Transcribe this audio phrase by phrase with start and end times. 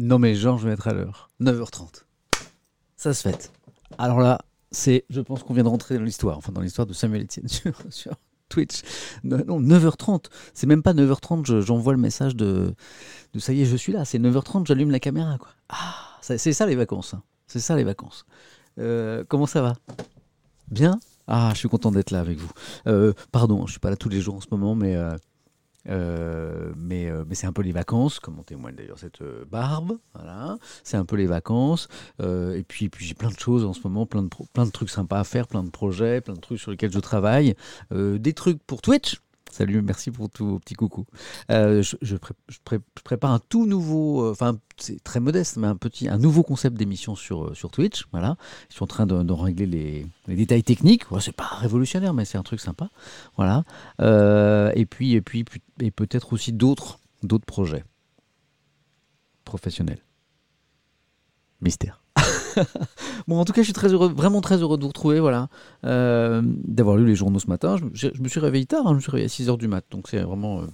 [0.00, 1.28] Non mais genre, je vais être à l'heure.
[1.40, 2.04] 9h30.
[2.96, 3.50] Ça se fait.
[3.98, 4.38] Alors là,
[4.70, 7.48] c'est, je pense qu'on vient de rentrer dans l'histoire, enfin dans l'histoire de Samuel Etienne
[7.48, 8.12] sur, sur
[8.48, 8.82] Twitch.
[9.24, 10.26] Non, non, 9h30.
[10.54, 12.74] C'est même pas 9h30, je- j'envoie le message de,
[13.34, 14.04] de ça y est, je suis là.
[14.04, 15.36] C'est 9h30, j'allume la caméra.
[15.38, 15.48] Quoi.
[15.68, 17.14] Ah, c'est ça les vacances.
[17.14, 17.22] hein.
[17.46, 18.24] C'est ça les vacances.
[18.78, 19.74] Euh, comment ça va?
[20.70, 21.00] Bien?
[21.26, 22.50] Ah, je suis content d'être là avec vous.
[22.86, 25.14] Euh, pardon, je suis pas là tous les jours en ce moment, mais euh,
[25.88, 29.44] euh, mais, euh, mais c'est un peu les vacances, comme en témoigne d'ailleurs cette euh,
[29.50, 29.98] barbe.
[30.14, 31.88] Voilà, c'est un peu les vacances.
[32.20, 34.90] Et puis, puis j'ai plein de choses en ce moment, plein de, plein de trucs
[34.90, 37.54] sympas à faire, plein de projets, plein de trucs sur lesquels je travaille.
[37.90, 39.20] Des trucs pour Twitch.
[39.50, 41.06] Salut, merci pour tout vos petits coucou.
[41.50, 45.20] Euh, je, je pré- je pré- je prépare un tout nouveau, euh, enfin c'est très
[45.20, 48.04] modeste, mais un petit, un nouveau concept d'émission sur, euh, sur Twitch.
[48.12, 48.36] Voilà,
[48.68, 51.10] je suis en train de, régler les, détails techniques.
[51.10, 52.90] Ouais, c'est pas révolutionnaire, mais c'est un truc sympa.
[53.36, 53.64] Voilà.
[54.76, 57.84] Et puis, et puis, pu- et peut-être aussi d'autres, d'autres projets
[59.44, 60.04] professionnels.
[61.60, 62.02] Mystère.
[63.28, 65.48] bon, en tout cas, je suis très heureux, vraiment très heureux de vous retrouver, voilà,
[65.84, 67.76] Euh, d'avoir lu les journaux ce matin.
[67.92, 70.08] Je, me suis réveillé tard, hein, je me suis réveillé à 6h du mat, donc
[70.08, 70.66] c'est vraiment euh,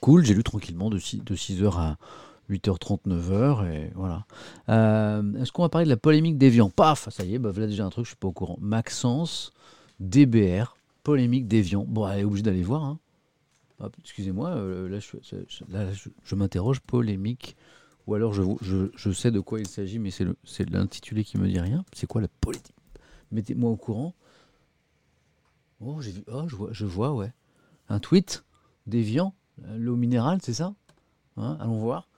[0.00, 0.24] cool.
[0.24, 1.96] J'ai lu tranquillement de, 6, de 6h à
[2.50, 4.24] 8h30, 9h, et voilà.
[4.68, 6.70] Euh, Est-ce qu'on va parler de la polémique d'Evian?
[6.70, 8.58] Paf, ça y est, bah, voilà déjà un truc, je suis pas au courant.
[8.60, 9.52] Maxence,
[10.00, 11.84] DBR, polémique d'Evian.
[11.88, 12.84] Bon, elle est obligée d'aller voir.
[12.84, 12.98] hein.
[14.00, 14.54] Excusez-moi,
[15.68, 15.86] là,
[16.24, 17.56] je m'interroge, polémique.
[18.06, 18.42] Ou alors je,
[18.96, 21.84] je, sais de quoi il s'agit, mais c'est l'intitulé qui me dit rien.
[21.92, 22.74] C'est quoi la politique?
[23.30, 24.14] Mettez-moi au courant.
[25.80, 26.24] Oh, j'ai vu.
[26.28, 27.32] Oh, je vois, je vois, ouais.
[27.88, 28.44] Un tweet
[28.86, 30.74] d'Evian, euh, l'eau minérale, c'est ça?
[31.36, 32.08] Hein, Allons voir.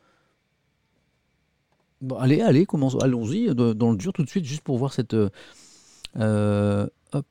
[2.00, 2.67] Bon, allez, allez.
[3.00, 5.15] Allons-y euh, dans le dur tout de suite, juste pour voir cette.
[6.17, 7.27] euh, hop,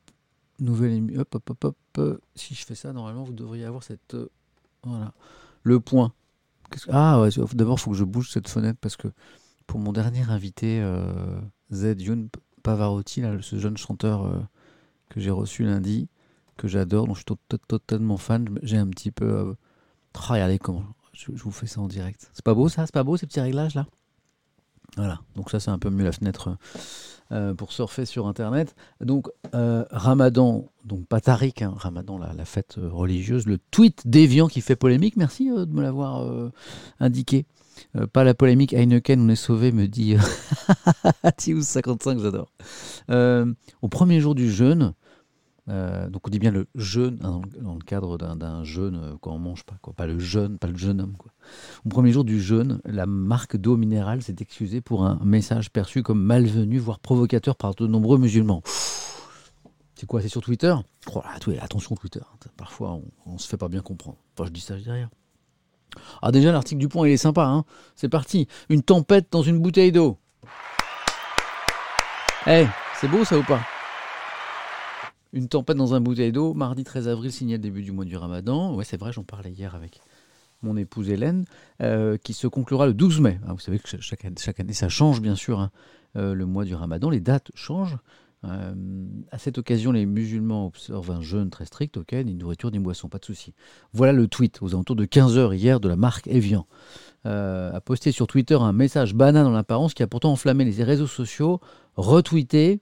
[0.60, 2.22] nouvelle émi- Hop, hop, hop, hop.
[2.36, 4.16] Si je fais ça, normalement, vous devriez avoir cette.
[4.84, 5.14] voilà.
[5.64, 6.14] Le point.
[6.90, 9.08] Ah, ouais, d'abord, il faut que je bouge cette fenêtre parce que
[9.68, 11.40] pour mon dernier invité, euh,
[11.74, 11.96] Z
[12.64, 14.40] Pavarotti, ce jeune chanteur euh,
[15.10, 16.10] que j'ai reçu lundi,
[16.58, 19.26] que j'adore, dont je suis to- to- totalement fan, j'ai un petit peu.
[19.28, 19.54] euh,
[20.16, 20.86] oh, regardez comment.
[21.14, 22.30] Je vous fais ça en direct.
[22.34, 22.86] C'est pas beau ça?
[22.88, 23.88] C'est pas beau ces petits réglages là?
[24.98, 26.58] Voilà, donc ça c'est un peu mieux la fenêtre
[27.32, 28.76] euh, pour surfer sur internet.
[29.02, 34.48] Donc euh, Ramadan, donc pas Tariq, hein, Ramadan, la, fête euh, religieuse, le tweet déviant
[34.48, 36.52] qui fait polémique, merci euh, de me l'avoir euh,
[37.00, 37.46] indiqué.
[37.96, 40.16] Euh, pas la polémique, Heineken, on est sauvé, me dit
[41.26, 42.52] Tius55, j'adore.
[43.10, 44.94] Euh, au premier jour du jeûne,
[45.70, 49.32] euh, donc on dit bien le jeûne hein, dans, le, cadre d'un- jeûne euh, quand
[49.32, 51.16] on mange pas, quoi, pas le jeûne, pas le jeune homme.
[51.18, 51.32] Quoi.
[51.86, 56.04] Au premier jour du jeûne, la marque d'eau minérale s'est excusée pour un message perçu
[56.04, 58.62] comme malvenu, voire provocateur par de nombreux musulmans.
[59.96, 60.76] C'est quoi C'est sur Twitter?
[61.16, 62.20] Oh, tout- Attention Twitter,
[62.58, 64.18] parfois on, on se fait pas bien comprendre.
[64.38, 64.90] Enfin, je dis ça, je dis.
[66.22, 67.64] Ah déjà l'article du point il est sympa, hein
[67.96, 68.48] c'est parti.
[68.70, 70.18] Une tempête dans une bouteille d'eau.
[72.48, 72.66] Eh,
[73.00, 73.62] c'est beau ça ou pas?
[75.34, 78.16] Une tempête dans un bouteille d'eau, mardi 13 avril, signale le début du mois du
[78.16, 78.76] ramadan.
[78.76, 80.00] Ouais c'est vrai, j'en parlais hier avec
[80.62, 81.44] mon épouse Hélène,
[81.82, 83.40] euh, qui se conclura le 12 mai.
[83.48, 85.72] Ah, vous savez que cha- chaque, année- ça change bien sûr, hein,
[86.16, 87.98] euh, le mois du ramadan, les dates changent.
[88.46, 88.74] Euh,
[89.32, 93.10] à cette occasion, les musulmans observent un jeûne très strict, ok, ni nourriture ni boisson,
[93.10, 93.54] pas de souci.
[93.94, 96.68] Voilà le tweet aux alentours de 15h hier de la marque Evian.
[97.26, 101.08] A posté sur Twitter un message banal en apparence qui a pourtant enflammé les réseaux
[101.08, 101.62] sociaux.
[101.96, 102.82] Retweetez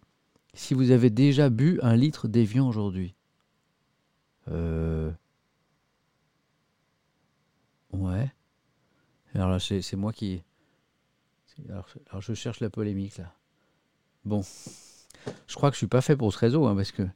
[0.53, 3.15] si vous avez déjà bu un litre d'Evian aujourd'hui.
[4.47, 5.11] Euh...
[7.93, 8.31] Ouais.
[9.33, 10.43] Alors là, c'est moi qui.
[11.69, 13.33] Alors, je cherche la polémique là.
[14.25, 14.41] Bon.
[15.47, 17.07] Je crois que je suis pas fait pour ce réseau hein, parce que.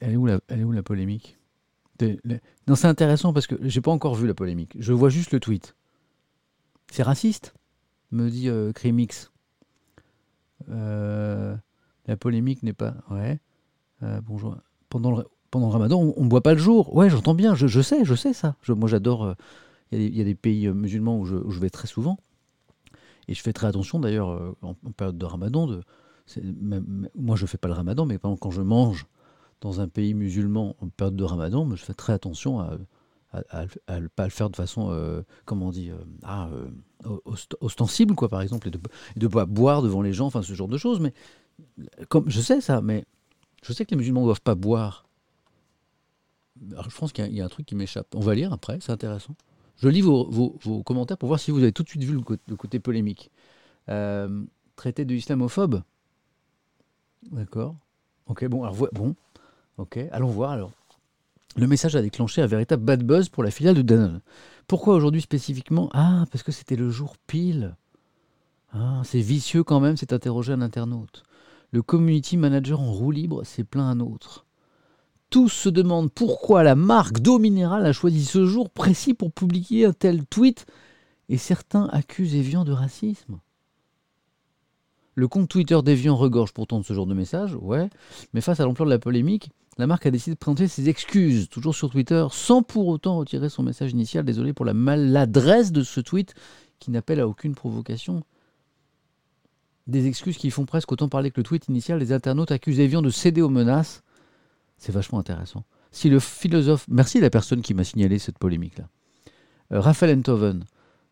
[0.00, 0.26] Elle est où
[0.72, 1.38] la, polémique?
[2.66, 4.72] Non, c'est intéressant parce que j'ai pas encore vu la polémique.
[4.78, 5.76] Je vois juste le tweet.
[6.90, 7.54] C'est raciste?
[8.10, 9.30] Me dit euh, Crimix.
[10.70, 11.56] Euh,
[12.06, 12.94] la polémique n'est pas.
[13.10, 13.38] Ouais.
[14.02, 14.56] Euh, bonjour.
[14.88, 16.94] Pendant le, pendant ramadan, on ne boit pas le jour.
[16.94, 17.54] Ouais, j'entends bien.
[17.54, 18.56] Je, je sais, je sais ça.
[18.68, 19.24] Moi, j'adore.
[19.24, 19.34] euh,
[19.92, 22.18] Il y, a des- pays musulmans où je, où je vais très souvent.
[23.28, 25.66] Et je fais très attention d'ailleurs en, période de ramadan.
[25.66, 25.82] De,
[27.14, 29.06] moi, je ne fais pas le ramadan, mais par quand je mange
[29.60, 32.78] dans un pays musulman en période de ramadan, je fais très attention à
[33.34, 38.14] ne pas le faire de façon, euh, comment on dit, euh, ah, euh, ost- ostensible,
[38.14, 38.70] quoi, par exemple, et
[39.18, 41.00] de boire devant les gens, enfin, ce genre de choses.
[41.00, 41.12] Mais
[42.08, 43.04] comme je sais ça, mais
[43.62, 45.04] je sais que les musulmans ne doivent pas boire.
[46.60, 48.08] Je pense qu'il y, a- un truc qui m'échappe.
[48.14, 49.34] On va lire après, c'est intéressant.
[49.80, 52.20] Je lis vos, vos- commentaires pour voir si vous avez tout de suite vu le,
[52.20, 53.30] côté, le côté polémique.
[54.76, 55.82] Traité de islamophobe
[57.30, 57.74] D'accord.
[58.26, 59.14] Ok, bon, alors, bon.
[59.76, 60.72] Ok, allons voir alors.
[61.58, 64.20] Le message a déclenché un véritable bad buzz pour la filiale de Danone.
[64.68, 65.90] Pourquoi aujourd'hui spécifiquement?
[65.92, 67.74] Ah, parce que c'était le jour pile.
[68.72, 71.24] Ah, c'est vicieux quand même, s'est interrogé un internaute.
[71.72, 74.46] Le community manager en roue libre s'est plaint un autre.
[75.30, 79.84] Tous se demandent pourquoi la marque d'eau minérale a choisi ce jour précis pour publier
[79.84, 80.64] un tel tweet
[81.28, 83.40] et certains accusent Evian de racisme.
[85.16, 87.90] Le compte Twitter d'Evian regorge pourtant de ce genre de messages, ouais,
[88.32, 91.48] mais face à l'ampleur de la polémique, la marque a décidé de présenter ses excuses,
[91.48, 94.24] toujours sur Twitter, sans pour autant retirer son message initial.
[94.24, 96.34] Désolé pour la maladresse de ce tweet
[96.80, 98.24] qui n'appelle à aucune provocation.
[99.86, 102.00] Des excuses qui font presque autant parler que le tweet initial.
[102.00, 104.02] Les internautes accusent Evian de céder aux menaces.
[104.78, 105.64] C'est vachement intéressant.
[105.92, 106.84] Si le philosophe.
[106.88, 108.88] Merci la personne qui m'a signalé cette polémique-là.
[109.72, 110.64] Euh, Raphaël Enthoven,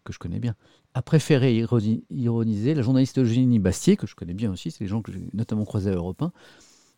[0.05, 0.57] que je connais bien,
[0.95, 1.55] a préféré
[2.11, 5.29] ironiser la journaliste Eugénie Bastier, que je connais bien aussi, c'est les gens que j'ai
[5.35, 6.33] notamment croisés à Europe 1,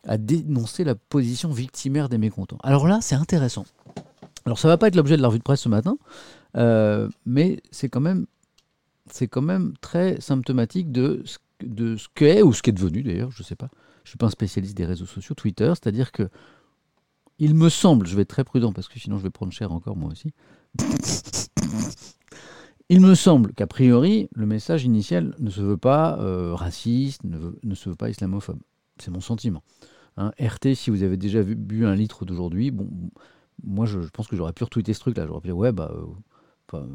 [0.08, 2.58] à dénoncer la position victimaire des mécontents.
[2.62, 3.64] Alors là, c'est intéressant.
[4.46, 5.98] Alors ça va pas être l'objet de la revue de presse ce matin,
[6.56, 8.26] euh, mais c'est quand même
[9.10, 13.02] c'est quand même très symptomatique de ce, de ce qu'est ou ce qui est devenu
[13.02, 13.68] d'ailleurs, je ne sais pas.
[14.04, 16.28] Je suis pas un spécialiste des réseaux sociaux, Twitter, c'est-à-dire que
[17.38, 19.70] il me semble, je vais être très prudent parce que sinon je vais prendre cher
[19.72, 20.32] encore moi aussi.
[22.88, 27.52] il me semble qu'a priori le message initial ne se veut pas euh, raciste, ne,
[27.62, 28.60] ne se veut pas islamophobe.
[28.98, 29.62] C'est mon sentiment.
[30.18, 32.72] Hein, RT, si vous avez déjà bu un litre d'aujourd'hui,
[33.62, 35.28] moi je, pense que j'aurais pu retweeter ce truc-là.
[35.28, 35.92] J'aurais pu dire, ouais, bah,
[36.74, 36.86] euh,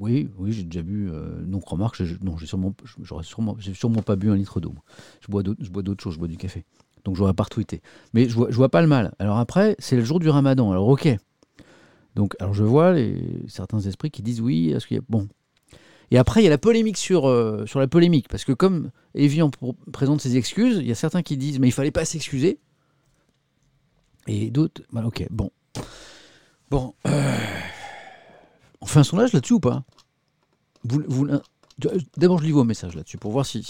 [0.00, 1.08] oui, oui, j'ai déjà bu.
[1.08, 4.74] Euh, non, remarque, non, j'ai sûrement, j'aurais sûrement, pas bu un litre d'eau.
[5.20, 6.64] Je bois d'autres, je bois choses, je bois du café.
[7.04, 7.80] Donc j'aurais pas retweeté.
[8.12, 9.14] Mais je vois, vois pas le mal.
[9.20, 10.72] Alors après, c'est le jour du Ramadan.
[10.72, 11.16] Alors ok.
[12.16, 12.94] Donc, alors je vois
[13.46, 15.28] certains esprits qui disent oui, est-ce qu'il y a bon.
[16.14, 18.28] Et après, il y a la polémique sur, euh, sur la polémique.
[18.28, 19.50] Parce que comme Evian
[19.92, 22.60] présente ses excuses, il y a certains qui disent mais il fallait pas s'excuser.
[24.28, 25.50] Et d'autres, bah, ok, bon.
[26.70, 26.94] Bon.
[27.08, 27.36] Euh,
[28.80, 29.82] on fait un sondage là-dessus ou pas?
[32.16, 33.64] D'abord, je lis vos messages là-dessus pour voir si,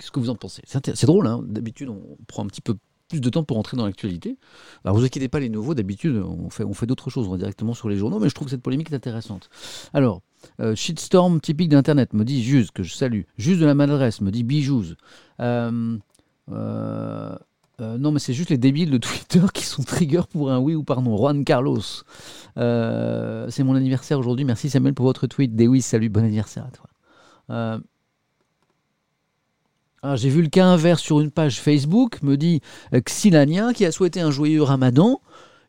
[0.00, 0.62] ce que vous en pensez.
[0.66, 2.74] C'est drôle, hein d'habitude, on prend un petit peu
[3.08, 4.36] plus de temps pour entrer dans l'actualité.
[4.84, 7.38] Alors vous inquiétez pas les nouveaux, d'habitude on fait, on fait d'autres choses, on va
[7.38, 9.48] directement sur les journaux, mais je trouve que cette polémique est intéressante.
[9.94, 10.22] Alors,
[10.60, 13.22] euh, shitstorm typique d'Internet, me dit Juse, que je salue.
[13.36, 14.96] Juste de la maladresse, me dit Bijouz.
[15.40, 15.98] Euh,
[16.50, 17.36] euh,
[17.80, 20.82] non, mais c'est juste les débiles de Twitter qui sont trigger pour un oui ou
[20.82, 21.16] pardon.
[21.16, 21.80] Juan Carlos.
[22.56, 24.44] c'est mon anniversaire aujourd'hui.
[24.44, 25.54] Merci Samuel pour votre tweet.
[25.54, 27.80] Des oui, salut, bon anniversaire à toi.
[30.00, 32.60] Ah, j'ai vu le cas inverse sur une page Facebook, me dit
[32.94, 35.20] Xilania qui a souhaité un joyeux ramadan.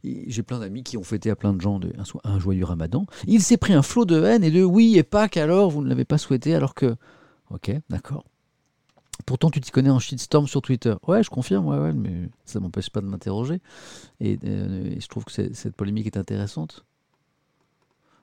[0.03, 3.05] J'ai plein d'amis qui ont fêté à plein de gens de, un, joyeux ramadan.
[3.27, 5.89] Il s'est pris un flot de haine et de oui et pas qu'alors vous ne
[5.89, 6.95] l'avez pas souhaité alors que.
[7.49, 8.23] Ok, d'accord.
[9.25, 10.95] Pourtant, tu t'y connais en shitstorm sur Twitter.
[11.07, 13.59] Ouais, je confirme, mais ça ne m'empêche pas de m'interroger.
[14.21, 16.85] Et, euh, je trouve que cette polémique est intéressante.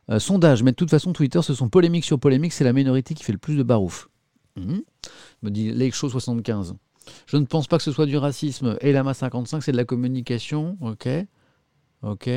[0.09, 3.15] Euh, sondage, mais de toute façon, Twitter, ce sont polémiques sur polémiques, c'est la minorité
[3.15, 4.09] qui fait le plus de barouf.
[4.57, 4.79] Mmh.
[5.43, 6.77] Me dit Lake Show 75.
[7.27, 8.77] Je ne pense pas que ce soit du racisme.
[8.81, 10.77] Et Lama 55, c'est de la communication.
[10.81, 11.09] Ok.
[12.07, 12.31] Ok.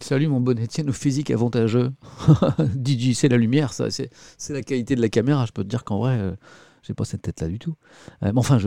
[0.00, 1.92] Salut mon bon Étienne, au physique avantageux.
[2.86, 3.90] DJ, c'est la lumière, ça.
[3.90, 4.08] C'est
[4.50, 5.46] la qualité de la caméra.
[5.46, 6.36] Je peux te dire qu'en vrai, euh,
[6.84, 7.74] j'ai pas cette tête-là du tout.
[8.22, 8.58] Euh, mais enfin,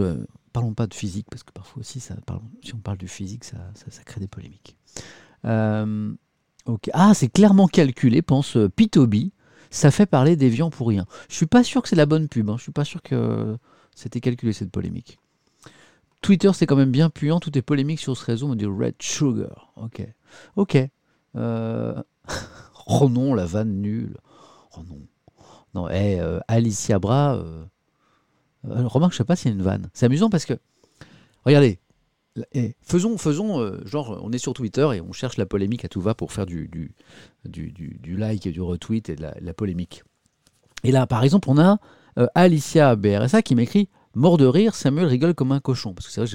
[0.51, 2.11] parlons pas de physique, parce que parfois aussi, si
[2.73, 3.57] on parle du physique, ça,
[4.05, 4.75] crée des polémiques.
[5.45, 6.13] Euh.
[6.91, 9.31] Ah, c'est clairement calculé, pense Pitobi.
[9.71, 11.05] Ça fait parler des pour rien.
[11.29, 12.49] Je suis pas sûr que c'est la bonne pub.
[12.49, 12.57] Hein.
[12.57, 13.57] Je suis pas sûr que
[13.95, 15.19] c'était calculé cette polémique.
[16.23, 17.39] Twitter, c'est quand même bien puant.
[17.39, 18.47] Tout est polémique sur ce réseau.
[18.47, 19.73] On dit Red Sugar.
[19.75, 20.01] Ok.
[20.55, 20.77] Ok.
[21.35, 22.01] Euh...
[22.87, 24.17] oh non, la vanne nulle.
[24.75, 25.01] Oh non.
[25.75, 27.35] Non, hey, euh, Alicia Bra.
[27.35, 27.65] Euh...
[28.69, 29.89] euh remarque, je sais pas s'il y a une vanne.
[29.93, 30.53] C'est amusant parce que.
[31.45, 31.79] Regardez.
[32.53, 36.01] Eh, faisons, faisons genre, on est sur Twitter et on cherche la polémique à tout
[36.01, 36.95] va pour faire du, du,
[37.45, 40.03] du, du, like et du retweet et de la, polémique.
[40.83, 41.77] Et là, par exemple, on a
[42.33, 45.93] Alicia BRSA qui m'écrit Mort de rire, Samuel rigole comme un cochon.
[45.93, 46.29] Parce que c'est vrai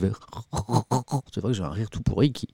[1.43, 2.49] que j'ai un rire tout pourri qui.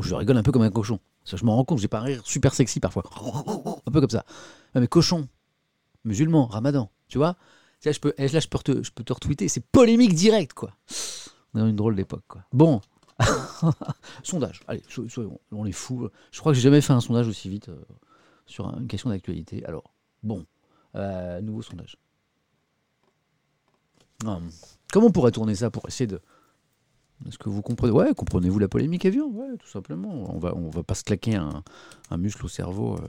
[0.00, 0.98] Je rigole un peu comme un cochon.
[1.24, 3.04] Je me rends compte, j'ai pas un rire super sexy parfois.
[3.86, 4.24] Un peu comme ça.
[4.74, 5.28] Mais cochon,
[6.04, 7.36] musulman, ramadan, tu vois
[7.84, 7.98] là, je
[8.48, 9.48] peux, te, je peux te retweeter.
[9.48, 10.72] C'est polémique directe, quoi.
[11.54, 12.44] On est dans une drôle d'époque, quoi.
[12.52, 12.80] Bon.
[14.22, 14.60] sondage.
[14.66, 14.82] Allez,
[15.52, 16.08] on est fous.
[16.30, 17.76] Je crois que j'ai jamais fait un sondage aussi vite euh,
[18.46, 19.64] sur une question d'actualité.
[19.64, 20.46] Alors, bon.
[20.94, 21.96] Euh, nouveau sondage.
[24.92, 26.20] Comment on pourrait tourner ça pour essayer de.
[27.26, 30.34] Est-ce que vous comprenez Ouais, comprenez-vous la polémique avion Ouais, tout simplement.
[30.34, 31.62] On va, va pas se claquer un,
[32.16, 33.06] muscle au cerveau euh,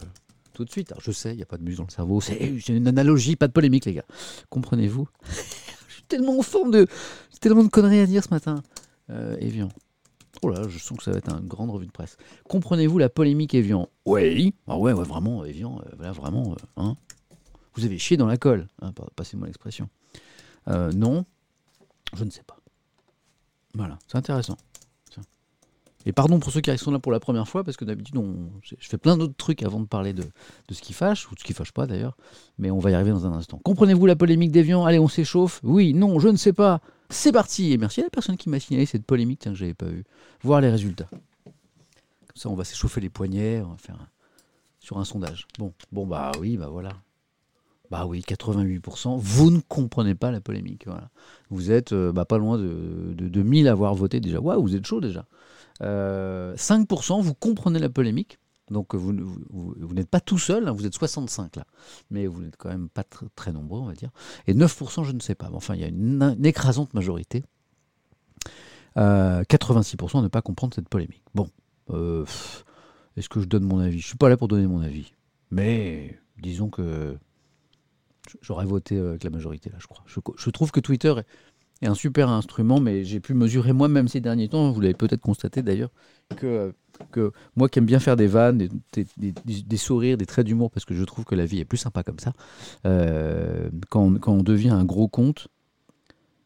[0.54, 0.94] tout de suite.
[1.00, 2.22] Je sais, il n'y a pas de muscle dans le cerveau.
[2.22, 4.06] C'est une analogie, pas de polémique, les gars.
[4.50, 5.08] Comprenez-vous?
[5.88, 6.88] Je suis tellement en forme de.
[7.32, 8.62] J'ai tellement de conneries à dire ce matin.
[9.10, 9.70] Euh, Evian.
[10.42, 12.18] Oh là, je sens que ça va être une grande revue de presse.
[12.50, 13.88] Comprenez-vous la polémique Evian?
[14.06, 14.54] Oui.
[14.68, 16.96] Ah ouais, vraiment, Evian, voilà, vraiment, hein.
[17.76, 19.90] Vous avez chié dans la colle, hein, passez-moi l'expression.
[20.68, 21.26] Non,
[22.14, 22.58] je ne sais pas.
[23.76, 24.58] Voilà, c'est intéressant.
[26.06, 28.16] Et pardon pour ceux qui sont là pour la première fois, parce que d'habitude,
[28.62, 30.24] je fais plein d'autres trucs avant de parler de,
[30.70, 32.18] ce qui fâche, ou de ce qui fâche pas d'ailleurs,
[32.58, 33.60] mais on va y arriver dans un instant.
[33.64, 36.82] Comprenez-vous la polémique d'Evian Allez, on s'échauffe Oui, non, je ne sais pas.
[37.10, 39.64] C'est parti Et merci à la personne qui m'a signalé cette polémique tiens, que je
[39.64, 40.04] n'avais pas vue.
[40.42, 41.08] Voir les résultats.
[41.10, 43.98] Comme ça, on va s'échauffer les poignets, on va faire
[44.80, 45.48] sur un sondage.
[45.58, 46.90] Bon, bon bah oui, bah voilà.
[47.94, 50.88] Bah oui, 88%, vous ne comprenez pas la polémique.
[51.52, 54.40] Vous êtes euh, bah, pas loin de, de, de 1000 à avoir voté déjà.
[54.42, 55.28] Waouh, vous êtes chaud déjà.
[55.80, 58.40] 5%, euh, vous comprenez la polémique.
[58.72, 59.14] Donc vous,
[59.94, 61.68] n'êtes pas tout seul, hein, vous êtes 65 là,
[62.10, 63.04] mais vous n'êtes quand même pas
[63.36, 64.10] très nombreux, on va dire.
[64.48, 65.52] Et 9%, je ne sais pas.
[65.54, 67.44] Enfin, il y a une, écrasante majorité.
[68.96, 71.22] 86% euh, à ne pas comprendre cette polémique.
[71.36, 71.48] Bon,
[71.92, 74.00] est-ce que je donne mon avis?
[74.00, 75.14] Je suis pas là pour donner mon avis,
[75.52, 77.20] mais disons que
[78.42, 80.04] j'aurais voté avec la majorité là, je crois.
[80.08, 81.14] je trouve que Twitter
[81.86, 85.62] un super instrument, mais j'ai pu mesurer moi-même ces derniers temps, vous l'avez peut-être constaté
[85.62, 85.92] d'ailleurs,
[86.38, 86.74] que,
[87.12, 90.94] que moi qui aime bien faire des vannes, des, sourires, des traits d'humour, parce que
[90.94, 92.34] je trouve que la vie est plus sympa comme ça,
[92.86, 95.48] euh, quand, quand, on devient un gros compte,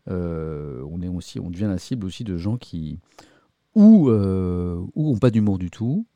[0.09, 2.99] euh, on, est aussi, on devient la cible aussi de gens qui
[3.75, 4.83] ou, euh,
[5.21, 6.07] pas d'humour du tout,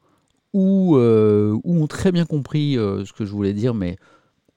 [0.54, 3.98] ou, ou ont très bien compris ce que je voulais dire, mais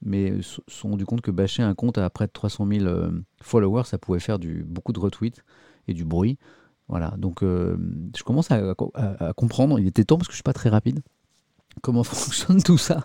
[0.04, 3.10] mais se sont rendu compte que bâcher un compte à près de 300 000 euh,
[3.42, 5.42] followers, ça pouvait faire du, beaucoup de retweets
[5.88, 6.38] et du bruit.
[6.88, 7.76] Voilà, donc euh,
[8.16, 8.74] je commence à,
[9.34, 9.80] comprendre.
[9.80, 11.00] Il était temps parce que je suis pas très rapide.
[11.82, 13.04] Comment fonctionne tout ça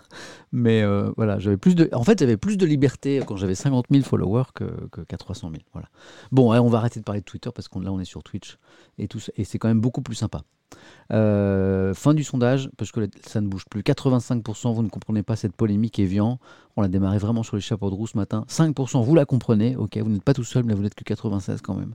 [0.52, 1.88] Mais euh, voilà, j'avais plus de.
[1.92, 4.64] En fait, j'avais plus de liberté quand j'avais 50 000 followers que,
[5.04, 5.62] qu'à 300 000.
[5.72, 5.88] Voilà.
[6.32, 8.58] Bon, on va arrêter de parler de Twitter parce qu'on là, on est sur Twitch
[8.98, 10.42] et tout et c'est quand même beaucoup plus sympa.
[11.12, 13.82] Euh, fin du sondage, parce que ça ne bouge plus.
[13.82, 16.38] 85%, vous ne comprenez pas cette polémique Evian.
[16.76, 18.44] On l'a démarré vraiment sur les chapeaux de roue ce matin.
[18.48, 19.76] 5%, vous la comprenez.
[19.76, 21.94] Ok, vous n'êtes pas tout seul, mais vous n'êtes que 96 quand même.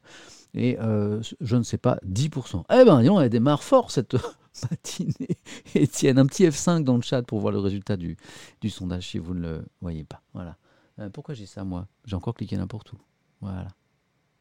[0.53, 2.63] Et euh, je ne sais pas, 10%.
[2.71, 4.15] Eh ben, on démarre fort cette
[4.63, 5.37] matinée.
[5.75, 8.17] Étienne, un petit F5 dans le chat pour voir le résultat du,
[8.69, 10.21] sondage si vous ne le voyez pas.
[10.33, 10.57] Voilà.
[10.99, 11.87] Euh, pourquoi j'ai ça, moi?
[12.05, 12.97] J'ai encore cliqué n'importe où.
[13.41, 13.67] Voilà.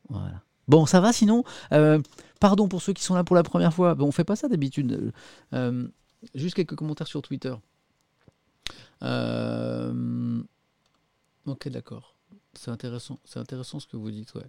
[0.09, 0.42] Voilà.
[0.68, 1.44] Bon, ça va sinon?
[1.73, 2.00] Euh,
[2.40, 3.94] Pardon pour ceux qui sont là pour la première fois.
[3.94, 5.12] Bon, on fait pas ça d'habitude.
[5.52, 5.88] Euh,
[6.35, 7.54] juste quelques commentaires sur Twitter.
[11.47, 12.16] Ok, d'accord.
[12.54, 13.18] C'est intéressant.
[13.25, 14.47] C'est intéressant ce que vous dites, ouais.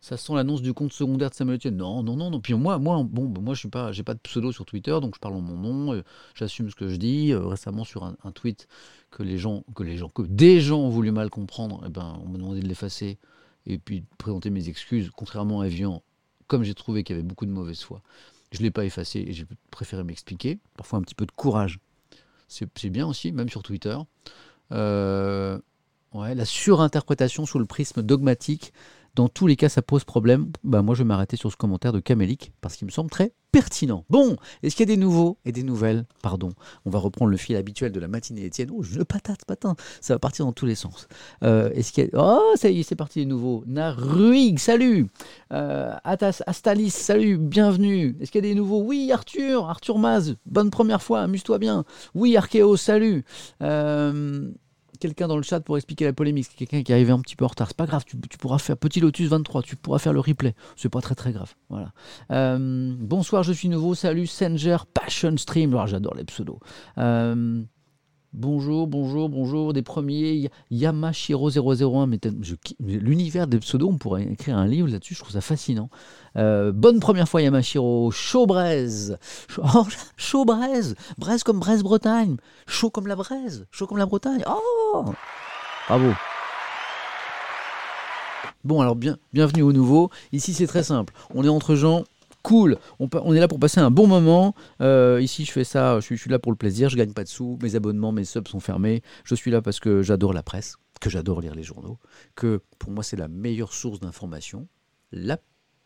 [0.00, 1.76] Ça sent l'annonce du compte secondaire de Samuel Etienne.
[1.76, 2.40] Non, non, non, non.
[2.40, 4.96] Puis moi, moi, bon, bah, moi, je suis pas, j'ai pas de pseudo sur Twitter,
[5.02, 6.02] donc je parle en mon nom.
[6.34, 7.34] J'assume ce que je dis.
[7.34, 8.68] récemment, sur un, tweet
[9.10, 12.20] que les gens, que les gens, que des gens ont voulu mal comprendre, eh ben,
[12.24, 13.18] on m'a demandé de l'effacer
[13.66, 16.02] et puis de présenter mes excuses, contrairement à Evian,
[16.46, 18.02] comme j'ai trouvé qu'il y avait beaucoup de mauvaise foi.
[18.52, 20.58] Je l'ai pas effacé et j'ai préféré m'expliquer.
[20.76, 21.78] Parfois un petit peu de courage.
[22.48, 23.96] C'est bien aussi, même sur Twitter.
[24.72, 25.58] Euh,
[26.14, 28.72] ouais, la surinterprétation sous le prisme dogmatique
[29.14, 30.52] dans tous les cas, ça pose problème.
[30.64, 33.32] Bah, moi, je vais m'arrêter sur ce commentaire de Camélic parce qu'il me semble très
[33.50, 34.04] pertinent.
[34.10, 36.04] Bon, est-ce qu'il y a des nouveaux et des nouvelles?
[36.22, 36.50] Pardon,
[36.84, 38.70] on va reprendre le fil habituel de la matinée Étienne.
[38.72, 41.08] Oh, je patate, patin, ça va partir dans tous les sens.
[41.42, 42.10] Euh, est-ce.
[42.14, 43.64] Oh, ça y est, c'est parti, les nouveaux.
[43.66, 45.08] Naruig, salut
[45.52, 48.16] euh, Atas, Astalis, salut, bienvenue.
[48.20, 48.82] Est-ce qu'il y a des nouveaux?
[48.82, 51.84] Oui, Arthur, Arthur Maz, bonne première fois, amuse-toi bien.
[52.14, 53.24] Oui, Archéo, salut.
[53.62, 54.50] Euh,
[54.98, 56.46] quelqu'un dans le chat pour expliquer la polémique.
[56.50, 57.68] C'est quelqu'un qui est arrivé un petit peu en retard.
[57.68, 60.54] C'est pas grave, tu, pourras faire Petit Lotus 23, tu pourras faire le replay.
[60.76, 61.54] C'est pas très très grave.
[61.68, 61.92] Voilà.
[62.30, 63.94] Euh, bonsoir, je suis nouveau.
[63.94, 65.72] Salut, Sanger Passion Stream.
[65.74, 66.58] Alors, j'adore les pseudos.
[66.98, 67.62] Euh,
[68.34, 72.18] Bonjour, bonjour, bonjour, des premiers, Yamashiro001, mais
[72.78, 75.88] l'univers des pseudos, on pourrait écrire un livre là-dessus, je trouve ça fascinant.
[76.36, 79.16] Euh, bonne première fois Yamashiro, chaud braise,
[79.56, 79.86] oh,
[80.18, 85.06] chaud braise, braise comme Bresse-Bretagne, chaud comme la braise, chaud comme la Bretagne, oh!
[85.88, 86.12] Bravo.
[88.62, 92.04] Bon alors bien, bienvenue au nouveau, ici c'est très simple, on est entre gens,
[92.42, 94.54] cool, on, est là pour passer un bon moment.
[94.80, 97.28] Euh, ici, je fais ça, je suis, là pour le plaisir, je gagne pas de
[97.28, 99.02] sous, mes abonnements, mes subs sont fermés.
[99.24, 101.98] Je suis là parce que j'adore la presse, que j'adore lire les journaux,
[102.34, 104.68] que pour moi c'est la meilleure source d'information,
[105.12, 105.38] la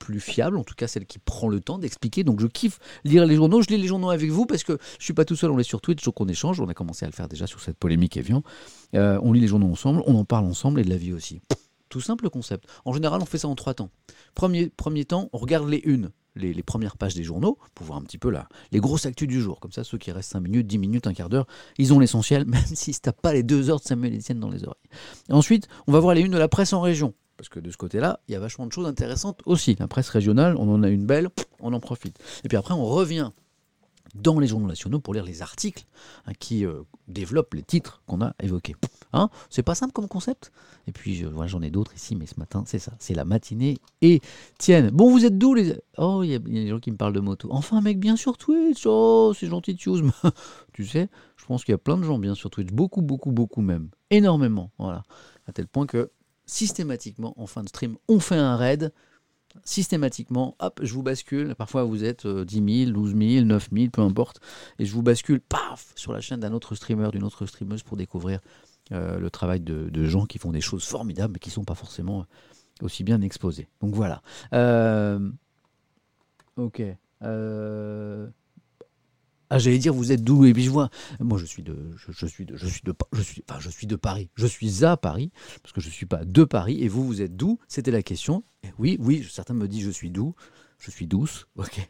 [0.02, 2.24] plus fiable, en tout cas celle qui prend le temps d'expliquer.
[2.24, 5.04] Donc je kiffe lire les journaux, je lis les journaux avec vous parce que je
[5.04, 7.08] suis pas tout seul, on est sur Twitch, donc on échange, on a commencé à
[7.08, 8.42] le faire déjà sur cette polémique Evian.
[8.94, 11.40] Euh, on lit les journaux ensemble, on en parle ensemble et de la vie aussi.
[11.92, 12.64] Tout simple concept.
[12.86, 13.90] En général, on fait ça en trois temps.
[14.34, 14.70] Premier,
[15.04, 18.30] temps, on regarde les unes les, premières pages des journaux pour voir un petit peu
[18.30, 19.60] là, les grosses actus du jour.
[19.60, 21.46] Comme ça, ceux qui restent 5 minutes, 10 minutes, un quart d'heure,
[21.76, 24.64] ils ont l'essentiel, même se tapent pas les deux heures de Samuel Etienne dans les
[24.64, 24.88] oreilles.
[25.28, 27.12] ensuite, on va voir les unes de la presse en région.
[27.36, 29.76] Parce que de ce côté-là, il y a vachement de choses intéressantes aussi.
[29.78, 31.28] La presse régionale, on en a une belle,
[31.60, 32.18] on en profite.
[32.42, 33.32] Et puis après, on revient
[34.14, 35.84] dans les journaux nationaux pour lire les articles
[36.26, 38.76] hein, qui euh, développent les titres qu'on a évoqués.
[39.14, 40.52] Hein c'est pas simple comme concept.
[40.86, 43.78] Et puis voilà, j'en ai d'autres ici, mais ce matin, c'est ça, c'est la matinée
[44.00, 44.20] et
[44.58, 44.90] tienne.
[44.90, 47.20] Bon, vous êtes d'où les Oh, il y, a des gens qui me parlent de
[47.20, 47.48] moto.
[47.50, 48.84] Enfin, mec, bien sûr Twitch.
[48.86, 50.02] Oh, c'est gentil, Tues.
[50.72, 53.32] tu sais, je pense qu'il y a plein de gens bien sur Twitch, beaucoup, beaucoup,
[53.32, 54.70] beaucoup même, énormément.
[54.78, 55.02] Voilà,
[55.46, 56.10] à tel point que
[56.46, 58.92] systématiquement en fin de stream, on fait un raid
[59.64, 61.54] systématiquement, hop, je vous bascule.
[61.54, 64.40] Parfois, vous êtes 10 000, 12 000, 9 000, peu importe.
[64.78, 67.96] Et je vous bascule, paf, sur la chaîne d'un autre streamer, d'une autre streameuse pour
[67.96, 68.40] découvrir
[68.90, 71.74] euh, le travail de, gens qui font des choses formidables, mais qui ne sont pas
[71.74, 72.26] forcément
[72.82, 73.68] aussi bien exposés.
[73.80, 74.22] Donc voilà.
[74.52, 75.30] Euh,
[76.56, 76.82] ok.
[77.22, 78.28] Euh,
[79.54, 80.88] ah, j'allais dire, vous êtes d'où Et puis je vois,
[81.20, 83.86] moi je suis de, je, suis de, je suis de, je suis, enfin, je suis
[83.86, 84.30] de Paris.
[84.34, 85.30] Je suis à Paris
[85.62, 86.82] parce que je suis pas de Paris.
[86.82, 87.58] Et vous, vous êtes d'où?
[87.68, 88.44] C'était la question.
[88.78, 90.34] oui, oui, certains me disent je suis d'où?
[90.78, 91.88] Je suis douce, ok,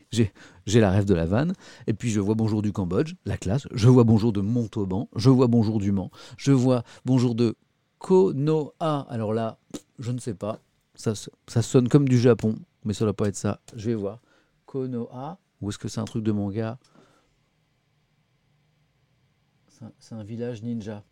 [0.67, 1.55] j'ai la rêve de la vanne,
[1.87, 5.31] et puis je vois bonjour du Cambodge, la classe, je vois bonjour de Montauban, je
[5.31, 7.57] vois bonjour du Mans, je vois bonjour de
[8.01, 9.57] Konoha, alors là,
[9.99, 10.61] je ne sais pas,
[10.95, 11.15] ça,
[11.47, 14.21] ça sonne comme du Japon, mais ça ne doit pas être ça, je vais voir,
[14.67, 16.79] Konoha, ou est-ce que c'est un truc de manga?
[19.99, 21.03] C'est un village ninja.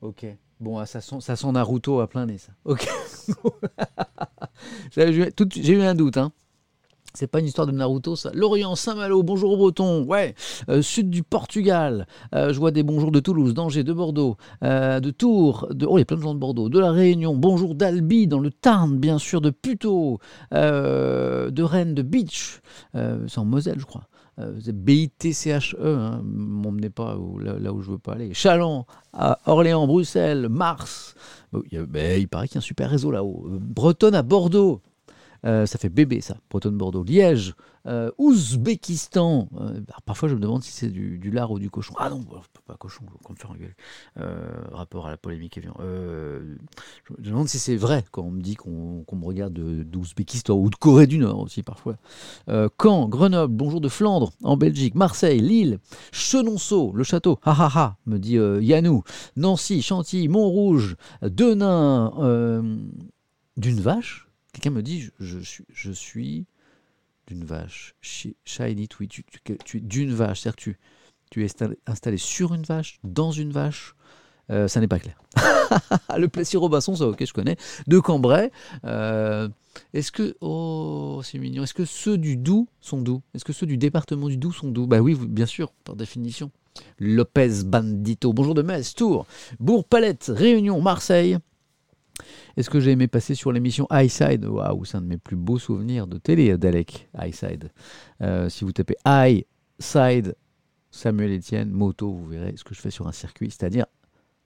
[0.00, 0.26] Ok.
[0.60, 2.52] Bon, ah, ça sent, Naruto à plein nez, ça.
[2.64, 2.88] Ok.
[4.96, 6.32] J'ai eu un doute, hein.
[7.16, 8.30] C'est pas une histoire de Naruto, ça.
[8.34, 10.34] Lorient, Saint-Malo, bonjour au Breton, ouais.
[10.68, 14.98] Euh, sud du Portugal, euh, je vois des bonjours de Toulouse, d'Angers, de Bordeaux, euh,
[14.98, 17.76] de Tours, oh, il y a plein de gens de Bordeaux, de La Réunion, bonjour
[17.76, 20.18] d'Albi, dans le Tarn, bien sûr, de Puteaux,
[20.50, 22.60] de Rennes, de Beach,
[22.94, 24.08] c'est en Moselle, je crois.
[24.36, 28.34] B-I-T-C-H-E, hein, m'emmenez pas là, où je veux pas aller.
[28.34, 28.86] Chaland,
[29.46, 31.14] Orléans, Bruxelles, Mars.
[31.52, 33.46] Ben, il paraît qu'il y a un super réseau là-haut.
[33.48, 34.82] Bretonne à Bordeaux.
[35.44, 37.04] Euh, ça fait bébé, ça, Bretonne-Bordeaux.
[37.04, 37.54] Liège,
[37.86, 39.48] euh, Ouzbékistan.
[39.60, 41.94] Euh, parfois, je me demande si c'est du, lard ou du cochon.
[41.98, 42.24] Ah non,
[42.66, 43.54] pas cochon, qu'on me faire
[44.18, 45.80] euh, rapport à la polémique évidemment.
[45.80, 50.70] je me demande si c'est vrai quand on me dit qu'on me regarde d'Ouzbékistan ou
[50.70, 51.96] de Corée du Nord aussi parfois.
[52.48, 55.78] Caen, Grenoble, bonjour de Flandre, en Belgique, Marseille, Lille,
[56.12, 59.02] Chenonceau, le château, ha ha ha, me dit Yannou,
[59.36, 62.62] Nancy, Chantilly, Montrouge, Denain,
[63.56, 64.26] d'une vache?
[64.54, 66.46] Quelqu'un me dit je, suis,
[67.26, 67.96] d'une vache.
[68.00, 69.24] Shiny tweet, tu,
[69.64, 70.78] tu, es d'une vache, c'est-à-dire que tu,
[71.30, 71.48] tu es
[71.86, 73.96] installé, sur une vache, dans une vache.
[74.50, 75.20] Euh, ça n'est pas clair.
[76.18, 77.56] le plaisir Robinson, ça ok, je connais.
[77.88, 78.52] De Cambrai.
[78.84, 79.48] Euh,
[79.92, 80.36] est-ce que.
[80.40, 81.64] Oh, c'est mignon.
[81.64, 84.68] Est-ce que ceux du Doubs sont doux Est-ce que ceux du département du Doubs sont
[84.68, 86.52] doux Bah oui, bien sûr, par définition.
[87.00, 88.32] Lopez Bandito.
[88.32, 89.26] Bonjour de Metz, Tours,
[89.58, 91.38] Bourg-Palette, Réunion, Marseille.
[92.56, 95.58] Est-ce que j'ai aimé passer sur l'émission Highside Waouh, c'est un de mes plus beaux
[95.58, 97.70] souvenirs de télé, Dalek, Highside.
[98.22, 100.36] Euh, si vous tapez Highside
[100.90, 103.86] Samuel Etienne, moto, vous verrez ce que je fais sur un circuit, c'est-à-dire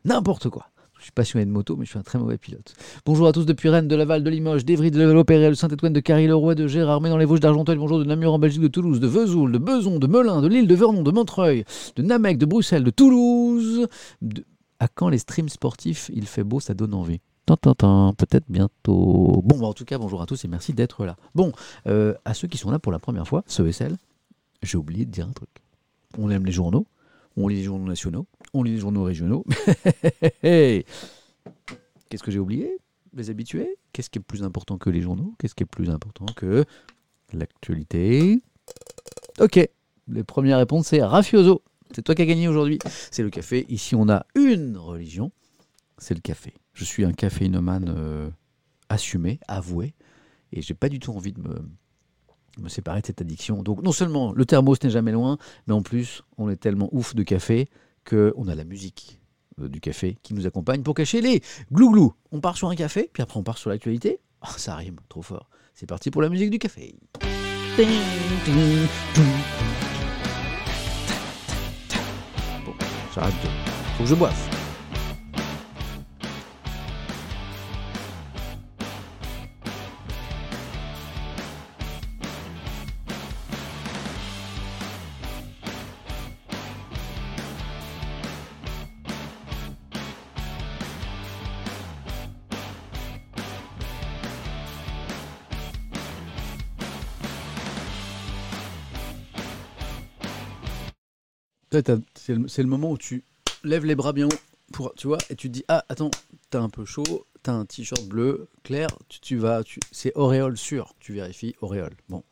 [0.06, 0.70] n'importe quoi.
[0.96, 2.74] Je suis passionné de moto, mais je suis un très mauvais pilote.
[3.04, 6.00] Bonjour à tous depuis Rennes, de Laval, de Limoges, d'Evry, de Levallois-Perret, de Saint-Étienne, de
[6.00, 7.76] Carry-le-Roi, de Gérard, mais dans les Vosges d'Argenteuil.
[7.76, 10.66] Bonjour de Namur en Belgique, de Toulouse, de Vesoul, de Beson, de Melun, de Lille,
[10.66, 13.86] de Vernon, de Montreuil, de Namec, de Bruxelles, de Toulouse.
[14.80, 17.20] À quand les streams sportifs Il fait beau, ça donne envie?
[17.56, 19.42] Peut-être bientôt.
[19.44, 21.16] Bon, bah, en tout cas, bonjour à tous et merci d'être là.
[21.34, 21.52] Bon,
[21.86, 23.96] euh, à ceux qui sont là pour la première fois, ce SL,
[24.62, 25.50] j'ai oublié de dire un truc.
[26.16, 26.86] On aime les journaux,
[27.36, 29.44] on lit les journaux nationaux, on lit les journaux régionaux.
[30.42, 32.78] Qu'est-ce que j'ai oublié?
[33.14, 33.76] Les habitués?
[33.92, 35.34] Qu'est-ce qui est plus important que les journaux?
[35.38, 36.64] Qu'est-ce qui est plus important que
[37.32, 38.40] l'actualité?
[39.40, 39.68] Ok,
[40.08, 41.62] la première réponse c'est Rafioso.
[41.94, 42.78] C'est toi qui as gagné aujourd'hui.
[43.10, 43.64] C'est le café.
[43.68, 45.30] Ici, on a une religion,
[45.96, 46.52] c'est le café.
[46.78, 48.30] Je suis un caféinomane euh,
[48.88, 49.96] assumé, avoué,
[50.52, 53.64] et j'ai pas du tout envie de me, séparer de cette addiction.
[53.64, 57.16] Donc non seulement le thermos n'est jamais loin, mais en plus on est tellement ouf
[57.16, 57.68] de café
[58.08, 59.20] qu'on a la musique
[59.60, 62.14] euh, du café qui nous accompagne pour cacher les glouglous.
[62.30, 64.20] On part sur un café, puis après on part sur l'actualité.
[64.42, 65.50] Oh, ça rime trop fort.
[65.74, 66.94] C'est parti pour la musique du café.
[72.64, 72.74] Bon,
[73.12, 73.48] j'arrête de...
[73.96, 74.57] Faut que je boive.
[101.70, 103.24] C'est le, moment où tu
[103.64, 104.38] lèves les bras bien haut,
[104.72, 106.10] pour, tu vois, et tu te dis Ah, attends,
[106.50, 110.12] t'as un peu chaud, tu as un t-shirt bleu clair, tu, tu vas, tu, c'est
[110.14, 111.94] auréole sûr, tu vérifies auréole.
[112.08, 112.22] Bon,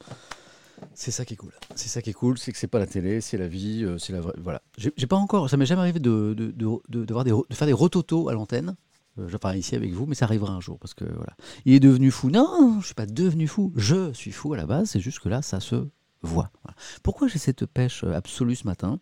[0.95, 1.53] c'est ça qui est cool.
[1.75, 3.99] C'est ça qui est cool, c'est que c'est pas la télé, c'est la vie, euh,
[3.99, 4.35] c'est la vraie.
[4.39, 4.63] Voilà.
[4.79, 8.33] J'ai pas encore, ça m'est jamais arrivé de, de, de, de- faire des rototos à
[8.33, 8.77] l'antenne.
[9.19, 11.35] Euh, je parle ici avec vous, mais ça arrivera un jour parce que voilà.
[11.65, 12.31] Il est devenu fou.
[12.31, 13.73] Non, je suis pas devenu fou.
[13.77, 14.91] Je suis fou à la base.
[14.91, 15.87] C'est juste que là, ça se
[16.23, 16.51] voit.
[17.03, 19.01] Pourquoi j'ai cette pêche euh, absolue ce matin?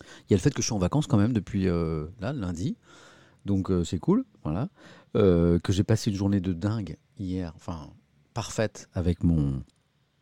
[0.00, 2.32] Il y a le fait que je suis en vacances quand même depuis euh, là
[2.32, 2.76] lundi,
[3.44, 4.24] donc euh, c'est cool.
[4.44, 4.68] Voilà.
[5.16, 7.90] Euh, que j'ai passé une journée de dingue hier, enfin
[8.34, 9.62] parfaite avec mon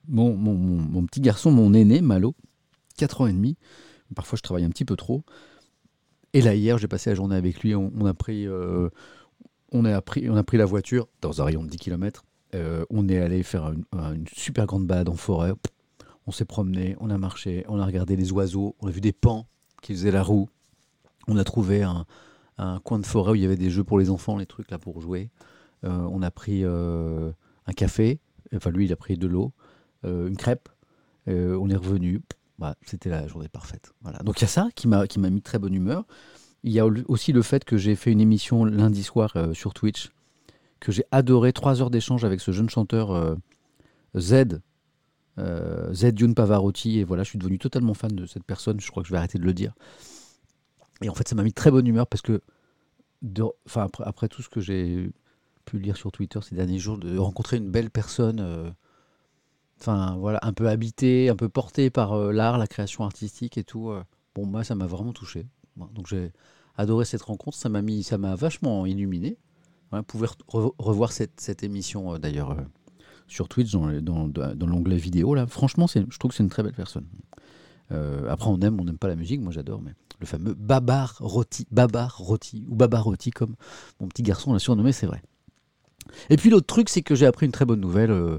[0.09, 2.35] mon, mon, mon- petit garçon, mon aîné Malo,
[2.97, 3.57] 4 ans et demi.
[4.17, 5.23] Parfois, je travaille un petit peu trop.
[6.33, 7.77] Et là, hier, j'ai passé la journée avec lui.
[7.77, 8.49] On, a pris,
[9.71, 12.25] on, a pris, on a pris la voiture dans un rayon de 10 km.
[12.91, 15.53] on est allé faire une, une super grande balade en forêt.
[16.27, 19.13] On s'est promené, on a marché, on a regardé les oiseaux, on a vu des
[19.13, 19.47] pans
[19.81, 20.49] qui faisaient la roue.
[21.29, 22.07] On a trouvé un,
[22.85, 24.79] coin de forêt où il y avait des jeux pour les enfants, les trucs là
[24.79, 25.31] pour jouer.
[25.85, 27.31] Euh, on a pris euh,
[27.67, 28.21] un café.
[28.55, 29.53] Enfin, lui, il a pris de l'eau,
[30.05, 30.69] euh, une crêpe.
[31.27, 32.23] On est revenu.
[32.59, 33.93] Voilà, C'était la journée parfaite.
[34.03, 34.19] Voilà.
[34.19, 36.05] Donc il y a ça qui m'a mis très bonne humeur.
[36.65, 40.11] Il y a aussi le fait que j'ai fait une émission lundi soir sur Twitch,
[40.81, 43.37] que j'ai adoré, trois heures d'échange avec ce jeune chanteur
[44.19, 44.61] Z,
[45.41, 48.91] euh, Z Youn Pavarotti, et voilà, je suis devenu totalement fan de cette personne, je
[48.91, 49.75] crois que je vais arrêter de le dire.
[51.03, 52.41] Et en fait, ça m'a mis très bonne humeur parce que,
[53.67, 55.11] enfin, après, tout ce que j'ai
[55.65, 58.71] pu lire sur Twitter ces derniers jours, de rencontrer une belle personne, euh,
[59.81, 63.65] enfin voilà, un peu habitée, un peu portée par euh, l'art, la création artistique et
[63.65, 63.91] tout.
[63.91, 64.03] euh,
[64.35, 65.47] bon, moi, ça m'a vraiment touché.
[65.95, 66.33] Donc j'ai
[66.77, 69.39] adoré cette rencontre, ça m'a mis, ça m'a vachement illuminé.
[69.91, 72.57] Voilà, vous pouvez re- revoir cette, émission d'ailleurs
[73.31, 75.47] sur Twitch dans, le- dans, dans l'onglet vidéo là.
[75.47, 77.07] Franchement, je trouve que c'est une très belle personne.
[77.93, 81.17] Euh, après, on aime, on n'aime pas la musique, moi j'adore, mais le fameux Babar
[81.19, 83.55] Roti, Babar Roti ou Babar Roti comme
[84.01, 85.23] mon petit garçon l'a surnommé, c'est vrai.
[86.29, 88.39] Et puis l'autre truc, c'est que j'ai appris une très bonne nouvelle euh,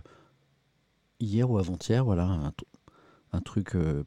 [1.19, 2.51] hier ou avant-hier, voilà,
[3.33, 4.03] un truc euh,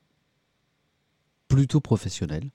[1.48, 2.50] plutôt professionnel,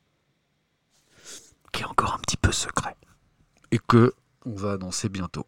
[1.72, 2.96] qui est encore un petit peu secret,
[3.72, 4.14] et que
[4.46, 5.46] on va annoncer bientôt.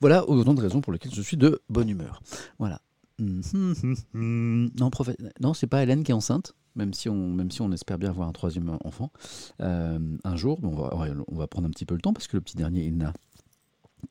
[0.00, 0.28] Voilà.
[0.28, 2.22] Autant de raisons pour lesquelles je suis de bonne humeur.
[2.58, 2.80] Voilà.
[3.18, 7.70] Non, profe- non c'est pas Hélène qui est enceinte, même si on, même si on
[7.70, 9.12] espère bien avoir un troisième enfant
[9.60, 10.58] euh, un jour.
[10.64, 12.84] On va, on va prendre un petit peu le temps parce que le petit dernier,
[12.86, 13.12] il n'a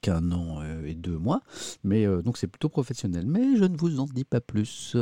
[0.01, 1.41] qu'un an euh, et deux mois.
[1.83, 3.25] Mais euh, donc c'est plutôt professionnel.
[3.27, 4.95] Mais je ne vous en dis pas plus.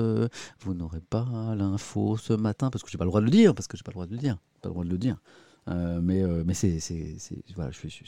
[0.62, 3.54] Vous n'aurez pas l'info ce matin parce que j'ai pas le droit de le dire.
[3.54, 4.38] Parce que j'ai pas le droit de le dire.
[4.62, 5.18] Pas le droit de le dire.
[5.68, 6.80] Mais mais c'est
[7.56, 8.04] voilà, je suis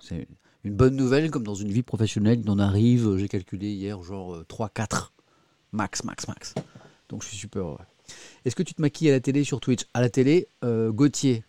[0.00, 0.26] c'est
[0.66, 2.40] une bonne nouvelle comme dans une vie professionnelle.
[2.42, 3.16] Il en arrive.
[3.16, 5.10] J'ai calculé hier genre 3-4
[5.72, 6.54] max max max.
[7.08, 7.78] Donc je suis super heureux.
[8.44, 9.84] Est-ce que tu te maquilles à la télé sur Twitch?
[9.94, 11.44] À la télé, euh, Gauthier.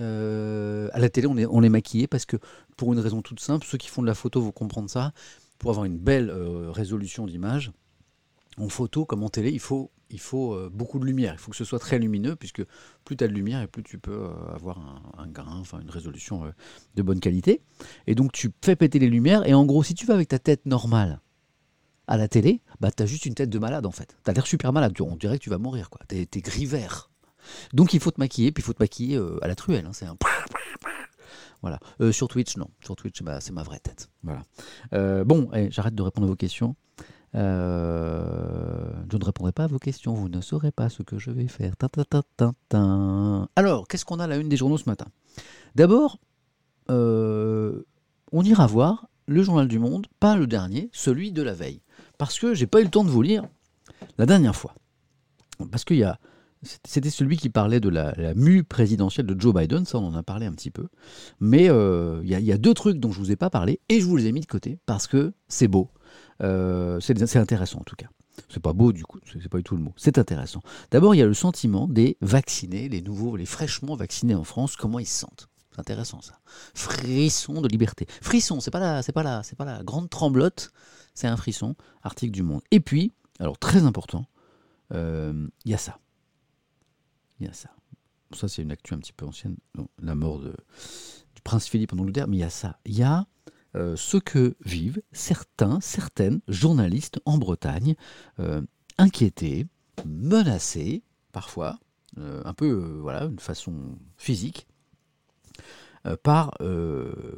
[0.00, 2.36] Euh, à la télé, on est, on maquillé parce que,
[2.76, 5.12] pour une raison toute simple, ceux qui font de la photo vont comprendre ça.
[5.58, 7.72] Pour avoir une belle euh, résolution d'image,
[8.58, 11.34] en photo comme en télé, il faut, il faut euh, beaucoup de lumière.
[11.34, 12.62] Il faut que ce soit très lumineux, puisque
[13.04, 14.78] plus tu as de lumière et plus tu peux euh, avoir
[15.18, 16.50] un, grain, enfin une résolution euh,
[16.94, 17.60] de bonne qualité.
[18.06, 20.38] Et donc tu fais péter les lumières, et en gros, si tu vas avec ta
[20.38, 21.20] tête normale
[22.06, 24.16] à la télé, bah tu as juste une tête de malade en fait.
[24.24, 25.90] Tu as l'air super malade, on dirait que tu vas mourir.
[26.08, 27.10] Tu es, gris vert.
[27.72, 29.86] Donc il faut te maquiller, puis il faut te maquiller à la truelle.
[29.86, 30.16] hein, c'est un.
[31.60, 31.80] Voilà.
[32.12, 32.70] Sur Twitch, non.
[32.84, 34.08] Sur Twitch, bah, c'est ma vraie tête.
[34.22, 35.24] Voilà.
[35.24, 36.76] Bon, eh, j'arrête de répondre à vos questions.
[37.34, 40.14] Euh, je ne répondrai pas à vos questions.
[40.14, 41.74] Vous ne saurez pas ce que je vais faire.
[43.56, 45.06] Alors, qu'est-ce qu'on a à la une des journaux ce matin?
[45.74, 46.18] D'abord,
[46.90, 47.82] euh,
[48.32, 51.82] on ira voir le journal du Monde, pas le dernier, celui de la veille.
[52.16, 53.44] Parce que j'ai pas eu le temps de vous lire
[54.16, 54.74] la dernière fois.
[55.70, 56.18] Parce qu'il y a.
[56.84, 60.14] C'était celui qui parlait de la, la mue présidentielle de Joe Biden, ça on en
[60.16, 60.88] a parlé un petit peu.
[61.38, 64.00] Mais euh, il y, y a deux trucs dont je vous ai pas parlé et
[64.00, 65.88] je vous les ai mis de côté parce que c'est beau.
[66.42, 68.08] Euh, c'est intéressant en tout cas.
[68.48, 69.92] C'est pas beau du coup, c'est pas du tout le mot.
[69.96, 70.60] C'est intéressant.
[70.90, 74.76] D'abord, il y a le sentiment des vaccinés, les nouveaux, les fraîchement vaccinés en France,
[74.76, 75.48] comment ils se sentent.
[75.72, 76.38] C'est intéressant ça.
[76.74, 78.06] Frisson de liberté.
[78.22, 80.70] Frisson, c'est pas la, c'est pas la, c'est pas la grande tremblote,
[81.14, 81.74] c'est un frisson.
[82.02, 82.62] Article du Monde.
[82.70, 84.26] Et puis, alors très important,
[84.92, 85.98] euh, il y a ça.
[87.40, 87.70] Il y a ça.
[88.34, 89.56] Ça, c'est une actu un petit peu ancienne,
[90.02, 90.54] la mort de,
[91.34, 92.78] du prince Philippe en Angleterre, mais il y a ça.
[92.84, 93.26] Il y a
[93.78, 97.94] euh, ce que vivent certains, certaines journalistes en Bretagne,
[98.40, 98.62] euh,
[98.98, 99.66] inquiétés,
[100.04, 101.78] menacés, parfois,
[102.18, 103.74] euh, un peu, euh, voilà, de façon
[104.16, 104.66] physique,
[106.22, 106.56] par,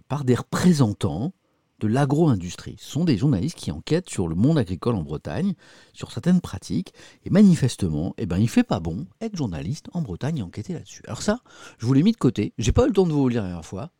[0.07, 1.33] par des représentants
[1.81, 2.76] de l'agro-industrie.
[2.79, 5.55] Ce sont des journalistes qui enquêtent sur le monde agricole en Bretagne,
[5.92, 6.92] sur certaines pratiques,
[7.24, 11.03] et manifestement, eh ben, il fait pas bon être journaliste en Bretagne et enquêter là-dessus.
[11.07, 11.40] Alors ça,
[11.79, 13.42] je vous l'ai mis de côté, j'ai pas eu le temps de vous le lire
[13.42, 13.90] la dernière fois,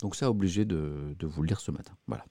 [0.00, 1.92] Donc ça, obligé de, vous le lire ce matin.
[2.06, 2.24] Voilà.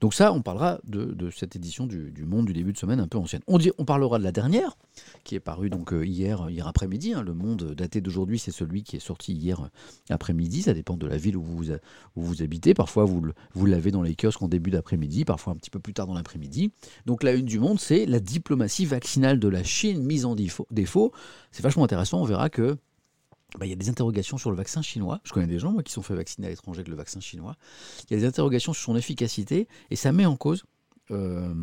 [0.00, 3.18] Donc ça, on parlera de, cette édition du, Monde du début de semaine un peu
[3.18, 3.42] ancienne.
[3.46, 4.76] On, dit, on parlera de la dernière,
[5.24, 7.14] qui est parue donc euh, hier, hier après-midi.
[7.14, 7.22] Hein.
[7.22, 9.68] Le Monde daté d'aujourd'hui, c'est celui qui est sorti hier euh,
[10.10, 10.62] après-midi.
[10.62, 12.74] Ça dépend de la ville où vous, où vous habitez.
[12.74, 13.22] Parfois, vous,
[13.54, 16.14] vous l'avez dans les kiosques en début d'après-midi, parfois un petit peu plus tard dans
[16.14, 16.70] l'après-midi.
[17.06, 21.12] Donc la une du Monde, c'est la diplomatie vaccinale de la Chine mise en défaut.
[21.50, 22.20] C'est vachement intéressant.
[22.20, 22.76] On verra que
[23.56, 25.20] bah, il y a des interrogations sur le vaccin chinois.
[25.24, 27.56] Je connais des gens moi, qui sont fait vacciner à l'étranger avec le vaccin chinois.
[28.08, 30.64] Il y a des interrogations sur son efficacité et ça met en cause
[31.10, 31.54] euh,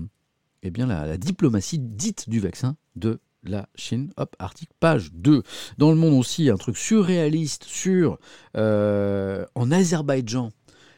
[0.63, 4.12] eh bien, la, diplomatie dite du vaccin de la Chine.
[4.17, 5.43] Hop, article page 2.
[5.78, 8.17] Dans le monde aussi, un truc surréaliste sur,
[8.58, 10.52] euh, en Azerbaïdjan,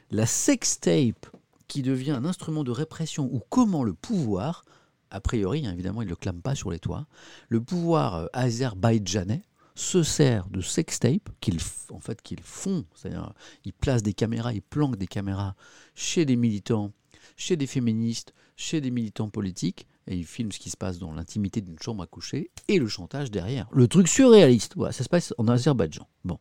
[0.10, 1.28] la sextape
[1.68, 4.64] qui devient un instrument de répression ou comment le pouvoir,
[5.12, 7.08] a priori, hein, évidemment, il ne le clame pas sur les toits,
[7.50, 9.44] le pouvoir euh, azerbaïdjanais,
[9.78, 11.60] se sert de sextape qu'ils
[11.92, 15.56] en fait qu'ils font, c'est-à-dire ils placent des caméras, ils planquent des caméras
[15.94, 16.94] chez des militants,
[17.36, 21.12] chez des féministes, chez des militants politiques et ils filment ce qui se passe dans
[21.14, 23.68] l'intimité d'une chambre à coucher et le chantage derrière.
[23.72, 26.08] Le truc surréaliste, voilà, ça se passe en Azerbaïdjan.
[26.26, 26.40] Bon,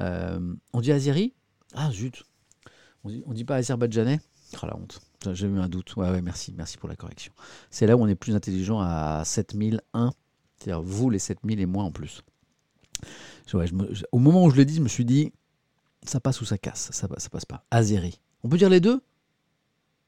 [0.00, 1.32] euh, on dit Azeri
[1.72, 2.22] Ah zut,
[3.02, 4.20] on dit, dit pas azerbaïdjanais?
[4.60, 5.00] Ah la honte,
[5.32, 5.96] j'ai eu un doute.
[5.96, 7.32] Ouais, ouais, merci, merci pour la correction.
[7.70, 10.12] C'est là où on est plus intelligent à 7001,
[10.58, 12.22] c'est-à-dire vous les 7000 et moi en plus
[14.12, 15.32] au moment où je le dis, je me suis dit,
[16.02, 17.64] ça passe ou ça casse, ça, ça passe pas.
[17.70, 18.20] Azeri.
[18.42, 19.00] On peut dire les deux?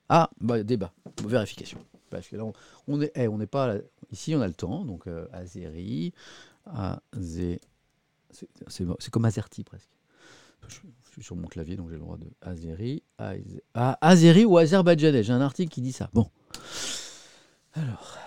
[0.09, 0.93] Ah, bah, débat,
[1.25, 1.79] vérification.
[2.11, 2.45] Parce que là,
[2.87, 3.77] on, est, eh, on n'est pas
[4.13, 6.13] ici, on a le temps, donc euh, Azeri,
[8.69, 9.91] c'est comme Azerti presque.
[10.69, 10.81] Je,
[11.13, 15.23] suis sur mon clavier, donc j'ai le droit de Azeri, ah, Azeri ou Azerbaïdjanais.
[15.23, 16.11] J'ai un article qui dit ça.
[16.13, 16.31] Bon.
[17.73, 18.19] Alors.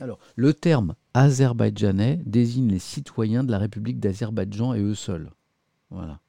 [0.00, 5.30] Alors, le terme azerbaïdjanais désigne les citoyens de la République d'Azerbaïdjan et eux seuls.
[5.90, 6.20] Voilà.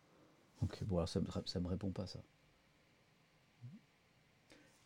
[0.62, 2.20] Ok, bon, ça ne me, répond pas ça.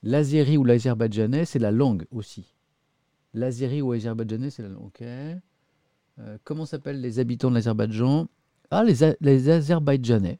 [0.03, 2.53] L'azéri ou l'azerbaïdjanais, c'est la langue aussi.
[3.33, 4.85] L'azéri ou l'azerbaïdjanais, c'est la langue.
[4.85, 5.01] Ok.
[5.01, 8.27] Euh, comment s'appellent les habitants de l'Azerbaïdjan?
[8.69, 10.39] Ah, les Azerbaïdjanais.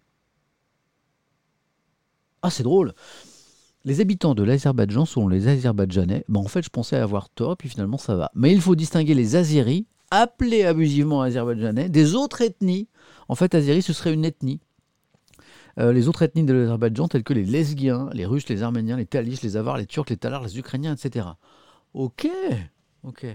[2.41, 2.93] Ah, c'est drôle.
[3.85, 6.23] Les habitants de l'Azerbaïdjan sont les Azerbaïdjanais.
[6.33, 8.31] en fait, je pensais avoir tort, puis finalement, ça va.
[8.33, 12.87] Mais il faut distinguer les Azéris, appelés abusivement Azerbaïdjanais, des autres ethnies.
[13.27, 14.61] En fait, Azéri, ce serait une ethnie.
[15.79, 19.05] Euh, les autres ethnies de l'Azerbaïdjan, telles que les Lesguiens, les Russes, les Arméniens, les
[19.05, 21.27] Talis, les Avars, les Turcs, les Talars, les Ukrainiens, etc.
[21.93, 22.27] Ok,
[23.03, 23.25] ok.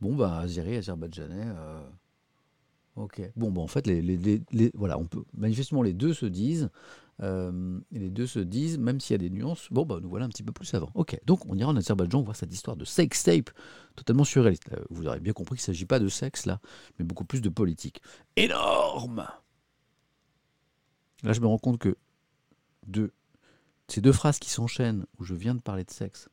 [0.00, 1.46] Bon, bah, Azéri, Azerbaïdjanais.
[1.46, 1.80] Euh,
[2.94, 3.22] ok.
[3.34, 4.42] Bon, bah, en fait, les,
[4.74, 5.24] voilà, on peut.
[5.36, 6.70] Manifestement, les deux se disent
[7.22, 10.08] euh, et les deux se disent, même s'il y a des nuances, bon, bah, nous
[10.08, 10.90] voilà un petit peu plus avant.
[10.94, 13.50] Ok, donc on ira en Azerbaïdjan voir cette histoire de sex tape
[13.94, 14.70] totalement surréaliste.
[14.72, 16.60] Euh, vous aurez bien compris qu'il ne s'agit pas de sexe là,
[16.98, 18.00] mais beaucoup plus de politique.
[18.36, 19.26] Énorme
[21.22, 21.96] Là, je me rends compte que
[23.88, 26.30] ces deux phrases qui s'enchaînent, où je viens de parler de sexe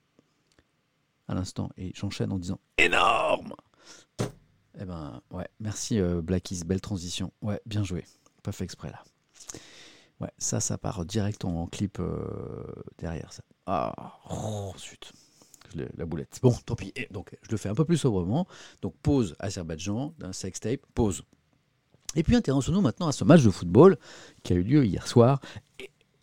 [1.27, 3.53] à l'instant, et j'enchaîne en disant énorme
[4.79, 7.33] Eh ben, ouais, merci euh, Blackies, belle transition.
[7.41, 8.05] Ouais, bien joué.
[8.43, 9.03] Pas fait exprès là.
[10.19, 12.63] Ouais, ça, ça part direct en clip euh,
[12.97, 13.43] derrière ça.
[13.65, 13.93] Ah,
[14.29, 14.73] oh.
[15.97, 16.39] La boulette.
[16.41, 16.93] Bon, tant pis.
[17.11, 18.47] Donc, je le fais un peu plus sobrement.
[18.81, 21.23] Donc, pause Azerbaïdjan d'un sextape, pause.
[22.15, 23.97] Et puis, intéressons-nous maintenant à ce match de football
[24.43, 25.39] qui a eu lieu hier soir.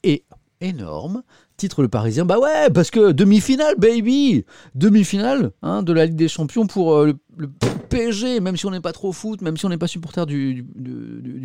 [0.02, 0.24] Et,
[0.60, 1.22] énorme.
[1.56, 6.28] Titre le Parisien, bah ouais, parce que demi-finale, baby Demi-finale hein, de la Ligue des
[6.28, 7.50] Champions pour euh, le,
[7.84, 10.64] PSG, même si on n'est pas trop foot, même si on n'est pas supporter du,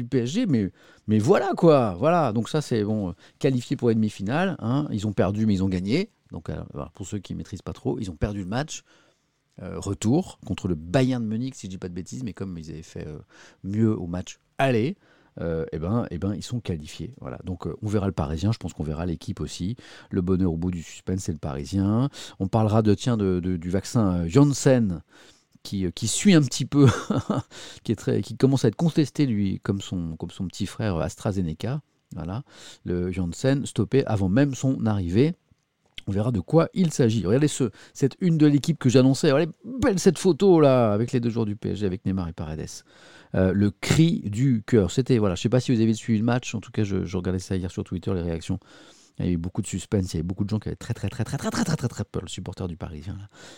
[0.10, 0.71] PSG, mais,
[1.08, 2.34] mais voilà quoi, voilà.
[2.34, 4.56] Donc ça c'est bon, qualifié pour la demi-finale.
[4.60, 4.88] Hein.
[4.91, 6.10] Ils ont perdu, mais ils ont gagné.
[6.32, 6.62] Donc euh,
[6.93, 8.84] pour ceux qui maîtrisent pas trop, ils ont perdu le match.
[9.62, 12.58] Euh, retour contre le Bayern de Munich, si je dis pas de bêtises, mais comme
[12.58, 13.08] ils avaient fait
[13.63, 14.95] mieux au match aller,
[15.41, 17.13] euh, eh ben, eh ben, ils sont qualifiés.
[17.21, 17.39] Voilà.
[17.43, 19.75] Donc euh, on verra le Parisien, je pense qu'on verra l'équipe aussi.
[20.12, 22.10] Le bonheur au bout du suspense, c'est le Parisien.
[22.39, 25.02] On parlera de, tiens, de, du vaccin euh, Janssen.
[25.69, 26.88] Qui, qui, suit un petit peu,
[27.84, 27.95] qui,
[28.38, 31.82] commence à être contesté, lui, comme son, petit frère AstraZeneca.
[32.15, 32.41] Voilà,
[32.86, 35.36] le Janssen stoppé avant même son arrivée.
[36.08, 37.23] On verra de quoi il s'agit.
[37.23, 39.32] Regardez ce, cette une de l'équipe que j'annonçais.
[39.32, 42.65] Regardez, belle cette photo là, avec les deux joueurs du PSG, avec Neymar et Paredes.
[43.36, 44.89] Euh, le cri du cœur.
[44.89, 46.84] C'était, voilà, je ne sais pas si vous avez suivi le match, en tout cas,
[46.84, 48.60] je, regardais ça hier sur Twitter, les réactions.
[49.19, 50.93] Il y avait beaucoup de suspense, il y avait beaucoup de gens qui avaient très
[50.93, 53.17] très très très très très très très très peur, le supporter du Parisien.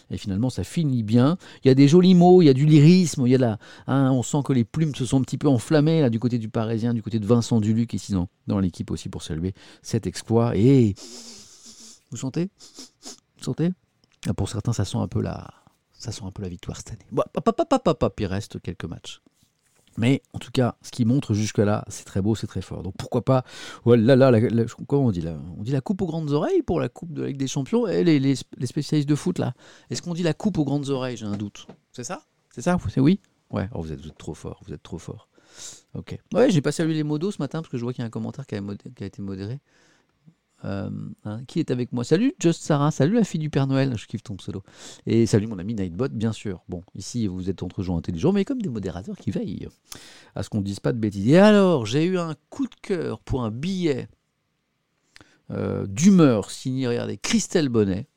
[0.10, 1.38] Et finalement, ça finit bien.
[1.63, 4.12] Il y a des jolis mots, il y a du lyrisme, il y a hein,
[4.12, 6.50] on sent que les plumes se sont un petit peu enflammées là du côté du
[6.50, 10.56] Parisien, du côté de Vincent Duluc ici dans, dans l'équipe aussi pour saluer cet exploit.
[10.56, 10.95] Et
[12.10, 12.50] vous sentez,
[13.38, 13.71] vous sentez?
[14.28, 15.47] Ah, Pour certains, ça sent un peu la,
[15.93, 17.06] ça sent un peu la victoire cette année.
[17.12, 17.24] Bon,
[18.19, 19.21] il reste quelques matchs.
[19.98, 22.84] Mais en tout cas, ce qui montre jusque-là, c'est très beau, c'est très fort.
[22.84, 23.44] Donc pourquoi pas,
[23.84, 26.80] voilà, là, la, comment on dit là On dit la coupe aux grandes oreilles pour
[26.80, 29.54] la coupe de la Ligue des Champions et les, les, spécialistes de foot là.
[29.90, 31.18] Est-ce qu'on dit la coupe aux grandes oreilles?
[31.18, 31.68] J'ai un doute.
[31.92, 32.24] C'est ça?
[32.50, 32.78] C'est ça?
[32.90, 33.20] C'est oui?
[33.50, 35.28] Ouais, oh, vous, êtes, trop fort, vous êtes trop fort.
[35.94, 36.18] Ok.
[36.34, 38.08] Ouais, j'ai pas salué les modos ce matin parce que je vois qu'il y a
[38.08, 38.62] un commentaire qui a,
[38.96, 39.60] qui a été modéré.
[40.63, 40.91] Euh,
[41.26, 44.06] hein, qui est avec moi Salut Just Sarah, salut la fille du Père Noël, je
[44.06, 44.62] kiffe ton pseudo.
[45.08, 46.63] Et salut mon ami Nightbot, bien sûr.
[46.69, 49.67] Bon, ici vous êtes entre gens intelligents, mais comme des modérateurs qui veillent
[50.36, 51.28] à ce qu'on ne dise pas de bêtises.
[51.28, 54.08] Et alors, j'ai eu un coup de cœur pour un billet
[55.50, 58.08] euh, d'humeur signé, regardez, Christelle Bonnet,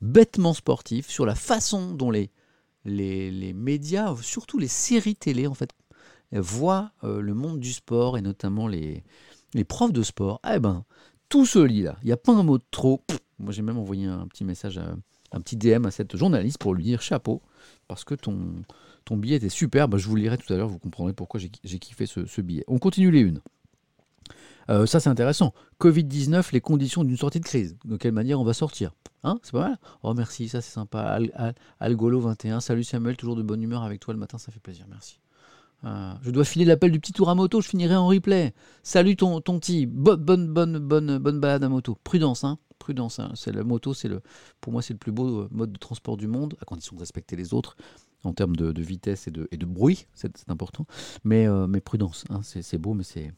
[0.00, 2.30] bêtement sportif, sur la façon dont les,
[2.84, 5.70] les, médias, surtout les séries télé, en fait,
[6.30, 9.02] voient euh, le monde du sport et notamment les,
[9.52, 10.40] les profs de sport.
[10.48, 10.84] Eh ben,
[11.32, 11.96] tout se lit là.
[12.02, 13.02] Il n'y a pas un mot de trop.
[13.38, 16.84] Moi, j'ai même envoyé un petit message, un petit DM à cette journaliste pour lui
[16.84, 17.40] dire chapeau,
[17.88, 18.36] parce que ton,
[19.16, 19.88] billet était super.
[19.88, 22.64] Bah, je vous lirai tout à l'heure, vous comprendrez pourquoi j'ai kiffé ce, billet.
[22.68, 23.40] On continue les unes.
[24.68, 25.54] Euh, ça, c'est intéressant.
[25.80, 27.78] Covid-19, les conditions d'une sortie de crise.
[27.86, 28.92] De quelle manière on va sortir?
[29.24, 29.40] Hein?
[29.42, 29.78] C'est pas mal?
[30.02, 31.18] Oh, merci, ça c'est sympa.
[31.80, 35.21] Algolo21, salut Samuel, toujours de bonne humeur avec toi le matin, ça fait plaisir, merci.
[35.84, 38.54] Ah, je dois filer l'appel du petit tour à moto, je finirai en replay.
[38.82, 41.98] Salut ton, ton petit, bonne, bonne, bonne, bonne balade à moto.
[42.04, 43.18] Prudence, hein prudence.
[43.18, 43.30] Hein.
[43.34, 44.20] C'est la moto, c'est le,
[44.60, 47.00] pour moi, c'est le plus beau euh, mode de transport du monde, à condition de
[47.00, 47.76] respecter les autres
[48.24, 50.86] en termes de, vitesse et de, et de bruit, c'est important.
[51.24, 52.40] Mais, euh, mais prudence, hein.
[52.42, 53.32] c'est beau, mais c'est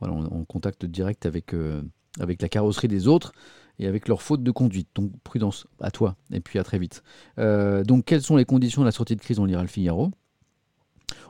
[0.00, 1.82] voilà, on, contact direct avec, euh,
[2.20, 3.32] avec la carrosserie des autres
[3.78, 4.88] et avec leur faute de conduite.
[4.94, 7.02] Donc prudence à toi et puis à très vite.
[7.36, 10.10] donc quelles sont les conditions de la sortie de crise On lira le Figaro.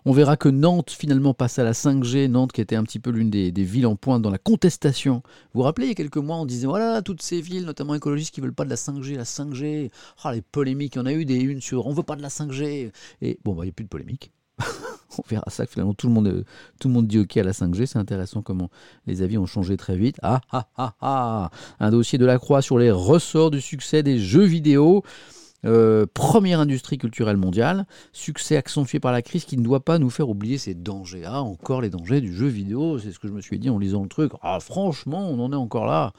[0.05, 3.11] On verra que Nantes finalement passe à la 5G, Nantes qui était un petit peu
[3.11, 5.23] l'une des, villes en pointe dans la contestation.
[5.53, 7.95] Vous vous rappelez, il y a quelques mois, on disait, voilà, toutes ces villes, notamment
[7.95, 9.91] écologistes, qui veulent pas de la 5G, la 5G,
[10.23, 12.23] ah, les polémiques, il y en a eu des unes sur, on veut pas de
[12.23, 12.91] la 5G.
[13.23, 14.31] Et bon, bah, il n'y a plus de polémique.
[15.19, 16.45] on verra ça que finalement tout le monde,
[16.79, 17.87] tout le monde dit ok à la 5G.
[17.87, 18.71] C'est intéressant comment
[19.07, 20.17] les avis ont changé très vite.
[20.23, 24.19] Ah ah ah ah Un dossier de la Croix sur les ressorts du succès des
[24.19, 25.03] jeux vidéo.
[25.65, 30.11] Euh, première industrie culturelle mondiale, succès accentué par la crise qui ne doit pas nous
[30.11, 31.25] faire oublier ses dangers.
[31.25, 33.79] Ah, encore les dangers du jeu vidéo, c'est ce que je me suis dit en
[33.79, 34.33] lisant le truc.
[34.43, 36.13] Ah, franchement, on en est encore là.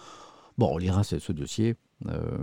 [0.58, 1.75] Bon, on lira ce, dossier,
[2.08, 2.38] euh,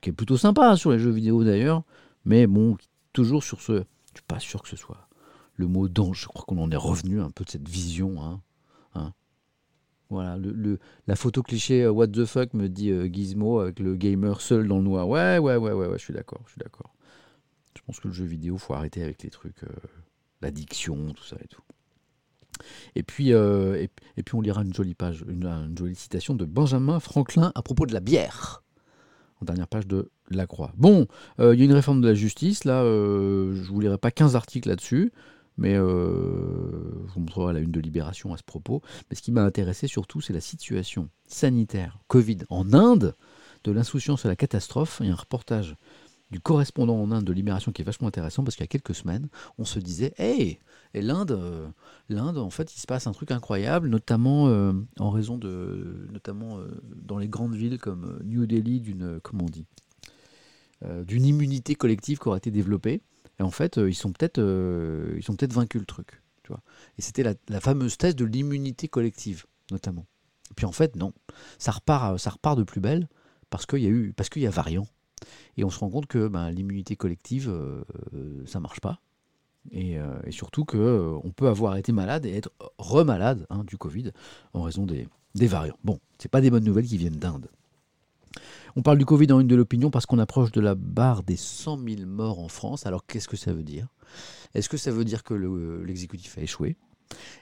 [0.00, 1.82] qui est plutôt sympa sur les jeux vidéo d'ailleurs,
[2.24, 2.76] mais bon,
[3.12, 3.84] toujours sur ce.
[4.14, 5.08] Je suis pas sûr que ce soit
[5.54, 6.22] le mot danger.
[6.22, 8.22] Je crois qu'on en est revenu un peu de cette vision.
[8.22, 8.40] Hein,
[8.94, 9.12] hein.
[10.10, 10.38] Voilà,
[11.06, 14.66] la photo cliché euh, What the fuck me dit euh, Gizmo avec le gamer seul
[14.66, 15.06] dans le noir.
[15.06, 16.94] Ouais, ouais, ouais, ouais, ouais je suis d'accord, je suis d'accord.
[17.76, 19.68] Je pense que le jeu vidéo, faut arrêter avec les trucs, euh,
[20.40, 21.60] l'addiction, tout ça et tout.
[22.96, 23.88] Et puis, et,
[24.24, 27.94] puis on lira une jolie page, une, jolie citation de Benjamin Franklin à propos de
[27.94, 28.64] la bière.
[29.40, 30.72] En dernière page de La Croix.
[30.76, 31.06] Bon,
[31.38, 34.68] il y a une réforme de la justice, là, je vous lirai pas 15 articles
[34.68, 35.12] là-dessus
[35.58, 38.80] mais euh, je vous montrerai la une de Libération à ce propos.
[39.10, 43.14] Mais ce qui m'a intéressé surtout, c'est la situation sanitaire Covid en Inde,
[43.64, 44.98] de l'insouciance à la catastrophe.
[45.00, 45.76] Il y a un reportage
[46.30, 48.94] du correspondant en Inde de Libération qui est vachement intéressant parce qu'il y a quelques
[48.94, 50.60] semaines, on se disait, hey,
[50.94, 51.68] l'Inde, euh,
[52.08, 56.60] l'Inde, en fait, il se passe un truc incroyable, notamment euh, en raison de, notamment
[56.94, 59.66] dans les grandes villes comme New Delhi, d'une, comment on dit,
[61.06, 63.00] d'une immunité collective qui aurait été développée.
[63.38, 66.22] Et en fait, euh, ils sont peut-être euh, peut-être vaincus le truc.
[66.96, 70.06] Et c'était la, fameuse thèse de l'immunité collective, notamment.
[70.56, 71.12] Puis en fait, non.
[71.58, 73.06] Ça repart, euh, ça repart de plus belle
[73.50, 74.86] parce qu'il y a eu parce qu'il y a variant.
[75.58, 77.52] Et on se rend compte que ben, l'immunité collective,
[78.46, 79.00] ça marche pas.
[79.72, 79.98] Et,
[80.30, 84.12] surtout qu'on on peut avoir été malade et être remalade hein, du Covid
[84.54, 85.76] en raison des, variants.
[85.82, 87.50] Bon, c'est pas des bonnes nouvelles qui viennent d'Inde.
[88.76, 91.36] On parle du Covid en une de l'opinion parce qu'on approche de la barre des
[91.36, 92.86] 100 000 morts en France.
[92.86, 93.88] Alors qu'est-ce que ça veut dire?
[94.54, 95.34] Est-ce que ça veut dire que
[95.84, 96.76] l'exécutif a échoué?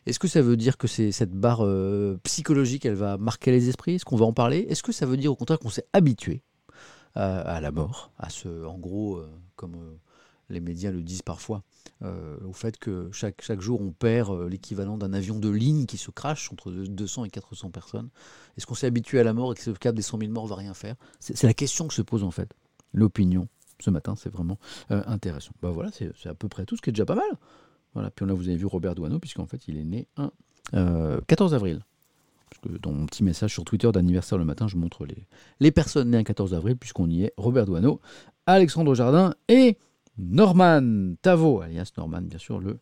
[0.06, 3.96] Est-ce que ça veut dire que cette barre euh, psychologique, elle va marquer les esprits?
[3.96, 4.66] Est-ce qu'on va en parler?
[4.68, 6.42] Est-ce que ça veut dire au contraire qu'on s'est habitué
[7.14, 9.96] à, la mort, à ce, en gros, euh, comme euh,
[10.48, 11.62] les médias le disent parfois,
[12.02, 15.86] euh, au fait que chaque, chaque jour on perd euh, l'équivalent d'un avion de ligne
[15.86, 18.10] qui se crache entre 200 et 400 personnes.
[18.56, 20.46] Est-ce qu'on s'est habitué à la mort et que ce cap des 100 000 morts
[20.46, 22.54] va rien faire C'est la question que se pose en fait
[22.92, 23.48] l'opinion
[23.80, 24.58] ce matin, c'est vraiment
[24.90, 25.52] euh, intéressant.
[25.60, 27.28] Bah voilà, c'est à peu près tout, ce qui est déjà pas mal.
[27.92, 30.30] Voilà, puis là vous avez vu Robert Douaneau, puisqu'en fait il est né un
[31.26, 31.80] 14 avril.
[32.80, 35.26] Dans mon petit message sur Twitter d'anniversaire le matin, je montre les,
[35.60, 38.00] les personnes nées un 14 avril, puisqu'on y est Robert Douaneau,
[38.46, 39.76] Alexandre Jardin et
[40.18, 42.78] Norman Tavo, alias Norman, bien sûr, le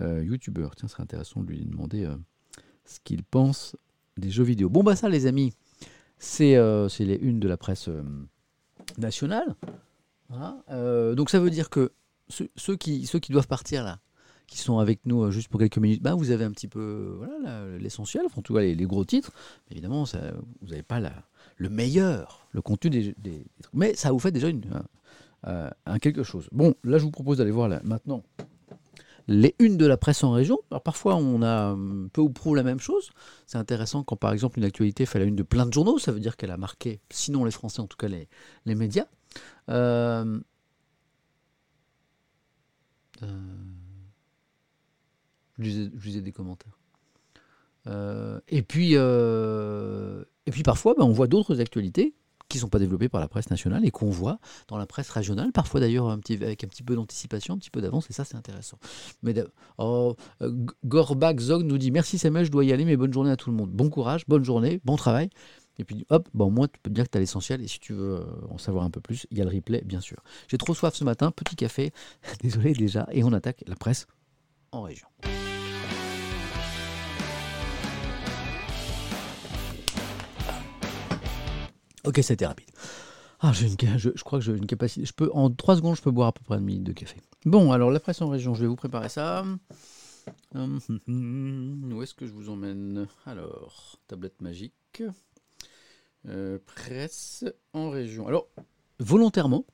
[0.00, 0.76] euh, youtubeur.
[0.76, 2.16] Tiens, ce serait intéressant de lui demander euh,
[2.84, 3.76] ce qu'il pense
[4.16, 4.68] des jeux vidéo.
[4.68, 5.52] Bon, bah, ça, les amis,
[6.18, 7.88] c'est euh, les unes de la presse
[8.98, 9.54] nationale.
[10.30, 11.92] donc, ça veut dire que
[12.28, 14.00] ceux, qui, doivent partir là,
[14.46, 17.20] qui sont avec nous euh, juste pour quelques minutes, bah, vous avez un petit peu
[17.78, 19.32] l'essentiel, en tout cas les, gros titres.
[19.70, 21.00] Évidemment, vous n'avez pas
[21.56, 23.74] le meilleur, le contenu des, des, trucs.
[23.74, 24.62] Mais ça vous fait déjà une,
[25.46, 26.48] un, quelque chose.
[26.52, 28.22] Bon, là, je vous propose d'aller voir maintenant
[29.28, 30.58] les unes de la presse en région.
[30.70, 33.10] Alors parfois, on a hum, peu ou prou la même chose.
[33.46, 35.98] C'est intéressant quand, par exemple, une actualité fait la une de plein de journaux.
[35.98, 38.28] Ça veut dire qu'elle a marqué, sinon les Français, en tout cas les,
[38.74, 39.06] médias.
[39.68, 40.40] Euh,
[43.22, 43.26] euh,
[45.58, 46.78] je, lisais, des commentaires.
[47.88, 52.14] Euh, et, puis, et puis parfois, ben, on voit d'autres actualités
[52.48, 54.38] qui ne sont pas développés par la presse nationale et qu'on voit
[54.68, 58.08] dans la presse régionale, parfois d'ailleurs avec un petit peu d'anticipation, un petit peu d'avance,
[58.10, 58.78] et ça c'est intéressant.
[59.22, 59.34] Mais
[59.78, 60.52] oh, euh,
[60.84, 63.50] Gorbak Zog nous dit Merci Samuel, je dois y aller, mais bonne journée à tout
[63.50, 63.70] le monde.
[63.70, 65.30] Bon courage, bonne journée, bon travail.
[65.78, 67.92] Et puis hop, bon, moi tu peux dire que tu as l'essentiel, et si tu
[67.92, 70.18] veux euh, en savoir un peu plus, il y a le replay bien sûr.
[70.48, 71.92] J'ai trop soif ce matin, petit café,
[72.42, 74.06] désolé déjà, et on attaque la presse
[74.72, 75.08] en région.
[82.06, 82.70] Ok, c'était rapide.
[83.40, 85.04] Ah, je, crois que j'ai une capacité.
[85.04, 87.20] Je peux, en 3 secondes, je peux boire à peu près une minute de café.
[87.44, 89.44] Bon, alors la presse en région, je vais vous préparer ça.
[90.54, 93.06] Hum, hum, hum, où est-ce que je vous emmène?
[93.26, 95.02] Alors, tablette magique.
[96.28, 98.26] Euh, presse en région.
[98.26, 98.48] Alors,
[98.98, 99.64] volontairement,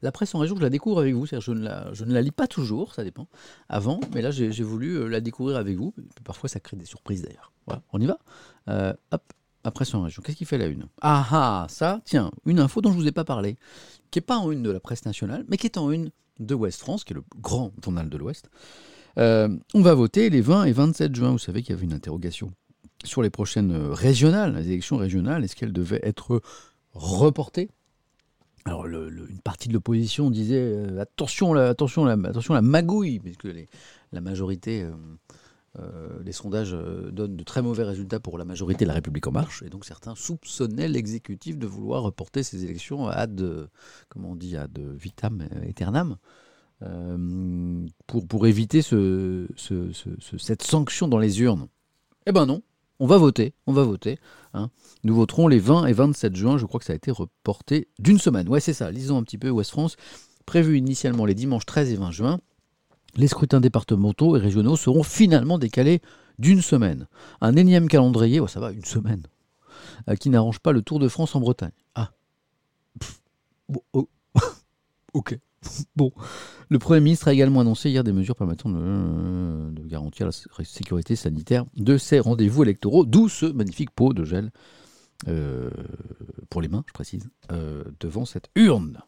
[0.00, 1.26] la presse en région, je la découvre avec vous.
[1.26, 3.28] Je ne, la, je ne la lis pas toujours, ça dépend,
[3.68, 5.94] avant, mais là, j'ai voulu euh, la découvrir avec vous.
[6.24, 7.52] Parfois, ça crée des surprises d'ailleurs.
[7.66, 8.18] Voilà, on y va
[8.68, 9.32] euh, Hop,
[9.64, 10.22] après son région.
[10.24, 10.86] Qu'est-ce qui fait la une?
[11.00, 13.56] Ah ah, ça, tiens, une info dont je ne vous ai pas parlé,
[14.10, 16.54] qui n'est pas en une de la presse nationale, mais qui est en une de
[16.54, 18.50] Ouest France, qui est le grand journal de l'Ouest.
[19.18, 21.30] Euh, on va voter les 20 et 27 juin.
[21.30, 22.52] Vous savez qu'il y avait une interrogation
[23.04, 25.44] sur les prochaines régionales, les élections régionales.
[25.44, 26.40] Est-ce qu'elles devaient être
[26.94, 27.70] reportées?
[28.64, 33.68] Alors, une partie de l'opposition disait euh, attention, attention, attention, la magouille, puisque les,
[34.12, 34.92] la majorité euh,
[35.78, 39.26] euh, les sondages euh, donnent de très mauvais résultats pour la majorité de la République
[39.26, 43.68] en marche, et donc certains soupçonnaient l'exécutif de vouloir reporter ces élections ad,
[44.08, 46.16] comment on dit, ad vitam aeternam,
[46.82, 49.46] euh, pour, pour éviter ce,
[50.38, 51.68] cette sanction dans les urnes.
[52.26, 52.62] Eh ben non,
[53.00, 54.18] on va voter, on va voter.
[54.52, 54.70] Hein.
[55.04, 58.18] Nous voterons les 20 et 27 juin, je crois que ça a été reporté d'une
[58.18, 58.48] semaine.
[58.48, 59.96] Ouais, c'est ça, lisons un petit peu Ouest France,
[60.44, 62.40] prévu initialement les dimanches 13 et 20 juin
[63.16, 66.00] les scrutins départementaux et régionaux seront finalement décalés
[66.38, 67.06] d'une semaine.
[67.40, 69.22] Un énième calendrier, oh, ça va, une semaine,
[70.08, 71.72] euh, qui n'arrange pas le Tour de France en Bretagne.
[71.94, 72.12] Ah.
[73.92, 74.08] Oh.
[75.12, 75.38] ok.
[75.96, 76.10] Bon.
[76.68, 81.64] Le Premier ministre a également annoncé hier des mesures permettant de, garantir la sécurité sanitaire
[81.76, 84.50] de ces rendez-vous électoraux, d'où ce magnifique pot de gel
[85.28, 85.70] euh,
[86.50, 89.02] pour les mains, je précise, euh, devant cette urne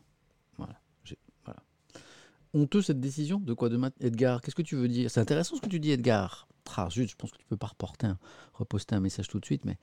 [2.55, 4.40] honteux cette décision De quoi de Edgar?
[4.40, 5.11] Qu'est-ce que tu veux dire?
[5.11, 6.48] C'est intéressant ce que tu dis, Edgar.
[6.76, 8.16] Ah, je pense que tu peux pas reporter
[8.55, 9.76] reposter un message tout de suite, mais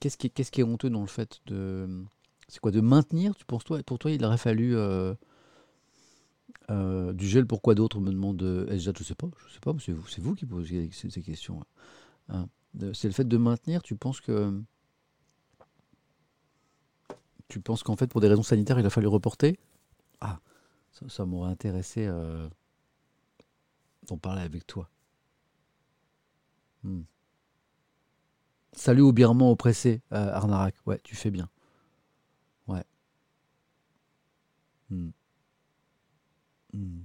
[0.00, 2.04] qu'est-ce qui, qu'est-ce qui est honteux dans le fait de.
[2.48, 4.76] C'est quoi De maintenir Tu penses toi Pour toi, il aurait fallu.
[4.76, 5.14] Euh,
[6.70, 9.92] euh, du gel, pourquoi d'autres me demandent Esjad, je sais pas, je sais pas, c'est
[9.92, 11.62] vous, vous qui posez ces questions.
[12.28, 12.48] Hein.
[12.94, 14.60] C'est le fait de maintenir, tu penses que.
[17.48, 19.58] Tu penses qu'en fait, pour des raisons sanitaires, il a fallu reporter?
[20.20, 20.40] Ah,
[21.08, 22.48] ça, m'aurait intéressé euh,
[24.06, 24.88] d'en parler avec toi.
[26.84, 27.02] Hmm.
[28.72, 30.74] Salut au Birman oppressé, euh, Arnarak.
[30.86, 31.48] Ouais, tu fais bien.
[32.66, 32.84] Ouais.
[34.90, 35.10] Hmm.
[36.72, 37.02] Hmm.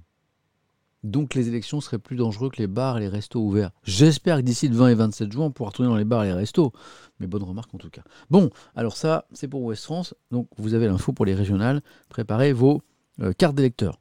[1.04, 3.70] Donc les élections seraient plus dangereuses que les bars et les restos ouverts.
[3.84, 6.28] J'espère que d'ici le 20 et 27 juin, on pourra retourner dans les bars et
[6.28, 6.72] les restos.
[7.20, 8.02] Mais bonne remarque en tout cas.
[8.30, 10.14] Bon, alors ça, c'est pour Ouest France.
[10.30, 11.82] Donc vous avez l'info pour les régionales.
[12.08, 12.82] Préparez vos
[13.20, 14.00] euh, carte d'électeur.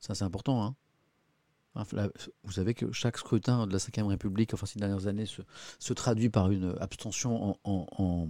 [0.00, 0.62] Ça, c'est important.
[1.74, 1.84] Hein.
[2.44, 6.28] vous savez que chaque scrutin de la Ve République, enfin ces dernières années, se, traduit
[6.28, 8.28] par une abstention en,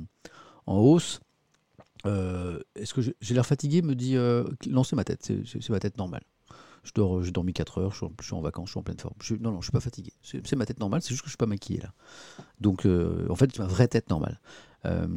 [0.67, 1.21] hausse.
[2.07, 5.81] Euh, est-ce que j'ai l'air fatigué Me dit euh, non, c'est ma tête, c'est ma
[5.81, 6.23] tête normale.
[6.85, 9.15] Je dors, j'ai dormi 4 heures, je suis, en vacances, je suis en pleine forme.
[9.41, 10.13] non, non, je suis pas fatigué.
[10.23, 11.93] C'est ma tête normale, c'est juste que je suis pas maquillé là.
[12.61, 14.41] Donc, en fait, c'est ma vraie tête normale.
[14.87, 15.09] Euh,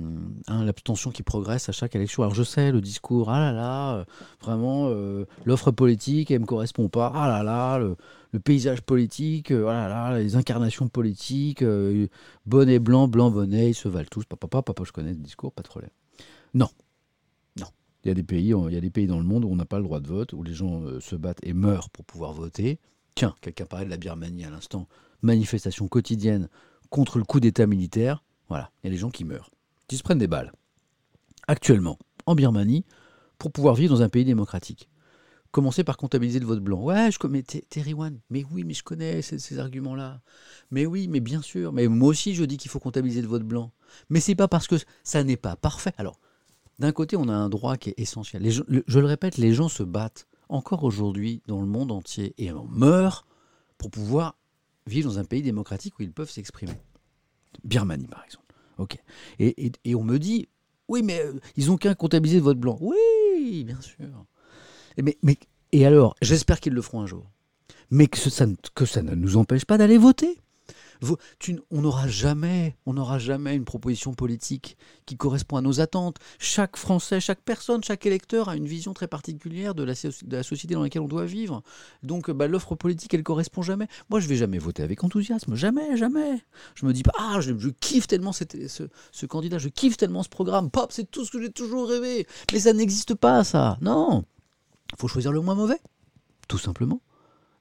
[0.47, 2.23] hein, l'abstention qui progresse à chaque élection.
[2.23, 4.05] Alors je sais, le discours, ah là là, euh,
[4.41, 9.51] vraiment, euh, l'offre politique, elle ne me correspond pas, ah là là, le, paysage politique,
[9.51, 11.63] ah là là, les incarnations politiques,
[12.45, 15.51] bonnet blanc, blanc bonnet, ils se valent tous, papa, papa, papa, je connais le discours,
[15.51, 15.91] pas de problème.
[16.55, 16.69] Non,
[17.59, 17.67] non.
[18.03, 19.55] Il y a des pays, il y a des pays dans le monde où on
[19.55, 22.33] n'a pas le droit de vote, où les gens se battent et meurent pour pouvoir
[22.33, 22.79] voter.
[23.13, 24.87] Tiens, quelqu'un parlait de la Birmanie à l'instant.
[25.21, 26.49] Manifestation quotidienne
[26.89, 28.23] contre le coup d'État militaire.
[28.51, 29.49] Voilà, il y a des gens qui meurent,
[29.87, 30.51] qui se prennent des balles,
[31.47, 32.83] actuellement, en Birmanie,
[33.37, 34.89] pour pouvoir vivre dans un pays démocratique.
[35.51, 36.83] Commencez par comptabiliser le vote blanc.
[36.83, 38.19] Ouais, je connais Terry One.
[38.29, 40.19] Mais oui, mais je connais ces, arguments-là.
[40.69, 41.71] Mais oui, mais bien sûr.
[41.71, 43.71] Mais moi aussi, je dis qu'il faut comptabiliser le vote blanc.
[44.09, 44.75] Mais c'est pas parce que
[45.05, 45.93] ça n'est pas parfait.
[45.97, 46.19] Alors,
[46.77, 48.45] d'un côté, on a un droit qui est essentiel.
[48.49, 52.65] je le répète, les gens se battent encore aujourd'hui dans le monde entier et on
[52.65, 53.25] meurt
[53.77, 54.35] pour pouvoir
[54.87, 56.75] vivre dans un pays démocratique où ils peuvent s'exprimer.
[57.63, 58.41] Birmanie, par exemple.
[59.39, 60.47] Et, on me dit,
[60.87, 62.77] oui, mais euh, ils ont qu'un comptabiliser le vote blanc.
[62.81, 63.95] Oui, bien sûr.
[64.97, 65.37] Et, mais,
[65.71, 67.29] et alors, j'espère qu'ils le feront un jour.
[67.89, 68.45] Mais que ça
[69.01, 70.39] ne nous empêche pas d'aller voter
[71.71, 76.17] on n'aura jamais, on n'aura jamais une proposition politique qui correspond à nos attentes.
[76.39, 79.95] Chaque Français, chaque personne, chaque électeur a une vision très particulière de la,
[80.43, 81.63] société dans laquelle on doit vivre.
[82.03, 83.87] Donc, bah, l'offre politique, elle correspond jamais.
[84.09, 86.43] Moi, je vais jamais voter avec enthousiasme, jamais, jamais.
[86.75, 88.43] Je me dis pas, ah, je, kiffe tellement ce,
[89.11, 90.69] ce candidat, je kiffe tellement ce programme.
[90.69, 92.27] Pop, c'est tout ce que j'ai toujours rêvé.
[92.51, 93.77] Mais ça n'existe pas, ça.
[93.81, 94.23] Non.
[94.97, 95.79] Faut choisir le moins mauvais,
[96.47, 97.01] tout simplement.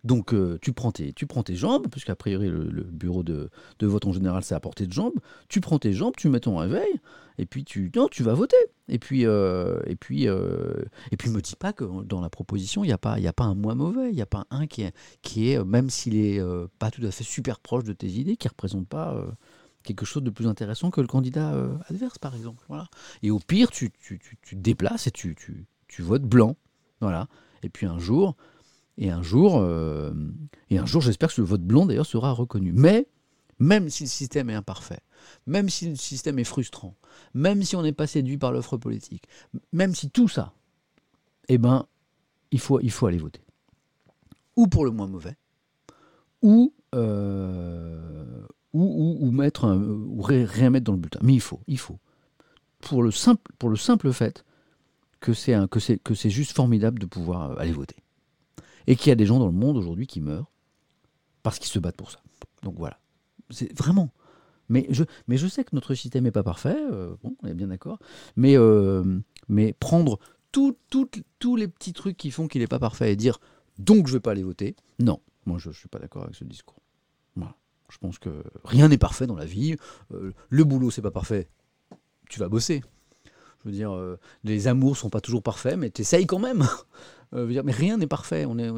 [0.05, 4.07] Donc euh, tu, prends tes, tu prends tes jambes, puisqu'à priori le, bureau de, vote
[4.07, 7.01] en général c'est à portée de jambes, tu prends tes jambes, tu mets ton réveil,
[7.39, 8.57] et puis tu, non, tu vas voter.
[8.89, 10.75] Et puis, euh, et puis, euh,
[11.13, 13.45] et puis me dis pas que dans la proposition, il n'y a, pas, a pas
[13.45, 16.41] un moins mauvais, il n'y a pas un qui est, qui est même s'il est
[16.79, 19.17] pas tout à fait super proche de tes idées, qui représente pas
[19.83, 21.55] quelque chose de plus intéressant que le candidat
[21.89, 22.65] adverse, par exemple.
[22.69, 22.89] Voilà.
[23.23, 26.57] Et au pire, tu, tu, tu, tu te déplaces et tu, tu, tu votes blanc.
[27.01, 27.29] Voilà.
[27.63, 28.37] Et puis un jour,
[29.01, 30.13] et un jour, euh,
[30.69, 32.73] et un jour, j'espère que le vote blanc d'ailleurs sera reconnu.
[32.75, 33.09] Mais
[33.59, 35.01] même si le système est imparfait,
[35.47, 36.95] même si le système est frustrant,
[37.33, 39.25] même si on n'est pas séduit par l'offre politique,
[39.73, 40.53] même si tout ça,
[41.49, 41.87] eh ben,
[42.51, 43.41] il faut, il faut aller voter.
[44.57, 45.37] Ou pour le moins mauvais,
[46.43, 48.43] ou, euh,
[48.75, 49.67] ou, ou, mettre
[50.21, 51.21] rien mettre dans le bulletin.
[51.23, 51.99] Mais il faut, il faut.
[52.81, 54.45] Pour le simple, pour le simple fait
[55.21, 57.97] que c'est que c'est que c'est juste formidable de pouvoir aller voter
[58.91, 60.51] et qu'il y a des gens dans le monde aujourd'hui qui meurent
[61.45, 62.19] parce qu'ils se battent pour ça.
[62.65, 62.99] Donc voilà,
[63.49, 64.11] c'est vraiment.
[64.69, 68.01] Mais je, sais que notre système n'est pas parfait, euh, bon, on est bien d'accord,
[68.35, 70.19] mais, euh, mais prendre
[70.51, 70.77] tous
[71.57, 73.39] les petits trucs qui font qu'il n'est pas parfait et dire
[73.79, 76.35] donc je ne vais pas aller voter, non, moi je ne suis pas d'accord avec
[76.35, 76.83] ce discours.
[77.37, 77.55] Voilà.
[77.91, 79.77] Je pense que rien n'est parfait dans la vie,
[80.13, 81.49] euh, le boulot c'est pas parfait,
[82.29, 82.83] tu vas bosser.
[83.65, 83.95] Je veux dire,
[84.45, 86.67] les amours sont pas toujours parfaits, mais tu essayes quand même.
[87.35, 88.45] Euh, mais rien n'est parfait.
[88.45, 88.71] On est,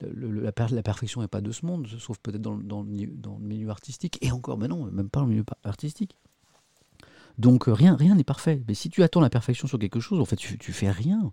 [0.00, 4.18] la, la, perfection n'est pas de ce monde, sauf peut-être dans, dans, le milieu artistique.
[4.20, 6.16] Et encore, mais non, même pas dans le milieu artistique.
[7.38, 8.62] Donc euh, rien rien n'est parfait.
[8.66, 11.32] Mais si tu attends la perfection sur quelque chose, en fait, tu, tu fais rien.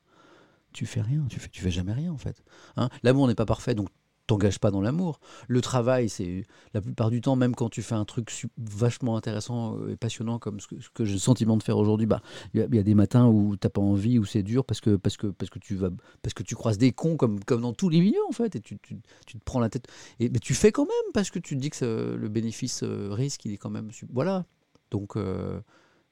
[0.72, 1.26] Tu fais rien.
[1.30, 2.44] Tu fais, fais jamais rien, en fait.
[2.78, 2.90] Hein?
[3.04, 3.90] L'amour n'est pas parfait, donc
[4.28, 5.20] t'engages pas dans l'amour.
[5.48, 9.78] Le travail, c'est la plupart du temps, même quand tu fais un truc vachement intéressant
[9.78, 12.22] euh, et passionnant comme ce que, j'ai le sentiment de faire aujourd'hui, bah
[12.54, 15.18] il y, a des matins où t'as pas envie, où c'est dur parce que parce
[15.18, 15.90] que parce que tu vas
[16.22, 18.62] parce que tu croises des cons comme comme dans tous les milieux en fait et
[18.62, 19.88] tu, tu, tu te prends la tête
[20.20, 23.10] et mais tu fais quand même parce que tu te dis que le bénéfice euh,
[23.12, 24.46] risque il est quand même voilà
[24.92, 25.60] donc euh,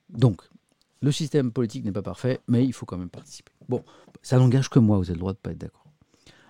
[0.09, 0.41] donc
[1.01, 3.51] le système politique n'est pas parfait, mais il faut quand même participer.
[3.67, 3.83] Bon,
[4.21, 5.80] ça n'engage que moi, vous avez le droit de pas être d'accord.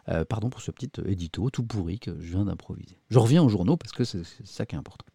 [0.09, 2.97] Euh, pardon pour ce petit euh, édito tout pourri que je viens d'improviser.
[3.09, 5.05] Je reviens aux journaux parce que c'est ça qui est important.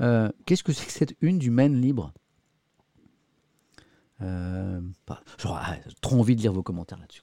[0.00, 2.12] Euh, qu'est-ce que c'est que cette une du Maine libre?
[4.20, 7.22] J'aurais ah, trop envie de lire vos commentaires là-dessus.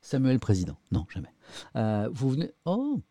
[0.00, 0.78] Samuel Président.
[0.90, 2.08] Non, jamais.
[2.10, 2.52] vous venez.
[2.64, 3.02] Oh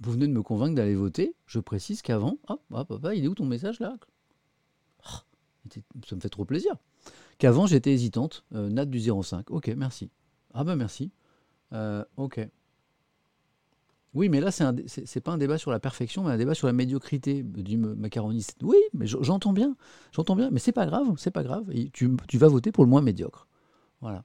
[0.00, 1.34] Vous venez de me convaincre d'aller voter.
[1.46, 2.38] Je précise qu'avant.
[2.48, 3.96] Oh, papa, il est où ton message là?
[5.04, 5.16] Oh,
[6.06, 6.76] Ça me fait trop plaisir.
[7.38, 8.44] Qu'avant, j'étais hésitante.
[8.52, 9.50] Nat du 05.
[9.50, 10.08] Ok, merci.
[10.54, 11.10] Ah ben merci.
[11.72, 12.48] Euh, ok.
[14.14, 16.66] Oui, mais là, c'est n'est pas un débat sur la perfection, mais un débat sur
[16.66, 18.56] la médiocrité du macaroniste.
[18.62, 19.76] Oui, mais j'entends bien,
[20.12, 21.70] j'entends bien, mais c'est pas grave, c'est pas grave.
[21.92, 23.46] Tu, vas voter pour le moins médiocre.
[24.00, 24.24] Voilà.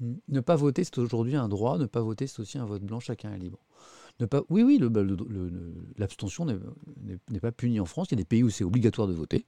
[0.00, 1.78] Ne pas voter, c'est aujourd'hui un droit.
[1.78, 2.98] Ne pas voter, c'est aussi un vote blanc.
[2.98, 3.64] Chacun est libre.
[4.20, 4.80] Ne pas, oui, oui,
[5.96, 8.08] l'abstention n'est pas punie en France.
[8.10, 9.46] Il y a des pays où c'est obligatoire de voter.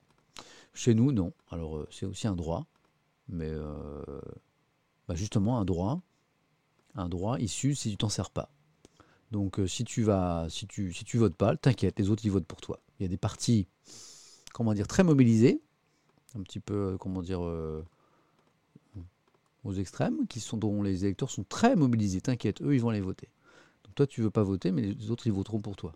[0.75, 1.33] Chez nous, non.
[1.51, 2.67] Alors, euh, c'est aussi un droit,
[3.29, 4.03] mais euh,
[5.09, 6.03] bah, justement un droit
[6.95, 8.51] un droit issu si tu t'en sers pas.
[9.31, 12.31] Donc euh, si tu vas, si tu, si tu votes pas, t'inquiète, les autres ils
[12.31, 12.79] votent pour toi.
[12.99, 13.67] Il y a des partis,
[14.53, 15.61] comment dire, très mobilisés,
[16.39, 17.85] un petit peu, euh, comment dire, euh,
[19.65, 22.21] aux extrêmes, qui sont dont les électeurs sont très mobilisés.
[22.21, 23.29] T'inquiète, eux ils vont aller voter.
[23.85, 25.95] Donc toi tu veux pas voter, mais les autres ils voteront pour toi.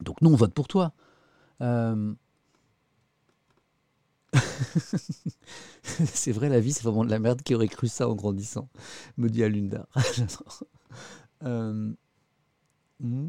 [0.00, 0.92] Donc nous on vote pour toi.
[5.82, 8.68] c'est vrai, la vie, c'est vraiment de la merde qui aurait cru ça en grandissant,
[9.16, 9.86] me dit Alunda.
[11.44, 11.92] euh...
[13.00, 13.28] Hmm.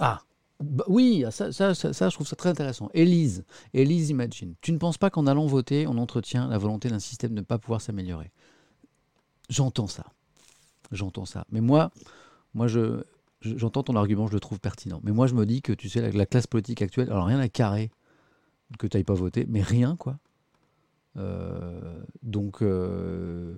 [0.00, 0.20] Ah,
[0.60, 2.88] Bah oui, ah, ça, ça, je trouve ça très intéressant.
[2.94, 3.44] Élise,
[3.74, 4.54] Élise imagine.
[4.60, 7.42] Tu ne penses pas qu'en allant voter, on entretient la volonté d'un système de ne
[7.42, 8.30] pas pouvoir s'améliorer?
[9.48, 10.06] J'entends ça.
[10.92, 11.46] J'entends ça.
[11.50, 11.90] Mais moi,
[12.54, 13.04] moi je,
[13.56, 15.00] j'entends ton argument, je le trouve pertinent.
[15.02, 17.38] Mais moi, je me dis que, tu sais, la, la classe politique actuelle, alors rien
[17.38, 17.90] à carrer
[18.78, 20.18] que tu n'ailles pas voter, mais rien, quoi.
[21.16, 23.56] Euh, donc, euh,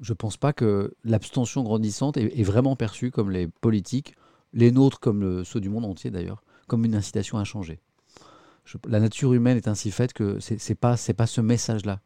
[0.00, 4.14] je pense pas que l'abstention grandissante est, vraiment perçue comme les politiques
[4.54, 7.80] les nôtres comme ceux du monde entier d'ailleurs, comme une incitation à changer.
[8.86, 12.00] La nature humaine est ainsi faite que c'est pas, pas ce message-là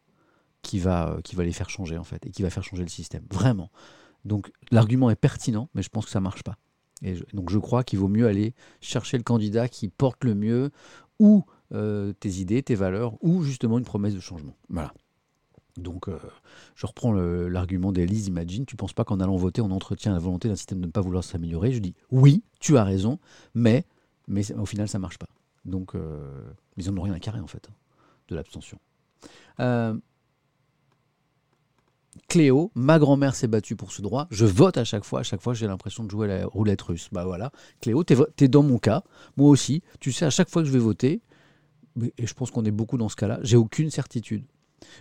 [0.61, 2.83] qui va, euh, qui va les faire changer en fait, et qui va faire changer
[2.83, 3.23] le système.
[3.31, 3.69] Vraiment.
[4.25, 6.57] Donc l'argument est pertinent, mais je pense que ça ne marche pas.
[7.03, 10.71] Et donc je crois qu'il vaut mieux aller chercher le candidat qui porte le mieux,
[11.19, 11.43] ou
[11.73, 14.55] euh, tes idées, tes valeurs, ou justement une promesse de changement.
[14.69, 14.93] Voilà.
[15.77, 16.17] Donc, euh,
[16.75, 20.17] je reprends l'argument d'Elise, imagine, tu ne penses pas qu'en allant voter, on entretient la
[20.17, 21.71] volonté d'un système de ne pas vouloir s'améliorer?
[21.71, 23.19] Je dis, oui, tu as raison,
[23.53, 23.85] mais,
[24.57, 25.29] au final, ça ne marche pas.
[25.65, 27.73] Donc, euh, ils n'en ont rien à carrer, en fait, hein,
[28.29, 28.79] de l'abstention.
[32.27, 34.27] Cléo, ma grand-mère s'est battue pour ce droit.
[34.31, 35.21] Je vote à chaque fois.
[35.21, 37.09] À chaque fois, j'ai l'impression de jouer la roulette russe.
[37.11, 37.51] Bah voilà.
[37.81, 39.03] Cléo, tu es, dans mon cas.
[39.35, 39.83] Moi aussi.
[39.99, 41.21] Tu sais, à chaque fois que je vais voter,
[42.17, 44.43] et je pense qu'on est beaucoup dans ce cas-là, j'ai aucune certitude.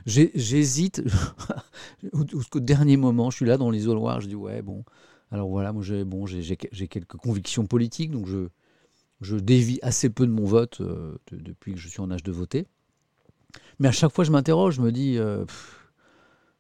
[0.07, 1.03] J'hésite
[2.33, 3.31] jusqu'au dernier moment.
[3.31, 4.21] Je suis là dans l'isoloir.
[4.21, 4.85] Je dis ouais bon.
[5.31, 6.57] Alors voilà, moi j'ai bon, j'ai
[6.89, 8.49] quelques convictions politiques, donc je
[9.21, 12.23] je dévie assez peu de mon vote euh, de, depuis que je suis en âge
[12.23, 12.67] de voter.
[13.79, 14.75] Mais à chaque fois, je m'interroge.
[14.75, 15.45] Je me dis euh,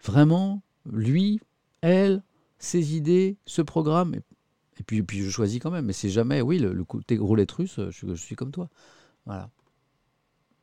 [0.06, 1.40] vraiment, lui,
[1.80, 2.22] elle,
[2.58, 4.14] ses idées, ce programme.
[4.78, 5.86] Et, puis, je choisis quand même.
[5.86, 7.80] Mais c'est jamais, oui, le, le côté roulette russe.
[7.90, 8.68] Je, suis comme toi.
[9.24, 9.50] Voilà.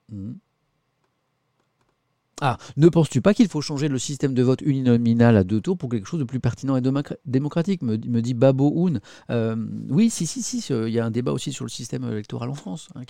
[0.10, 0.34] Mmh.
[2.42, 5.78] Ah, ne penses-tu pas qu'il faut changer le système de vote uninominal à deux tours
[5.78, 6.82] pour quelque chose de plus pertinent et
[7.26, 9.00] démocratique me, dit Babo Houn.
[9.30, 9.56] Euh,
[9.90, 12.56] oui, si, si, si, il y a un débat aussi sur le système électoral en
[12.56, 13.04] France, hein,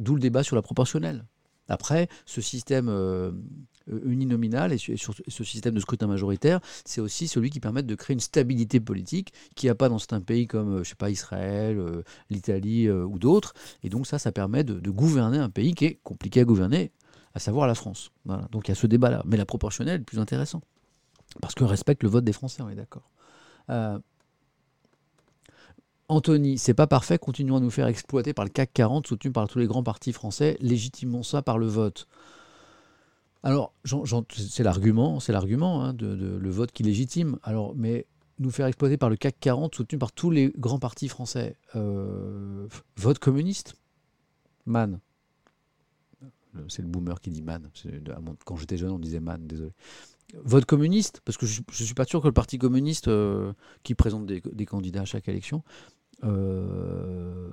[0.00, 1.24] d'où le débat sur la proportionnelle.
[1.68, 3.32] Après, ce système euh,
[4.04, 8.20] uninominal et ce système de scrutin majoritaire, c'est aussi celui qui permet de créer une
[8.20, 11.78] stabilité politique qu'il n'y a pas dans certains pays comme, euh, je sais pas, Israël,
[11.78, 13.54] euh, l'Italie ou d'autres.
[13.82, 16.92] Et donc ça, ça permet de, gouverner un pays qui est compliqué à gouverner,
[17.34, 18.10] à savoir la France.
[18.24, 18.48] Voilà.
[18.52, 19.22] Donc il y a ce débat-là.
[19.24, 20.60] Mais la proportionnelle est plus intéressant.
[21.40, 23.10] Parce qu'on respecte le vote des Français, on est d'accord.
[26.12, 29.48] Anthony, c'est pas parfait, continuons à nous faire exploiter par le CAC 40, soutenu par
[29.48, 32.06] tous les grands partis français, légitimons ça par le vote.
[33.42, 33.72] Alors,
[34.30, 37.38] c'est l'argument, c'est l'argument hein, de, le vote qui légitime.
[37.42, 38.06] Alors, mais
[38.38, 42.68] nous faire exploiter par le CAC 40, soutenu par tous les grands partis français, euh,
[42.96, 43.74] vote communiste,
[44.66, 45.00] man.
[46.68, 47.70] C'est le boomer qui dit man.
[48.44, 49.72] Quand j'étais jeune, on disait man, désolé.
[50.34, 53.52] Vote communiste, parce que je ne suis pas sûr que le Parti communiste, euh,
[53.82, 55.62] qui présente des, candidats à chaque élection,
[56.24, 57.50] euh,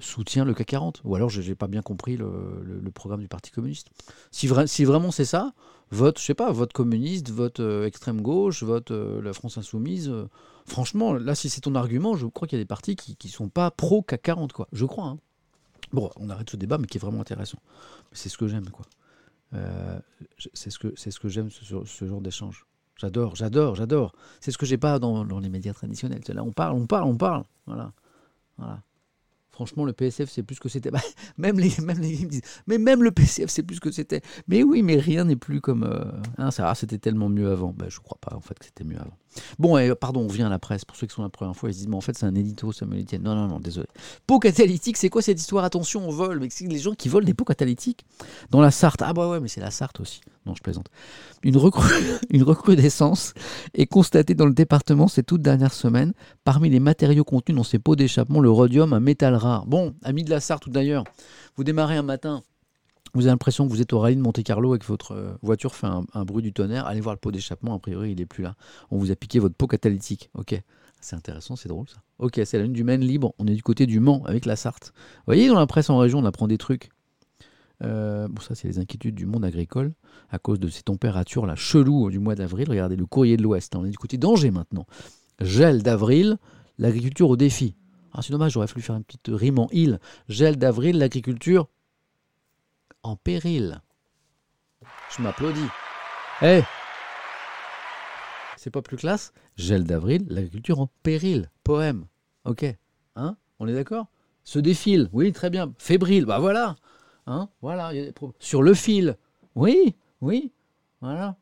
[0.00, 1.00] soutient le CAC 40.
[1.04, 3.88] Ou alors, je n'ai pas bien compris le, programme du Parti communiste.
[4.30, 5.52] Si, vra si vraiment c'est ça,
[5.90, 10.12] vote, je sais pas, vote communiste, vote euh, extrême gauche, vote euh, la France insoumise.
[10.66, 13.32] franchement, là, si c'est ton argument, je crois qu'il y a des partis qui ne
[13.32, 14.68] sont pas pro CAC 40, quoi.
[14.72, 15.06] Je crois.
[15.06, 15.18] Hein.
[15.92, 17.58] Bon, on arrête ce débat, mais qui est vraiment intéressant.
[18.12, 18.86] C'est ce que j'aime, quoi.
[20.54, 22.66] C'est ce que, ce que j'aime ce, ce, genre d'échange.
[22.96, 24.12] J'adore, j'adore, j'adore.
[24.40, 26.20] C'est ce que j'ai pas dans, dans, les médias traditionnels.
[26.28, 27.44] Là, on parle, on parle, on parle.
[27.66, 27.92] Voilà.
[29.50, 30.90] Franchement, le PSF, c'est plus que c'était.
[30.92, 31.00] Bah,
[31.36, 34.22] même les, même me disent, mais même le PSF, c'est plus que c'était.
[34.48, 35.84] Mais oui, mais rien n'est plus comme.
[35.84, 36.04] Euh,
[36.38, 37.74] hein, ça, c'était tellement mieux avant.
[37.76, 39.16] Ben, je crois pas en fait que c'était mieux avant.
[39.58, 40.84] Bon, et, pardon, on vient à la presse.
[40.84, 42.34] Pour ceux qui sont la première fois, ils se disent, mais en fait, c'est un
[42.34, 43.22] édito, Samuel Etienne.
[43.22, 43.86] Non, non, non, désolé.
[44.26, 45.64] Pot catalytique, c'est quoi cette histoire?
[45.64, 46.40] Attention, on vole.
[46.40, 48.04] Mais c'est les gens qui volent des pots catalytiques
[48.50, 49.02] dans la Sarthe.
[49.02, 50.20] Ah, bah ouais, mais c'est la Sarthe aussi.
[50.46, 50.88] Non, je plaisante.
[51.42, 51.92] Une, recru...
[52.30, 53.34] Une recrudescence
[53.74, 56.12] est constatée dans le département ces toutes dernières semaines.
[56.44, 59.66] Parmi les matériaux contenus dans ces pots d'échappement, le rhodium, un métal rare.
[59.66, 61.04] Bon, amis de la Sarthe ou d'ailleurs,
[61.56, 62.42] vous démarrez un matin,
[63.14, 65.86] vous avez l'impression que vous êtes au rallye de Monte-Carlo et que votre voiture fait
[65.86, 68.54] un, bruit du tonnerre, allez voir le pot d'échappement, a priori il n'est plus là.
[68.90, 70.30] On vous a piqué votre pot catalytique.
[70.34, 70.60] Ok,
[71.00, 72.02] c'est intéressant, c'est drôle ça.
[72.18, 74.56] Ok, c'est la lune du Maine libre, on est du côté du Mans avec la
[74.56, 74.92] Sarthe.
[74.94, 76.90] Vous voyez, dans la presse en région, on apprend des trucs.
[77.82, 79.92] Euh, bon, ça, c'est les inquiétudes du monde agricole
[80.30, 82.68] à cause de ces températures là chelou du mois d'avril.
[82.68, 84.86] Regardez le courrier de l'Ouest, on est du côté d'Angers maintenant.
[85.40, 86.36] Gel d'avril,
[86.78, 87.74] l'agriculture au défi.
[88.12, 89.98] Ah, c'est dommage, j'aurais fallu faire une petite rime en il.
[90.28, 91.68] Gel d'avril, l'agriculture
[93.02, 93.80] en péril.
[95.16, 95.68] Je m'applaudis.
[96.42, 96.64] Eh hey
[98.56, 99.32] C'est pas plus classe?
[99.56, 101.50] Gel d'avril, l'agriculture en péril.
[101.64, 102.06] Poème.
[102.44, 102.64] Ok.
[103.16, 103.36] Hein?
[103.58, 104.06] On est d'accord?
[104.44, 105.08] Se défile.
[105.12, 105.74] Oui, très bien.
[105.78, 106.24] Fébrile.
[106.24, 106.76] Bah voilà.
[107.26, 107.48] Hein?
[107.60, 107.92] Voilà.
[108.38, 109.16] Sur le fil.
[109.54, 110.52] Oui, oui.
[111.00, 111.36] Voilà.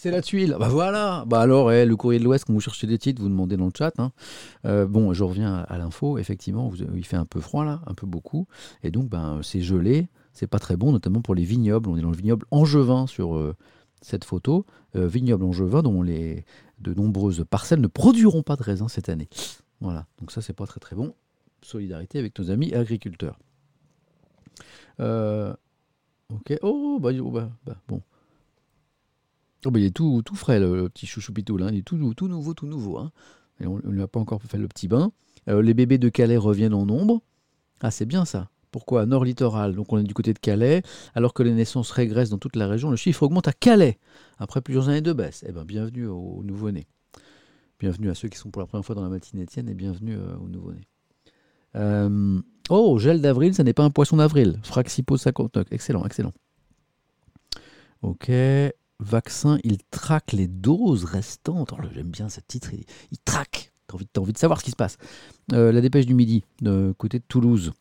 [0.00, 0.56] C'est la tuile.
[0.58, 1.24] Bah voilà.
[1.26, 3.66] Bah alors, eh, le courrier de l'Ouest, quand vous cherchez des titres, vous demandez dans
[3.66, 3.92] le chat.
[3.98, 4.12] hein.
[4.64, 6.16] Euh, bon, je reviens à l'info.
[6.16, 8.46] Effectivement, il fait un peu froid là, un peu beaucoup.
[8.82, 10.08] Et donc, ben, c'est gelé.
[10.32, 11.86] C'est pas très bon, notamment pour les vignobles.
[11.90, 13.54] On est dans le vignoble angevin sur euh,
[14.00, 14.64] cette photo.
[14.96, 19.28] Euh, vignoble angevin dont de nombreuses parcelles ne produiront pas de raisins cette année.
[19.82, 20.06] Voilà.
[20.18, 21.12] Donc ça, c'est pas très très bon.
[21.60, 23.38] Solidarité avec nos amis agriculteurs.
[24.98, 26.56] Ok.
[26.62, 28.00] Oh, bah, oh, bah, bah, bon.
[29.66, 31.68] Oh, il est tout, frais, le, petit chouchoupitou, là.
[31.70, 32.98] Il est tout, nou- tout nouveau, tout nouveau.
[32.98, 33.12] hein.
[33.62, 35.12] On ne lui a pas encore fait le petit bain.
[35.48, 37.20] Euh, les bébés de Calais reviennent en nombre.
[37.82, 38.48] Ah, c'est bien ça.
[38.70, 39.04] Pourquoi?
[39.04, 40.82] Nord littoral, donc on est du côté de Calais,
[41.14, 43.98] alors que les naissances régressent dans toute la région, le chiffre augmente à Calais,
[44.38, 45.44] après plusieurs années de baisse.
[45.46, 46.86] Eh bien, bienvenue aux nouveau-nés.
[47.80, 50.16] Bienvenue à ceux qui sont pour la première fois dans la matinée Étienne et bienvenue
[50.16, 50.86] euh, aux nouveau-nés.
[51.76, 54.60] Euh, oh, gel d'avril, ça n'est pas un poisson d'avril.
[54.62, 55.66] Fraxipo 59.
[55.72, 56.32] Excellent, excellent.
[58.02, 58.30] Ok.
[59.00, 61.72] Vaccin, il traque les doses restantes.
[61.72, 62.70] Oh, J'aime bien ce titre.
[62.74, 63.72] Il, traque.
[63.86, 64.98] T'as envie, envie de savoir ce qui se passe.
[65.52, 67.72] Euh, la dépêche du midi, de côté de Toulouse.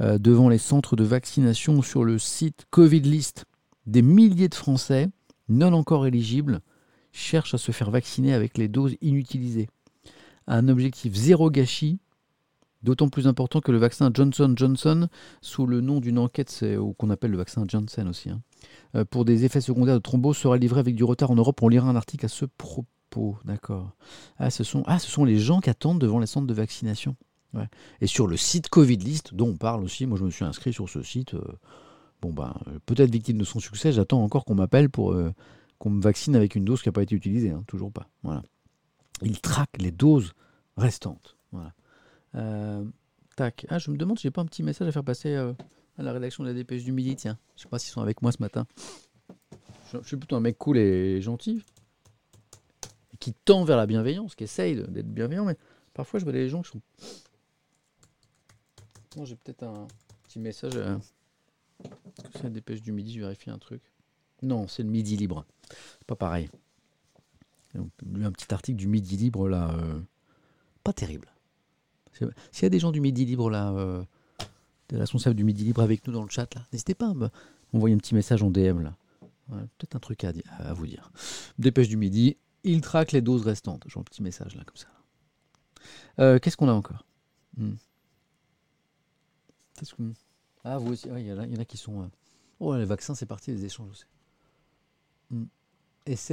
[0.00, 3.44] Euh, devant les centres de vaccination sur le site Covid List,
[3.86, 5.08] des milliers de Français,
[5.50, 6.62] non encore éligibles,
[7.12, 9.68] cherchent à se faire vacciner avec les doses inutilisées.
[10.46, 11.98] Un objectif zéro gâchis,
[12.82, 15.08] d'autant plus important que le vaccin Johnson Johnson,
[15.42, 16.64] sous le nom d'une enquête,
[16.96, 18.40] qu'on appelle le vaccin Janssen aussi, hein,
[19.10, 21.62] pour des effets secondaires de thrombose, sera livré avec du retard en Europe.
[21.62, 23.36] On lira un article à ce propos.
[23.44, 23.90] D'accord.
[24.38, 27.16] Ah, ce sont, ah, ce sont les gens qui attendent devant les centres de vaccination.
[28.00, 30.72] Et sur le site Covid List, dont on parle aussi, moi je me suis inscrit
[30.72, 31.34] sur ce site.
[31.34, 31.42] euh,
[32.22, 35.34] bon, ben, euh, peut-être victime de son succès, j'attends encore qu'on m'appelle pour euh,
[35.78, 37.50] qu'on me vaccine avec une dose qui n'a pas été utilisée.
[37.50, 38.08] hein, toujours pas.
[38.22, 38.42] Voilà.
[39.20, 40.32] Il traque les doses
[40.78, 41.36] restantes.
[41.50, 41.74] Voilà.
[42.36, 42.82] Euh,
[43.36, 43.66] tac.
[43.68, 45.52] Ah, je me demande si j'ai pas un petit message à faire passer euh,
[45.98, 47.16] à la rédaction de la dépêche du midi.
[47.16, 48.66] Tiens, je sais pas s'ils sont avec moi ce matin.
[49.92, 51.62] Je, suis plutôt un mec cool et gentil,
[53.20, 55.56] qui tend vers la bienveillance, qui essaye d'être bienveillant, mais
[55.92, 56.80] parfois je vois des gens qui sont.
[59.16, 59.86] Bon, j'ai peut-être un
[60.24, 60.72] petit message.
[60.76, 60.96] euh,
[62.32, 63.82] C'est la dépêche du midi, je vérifie un truc.
[64.40, 65.44] Non, c'est le midi libre.
[66.06, 66.48] Pas pareil.
[67.74, 69.74] Donc, lu un petit article du midi libre là.
[69.74, 70.00] euh,
[70.82, 71.28] pas terrible.
[72.50, 74.04] S'il y a des gens du Midi Libre là, euh,
[74.88, 77.30] des responsables du Midi Libre avec nous dans le chat n'hésitez pas à me-
[77.72, 78.94] m'envoyer un petit message en DM là.
[79.78, 80.32] Peut-être un truc à,
[80.72, 81.10] vous dire.
[81.58, 83.84] Dépêche du midi, il traque les doses restantes.
[83.86, 84.86] J'ai un petit message là comme ça.
[86.20, 87.04] Euh, Qu'est-ce qu'on a encore?
[87.56, 87.74] Hmm.
[90.64, 92.02] Ah vous aussi, il y, en a- qui sont.
[92.02, 92.06] euh,
[92.60, 94.04] Oh les vaccins, c'est parti les échanges aussi.
[95.30, 95.44] Hmm.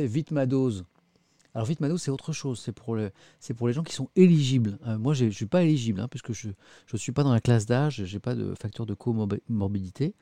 [0.05, 0.85] Vite ma dose.
[1.59, 2.57] Alors vite ma dose, c'est autre chose.
[2.57, 4.79] C'est pour, les gens qui sont éligibles.
[4.87, 7.41] Euh, moi, je ne suis pas éligible, hein, puisque je ne suis pas dans la
[7.41, 10.15] classe d'âge, je n'ai pas de facteur de comorbidité.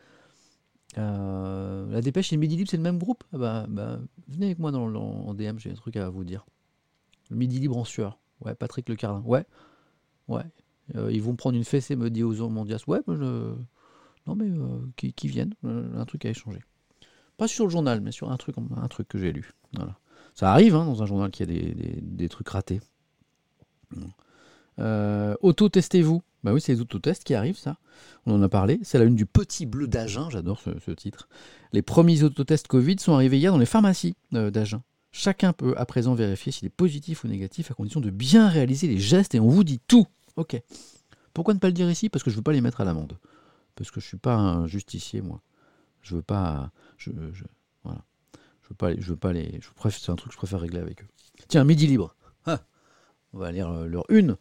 [0.97, 3.23] Euh, la dépêche et le Midi Libre, c'est le même groupe?
[3.33, 6.43] Ah bah, bah, Venez avec moi dans, en DM, j'ai un truc à vous dire.
[7.29, 8.17] Le Midi Libre en sueur.
[8.41, 9.21] Ouais, Patrick Le Carlin.
[9.23, 9.45] Ouais,
[10.29, 10.41] ouais.
[10.95, 12.83] Euh, ils vont prendre une fessée, me dit aux Mondias.
[12.87, 13.53] Ouais, moi, je-
[14.25, 14.49] non mais
[14.95, 16.63] qui, viennent, un truc à échanger.
[17.37, 19.51] Pas sur le journal, mais sur un truc, un truc que j'ai lu.
[19.75, 19.99] Voilà.
[20.37, 22.79] Ça arrive hein, dans un journal qu'il y a des, des- trucs ratés.
[24.77, 26.21] Euh, Auto-testez-vous.
[26.43, 27.77] Bah oui, c'est les autotests qui arrivent, ça.
[28.27, 28.79] On en a parlé.
[28.83, 30.29] C'est la une du Petit Bleu d'Agen.
[30.29, 31.27] J'adore ce, titre.
[31.73, 34.83] Les premiers autotests Covid sont arrivés hier dans les pharmacies euh, d'Agen.
[35.11, 38.87] Chacun peut à présent vérifier s'il est positif ou négatif à condition de bien réaliser
[38.87, 40.05] les gestes et on vous dit tout.
[40.35, 40.61] Ok.
[41.33, 42.09] Pourquoi ne pas le dire ici?
[42.09, 43.17] Parce que je ne veux pas les mettre à l'amende.
[43.73, 45.41] Parce que je ne suis pas un justicier, moi.
[46.03, 46.69] Je veux pas.
[46.97, 47.09] Je.
[48.69, 49.59] Je veux veux pas les.
[49.89, 51.07] C'est un truc que je préfère régler avec eux.
[51.47, 52.15] Tiens, midi libre.
[52.45, 52.61] Ah,
[53.33, 54.37] on va lire euh, leur une.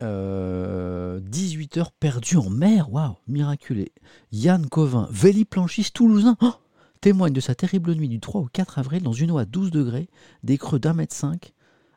[0.00, 2.90] 18 heures perdues en mer.
[2.92, 3.92] Waouh, miraculé.
[4.32, 6.54] Yann Covin, véliplanchiste toulousain, oh,
[7.02, 9.70] témoigne de sa terrible nuit du 3 au 4 avril dans une eau à 12
[9.70, 10.08] degrés,
[10.42, 11.52] des creux d'un mètre 5,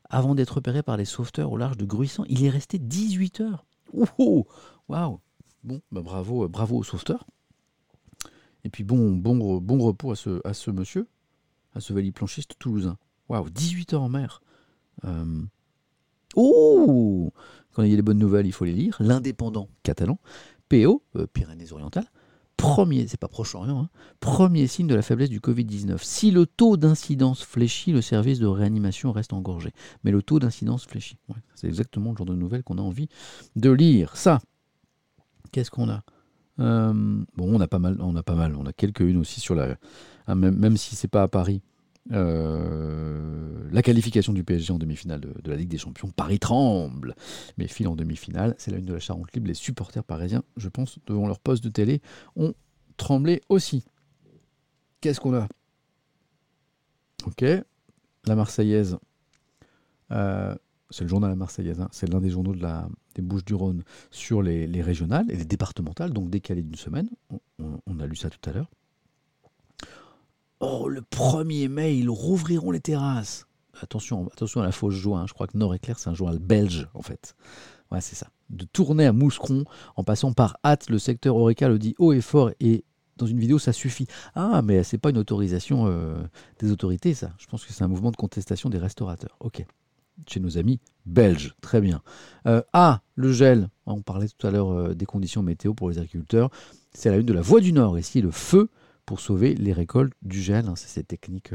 [0.10, 2.26] avant d'être repéré par les sauveteurs au large de Gruissant.
[2.28, 3.66] Il est resté 18 heures.
[3.94, 4.46] Ouh,
[4.90, 5.20] Waouh.
[5.64, 7.26] Bon, bah bravo, euh, bravo aux sauveteurs.
[8.66, 11.08] Et puis bon, bon, bon repos à ce monsieur,
[11.76, 12.98] à ce véliplanchiste toulousain.
[13.30, 14.42] Waouh, 18 heures en mer.
[15.06, 15.44] Euh,
[16.36, 17.32] Oh
[17.74, 18.98] Quand il y a des bonnes nouvelles, il faut les lire.
[19.00, 20.20] L'indépendant catalan,
[20.70, 22.08] PO, euh, Pyrénées-Orientales,
[22.58, 25.98] premier, c'est pas Proche-Orient, hein, premier signe de la faiblesse du Covid-19.
[26.02, 29.72] Si le taux d'incidence fléchit, le service de réanimation reste engorgé.
[30.04, 31.18] Mais le taux d'incidence fléchit.
[31.56, 33.10] C'est exactement le genre de nouvelles qu'on a envie
[33.56, 34.16] de lire.
[34.16, 34.40] Ça,
[35.52, 36.04] qu'est-ce qu'on a?
[36.60, 36.94] Euh,
[37.36, 39.76] Bon, on a pas mal, on a pas mal, on a quelques-unes aussi sur la.
[40.28, 41.62] Ah, même, même si c'est pas à Paris.
[42.12, 46.10] Euh, la qualification du PSG en demi-finale de, la Ligue des Champions.
[46.10, 47.16] Paris tremble,
[47.58, 48.56] mais file en demi-finale.
[48.58, 49.48] C'est la une de la Charente Libre.
[49.48, 52.02] Les supporters parisiens, je pense, devant leur poste de télé,
[52.36, 52.54] ont
[52.98, 53.86] tremblé aussi.
[55.02, 55.48] Qu'est-ce qu'on a?
[57.26, 57.44] Ok,
[58.26, 58.98] la Marseillaise.
[60.12, 60.56] Euh,
[60.90, 61.90] c'est le journal La Marseillaise, hein.
[61.92, 66.62] c'est l'un des journaux des Bouches-du-Rhône sur les, les, régionales et les départementales, donc décalées
[66.62, 67.10] d'une semaine.
[67.58, 68.70] On, a lu ça tout à l'heure.
[70.66, 73.48] Oh, le 1er mai, ils rouvriront les terrasses.
[73.82, 75.20] Attention, attention à la fausse joie.
[75.20, 75.26] Hein.
[75.28, 77.36] Je crois que Nord-Éclair, c'est un journal belge, en fait.
[77.92, 78.28] Ouais, c'est ça.
[78.50, 79.66] De tourner à Mouscron
[79.98, 82.86] en passant par Hâte, le secteur Oreca le dit haut et fort et
[83.18, 84.08] dans une vidéo, ça suffit.
[84.36, 86.16] Ah, mais c'est pas une autorisation euh,
[86.60, 87.34] des autorités, ça.
[87.40, 89.36] Je pense que c'est un mouvement de contestation des restaurateurs.
[89.42, 89.66] Ok.
[90.28, 91.56] Chez nos amis belges.
[91.60, 92.02] Très bien.
[92.48, 93.68] Euh, ah, le gel.
[93.86, 96.52] On parlait tout à l'heure euh, des conditions météo pour les agriculteurs.
[96.94, 98.00] C'est la une de la Voie du Nord.
[98.00, 98.70] Ici, le feu
[99.06, 100.68] pour sauver les récoltes du gel.
[100.68, 100.76] Hein.
[100.76, 101.52] c'est cette technique,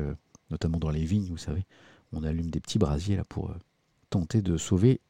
[0.51, 1.65] notamment dans les vignes, vous savez.
[2.13, 3.53] On allume des petits brasiers là pour
[4.11, 5.01] tenter de sauver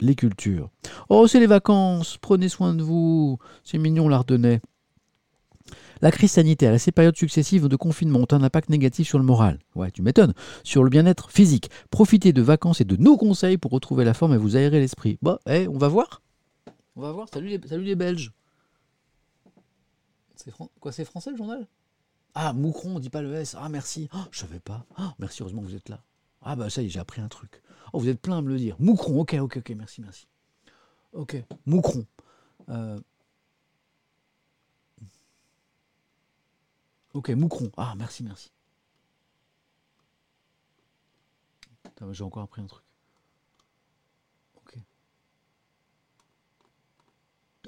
[0.00, 0.70] les cultures.
[1.08, 2.18] Oh, c'est les vacances.
[2.20, 3.38] Prenez soin de vous.
[3.64, 4.60] C'est mignon, l'Ardennais.
[6.02, 9.24] La crise sanitaire et ces périodes successives de confinement ont un impact négatif sur le
[9.24, 9.58] moral.
[9.74, 10.32] Ouais, tu m'étonnes.
[10.64, 11.70] Sur le bien-être physique.
[11.90, 15.18] Profitez de vacances et de nos conseils pour retrouver la forme et vous aérer l'esprit.
[15.20, 16.22] Bon, eh, on va voir.
[16.96, 17.28] On va voir.
[17.32, 18.32] Salut salut les Belges.
[20.44, 21.66] C'est Quoi, c'est français le journal?
[22.34, 23.56] Ah, Moucron, on dit pas le S.
[23.58, 24.08] Ah, merci.
[24.14, 24.86] Oh, je savais pas.
[24.98, 26.02] Oh, merci, heureusement que vous êtes là.
[26.42, 27.62] Ah, bah ça y est, j'ai appris un truc.
[27.92, 28.76] Oh, vous êtes plein à me le dire.
[28.78, 30.26] Moucron, ok, ok, ok, merci, merci.
[31.12, 31.36] Ok,
[31.66, 32.06] Moucron.
[32.68, 32.98] Euh,
[37.12, 37.70] Ok, Moucron.
[37.76, 38.50] Ah, merci, merci.
[42.12, 42.84] J'ai encore appris un truc.
[44.56, 44.78] Ok.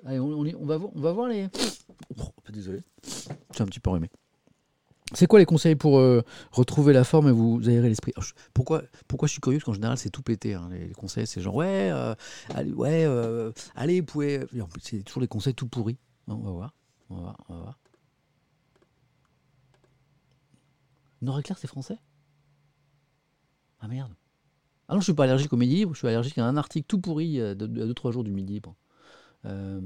[0.05, 1.49] Allez, on, va, voir, les.
[2.19, 2.83] Oh, désolé.
[3.55, 4.11] J'ai un petit peu enrhumé.
[5.15, 6.23] C'est quoi les conseils pour euh,
[6.53, 8.13] retrouver la forme et vous aérer l'esprit?
[8.55, 9.59] Pourquoi, pourquoi je suis curieux?
[9.59, 10.55] Parce qu'en général, c'est tout pété.
[10.55, 10.71] Hein.
[10.73, 12.15] Les, conseils, c'est genre, ouais, euh,
[12.55, 14.41] allez, ouais, euh, allez, vous pouvez.
[14.81, 15.99] C'est toujours les conseils tout pourris.
[16.27, 16.75] On va voir.
[17.11, 17.37] On va voir.
[17.49, 17.79] On va voir.
[21.21, 21.99] Nord-Éclair, c'est français?
[23.81, 24.13] Ah merde.
[24.89, 27.01] Ah non, je suis pas allergique au midi je suis allergique à un article tout
[27.01, 28.61] pourri de 2-3 jours du midi.
[29.45, 29.81] Euh,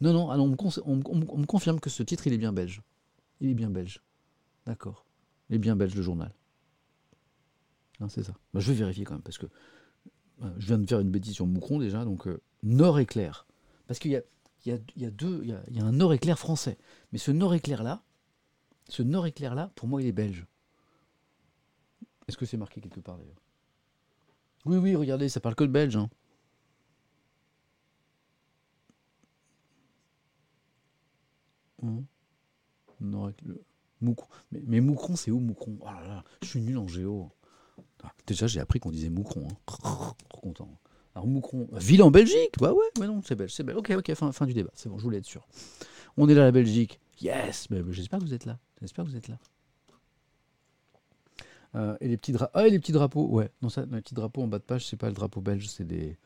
[0.00, 2.82] non, non, ah on, me confirme que ce titre, il est bien belge.
[3.40, 4.02] Il est bien belge.
[4.66, 5.06] D'accord.
[5.48, 6.32] Il est bien belge, le journal.
[8.08, 8.34] C'est ça.
[8.52, 9.46] Bah, je vais vérifier quand même, parce que
[10.42, 12.28] euh, je viens de faire une bêtise sur Moucron déjà, donc
[12.62, 13.46] Nord-Éclair.
[13.86, 14.22] Parce qu'il y a,
[14.66, 16.76] y, deux, il y a un Nord-Éclair français.
[17.12, 18.02] Mais ce Nord-Éclair-là,
[18.88, 20.46] ce nord éclair là, pour moi, il est belge.
[22.28, 23.40] Est-ce que c'est marqué quelque part d'ailleurs?
[24.64, 25.96] Oui, oui, regardez, ça parle que de belge.
[25.96, 26.08] Hein.
[34.52, 35.78] Mais, Moucron, c'est où Moucron?
[35.80, 37.30] Oh là là, je suis nul en géo.
[38.02, 39.48] Ah, déjà, j'ai appris qu'on disait Moucron.
[39.50, 39.56] Hein.
[40.28, 40.78] Trop content.
[41.14, 43.78] Alors Moucron, ville en Belgique Bah ouais, mais non, c'est belge, c'est belge.
[43.78, 45.48] Ok, ok, fin, du débat, c'est bon, je voulais être sûr.
[46.18, 47.00] On est là, la Belgique.
[47.22, 48.58] Yes J'espère que vous êtes là.
[48.82, 49.38] J'espère que vous êtes là.
[51.74, 52.52] Euh, et les petits drapeaux.
[52.52, 53.50] Ah, les petits drapeaux, ouais.
[53.62, 55.86] Non, ça, les petits drapeaux en bas de page, c'est pas le drapeau belge, c'est
[55.86, 56.18] des,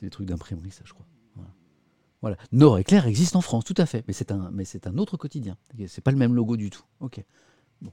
[0.00, 1.06] des trucs d'imprimerie, ça, je crois.
[2.26, 2.38] Voilà.
[2.50, 5.56] Nord Éclair existe en France, tout à fait, mais c'est un, autre quotidien.
[5.86, 6.82] C'est pas le même logo du tout.
[6.98, 7.22] Ok.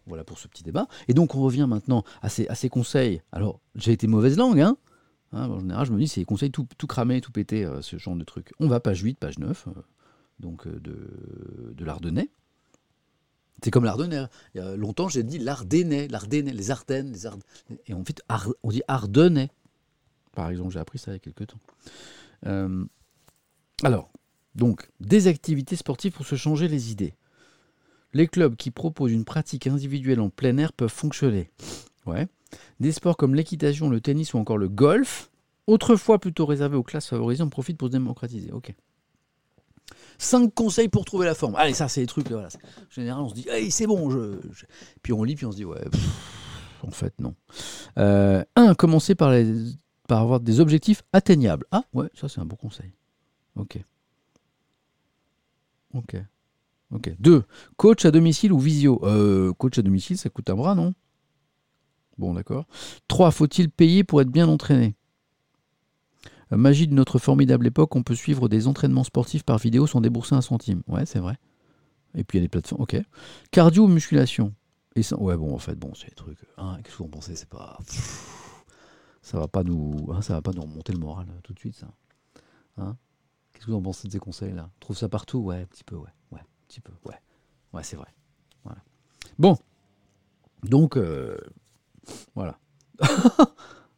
[0.07, 0.88] Voilà pour ce petit débat.
[1.07, 3.21] Et donc on revient maintenant à ces, conseils.
[3.31, 4.75] Alors j'ai été mauvaise langue, hein.
[5.34, 7.84] hein en général, je me dis c'est des conseils tout, tout cramé, tout pété, euh,
[7.84, 8.51] ce genre de truc.
[8.59, 9.81] On va page 8, page 9, euh,
[10.39, 12.31] donc de, de l'Ardennais.
[13.63, 14.25] C'est comme l'Ardennais.
[14.55, 17.43] Il y a longtemps, j'ai dit l'Ardennais, l'Ardennais, les Ardennes, les Ardennes.
[17.86, 18.19] Et en fait,
[18.63, 19.51] on dit Ardennais.
[20.34, 21.59] Par exemple, j'ai appris ça il y a quelques temps.
[22.47, 22.84] Euh,
[23.84, 24.09] alors,
[24.55, 27.15] donc, des activités sportives pour se changer les idées.
[28.13, 31.49] Les clubs qui proposent une pratique individuelle en plein air peuvent fonctionner.
[32.05, 32.27] Ouais.
[32.79, 35.31] Des sports comme l'équitation, le tennis ou encore le golf,
[35.65, 38.51] autrefois plutôt réservés aux classes favorisées, en profitent pour se démocratiser.
[38.51, 38.75] Ok.
[40.19, 41.55] 5 conseils pour trouver la forme.
[41.55, 42.31] Allez, ça, c'est les trucs.
[42.31, 42.47] En
[42.91, 44.09] général, on se dit, c'est bon.
[45.01, 45.81] Puis on lit, puis on se dit, ouais,
[46.87, 47.33] en fait, non.
[47.97, 49.33] Euh, un, commencer par,
[50.07, 51.65] par avoir des objectifs atteignables.
[51.71, 52.93] Ah, ouais, ça, c'est un bon conseil.
[53.55, 53.79] Ok.
[55.93, 56.15] Ok.
[56.91, 57.15] Ok.
[57.19, 57.43] 2.
[57.77, 58.99] Coach à domicile ou visio?
[59.03, 60.93] Euh, Coach à domicile, ça coûte un bras, non?
[62.17, 62.65] Bon, d'accord.
[63.07, 63.31] 3.
[63.31, 64.95] Faut-il payer pour être bien entraîné?
[66.51, 70.35] Magie de notre formidable époque, on peut suivre des entraînements sportifs par vidéo sans débourser
[70.35, 70.83] un centime.
[70.87, 71.37] Ouais, c'est vrai.
[72.15, 72.83] Et puis il y a des plateformes.
[72.83, 72.95] Ok.
[73.49, 74.53] Cardio ou musculation?
[74.95, 75.19] Et ça...
[75.19, 76.37] Ouais, bon, en fait, bon, c'est des trucs.
[76.57, 77.35] Hein, Qu'est-ce que vous en pensez?
[77.35, 77.79] C'est pas.
[79.23, 80.09] Ça va pas nous.
[80.11, 81.87] Hein, ça va pas nous remonter le moral euh, tout de suite, ça.
[82.77, 82.97] Hein?
[83.53, 84.69] Qu'est-ce que vous en pensez de ces conseils-là?
[84.75, 85.39] On trouve ça partout?
[85.39, 86.09] Ouais, un petit peu, ouais.
[86.31, 86.41] Ouais,
[87.05, 87.15] ouais.
[87.73, 88.13] Ouais, c'est vrai.
[89.39, 89.57] Bon.
[90.63, 91.37] Donc, euh,
[92.35, 92.59] voilà.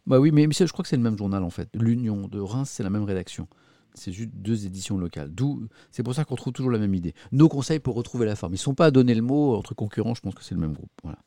[0.07, 1.67] Bah oui, mais je crois que c'est le même journal en fait.
[1.73, 3.47] L'Union de Reims, c'est la même rédaction.
[3.95, 5.33] C'est juste deux éditions locales.
[5.33, 7.15] D'où, c'est pour ça qu'on trouve toujours la même idée.
[7.31, 8.53] Nos conseils pour retrouver la forme.
[8.53, 10.13] Ils ne sont pas à donner le mot entre concurrents.
[10.13, 10.91] Je pense que c'est le même groupe.
[11.01, 11.17] Voilà.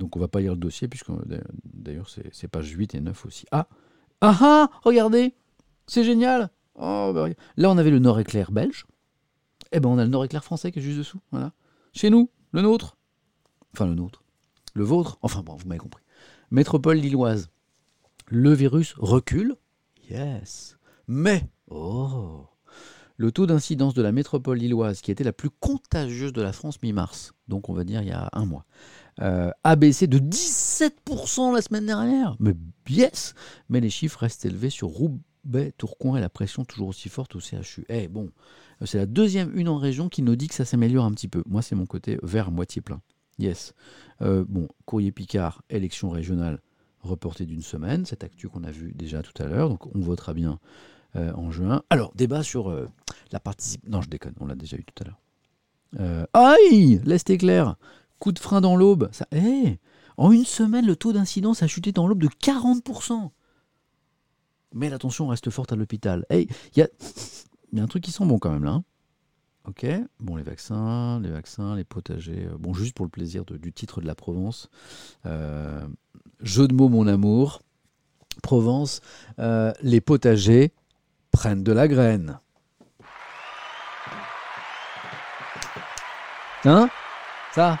[0.00, 1.10] Donc on va pas lire le dossier, puisque
[1.64, 3.46] d'ailleurs c'est pages 8 et 9 aussi.
[3.52, 3.68] Ah
[4.20, 5.34] Ah ah Regardez
[5.86, 8.86] C'est génial oh, bah, Là on avait le Nord-Éclair belge.
[9.72, 11.20] Eh ben on a le Nord-Éclair français qui est juste dessous.
[11.30, 11.52] Voilà.
[11.92, 12.96] Chez nous, le nôtre.
[13.74, 14.22] Enfin le nôtre.
[14.74, 15.18] Le vôtre.
[15.22, 16.02] Enfin bon, vous m'avez compris.
[16.50, 17.50] Métropole lilloise.
[18.26, 19.56] Le virus recule.
[20.10, 20.78] Yes.
[21.06, 22.46] Mais, oh
[23.18, 26.80] le taux d'incidence de la métropole lilloise, qui était la plus contagieuse de la France
[26.82, 28.64] mi-mars, donc on va dire il y a un mois,
[29.20, 32.36] euh, a baissé de 17% la semaine dernière.
[32.38, 32.54] Mais
[32.88, 33.34] yes
[33.68, 34.88] Mais les chiffres restent élevés sur
[35.44, 37.84] Roubaix, Tourcoing et la pression toujours aussi forte au CHU.
[37.88, 38.30] Eh bon,
[38.84, 41.42] c'est la deuxième une en région qui nous dit que ça s'améliore un petit peu.
[41.46, 43.00] Moi, c'est mon côté vert moitié plein.
[43.38, 43.74] Yes.
[44.22, 46.60] Euh, bon, Courrier Picard, élection régionale
[47.02, 50.34] reportée d'une semaine, cette actu qu'on a vu déjà tout à l'heure, donc on votera
[50.34, 50.58] bien
[51.16, 51.82] euh, en juin.
[51.90, 52.88] Alors, débat sur euh,
[53.32, 53.90] la participation.
[53.90, 55.20] Non, je déconne, on l'a déjà eu tout à l'heure.
[56.00, 57.76] Euh, aïe L'Est éclair
[58.18, 59.08] Coup de frein dans l'aube.
[59.12, 59.26] Ça...
[59.32, 59.78] Eh,
[60.16, 63.30] en une semaine, le taux d'incidence a chuté dans l'aube de 40%.
[64.72, 66.24] Mais l'attention reste forte à l'hôpital.
[66.30, 66.88] Il y, a...
[67.76, 68.72] un truc qui sent bon quand même là.
[68.72, 68.84] Hein.
[69.64, 69.86] Ok,
[70.18, 72.48] bon les vaccins, les vaccins, les potagers.
[72.58, 74.70] Bon, juste pour le plaisir du titre de la Provence.
[75.24, 77.62] jeu de mots, mon amour.
[78.42, 79.00] Provence,
[79.38, 80.72] les potagers,
[81.30, 82.38] prennent de la graine.
[86.64, 86.88] Hein?
[87.52, 87.78] Ça?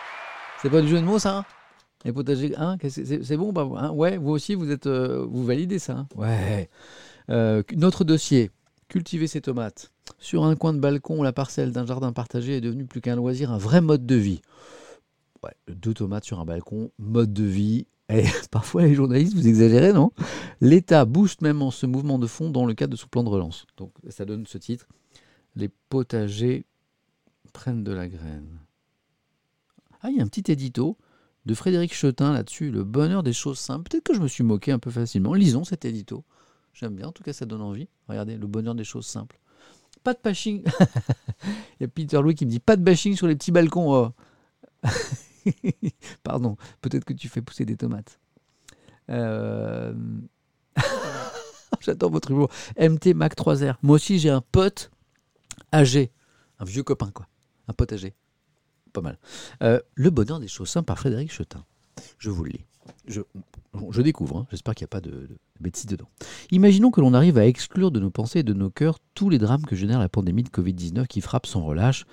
[0.62, 1.44] C'est pas du jeu de mots, ça?
[2.04, 3.90] Les potagers, hein C'est bon bah, hein?
[3.90, 6.70] Ouais, vous aussi, vous êtes, euh, vous validez ça hein Ouais.
[7.30, 8.50] Euh, notre dossier,
[8.88, 9.90] cultiver ses tomates.
[10.18, 13.52] Sur un coin de balcon, la parcelle d'un jardin partagé est devenue plus qu'un loisir,
[13.52, 14.40] un vrai mode de vie.
[15.42, 19.92] Ouais, deux tomates sur un balcon, mode de vie, et parfois, les journalistes, vous exagérez,
[19.92, 20.12] non?
[20.62, 23.28] L'État booste même en ce mouvement de fond dans le cadre de son plan de
[23.28, 23.66] relance.
[23.76, 24.88] Donc, ça donne ce titre
[25.56, 26.64] Les potagers
[27.52, 28.60] prennent de la graine.
[30.00, 30.96] Ah, il y a un petit édito
[31.48, 33.88] de Frédéric Chetin là-dessus, Le bonheur des choses simples.
[33.88, 35.32] Peut-être que je me suis moqué un peu facilement.
[35.32, 36.22] Lisons cet édito.
[36.74, 37.88] J'aime bien, en tout cas, ça donne envie.
[38.06, 39.40] Regardez, Le bonheur des choses simples.
[40.04, 40.62] Pas de bashing.
[41.44, 43.90] il y a Peter Louis qui me dit Pas de bashing sur les petits balcons.
[43.90, 44.12] Oh.
[46.22, 48.20] Pardon, peut-être que tu fais pousser des tomates.
[49.08, 49.94] Euh,
[51.80, 52.50] j'adore votre humour.
[52.78, 53.76] MT Mac 3R.
[53.82, 54.90] Moi aussi, j'ai un pote
[55.72, 56.12] âgé.
[56.58, 57.26] Un vieux copain, quoi.
[57.68, 58.14] Un pote âgé.
[58.92, 59.18] Pas mal.
[59.62, 61.64] Euh, le bonheur des choses simples par Frédéric Chetin.
[62.18, 62.64] Je vous le lis.
[63.06, 64.46] Je, découvre, hein.
[64.50, 66.08] j'espère qu'il n'y a pas de, de, bêtises dedans.
[66.50, 69.38] Imaginons que l'on arrive à exclure de nos pensées et de nos cœurs tous les
[69.38, 72.06] drames que génère la pandémie de Covid-19 qui frappe sans relâche,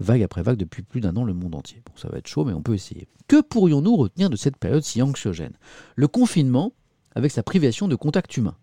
[0.00, 1.82] vague après vague depuis plus d'un an le monde entier.
[1.84, 3.08] Bon, ça va être chaud, mais on peut essayer.
[3.28, 5.54] Que pourrions-nous retenir de cette période si anxiogène?
[5.96, 6.72] Le confinement,
[7.14, 8.56] avec sa privation de contact humain.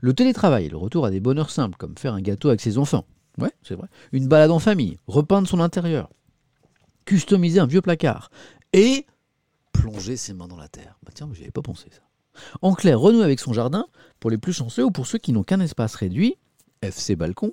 [0.00, 3.04] Le télétravail, le retour à des bonheurs simples, comme faire un gâteau avec ses enfants.
[3.38, 3.88] Ouais, c'est vrai.
[4.12, 6.10] Une balade en famille, repeindre son intérieur,
[7.04, 8.30] customiser un vieux placard,
[8.72, 9.06] et
[9.72, 10.98] plonger ses mains dans la terre.
[11.04, 12.02] Bah tiens, mais j'y avais pas pensé ça.
[12.62, 13.86] En clair, renouer avec son jardin,
[14.20, 16.36] pour les plus chanceux ou pour ceux qui n'ont qu'un espace réduit,
[16.80, 17.52] FC balcon,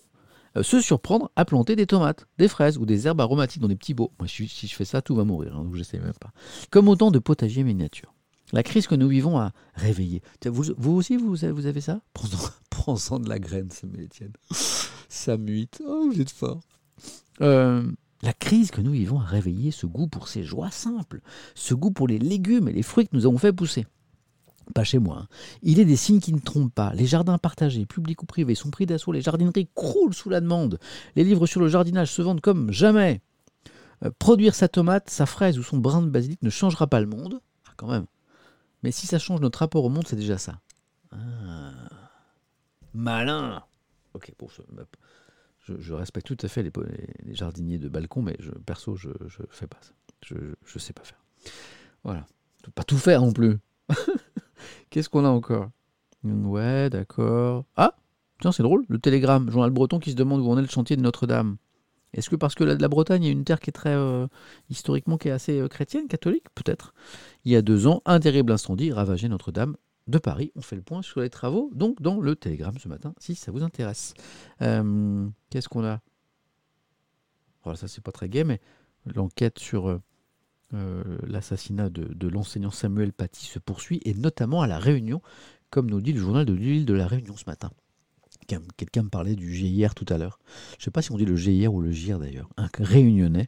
[0.57, 3.75] euh, se surprendre à planter des tomates, des fraises ou des herbes aromatiques dans des
[3.75, 4.11] petits pots.
[4.19, 6.31] Moi, si je fais ça, tout va mourir, hein, donc je sais même pas.
[6.71, 8.13] Comme autant de potagers miniatures.
[8.51, 10.23] La crise que nous vivons a réveillé.
[10.45, 12.01] Vous, aussi, vous, avez ça?
[12.69, 14.33] Prends-en de la graine, ça tienne.
[15.07, 15.83] Ça muite.
[15.85, 16.61] Oh, vous êtes fort.
[17.41, 17.83] Euh,
[18.21, 21.21] la crise que nous vivons a réveillé ce goût pour ces joies simples,
[21.55, 23.85] ce goût pour les légumes et les fruits que nous avons fait pousser
[24.73, 25.21] pas chez moi.
[25.23, 25.27] Hein.
[25.61, 26.93] Il est des signes qui ne trompent pas.
[26.93, 29.11] Les jardins partagés, publics ou privés, sont pris d'assaut.
[29.11, 30.79] Les jardineries croulent sous la demande.
[31.15, 33.21] Les livres sur le jardinage se vendent comme jamais.
[34.05, 37.07] Euh, produire sa tomate, sa fraise ou son brin de basilic ne changera pas le
[37.07, 37.41] monde.
[37.67, 38.05] Ah, quand même.
[38.83, 40.59] Mais si ça change notre rapport au monde, c'est déjà ça.
[41.11, 41.73] Ah.
[42.93, 43.63] Malin
[44.13, 44.33] Ok,
[45.77, 46.71] je, respecte tout à fait les,
[47.35, 49.09] jardiniers de balcon, mais je, perso, je
[49.49, 49.91] fais pas ça.
[50.25, 51.19] Je ne sais pas faire.
[52.03, 52.25] Voilà.
[52.75, 53.57] Pas tout faire non plus.
[54.89, 55.69] Qu'est-ce qu'on a encore?
[56.23, 57.65] Ouais, d'accord.
[57.75, 57.95] Ah
[58.41, 60.95] Tiens, c'est drôle, le télégramme, Journal Breton qui se demande où en est le chantier
[60.95, 61.57] de Notre-Dame.
[62.13, 64.27] Est-ce que parce que la, la Bretagne est une terre qui est très euh,
[64.69, 66.93] historiquement qui est assez euh, chrétienne, catholique, peut-être
[67.45, 69.75] Il y a deux ans, un terrible incendie ravageait Notre-Dame
[70.09, 70.51] de Paris.
[70.55, 73.51] On fait le point sur les travaux, donc dans le télégramme ce matin, si ça
[73.51, 74.13] vous intéresse.
[74.61, 76.01] Euh, qu'est-ce qu'on a?
[77.63, 78.59] Voilà, ça c'est pas très gai, mais
[79.05, 79.99] l'enquête sur
[80.73, 85.21] euh, l'assassinat de, l'enseignant Samuel Paty se poursuit, et notamment à La Réunion,
[85.69, 87.71] comme nous dit le journal de l'île de La Réunion ce matin.
[88.47, 90.39] Quelqu'un me parlait du GIR tout à l'heure.
[90.71, 92.49] Je ne sais pas si on dit le GIR ou le GIR d'ailleurs.
[92.57, 93.47] Un réunionnais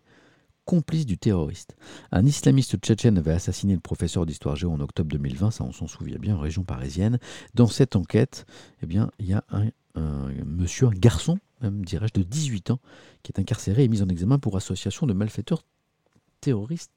[0.66, 1.76] complice du terroriste.
[2.12, 5.88] Un islamiste tchétchène avait assassiné le professeur d'histoire géo en octobre 2020, ça on s'en
[5.88, 7.20] souvient bien, en région parisienne.
[7.53, 8.45] Dans cette enquête,
[8.82, 9.70] eh bien, il y a un,
[10.45, 12.80] monsieur, un garçon, même dirais-je, de 18 ans,
[13.24, 15.64] qui est incarcéré et mis en examen pour association de malfaiteurs
[16.39, 16.91] terroristes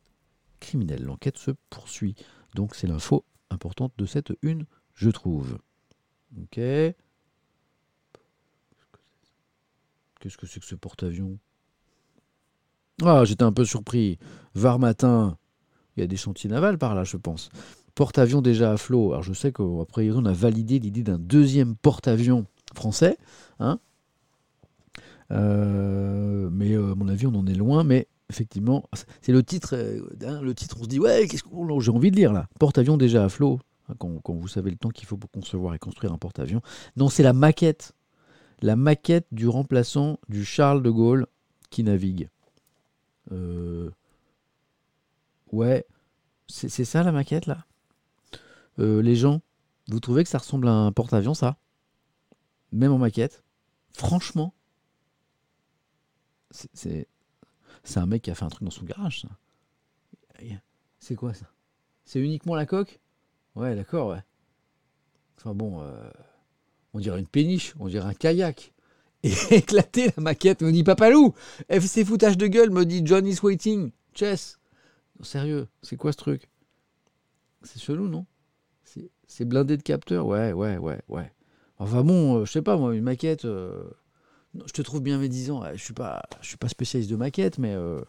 [0.60, 1.04] criminel.
[1.04, 2.14] L'enquête se poursuit.
[2.54, 5.58] Donc c'est l'info importante de cette une, je trouve.
[6.40, 6.54] Ok.
[10.20, 11.38] Qu'est-ce que c'est que ce porte-avions?
[13.02, 14.18] Ah, j'étais un peu surpris.
[14.54, 15.36] Var matin,
[15.96, 17.50] il y a des chantiers navals par là, je pense.
[17.94, 19.12] Porte-avions déjà à flot.
[19.12, 23.16] Alors je sais qu'après on a validé l'idée d'un deuxième porte-avions français.
[23.60, 23.78] Hein
[25.30, 27.84] euh, mais euh, à mon avis, on en est loin.
[27.84, 28.88] Mais effectivement,
[29.22, 29.74] c'est le titre.
[29.74, 32.48] Euh, hein, le titre, on se dit ouais, qu'est-ce que j'ai envie de lire là
[32.58, 33.60] Porte-avions déjà à flot.
[33.88, 36.62] Hein, quand, vous savez le temps qu'il faut pour concevoir et construire un porte-avions.
[36.96, 37.92] Non, c'est la maquette.
[38.62, 41.26] La maquette du remplaçant du Charles de Gaulle
[41.70, 42.28] qui navigue.
[45.52, 45.86] Ouais,
[46.48, 47.64] c'est ça la maquette là?
[48.78, 49.40] Les gens,
[49.88, 51.56] vous trouvez que ça ressemble à un porte-avions ça?
[52.72, 53.44] Même en maquette?
[53.92, 54.52] Franchement,
[56.50, 57.06] c'est
[57.96, 59.28] un mec qui a fait un truc dans son garage, ça.
[60.98, 61.46] C'est quoi ça?
[62.04, 63.00] C'est uniquement la coque?
[63.54, 64.22] Ouais, d'accord, ouais.
[65.38, 66.10] Enfin bon, euh,
[66.92, 68.73] on dirait une péniche, on dirait un kayak.
[69.50, 71.32] Et éclater la maquette, me dit Papalou
[71.70, 73.90] FC foutage de gueule, me dit John is waiting.
[74.14, 74.58] Chess.
[75.22, 76.50] sérieux, c'est quoi ce truc?
[77.62, 78.26] C'est chelou, non?
[79.26, 80.26] C'est blindé de capteurs?
[80.26, 81.32] Ouais, ouais, ouais, ouais.
[81.78, 83.46] Enfin bon, euh, je sais pas moi, une maquette.
[83.46, 83.84] Euh,
[84.66, 85.64] je te trouve bien médisant.
[85.72, 88.02] Je suis pas, je suis pas spécialiste de maquette, mais euh,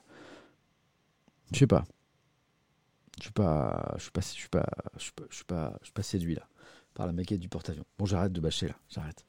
[1.54, 1.86] je sais pas.
[3.20, 4.66] Je suis pas, je suis pas, je suis pas,
[5.00, 6.46] je suis pas, suis pas, je suis pas séduit là
[6.94, 7.86] par la maquette du porte-avions.
[7.98, 9.26] Bon, j'arrête de bâcher là, j'arrête.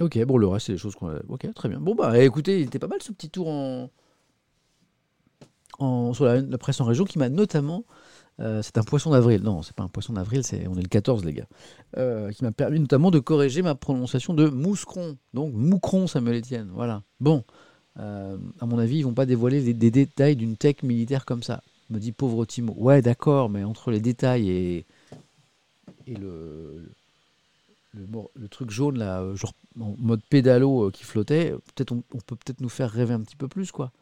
[0.00, 1.16] Ok, bon, le reste c'est des choses qu'on.
[1.28, 1.80] Ok, très bien.
[1.80, 3.90] Bon bah, écoutez, il était pas mal ce petit tour en,
[5.78, 7.84] en sur la presse en région qui m'a notamment
[8.40, 9.42] euh, c'est un poisson d'avril.
[9.42, 11.46] Non, c'est pas un poisson d'avril, c'est on est le 14 les gars.
[11.96, 15.16] Euh, qui m'a permis notamment de corriger ma prononciation de mouscron.
[15.32, 16.70] Donc moucron Samuel Etienne.
[16.72, 17.02] Voilà.
[17.20, 17.44] Bon,
[18.00, 21.62] euh, à mon avis, ils vont pas dévoiler des, détails d'une tech militaire comme ça.
[21.90, 22.74] Me dit pauvre Timo.
[22.76, 24.86] Ouais, d'accord, mais entre les détails et,
[26.06, 26.90] et le,
[27.94, 32.68] le, truc jaune là, genre en mode pédalo qui flottait, peut-être on, peut peut-être nous
[32.68, 33.92] faire rêver un petit peu plus quoi.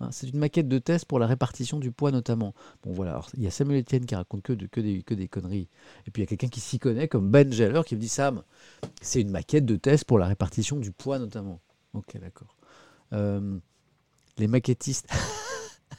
[0.00, 2.54] Hein, c'est une maquette de test pour la répartition du poids notamment.
[2.82, 4.80] Bon voilà, il y a Samuel Etienne qui raconte que, que
[5.14, 5.68] des conneries.
[6.06, 8.08] Et puis il y a quelqu'un qui s'y connaît, comme Ben Geller, qui me dit
[8.08, 8.42] Sam,
[9.02, 11.60] c'est une maquette de test pour la répartition du poids notamment.
[11.92, 12.56] Ok, d'accord.
[13.12, 13.58] Euh,
[14.38, 15.08] les maquettistes.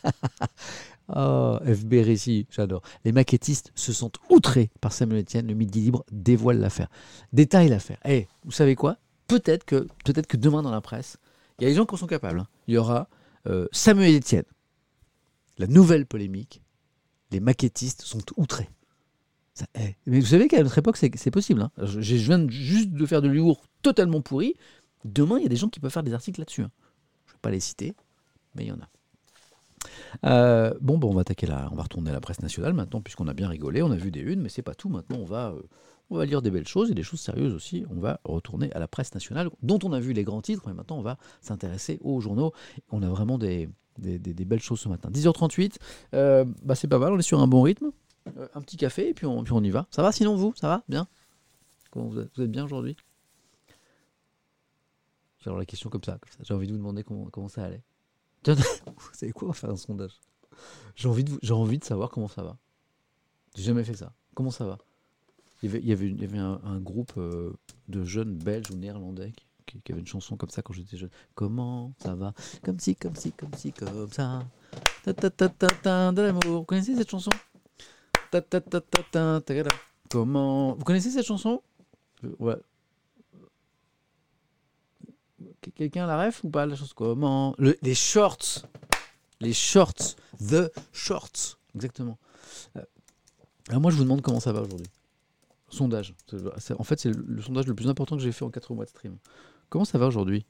[1.15, 2.81] oh, FB Récit, j'adore.
[3.05, 5.47] Les maquettistes se sentent outrés par Samuel Etienne.
[5.47, 6.89] Le Midi Libre dévoile l'affaire.
[7.33, 7.99] Détaille l'affaire.
[8.05, 8.97] Eh, vous savez quoi?
[9.27, 9.87] Peut-être que,
[10.37, 11.17] demain dans la presse,
[11.59, 12.39] il y a des gens qui en sont capables.
[12.39, 12.47] Hein.
[12.67, 13.07] Il y aura
[13.47, 14.45] euh, Samuel Etienne,
[15.57, 16.61] la nouvelle polémique,
[17.31, 18.69] les maquettistes sont outrés.
[19.75, 21.61] Mais vous savez qu'à notre époque, c'est possible.
[21.61, 21.71] Hein.
[21.77, 24.55] Je, viens juste de faire de l'humour totalement pourri.
[25.05, 26.63] Demain, il y a des gens qui peuvent faire des articles là-dessus.
[26.63, 26.71] Hein.
[27.25, 27.93] Je ne vais pas les citer,
[28.55, 28.89] mais il y en a.
[30.25, 33.01] Euh, bon, bon, on va attaquer là, on va retourner à la presse nationale maintenant,
[33.01, 34.89] puisqu'on a bien rigolé, on a vu des unes, mais c'est pas tout.
[34.89, 35.61] Maintenant, on va, euh,
[36.09, 37.85] on va lire des belles choses et des choses sérieuses aussi.
[37.89, 40.73] On va retourner à la presse nationale, dont on a vu les grands titres, mais
[40.73, 42.53] maintenant on va s'intéresser aux journaux.
[42.91, 45.09] On a vraiment des, des, belles choses ce matin.
[45.09, 45.75] 10h38,
[46.13, 47.91] euh, bah c'est pas mal, on est sur un bon rythme.
[48.53, 49.87] Un petit café et puis on, puis on y va.
[49.89, 51.07] Ça va sinon vous Ça va Bien?
[51.95, 52.95] Vous, êtes, bien aujourd'hui?
[55.45, 57.81] Alors la question comme ça, j'ai envie de vous demander comment, comment ça allait.
[58.47, 60.19] vous savez quoi On va faire un sondage.
[60.95, 62.57] J'ai envie, de, envie de savoir comment ça va.
[63.55, 64.13] J'ai jamais fait ça.
[64.33, 64.77] Comment ça va?
[65.63, 67.53] Il y avait, un, groupe euh,
[67.87, 69.31] de jeunes belges ou néerlandais
[69.65, 71.11] qui, avait une chanson comme ça quand j'étais jeune.
[71.35, 72.33] Comment ça va?
[72.63, 74.43] Comme si, comme si, comme si, comme ça.
[75.03, 76.41] Ta ta ta ta ta de l'amour.
[76.45, 77.29] Vous connaissez cette chanson?
[78.31, 79.53] Ta ta ta ta ta ta
[80.09, 80.73] Comment?
[80.73, 81.61] Vous connaissez cette chanson?
[82.23, 82.57] Euh, Ouais.
[85.75, 88.65] Quelqu'un la ref ou pas la chanson Comment Les shorts.
[89.39, 90.15] Les shorts.
[90.39, 91.57] The shorts.
[91.75, 92.17] Exactement.
[92.77, 92.81] Euh,
[93.69, 94.87] alors moi je vous demande comment ça va aujourd'hui.
[95.69, 96.13] Sondage.
[96.77, 98.89] En fait, c'est le, sondage le plus important que j'ai fait en 4 mois de
[98.89, 99.17] stream.
[99.69, 100.45] Comment ça va aujourd'hui,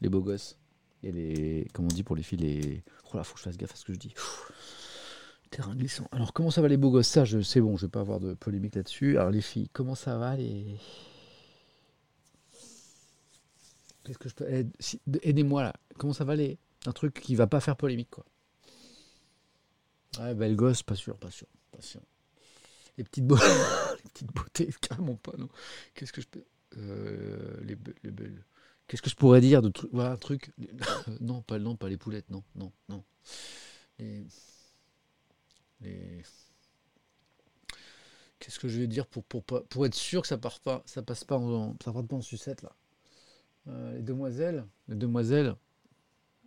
[0.00, 0.58] les beaux gosses
[1.02, 1.68] Et les.
[1.74, 2.84] Comment on dit pour les filles les...
[3.12, 4.14] Oh là, faut que je fasse gaffe à ce que je dis.
[5.50, 6.08] terrain glissant.
[6.10, 7.08] Alors, comment ça va les beaux gosses?
[7.08, 7.40] Ça, je...
[7.40, 9.18] c'est bon, je vais pas avoir de polémique là-dessus.
[9.18, 10.78] Alors, les filles, comment ça va les.
[14.06, 14.46] Qu'est-ce que je peux.
[15.22, 15.74] Aidez-moi là.
[15.98, 16.58] Comment ça va les.
[16.86, 18.24] Un truc qui va pas faire polémique, quoi?
[20.20, 22.00] Ouais, belle gosse, pas sûr, pas sûr, pas sûr
[22.96, 23.44] les petites, beautés,
[24.04, 25.48] les petites beautés, carrément pas, non.
[25.94, 26.44] Qu'est-ce que je peux.
[26.78, 27.76] Euh, les,
[28.10, 28.44] belles.
[28.86, 30.52] Qu'est-ce que je pourrais dire de truc Voilà, un truc.
[31.20, 33.04] non, pas, non, pas les poulettes, non, non, non.
[33.98, 34.26] Les.
[35.80, 36.22] les...
[38.38, 41.02] Qu'est-ce que je vais dire pour, pour, pour être sûr que ça part pas, ça
[41.02, 42.72] passe pas en, ça part pas en sucette là?
[43.68, 45.56] Euh, les demoiselles, les demoiselles,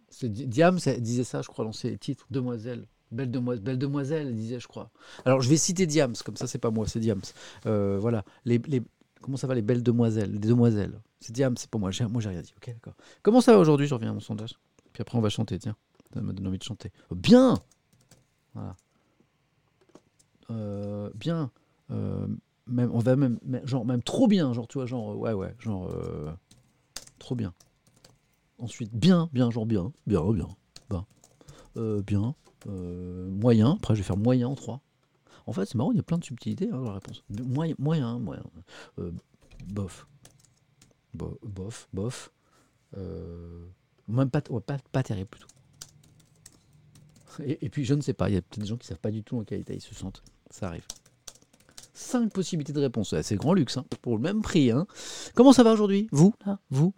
[0.10, 2.26] C'est elle disait ça, je crois, dans ses titres.
[2.32, 2.88] Demoiselle.
[3.12, 4.92] Belle demoiselle, disait, je crois.
[5.26, 7.22] Alors, je vais citer Diams, comme ça, c'est pas moi, c'est Diams.
[7.66, 8.24] Euh, voilà.
[8.46, 8.84] Les, les-
[9.22, 11.00] comment ça va, les belles demoiselles Les demoiselles.
[11.20, 11.90] C'est Diams, c'est pas moi.
[12.10, 12.54] Moi, j'ai rien dit.
[12.56, 12.94] Ok, d'accord.
[13.24, 14.54] Comment ça va aujourd'hui Je reviens à mon sondage.
[14.94, 15.76] Puis après, on va chanter, tiens.
[16.14, 16.92] Ça me donne envie de chanter.
[17.12, 17.56] Bien
[18.54, 18.76] Voilà.
[20.52, 21.52] Euh, bien.
[21.90, 25.90] Même, on va même, genre, même trop bien, genre, tu vois, genre, ouais, ouais, genre,
[27.20, 27.54] trop bien.
[28.58, 31.06] Ensuite, bien, bien, genre bien, bien, bien,
[31.78, 32.36] euh, bien,
[32.68, 33.74] euh, moyen.
[33.74, 34.82] Après, je vais faire moyen en 3.
[35.46, 37.24] En fait, c'est marrant, il y a plein de subtilités hein, dans la réponse.
[37.30, 38.44] Moyen, moyen, moyen.
[39.00, 39.12] Euh,
[39.68, 40.08] bof.
[41.14, 42.32] Bo- bof, bof.
[44.08, 44.42] Même pas,
[44.92, 45.48] pas, terrible plutôt.
[47.46, 49.12] Et, puis, je ne sais pas, il y a peut-être des gens qui savent pas
[49.12, 50.24] du tout en état ils se sentent.
[50.50, 50.86] Ça arrive.
[52.10, 53.14] Cinq possibilités de réponse.
[53.22, 54.72] C'est grand luxe, hein, pour le même prix.
[54.72, 54.88] hein.
[55.36, 56.92] Comment ça va aujourd'hui Vous, là Vous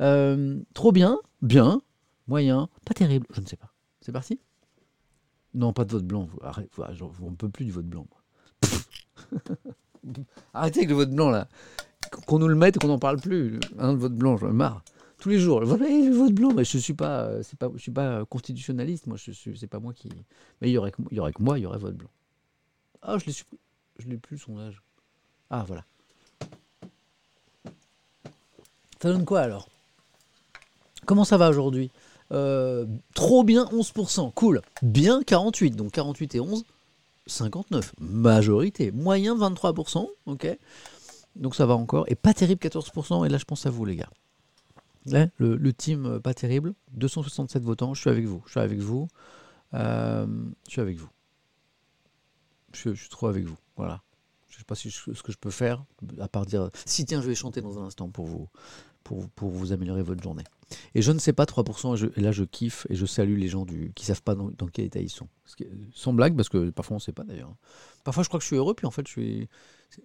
[0.00, 1.82] Euh, Trop bien Bien
[2.28, 3.72] Moyen Pas terrible Je ne sais pas.
[4.00, 4.38] C'est parti?
[5.54, 6.28] Non, pas de vote blanc.
[6.30, 8.06] vous- Arrête, vous- genre, on ne peut plus du vote blanc.
[10.54, 11.48] Arrêtez avec le vote blanc, là.
[12.26, 13.58] Qu'on nous le mette et qu'on n'en parle plus.
[13.80, 14.84] Hein, le vote blanc, j'en ai marre.
[15.18, 15.58] Tous les jours.
[15.58, 17.80] Le vote, eh, le vote blanc, mais je ne suis pas, euh, c'est pas, je
[17.80, 19.08] suis pas constitutionnaliste.
[19.08, 20.08] Moi, je suis, c'est pas moi qui.
[20.60, 22.10] Mais il y aurait que, il y aurait que moi, il y aurait vote blanc.
[23.02, 23.58] Ah, je l'ai supprimé.
[24.02, 24.82] Je l'ai plus, le sondage.
[25.50, 25.84] Ah, voilà.
[29.00, 29.68] Ça donne quoi alors?
[31.06, 31.90] Comment ça va aujourd'hui?
[32.32, 34.32] Euh, Trop bien, 11%.
[34.32, 34.62] Cool.
[34.82, 35.76] Bien, 48.
[35.76, 36.64] Donc 48 et 11,
[37.26, 37.92] 59.
[38.00, 38.90] Majorité.
[38.90, 40.08] Moyen, 23%.
[40.26, 40.58] Ok.
[41.36, 42.04] Donc ça va encore.
[42.08, 43.26] Et pas terrible, 14%.
[43.26, 44.10] Et là, je pense à vous, les gars.
[45.06, 46.74] Le, le team euh, pas terrible.
[46.92, 47.94] 267 votants.
[47.94, 48.42] Je suis avec vous.
[48.46, 49.08] Je suis avec vous.
[49.74, 50.26] Euh,
[50.66, 51.08] je suis avec vous.
[52.72, 53.56] Je, suis trop avec vous.
[53.76, 54.02] Voilà.
[54.48, 55.84] Je sais pas si ce que je peux faire,
[56.20, 58.48] à part dire si tiens, je vais chanter dans un instant pour vous,
[59.02, 60.44] pour, pour vous améliorer votre journée.
[60.94, 63.48] Et je ne sais pas 3%, et, je- là je kiffe et je salue les
[63.48, 65.28] gens du, qui savent pas dans, quel état ils sont.
[65.94, 67.54] Sans blague, parce que parfois on ne sait pas d'ailleurs.
[68.04, 69.48] Parfois je crois que je suis heureux, puis en fait je suis.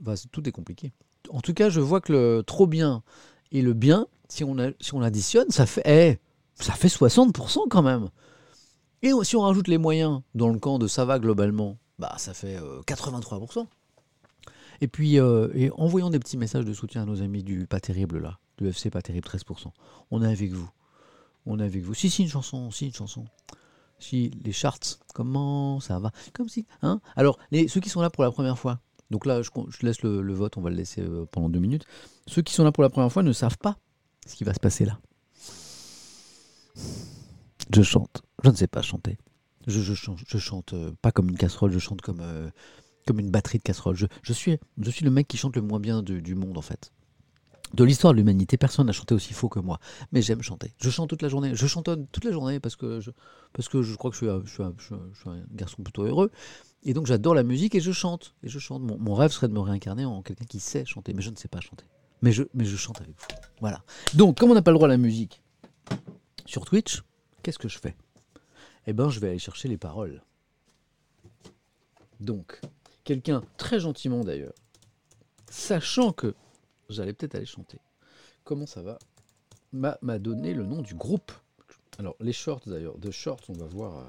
[0.02, 0.94] bah, tout est compliqué.
[1.30, 3.03] En tout cas, je vois que le trop bien
[3.52, 6.19] et le bien, si on, a, si on additionne, ça fait, eh,
[6.61, 8.10] ça fait 60% quand même.
[9.03, 12.34] Et si on rajoute les moyens dans le camp de ça va globalement, bah ça
[12.34, 13.68] fait euh, 83%.
[14.82, 17.80] Et puis, euh, et envoyons des petits messages de soutien à nos amis du Pas
[17.80, 19.72] Terrible, là, du FC Pas Terrible 13%.
[20.11, 20.69] On est avec vous.
[21.45, 21.94] On est avec vous.
[21.94, 23.26] Si, si, une chanson, si, une chanson.
[23.99, 26.11] Si, les charts, comment ça va?
[26.34, 26.68] Comme si.
[26.84, 27.02] Hein?
[27.15, 28.80] Alors, ceux qui sont là pour la première fois,
[29.10, 29.49] donc là, je,
[29.82, 31.86] laisse le, le vote, on va le laisser euh, pendant deux minutes.
[32.28, 33.78] Ceux qui sont là pour la première fois ne savent pas
[34.26, 34.99] ce qui va se passer là.
[37.74, 38.22] Je chante.
[38.44, 39.18] Je ne sais pas chanter.
[39.68, 39.94] Je,
[40.39, 42.49] chante, euh, pas comme une casserole, je chante comme, euh,
[43.06, 43.95] comme une batterie de casserole.
[43.95, 46.91] Je, suis, je suis le mec qui chante le moins bien du, monde, en fait.
[47.73, 49.80] De l'histoire de l'humanité, personne n'a chanté aussi faux que moi.
[50.14, 50.73] Mais j'aime chanter.
[50.80, 51.53] Je chante toute la journée.
[51.53, 53.11] Je chantonne toute la journée parce que je,
[53.52, 54.73] parce que je crois que je suis un
[55.52, 56.31] garçon plutôt heureux.
[56.84, 58.35] Et donc j'adore la musique et je chante.
[58.41, 58.84] Et je chante.
[58.84, 61.14] Mon, mon rêve serait de me réincarner en quelqu'un qui sait chanter.
[61.14, 61.84] Mais je ne sais pas chanter.
[62.22, 63.27] Mais je, mais je chante avec vous.
[63.60, 63.84] Voilà.
[64.14, 65.41] Donc, comme on n'a pas le droit à la musique
[66.45, 67.03] sur Twitch,
[67.44, 67.95] qu'est-ce que je fais?
[68.88, 70.22] Eh ben, je vais aller chercher les paroles.
[72.20, 72.60] Donc,
[73.04, 74.54] quelqu'un très gentiment d'ailleurs,
[75.50, 76.34] sachant que
[76.90, 77.78] j'allais peut-être aller chanter.
[78.44, 78.98] Comment ça va
[79.74, 81.32] M'a donné le nom du groupe.
[82.00, 83.98] Alors, les shorts d'ailleurs, de shorts, on va voir.
[83.98, 84.04] euh.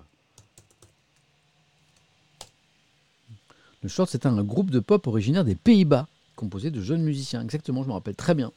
[3.83, 7.43] Le short, c'est un groupe de pop originaire des Pays-Bas, composé de jeunes musiciens.
[7.43, 8.53] Exactement, je me rappelle très bien.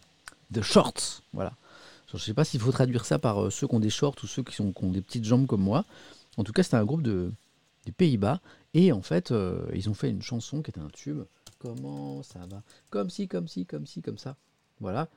[0.53, 1.53] The Shorts, voilà.
[2.17, 4.15] Je ne sais pas s'il faut traduire ça par euh, ceux qui ont des shorts
[4.23, 5.85] ou ceux qui, ont des petites jambes comme moi.
[6.37, 7.31] En tout cas, c'était un groupe de,
[7.85, 8.41] des Pays-Bas.
[8.73, 11.23] Et en fait, euh, ils ont fait une chanson qui était un tube.
[11.59, 12.63] Comment ça va?
[12.89, 14.35] Comme si, comme si, comme si, comme ça.
[14.79, 15.09] Voilà.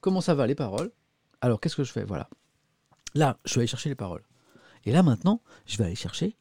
[0.00, 0.90] Comment ça va les paroles?
[1.40, 2.04] Alors, qu'est-ce que je fais?
[2.04, 2.28] Voilà.
[3.14, 4.22] Là, je vais aller chercher les paroles.
[4.84, 6.36] Et là, maintenant, je vais aller chercher.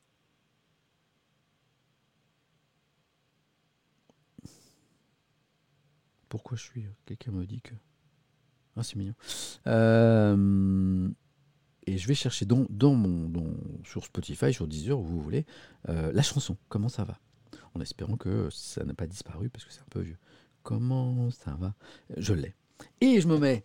[6.29, 6.85] Pourquoi je suis.
[7.05, 7.73] Quelqu'un me dit que.
[8.77, 9.13] Ah, c'est mignon.
[9.67, 11.09] Euh,
[11.87, 13.53] et je vais chercher dans, dans mon, dans-
[13.83, 15.45] sur Spotify, sur Deezer, où vous voulez,
[15.89, 16.57] euh, la chanson.
[16.69, 17.19] Comment ça va?
[17.73, 20.17] En espérant que ça n'a pas disparu parce que c'est un peu vieux.
[20.63, 21.73] Comment ça va?
[22.17, 22.53] Je l'ai.
[23.01, 23.63] Et je me mets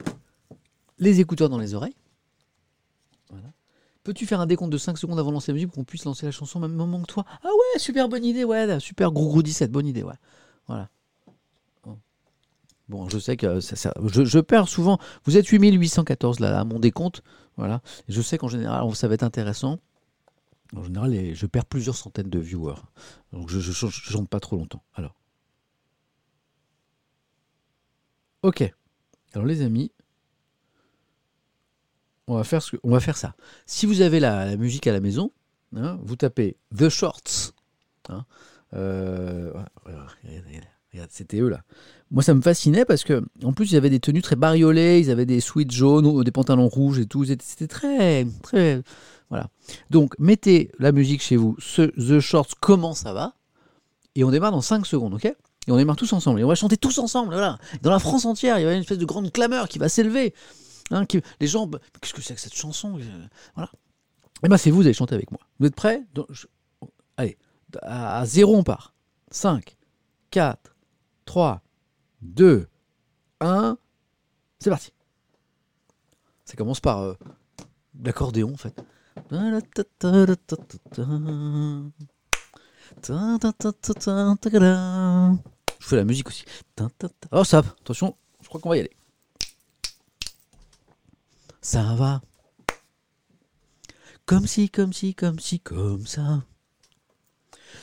[0.99, 1.97] les écouteurs dans les oreilles.
[3.31, 3.53] Voilà.
[4.05, 6.05] Peux-tu faire un décompte de 5 secondes avant de lancer la musique pour qu'on puisse
[6.05, 7.25] lancer la chanson au même moment que toi?
[7.43, 10.15] Ah ouais, super bonne idée, ouais, super gros gros 17, bonne idée, ouais.
[10.69, 10.89] Voilà.
[12.89, 13.09] Bon.
[13.09, 14.99] Je sais que ça, ça- je, perds souvent.
[15.25, 17.23] Vous êtes 8814 là, à mon décompte.
[17.57, 17.83] Voilà.
[18.09, 19.79] Je sais qu'en général, ça va être intéressant.
[20.75, 22.81] En général, je perds plusieurs centaines de viewers.
[23.33, 24.83] Donc je ne chante pas trop longtemps.
[24.95, 25.15] Alors.
[28.43, 28.73] Ok.
[29.33, 29.93] Alors les amis.
[32.29, 33.35] on va faire, ça.
[33.67, 35.33] Si vous avez la, musique à la maison,
[35.75, 37.53] hein, vous tapez The Shorts.
[38.09, 38.25] hein.
[38.75, 39.53] Euh,
[41.11, 41.61] c'était eux là.
[42.11, 45.11] Moi, ça me fascinait parce que, en plus, ils avaient des tenues très bariolées, ils
[45.11, 47.25] avaient des sweats jaunes, des pantalons rouges et tout.
[47.25, 48.83] C'était très, très,
[49.29, 49.49] voilà.
[49.91, 51.57] Donc, mettez la musique chez vous.
[51.77, 53.35] The Shorts, comment ça va?
[54.15, 55.25] Et on démarre dans 5 secondes, ok?
[55.25, 56.39] Et on démarre tous ensemble.
[56.41, 57.59] Et on va chanter tous ensemble, voilà.
[57.83, 60.33] Dans la France entière, il y avoir une espèce de grande clameur qui va s'élever.
[60.93, 62.99] Hein, qui- les gens, bah, qu'est-ce que c'est que cette chanson?
[63.01, 63.71] Euh, Voilà.
[64.45, 65.41] Et ben c'est vous, vous allez chanter avec moi.
[65.59, 66.05] Vous êtes prêts?
[66.31, 66.47] Je-
[67.17, 67.37] Allez,
[67.83, 68.95] à zéro on part.
[69.33, 69.77] 5,
[70.31, 70.76] 4,
[71.27, 71.61] 3,
[72.23, 72.69] 2,
[73.41, 73.79] 1.
[74.59, 74.93] C'est parti.
[76.45, 77.15] Ça commence par euh,
[78.03, 78.83] l'accordéon en fait.
[85.81, 86.45] Je fais la musique aussi.
[87.33, 88.97] Oh ça, attention, je crois qu'on va y aller.
[91.61, 92.23] Ça va.
[94.25, 96.45] Comme si, comme si, comme si, comme ça.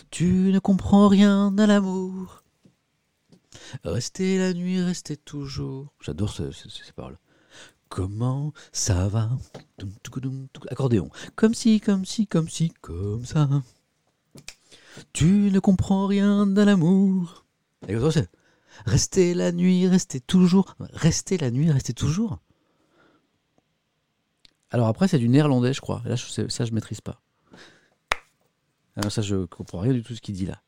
[0.10, 2.43] Tu ne comprends rien à l'amour.
[3.84, 5.94] Rester la nuit, rester toujours.
[6.02, 7.18] J'adore ce- ce- ces paroles.
[7.90, 9.30] Comment ça va?
[10.72, 11.10] Accordéon.
[11.35, 13.48] Comme si, comme si, comme si, comme ça.
[15.11, 17.45] Tu ne comprends rien à l'amour.
[18.85, 20.76] Rester la nuit, rester toujours.
[20.80, 22.40] Rester la nuit, rester toujours?
[24.72, 26.02] Alors après, c'est du néerlandais, je crois.
[26.06, 27.22] Là, ça, je maîtrise pas.
[28.95, 30.61] Alors ça, je comprends rien du tout ce qu'il dit là.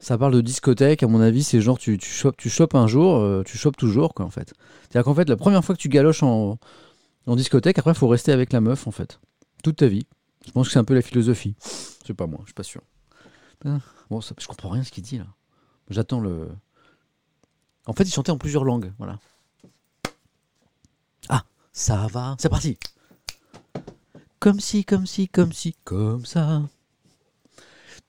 [0.00, 2.86] Ça parle de discothèque, à mon avis, c'est genre tu, tu, chopes, tu chopes un
[2.86, 4.54] jour, euh, tu chopes toujours, quoi, en fait.
[4.82, 6.58] C'est-à-dire qu'en fait, la première fois que tu galoches en,
[7.26, 9.20] discothèque, après, il faut rester avec la meuf, en fait.
[9.62, 10.06] Toute ta vie.
[10.46, 11.54] Je pense que c'est un peu la philosophie.
[12.06, 12.80] Sais pas moi, je suis pas sûr.
[14.08, 15.26] Bon, je comprends rien ce qu'il dit là.
[15.90, 16.48] J'attends le.
[17.86, 19.18] En fait, il chantait en plusieurs langues, voilà.
[21.28, 22.78] Ah, ça va, c'est parti.
[24.38, 26.62] Comme si, comme si, comme si, comme ça.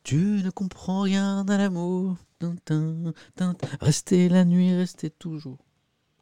[0.04, 2.18] Tu ne comprends rien à l'amour.
[3.82, 5.60] Rester la nuit, rester toujours.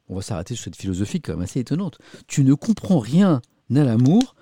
[0.09, 1.99] On va s'arrêter sur cette philosophie quand même assez étonnante.
[2.27, 3.41] Tu ne comprends rien
[3.73, 4.35] à l'amour.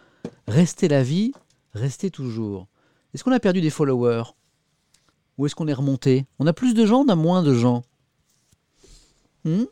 [0.47, 1.33] Rester la vie,
[1.73, 2.67] rester toujours.
[3.13, 4.23] Est-ce qu'on a perdu des followers?
[5.37, 6.25] Ou est-ce qu'on est remonté?
[6.39, 7.83] On a plus de gens, on a moins de gens
[9.43, 9.63] Hmm?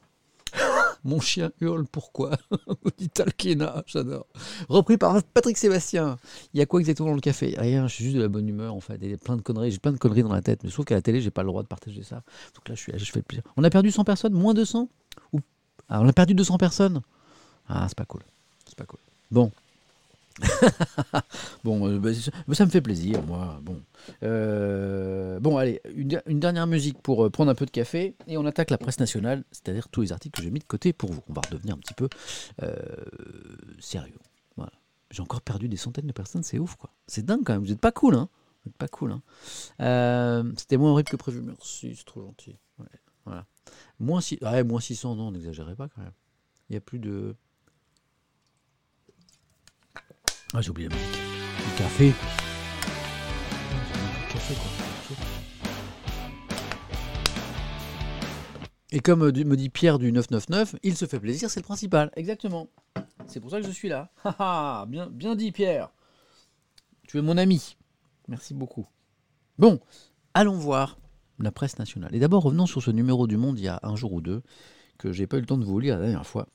[1.05, 2.31] Mon chien hurle, pourquoi?
[2.97, 4.25] Dit Talkena, j'adore.
[4.69, 6.17] Repris par Patrick Sébastien.
[6.51, 7.53] Il y a quoi exactement dans le café?
[7.59, 8.97] Rien, je suis juste de la bonne humeur en fait.
[9.03, 10.83] Il y a plein de conneries, j'ai plein de conneries dans la tête, mais sauf
[10.83, 12.23] qu'à la télé, j'ai pas le droit de partager ça.
[12.55, 13.43] Donc là, je, fais le plaisir.
[13.55, 14.33] On a perdu 100 personnes?
[14.33, 14.89] Moins de 100
[15.31, 15.41] Ou...
[15.89, 17.01] Ah, on a perdu 200 personnes?
[17.69, 18.23] Ah, c'est pas cool.
[18.65, 18.99] C'est pas cool.
[19.29, 19.51] Bon.
[21.63, 23.59] bon, euh, bah, ça, bah, ça me fait plaisir, moi.
[23.63, 23.81] Bon,
[24.23, 28.15] Euh, bon allez, une, der- une dernière musique pour euh, prendre un peu de café
[28.27, 30.93] et on attaque la presse nationale, c'est-à-dire tous les articles que j'ai mis de côté
[30.93, 31.21] pour vous.
[31.29, 32.07] On va redevenir un petit peu
[33.79, 34.19] sérieux.
[34.57, 34.71] Voilà.
[35.11, 36.91] J'ai encore perdu des centaines de personnes, c'est ouf quoi.
[37.07, 38.29] C'est dingue quand même, vous êtes pas cool, hein
[38.63, 39.11] Vous êtes pas cool,
[39.79, 42.55] hein C'était moins horrible que prévu, merci, c'est trop gentil.
[42.79, 43.33] Ouais.
[43.99, 44.21] Moins,
[44.63, 46.11] moins 600, non, n'exagérez pas quand même.
[46.69, 47.35] Il y a plus de.
[50.53, 51.03] Ah, j'ai oublié musique.
[51.03, 52.07] Le café.
[52.07, 52.13] Le
[54.33, 54.71] café, quoi.
[58.91, 62.11] Et comme euh, me dit Pierre du 999, il se fait plaisir, c'est le principal.
[62.15, 62.69] Exactement.
[63.27, 64.09] C'est pour ça que je suis là.
[64.87, 65.91] Bien, bien dit Pierre.
[67.07, 67.75] Tu es mon ami.
[68.27, 68.87] Merci beaucoup.
[69.57, 69.79] Bon,
[70.33, 70.97] allons voir
[71.39, 72.15] la presse nationale.
[72.15, 74.41] Et d'abord, revenons sur ce numéro du Monde il y a un jour ou deux,
[74.97, 76.47] que j'ai pas eu le temps de vous lire la dernière fois,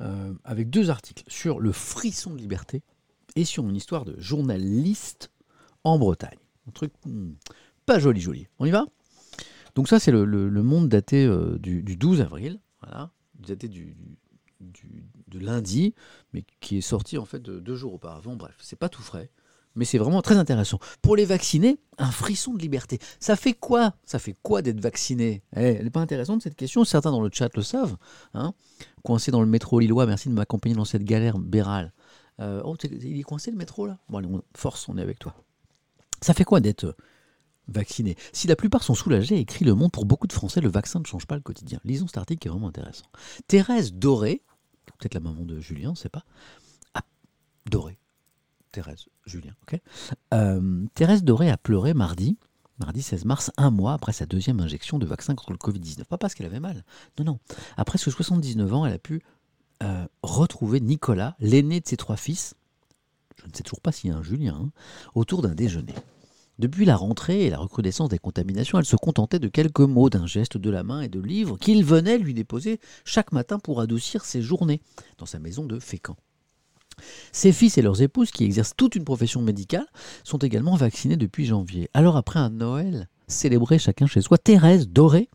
[0.00, 2.82] euh, avec deux articles sur le frisson de liberté
[3.36, 5.30] et sur une histoire de journaliste
[5.84, 6.38] en Bretagne.
[6.68, 7.32] Un truc hmm,
[7.86, 8.46] pas joli, joli.
[8.58, 8.86] On y va?
[9.74, 10.26] Donc ça, c'est le,
[10.62, 12.60] Monde daté euh, du, du 12 avril,
[13.38, 13.96] daté du,
[15.32, 15.94] lundi,
[16.32, 18.36] mais qui est sorti en fait de- deux jours auparavant.
[18.36, 19.30] Bref, c'est pas tout frais.
[19.74, 20.78] Mais c'est vraiment très intéressant.
[21.02, 22.98] Pour les vaccinés, un frisson de liberté.
[23.20, 23.94] Ça fait quoi?
[24.04, 25.42] Ça fait quoi d'être vacciné?
[25.56, 26.84] Eh, Elle n'est pas intéressante cette question.
[26.84, 27.96] Certains dans le chat le savent.
[28.34, 28.54] Hein
[29.02, 31.92] coincé dans le métro lillois, merci de m'accompagner dans cette galère bérale.
[32.40, 33.98] Euh, oh, il est coincé le métro là?
[34.08, 35.34] Bon, allez, on, force, on est avec toi.
[36.20, 36.96] Ça fait quoi d'être euh,
[37.68, 38.16] vacciné?
[38.32, 41.04] Si la plupart sont soulagés, écrit Le Monde, pour beaucoup de Français, le vaccin ne
[41.04, 41.80] change pas le quotidien.
[41.84, 43.06] Lisons cet article qui est vraiment intéressant.
[43.46, 44.42] Thérèse Doré,
[44.98, 46.24] peut-être la maman de Julien, on ne sait pas.
[46.94, 47.02] Ah,
[47.66, 47.98] Doré.
[48.70, 49.80] Thérèse, Julien, ok.
[50.34, 52.36] Euh, Thérèse Doré a pleuré mardi,
[52.80, 56.04] mardi 16 mars, un mois après sa deuxième injection de vaccin contre le Covid-19.
[56.04, 56.84] Pas parce qu'elle avait mal,
[57.18, 57.38] non, non.
[57.76, 59.22] Après ce 79 ans, elle a pu
[59.82, 62.54] euh, retrouver Nicolas, l'aîné de ses trois fils,
[63.36, 64.70] je ne sais toujours pas s'il y a un Julien, hein,
[65.14, 65.94] autour d'un déjeuner.
[66.58, 70.26] Depuis la rentrée et la recrudescence des contaminations, elle se contentait de quelques mots, d'un
[70.26, 74.24] geste de la main et de livres qu'il venait lui déposer chaque matin pour adoucir
[74.24, 74.80] ses journées
[75.18, 76.16] dans sa maison de Fécamp.
[77.32, 79.86] Ses fils et leurs épouses, qui exercent toute une profession médicale,
[80.24, 81.88] sont également vaccinés depuis janvier.
[81.94, 85.28] Alors après un Noël célébré chacun chez soi, Thérèse, Doré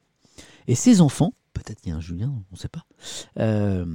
[0.67, 2.85] et ses enfants, peut-être il y a un Julien, on ne sait pas,
[3.39, 3.85] euh,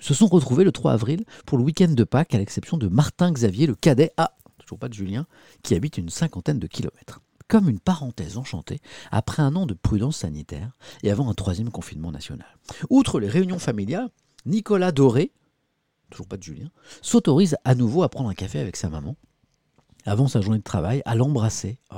[0.00, 3.32] se sont retrouvés le 3 avril pour le week-end de Pâques, à l'exception de Martin
[3.32, 5.26] Xavier, le cadet, ah, toujours pas de Julien,
[5.62, 7.20] qui habite une cinquantaine de kilomètres.
[7.48, 8.80] Comme une parenthèse enchantée,
[9.10, 12.46] après un an de prudence sanitaire et avant un troisième confinement national.
[12.88, 14.08] Outre les réunions familiales,
[14.46, 15.32] Nicolas Doré,
[16.12, 16.70] toujours pas de Julien,
[17.00, 19.16] s'autorise à nouveau à prendre un café avec sa maman,
[20.04, 21.78] avant sa journée de travail, à l'embrasser.
[21.94, 21.96] Oh,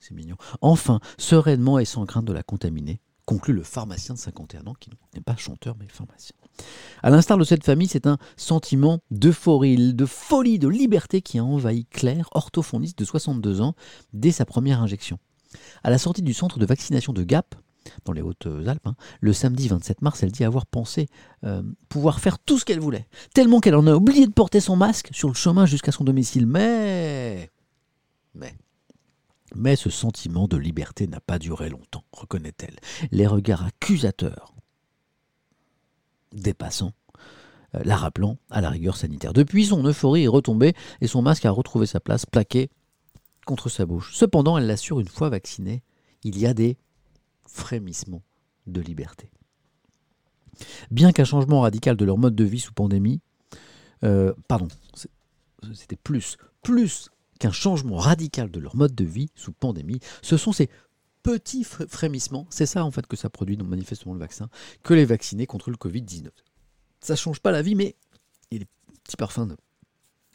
[0.00, 0.36] c'est mignon.
[0.60, 4.90] Enfin, sereinement et sans crainte de la contaminer, conclut le pharmacien de 51 ans, qui
[5.14, 6.34] n'est pas chanteur mais pharmacien.
[7.02, 11.44] À l'instar de cette famille, c'est un sentiment d'euphorie, de folie, de liberté qui a
[11.44, 13.74] envahi Claire, orthophoniste de 62 ans,
[14.12, 15.18] dès sa première injection.
[15.82, 17.54] À la sortie du centre de vaccination de Gap,
[18.04, 21.08] dans les Hautes-Alpes, hein, le samedi 27 mars, elle dit avoir pensé
[21.44, 24.76] euh, pouvoir faire tout ce qu'elle voulait, tellement qu'elle en a oublié de porter son
[24.76, 26.46] masque sur le chemin jusqu'à son domicile.
[26.46, 27.50] Mais...
[28.34, 28.54] Mais...
[29.76, 32.76] Ce sentiment de liberté n'a pas duré longtemps, reconnaît-elle.
[33.10, 34.54] Les regards accusateurs
[36.32, 36.92] des passants
[37.74, 39.32] euh, la rappelant à la rigueur sanitaire.
[39.32, 42.70] Depuis, son euphorie est retombée et son masque a retrouvé sa place, plaqué
[43.44, 44.14] contre sa bouche.
[44.14, 45.82] Cependant, elle l'assure, une fois vaccinée,
[46.22, 46.76] il y a des
[47.46, 48.22] frémissements
[48.66, 49.30] de liberté.
[50.90, 53.20] Bien qu'un changement radical de leur mode de vie sous pandémie,
[54.04, 54.68] euh, pardon,
[55.74, 60.52] c'était plus, plus qu'un changement radical de leur mode de vie sous pandémie, ce sont
[60.52, 60.70] ces
[61.22, 64.48] petits frémissements, c'est ça en fait que ça produit, donc manifestement le vaccin,
[64.82, 66.28] que les vaccinés contre le Covid-19.
[67.00, 67.96] Ça ne change pas la vie, mais
[68.50, 68.66] il des
[69.04, 69.56] petits parfums de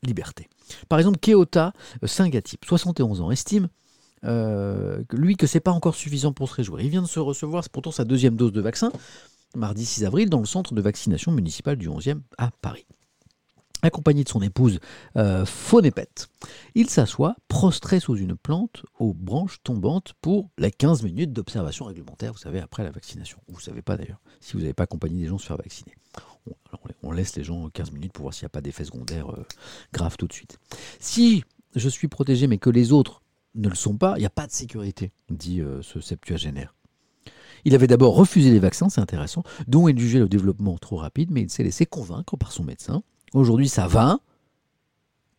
[0.04, 0.50] liberté.
[0.90, 1.74] Par exemple, Keota
[2.04, 3.70] euh, Singatip, 71 ans, estime
[4.26, 6.81] euh, lui que c'est pas encore suffisant pour se réjouir.
[6.81, 8.91] Il vient de se recevoir pourtant sa deuxième dose de vaccin,
[9.56, 12.85] mardi 6 avril, dans le centre de vaccination municipal du 11e à Paris
[13.81, 14.80] accompagné de son épouse
[15.18, 15.45] euh.
[16.76, 22.31] Il s'assoit, prostré sous une plante aux branches tombantes pour les 15 minutes d'observation réglementaire,
[22.31, 23.39] vous savez, après la vaccination.
[23.48, 25.93] Vous ne savez pas d'ailleurs, si vous n'avez pas accompagné des gens se faire vacciner.
[27.03, 29.45] On, laisse les gens 15 minutes pour voir s'il n'y a pas d'effet secondaire euh,
[29.93, 30.60] grave tout de suite.
[30.99, 31.43] Si
[31.76, 33.20] je suis protégé mais que les autres
[33.56, 36.73] ne le sont pas, il n'y a pas de sécurité, dit euh, ce septuagénaire.
[37.65, 41.30] Il avait d'abord refusé les vaccins, c'est intéressant, dont il jugeait le développement trop rapide,
[41.32, 43.03] mais il s'est laissé convaincre par son médecin
[43.34, 44.19] Aujourd'hui, ça va.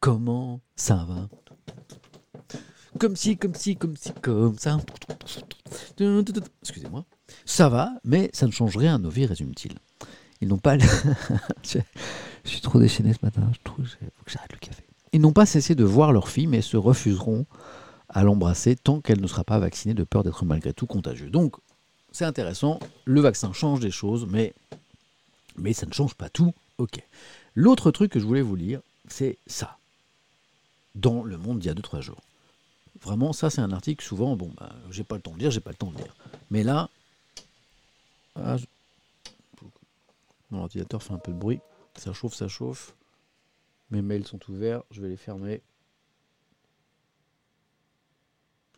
[0.00, 1.28] Comment ça va?
[2.98, 4.78] Comme si, comme si, comme si, comme ça.
[6.62, 7.04] Excusez-moi.
[7.44, 9.74] Ça va, mais ça ne change rien à nos vies, résume-t-il.
[10.40, 10.78] Ils n'ont pas.
[11.62, 11.78] je,
[12.44, 13.42] suis trop déchaîné ce matin.
[13.52, 14.84] Je trouve que j'arrête le café.
[15.12, 17.46] Ils n'ont pas cessé de voir leur fille, mais se refuseront
[18.12, 21.30] à l'embrasser tant qu'elle ne sera pas vaccinée de peur d'être malgré tout contagieuse.
[21.30, 21.56] Donc,
[22.12, 22.78] c'est intéressant.
[23.04, 24.54] Le vaccin change des choses, mais,
[25.56, 26.52] mais ça ne change pas tout.
[26.78, 27.02] Ok.
[27.54, 29.78] L'autre truc que je voulais vous lire, c'est ça.
[30.94, 32.20] Dans le monde d'il y a 2-3 jours.
[33.00, 35.60] Vraiment, ça, c'est un article, souvent, bon, bah, j'ai pas le temps de lire, j'ai
[35.60, 36.14] pas le temps de lire.
[36.50, 36.90] Mais là,
[38.36, 38.56] ah,
[40.50, 41.60] mon ordinateur fait un peu de bruit.
[41.96, 42.94] Ça chauffe, ça chauffe.
[43.90, 45.62] Mes mails sont ouverts, je vais les fermer.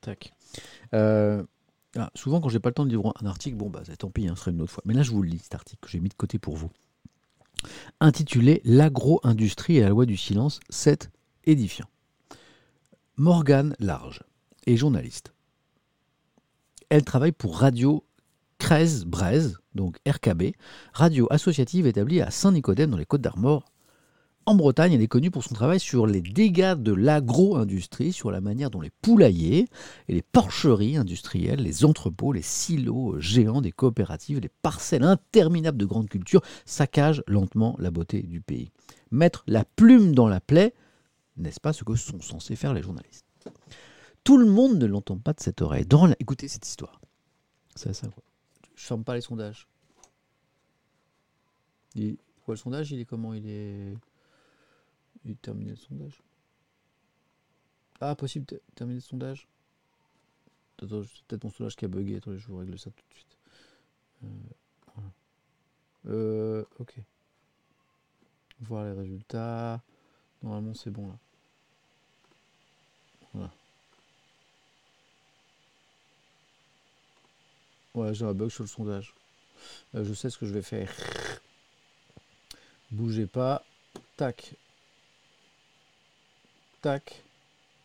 [0.04, 0.32] Tac.
[0.94, 1.42] Euh,
[1.96, 4.28] ah, souvent, quand j'ai pas le temps de lire un article, bon, bah, tant pis,
[4.28, 4.82] hein, ce serait une autre fois.
[4.86, 6.70] Mais là, je vous le lis, cet article que j'ai mis de côté pour vous
[8.00, 11.10] intitulé L'agro-industrie et la loi du silence, c'est
[11.44, 11.86] édifiant.
[13.16, 14.22] Morgane Large
[14.66, 15.32] est journaliste.
[16.88, 18.04] Elle travaille pour Radio
[18.58, 20.54] 13 Braise, donc RKB,
[20.92, 23.64] radio associative établie à Saint-Nicodème dans les Côtes d'Armor
[24.46, 28.40] en Bretagne, elle est connue pour son travail sur les dégâts de l'agro-industrie, sur la
[28.40, 29.66] manière dont les poulaillers
[30.08, 35.86] et les porcheries industrielles, les entrepôts, les silos géants des coopératives, les parcelles interminables de
[35.86, 38.70] grandes cultures saccagent lentement la beauté du pays.
[39.10, 40.74] Mettre la plume dans la plaie,
[41.36, 43.26] n'est-ce pas ce que sont censés faire les journalistes?
[44.24, 45.86] Tout le monde ne l'entend pas de cette oreille.
[46.18, 47.00] Écoutez cette histoire.
[47.76, 48.08] C'est ça.
[48.74, 49.68] Je ferme pas les sondages.
[52.44, 53.34] Quoi le sondage Il est comment?
[53.34, 53.94] Il est
[55.24, 56.22] il terminé le sondage.
[58.00, 59.46] Ah, possible de terminer le sondage
[60.82, 62.20] Attends, c'est peut-être mon sondage qui a bugué.
[62.26, 63.38] Je vous règle ça tout de suite.
[64.24, 64.26] Euh,
[64.94, 65.10] voilà.
[66.06, 66.94] euh, ok.
[68.60, 69.80] Voir les résultats.
[70.42, 71.18] Normalement, c'est bon là.
[73.32, 73.52] Voilà.
[77.94, 79.14] Ouais, j'ai un bug sur le sondage.
[79.94, 80.92] Euh, je sais ce que je vais faire.
[82.90, 83.64] Bougez pas.
[84.16, 84.56] Tac.
[86.84, 87.24] Tac.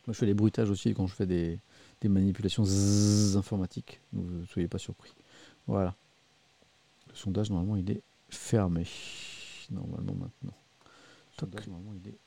[0.05, 1.57] Moi, je fais les bruitages aussi quand je fais des,
[2.01, 4.01] des manipulations zzz informatiques.
[4.11, 5.13] Donc, ne soyez pas surpris.
[5.67, 5.95] Voilà.
[7.07, 8.85] Le sondage, normalement, il est fermé.
[9.71, 10.53] Normalement, maintenant.
[10.83, 12.17] Le sondage, normalement, il est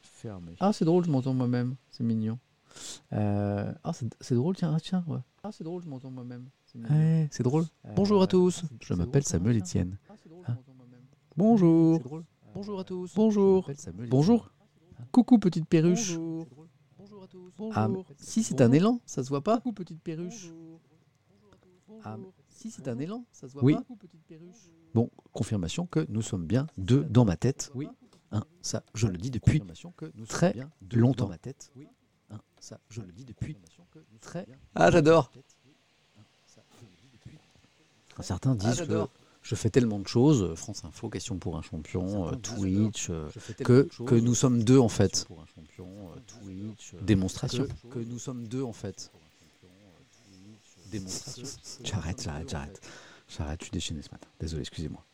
[0.00, 0.52] fermé.
[0.60, 1.74] Ah, c'est drôle, je m'entends moi-même.
[1.90, 2.38] C'est mignon.
[3.12, 3.90] Euh, ah,
[4.20, 5.18] c'est drôle, tiens, ah, tiens, ouais.
[5.42, 6.44] Ah, c'est drôle, je m'entends moi-même.
[6.88, 7.64] Ouais, c'est drôle.
[7.96, 8.62] Bonjour à Euh, tous.
[8.64, 9.58] ah, Je m'appelle Samuel.
[9.58, 9.96] Etienne.
[10.08, 10.56] Ah, drôle, Ah.
[11.36, 12.00] Bonjour.
[12.54, 13.12] Bonjour à tous.
[13.16, 13.68] Bonjour.
[14.08, 14.50] Bonjour.
[15.12, 16.16] Coucou, petite perruche.
[16.16, 16.46] Bonjour.
[16.98, 17.52] Bonjour à tous.
[17.74, 18.04] Ah, Bonjour.
[18.18, 19.56] si c'est un élan, ça se voit pas.
[19.58, 20.50] Coucou petite perruche.
[22.04, 22.16] Ah,
[22.48, 23.74] si c'est un élan, ça se voit Oui.
[23.74, 23.84] pas.
[24.94, 27.70] Bon, confirmation que nous sommes bien deux dans ma tête.
[27.74, 27.88] Oui.
[28.62, 29.62] ça, je le dis depuis
[30.28, 30.54] très
[30.92, 31.28] longtemps.
[31.28, 31.72] ma tête.
[32.30, 33.56] Hein, ça, je le dis depuis
[34.20, 34.46] très.
[34.74, 35.30] Ah, j'adore.
[38.20, 39.10] Certains disent que j'adore.
[39.44, 43.28] Je fais tellement de choses, euh, France Info, question pour un champion, euh, Twitch, euh,
[43.58, 45.28] Que, que, que nous sommes deux en fait.
[46.26, 46.94] Twitch.
[47.02, 47.66] Démonstration.
[47.90, 49.12] Que, nous sommes deux en fait.
[50.90, 51.44] Démonstration.
[51.84, 52.80] J'arrête, j'arrête, j'arrête.
[53.28, 54.28] J'arrête, je suis déchaîné ce matin.
[54.40, 55.04] Désolé, excusez-moi.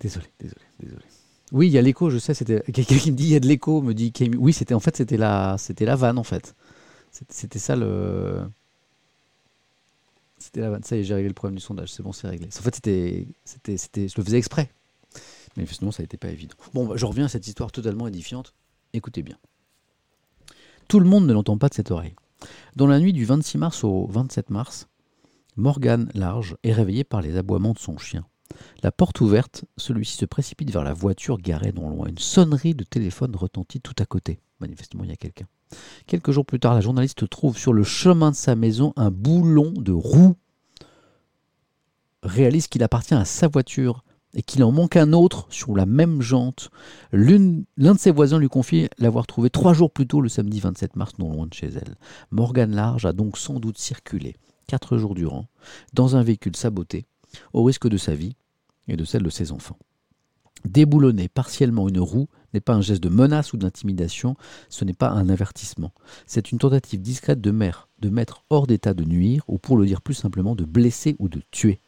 [0.00, 1.04] Désolé, désolé, désolé.
[1.52, 3.40] Oui, il y a l'écho, je sais, c'était quelqu'un qui me dit il y a
[3.40, 4.10] de l'écho, me dit.
[4.38, 6.54] Oui, c'était en fait c'était la c'était la vanne en fait.
[7.10, 8.40] C'était ça le
[10.52, 10.82] c'était la vanne.
[10.82, 12.46] Ça y est, j'ai réglé le problème du sondage, c'est bon, c'est réglé.
[12.46, 13.26] En fait, c'était
[13.64, 14.70] je le faisais exprès.
[15.56, 16.54] Mais sinon ça n'était pas évident.
[16.74, 18.52] Bon, bah, je reviens à cette histoire totalement édifiante.
[18.92, 19.38] Écoutez bien.
[20.88, 22.14] Tout le monde ne l'entend pas de cette oreille.
[22.76, 24.88] Dans la nuit du 26 mars au 27 mars,
[25.56, 28.26] Morgane Large est réveillé par les aboiements de son chien.
[28.82, 32.08] La porte ouverte, celui-ci se précipite vers la voiture garée non loin.
[32.08, 34.40] Une sonnerie de téléphone retentit tout à côté.
[34.60, 35.46] Manifestement, il y a quelqu'un.
[36.06, 39.72] Quelques jours plus tard, la journaliste trouve sur le chemin de sa maison un boulon
[39.72, 40.36] de roue.
[42.22, 44.04] Réalise qu'il appartient à sa voiture
[44.34, 46.70] et qu'il en manque un autre sur la même jante.
[47.12, 47.38] L'un
[47.76, 51.12] de ses voisins lui confie l'avoir trouvé trois jours plus tôt, le samedi 27 mars,
[51.18, 51.96] non loin de chez elle.
[52.30, 54.36] Morgane Large a donc sans doute circulé,
[54.68, 55.48] quatre jours durant,
[55.92, 57.04] dans un véhicule saboté,
[57.52, 58.36] au risque de sa vie
[58.88, 59.78] et de celle de ses enfants.
[60.64, 64.36] Déboulonner partiellement une roue n'est pas un geste de menace ou d'intimidation,
[64.68, 65.92] ce n'est pas un avertissement.
[66.26, 69.86] C'est une tentative discrète de, mer- de mettre hors d'état de nuire, ou pour le
[69.86, 71.80] dire plus simplement, de blesser ou de tuer.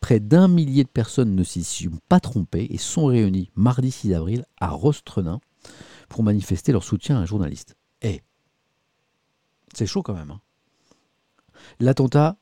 [0.00, 4.14] Près d'un millier de personnes ne s'y sont pas trompées et sont réunies mardi 6
[4.14, 5.40] avril à Rostrenin
[6.08, 7.76] pour manifester leur soutien à un journaliste.
[8.02, 8.22] Eh,
[9.74, 10.30] c'est chaud quand même.
[10.30, 10.40] hein.
[11.78, 12.36] L'attentat,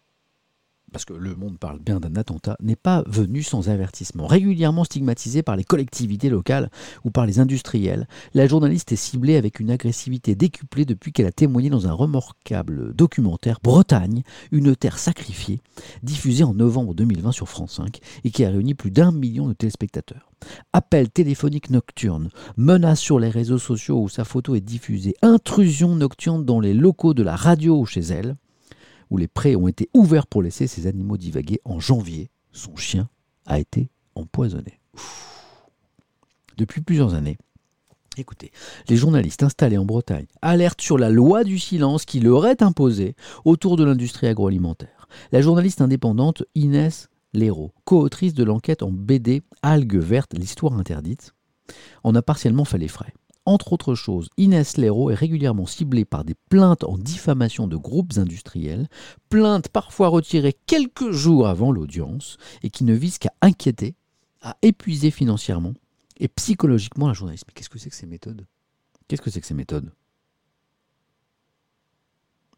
[0.92, 4.26] parce que le monde parle bien d'un attentat, n'est pas venu sans avertissement.
[4.26, 6.70] Régulièrement stigmatisée par les collectivités locales
[7.04, 11.32] ou par les industriels, la journaliste est ciblée avec une agressivité décuplée depuis qu'elle a
[11.32, 15.60] témoigné dans un remarquable documentaire Bretagne, une terre sacrifiée,
[16.02, 19.52] diffusé en novembre 2020 sur France 5 et qui a réuni plus d'un million de
[19.52, 20.30] téléspectateurs.
[20.72, 26.44] Appels téléphoniques nocturnes, menaces sur les réseaux sociaux où sa photo est diffusée, intrusion nocturne
[26.44, 28.36] dans les locaux de la radio chez elle,
[29.10, 32.30] où les prés ont été ouverts pour laisser ces animaux divaguer en janvier.
[32.52, 33.08] Son chien
[33.46, 34.80] a été empoisonné.
[36.56, 37.38] Depuis plusieurs années,
[38.16, 38.50] écoutez,
[38.88, 43.14] les journalistes installés en Bretagne alertent sur la loi du silence qui leur est imposée
[43.44, 45.08] autour de l'industrie agroalimentaire.
[45.32, 51.34] La journaliste indépendante Inès Léraud, co-autrice de l'enquête en BD Algues vertes, l'histoire interdite,
[52.02, 53.12] en a partiellement fait les frais.
[53.48, 58.18] Entre autres choses, Inès Léraud est régulièrement ciblée par des plaintes en diffamation de groupes
[58.18, 58.88] industriels,
[59.30, 63.94] plaintes parfois retirées quelques jours avant l'audience et qui ne visent qu'à inquiéter,
[64.42, 65.72] à épuiser financièrement
[66.18, 67.44] et psychologiquement la journaliste.
[67.48, 68.46] Mais qu'est-ce que c'est que ces méthodes?
[69.08, 69.92] Qu'est-ce que c'est que ces méthodes?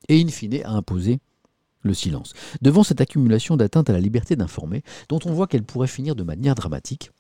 [0.09, 1.21] Et in fine, à imposer
[1.83, 2.33] le silence.
[2.62, 6.25] Devant cette accumulation d'atteintes à la liberté d'informer, dont on voit qu'elle pourrait finir de
[6.25, 7.12] manière dramatique,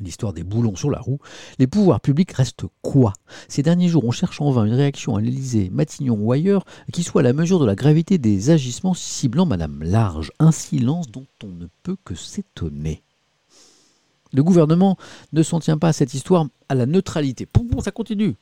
[0.00, 1.18] l'histoire des boulons sur la roue,
[1.58, 3.12] les pouvoirs publics restent quoi?
[3.48, 7.02] Ces derniers jours, on cherche en vain une réaction à l'Élysée, Matignon ou ailleurs qui
[7.02, 10.32] soit à la mesure de la gravité des agissements ciblant Madame Large.
[10.38, 13.02] Un silence dont on ne peut que s'étonner.
[14.32, 14.96] Le gouvernement
[15.32, 17.46] ne s'en tient pas à cette histoire à la neutralité.
[17.46, 18.36] Poum, ça continue.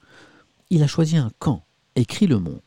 [0.70, 1.64] Il a choisi un camp,
[1.96, 2.60] écrit Le Monde.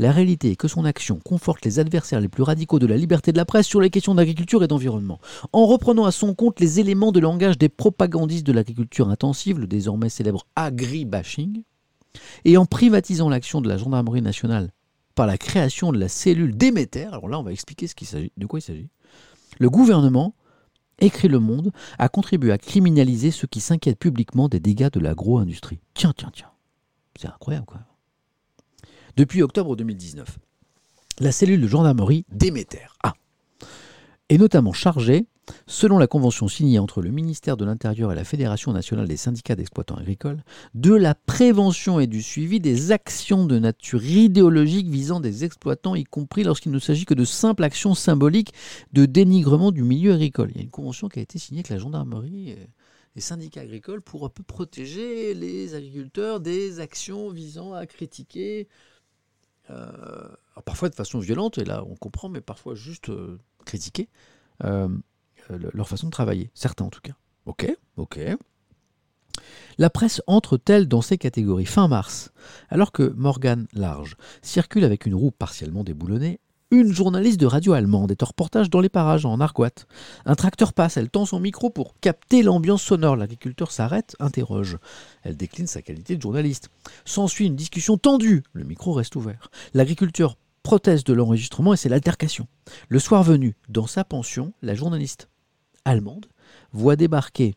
[0.00, 3.32] La réalité est que son action conforte les adversaires les plus radicaux de la liberté
[3.32, 5.20] de la presse sur les questions d'agriculture et d'environnement.
[5.52, 9.66] En reprenant à son compte les éléments de langage des propagandistes de l'agriculture intensive, le
[9.66, 11.64] désormais célèbre agri-bashing,
[12.46, 14.72] et en privatisant l'action de la gendarmerie nationale
[15.14, 18.62] par la création de la cellule Déméter, alors là on va expliquer de quoi il
[18.62, 18.88] s'agit,
[19.58, 20.34] le gouvernement,
[21.00, 25.80] écrit Le Monde, a contribué à criminaliser ceux qui s'inquiètent publiquement des dégâts de l'agro-industrie.
[25.92, 26.52] Tiens, tiens, tiens.
[27.20, 27.80] C'est incroyable quoi.
[29.16, 30.38] Depuis octobre 2019,
[31.20, 33.14] la cellule de gendarmerie Déméter A
[34.28, 35.26] est notamment chargée
[35.66, 39.56] Selon la convention signée entre le ministère de l'Intérieur et la Fédération nationale des syndicats
[39.56, 40.42] d'exploitants agricoles,
[40.74, 46.04] de la prévention et du suivi des actions de nature idéologique visant des exploitants, y
[46.04, 48.52] compris lorsqu'il ne s'agit que de simples actions symboliques
[48.92, 50.50] de dénigrement du milieu agricole.
[50.52, 52.68] Il y a une convention qui a été signée avec la gendarmerie et
[53.16, 58.68] les syndicats agricoles pour un peu protéger les agriculteurs des actions visant à critiquer,
[59.70, 60.28] euh,
[60.64, 64.08] parfois de façon violente, et là on comprend, mais parfois juste euh, critiquer.
[64.64, 64.88] euh,
[65.48, 67.14] le- leur façon de travailler, certains en tout cas.
[67.46, 68.20] Ok, ok.
[69.78, 71.64] La presse entre-t-elle dans ces catégories?
[71.64, 72.30] Fin mars
[72.68, 76.40] Alors que Morgan Large circule avec une roue partiellement déboulonnée,
[76.70, 79.86] une journaliste de radio allemande est en reportage dans les parages en Argoat.
[80.24, 83.16] Un tracteur passe, elle tend son micro pour capter l'ambiance sonore.
[83.16, 84.78] L'agriculteur s'arrête, interroge.
[85.22, 86.70] Elle décline sa qualité de journaliste.
[87.04, 88.44] S'ensuit une discussion tendue.
[88.52, 89.50] Le micro reste ouvert.
[89.74, 92.46] L'agriculteur proteste de l'enregistrement et c'est l'altercation.
[92.88, 95.28] Le soir venu, dans sa pension, la journaliste
[95.84, 96.26] allemande
[96.72, 97.56] voit débarquer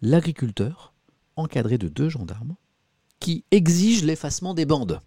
[0.00, 0.92] l'agriculteur,
[1.36, 2.56] encadré de deux gendarmes,
[3.20, 5.00] qui exigent l'effacement des bandes.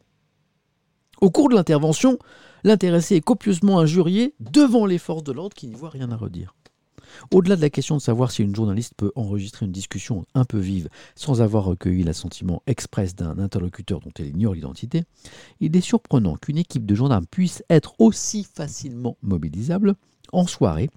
[1.22, 2.20] Au cours de l'intervention,
[2.64, 6.54] l'intéressé est copieusement injurié devant les forces de l'ordre qui n'y voient rien à redire.
[7.34, 10.60] Au-delà de la question de savoir si une journaliste peut enregistrer une discussion un peu
[10.60, 15.04] vive sans avoir recueilli l'assentiment express d'un interlocuteur dont elle ignore l'identité,
[15.60, 19.96] il est surprenant qu'une équipe de gendarmes puisse être aussi facilement mobilisable
[20.32, 20.90] en soirée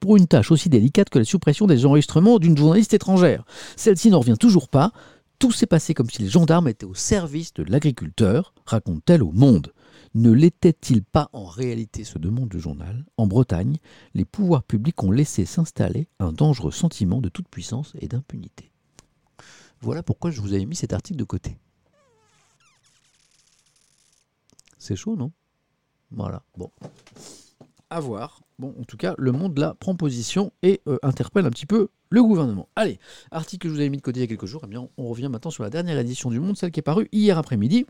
[0.00, 3.44] pour une tâche aussi délicate que la suppression des enregistrements d'une journaliste étrangère.
[3.76, 4.92] Celle-ci n'en revient toujours pas.
[5.42, 9.74] Tout s'est passé comme si les gendarmes étaient au service de l'agriculteur, raconte-t-elle au Monde.
[10.14, 13.04] Ne l'était-il pas en réalité, se demande le journal?
[13.16, 13.78] En Bretagne,
[14.14, 18.70] les pouvoirs publics ont laissé s'installer un dangereux sentiment de toute puissance et d'impunité.
[19.80, 21.56] Voilà pourquoi je vous avais mis cet article de côté.
[24.78, 25.32] C'est chaud, non?
[26.12, 26.70] Voilà, bon.
[27.92, 28.40] À voir.
[28.58, 31.88] Bon, en tout cas, le monde là prend position et euh, interpelle un petit peu
[32.08, 32.70] le gouvernement.
[32.74, 32.98] Allez,
[33.30, 34.88] article que je vous avais mis de côté il y a quelques jours, eh bien,
[34.96, 37.84] on revient maintenant sur la dernière édition du Monde, celle qui est parue hier après-midi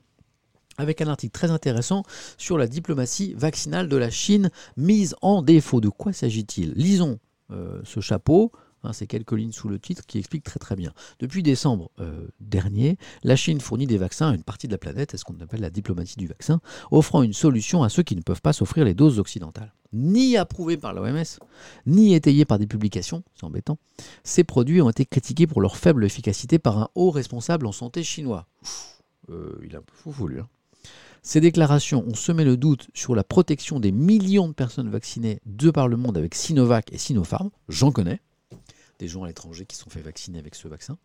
[0.77, 2.03] avec un article très intéressant
[2.37, 5.81] sur la diplomatie vaccinale de la Chine mise en défaut.
[5.81, 6.73] De quoi s'agit-il?
[6.73, 7.21] Lisons
[7.53, 8.51] euh, ce chapeau,
[8.85, 10.93] hein, ces quelques lignes sous le titre qui expliquent très très bien.
[11.19, 15.11] Depuis décembre euh, dernier, la Chine fournit des vaccins à une partie de la planète,
[15.11, 16.61] c'est ce qu'on appelle la diplomatie du vaccin,
[16.91, 19.73] offrant une solution à ceux qui ne peuvent pas s'offrir les doses occidentales.
[19.93, 21.39] Ni approuvés par l'OMS,
[21.87, 23.79] ni étayés par des publications, c'est embêtant,
[24.25, 28.03] ces produits ont été critiqués pour leur faible efficacité par un haut responsable en santé
[28.03, 28.47] chinois.
[29.31, 30.29] Euh, il est un peu fou.
[30.39, 30.49] Hein.
[31.23, 35.71] Ces déclarations ont semé le doute sur la protection des millions de personnes vaccinées de
[35.71, 37.51] par le monde avec Sinovac et Sinopharm.
[37.69, 38.21] J'en connais.
[39.03, 40.97] Des gens à l'étranger qui sont fait vacciner avec ce vaccin.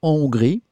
[0.00, 0.62] En Hongrie,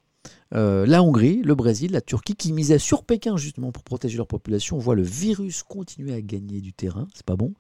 [0.55, 4.27] euh, la Hongrie, le Brésil, la Turquie, qui misaient sur Pékin justement pour protéger leur
[4.27, 7.07] population, voient le virus continuer à gagner du terrain.
[7.15, 7.53] C'est pas bon.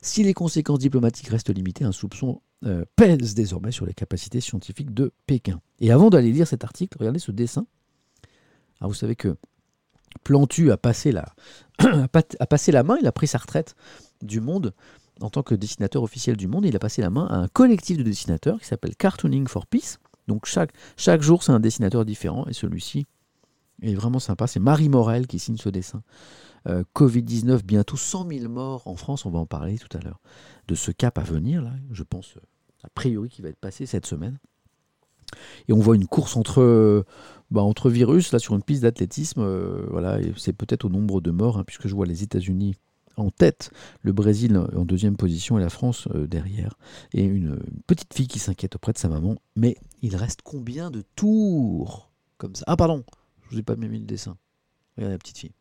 [0.00, 4.94] Si les conséquences diplomatiques restent limitées, un soupçon euh, pèse désormais sur les capacités scientifiques
[4.94, 5.60] de Pékin.
[5.78, 7.66] Et avant d'aller lire cet article, regardez ce dessin.
[8.80, 9.36] Alors vous savez que
[10.24, 11.34] Plantu a passé, la,
[11.78, 13.74] a passé la main, il a pris sa retraite
[14.22, 14.72] du monde
[15.22, 16.64] en tant que dessinateur officiel du monde.
[16.66, 19.98] Il a passé la main à un collectif de dessinateurs qui s'appelle Cartooning for Peace.
[20.28, 23.06] Donc chaque, jour, c'est un dessinateur différent et celui-ci
[23.82, 24.46] est vraiment sympa.
[24.46, 26.02] C'est Marie Morel qui signe ce dessin.
[26.68, 30.20] Euh, Covid-19, bientôt 100 000 morts en France, on va en parler tout à l'heure.
[30.68, 32.34] De ce cap à venir, là, je pense,
[32.84, 34.38] a priori, qui va être passé cette semaine.
[35.68, 37.04] Et on voit une course entre,
[37.50, 39.40] bah, entre virus, là, sur une piste d'athlétisme.
[39.40, 42.76] Euh, voilà, c'est peut-être au nombre de morts, hein, puisque je vois les États-Unis
[43.16, 43.70] en tête,
[44.02, 46.78] le Brésil en deuxième position et la France euh, derrière.
[47.12, 49.36] Et une, petite fille qui s'inquiète auprès de sa maman.
[49.56, 52.64] Mais il reste combien de tours comme ça?
[52.66, 53.04] Ah, pardon,
[53.42, 54.36] je vous ai pas mis le dessin.
[54.96, 55.52] Regardez la petite fille.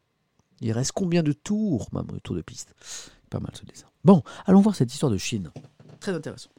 [0.61, 2.75] Il reste combien de tours, maman, de de piste?
[3.29, 3.87] Pas mal ce dessin.
[4.03, 5.51] Bon, allons voir cette histoire de Chine.
[5.99, 6.49] Très intéressant.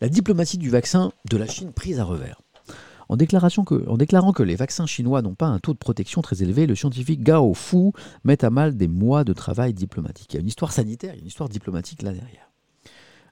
[0.00, 2.40] La diplomatie du vaccin de la Chine prise à revers.
[3.08, 6.74] En, déclarant que les vaccins chinois n'ont pas un taux de protection très élevé, le
[6.74, 7.92] scientifique Gao Fu
[8.24, 10.34] met à mal des mois de travail diplomatique.
[10.34, 12.50] Il y a une histoire sanitaire, il y a une histoire diplomatique là derrière.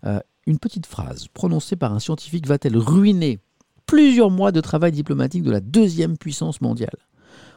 [0.07, 3.41] Euh, une petite phrase prononcée par un scientifique va-t-elle ruiner
[3.87, 6.97] plusieurs mois de travail diplomatique de la deuxième puissance mondiale?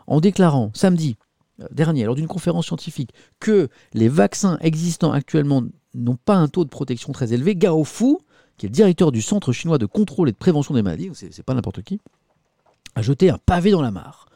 [0.08, 1.18] En déclarant samedi
[1.62, 5.64] euh, dernier, lors d'une conférence scientifique, que les vaccins existants actuellement
[5.94, 8.18] n'ont pas un taux de protection très élevé, Gao Fu
[8.58, 11.44] qui est le directeur du Centre chinois de contrôle et de prévention des maladies, c'est,
[11.44, 12.00] pas n'importe qui,
[12.96, 14.28] a jeté un pavé dans la mare.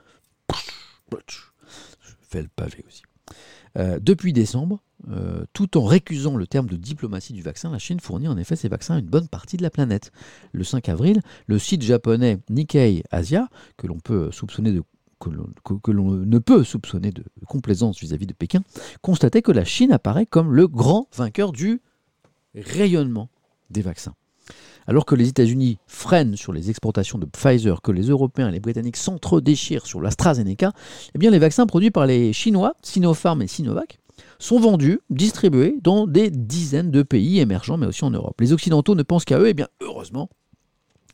[1.28, 3.02] Je fais le pavé aussi.
[3.78, 4.80] Euh, depuis décembre,
[5.10, 8.56] euh, tout en récusant le terme de diplomatie du vaccin, la Chine fournit en effet
[8.56, 10.12] ses vaccins à une bonne partie de la planète.
[10.52, 14.72] Le 5 avril, le site japonais Nikkei Asia, que l'on peut soupçonner
[15.30, 18.62] ne peut soupçonner de complaisance vis-à-vis de Pékin,
[19.02, 21.82] constatait que la Chine apparaît comme le grand vainqueur du
[22.56, 23.30] rayonnement
[23.72, 24.14] des vaccins.
[24.88, 28.60] Alors que les États-Unis freinent sur les exportations de Pfizer, que les Européens et les
[28.60, 30.74] Britanniques s'entre-déchirent sur l'AstraZeneca,
[31.14, 34.00] eh bien les vaccins produits par les Chinois, Sinopharm et Sinovac,
[34.40, 38.40] sont vendus, distribués dans des dizaines de pays émergents, mais aussi en Europe.
[38.42, 40.30] Les Occidentaux ne pensent qu'à eux, et bien heureusement,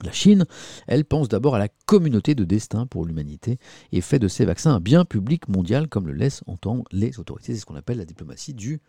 [0.03, 0.45] la Chine,
[0.85, 3.57] elle pense d'abord à la communauté de destin pour l'humanité
[3.91, 7.53] et fait de ces vaccins un bien public mondial, comme le laissent entendre les autorités.
[7.53, 8.79] C'est ce qu'on appelle la diplomatie du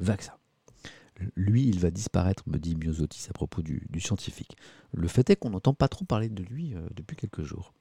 [0.00, 0.32] vaccin.
[1.36, 4.56] Lui, il va disparaître, me dit Myosotis à propos du, scientifique.
[4.92, 7.72] Le fait est qu'on n'entend pas trop parler de lui euh, depuis quelques jours.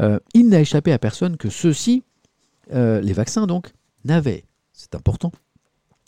[0.00, 2.02] Euh, il n'a échappé à personne que ceux-ci,
[2.72, 3.72] euh, les vaccins donc,
[4.04, 5.32] n'avaient, c'est important,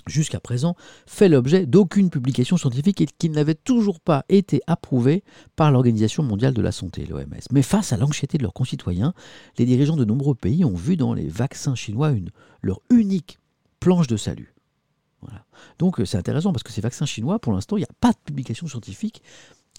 [0.06, 0.76] jusqu'à présent,
[1.06, 5.24] fait l'objet d'aucune publication scientifique et qu'ils n'avaient toujours pas été approuvés
[5.56, 7.40] par l'Organisation mondiale de la santé, l'OMS.
[7.50, 9.14] Mais face à l'anxiété de leurs concitoyens,
[9.58, 12.30] les dirigeants de nombreux pays ont vu dans les vaccins chinois une,
[12.62, 13.38] leur unique
[13.80, 14.55] planche de salut.
[15.78, 18.12] Donc euh, c'est intéressant parce que ces vaccins chinois, pour l'instant, il n'y a pas
[18.12, 19.22] de publication scientifique.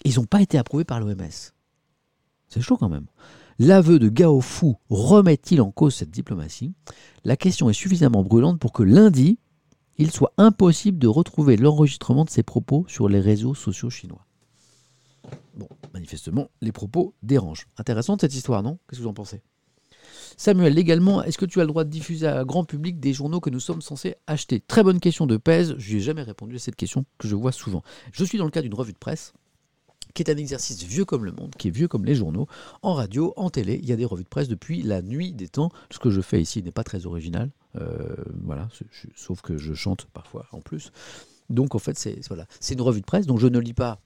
[0.04, 1.52] Ils n'ont pas été approuvés par l'OMS.
[2.48, 3.06] C'est chaud quand même.
[3.58, 6.74] L'aveu de Gao Fu remet-il en cause cette diplomatie?
[7.24, 9.38] La question est suffisamment brûlante pour que lundi,
[9.96, 14.24] il soit impossible de retrouver l'enregistrement de ses propos sur les réseaux sociaux chinois.
[15.56, 17.66] Bon, manifestement, les propos dérangent.
[17.78, 18.78] Intéressante cette histoire, non?
[18.88, 19.42] Qu'est-ce que vous en pensez?
[20.36, 23.40] Samuel, légalement, est-ce que tu as le droit de diffuser à grand public des journaux
[23.40, 24.60] que nous sommes censés acheter?
[24.60, 25.74] Très bonne question de Pèse.
[25.78, 27.82] Je n'ai jamais répondu à cette question que je vois souvent.
[28.12, 29.32] Je suis dans le cas d'une revue de presse
[30.14, 32.46] qui est un exercice vieux comme le monde, qui est vieux comme les journaux.
[32.82, 35.48] En radio, en télé, il y a des revues de presse depuis la nuit des
[35.48, 35.70] temps.
[35.90, 37.50] Ce que je fais ici n'est pas très original.
[37.76, 38.68] Euh, voilà,
[39.14, 40.90] sauf que je chante parfois en plus.
[41.50, 43.26] Donc en fait, c'est voilà, c'est une revue de presse.
[43.26, 44.00] Donc je ne lis pas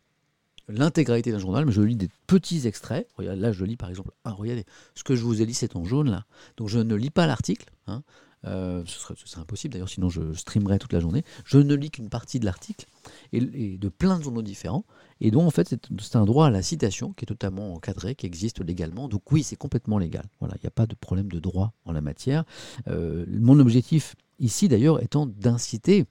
[0.69, 3.09] l'intégralité d'un journal, mais je lis des petits extraits.
[3.19, 4.65] Là, je lis par exemple, ah, regardez,
[4.95, 6.25] ce que je vous ai lu, c'est en jaune là.
[6.57, 7.71] Donc je ne lis pas l'article.
[7.87, 8.03] hein.
[8.45, 11.25] Euh, ce, serait, impossible d'ailleurs, sinon je streamerais toute la journée.
[11.45, 12.87] Je ne lis qu'une partie de l'article
[13.33, 14.85] et, de plein de journaux différents.
[15.21, 18.27] Et donc en fait, c'est un droit à la citation qui est totalement encadré, qui
[18.27, 19.09] existe légalement.
[19.09, 20.25] Donc oui, c'est complètement légal.
[20.41, 22.45] Voilà, il n'y a pas de problème de droit en la matière.
[22.89, 26.07] Euh, mon objectif ici d'ailleurs étant d'inciter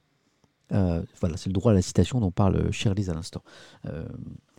[0.72, 3.44] voilà, c'est le droit à la citation dont parle Shirley à l'instant,
[3.86, 4.06] euh,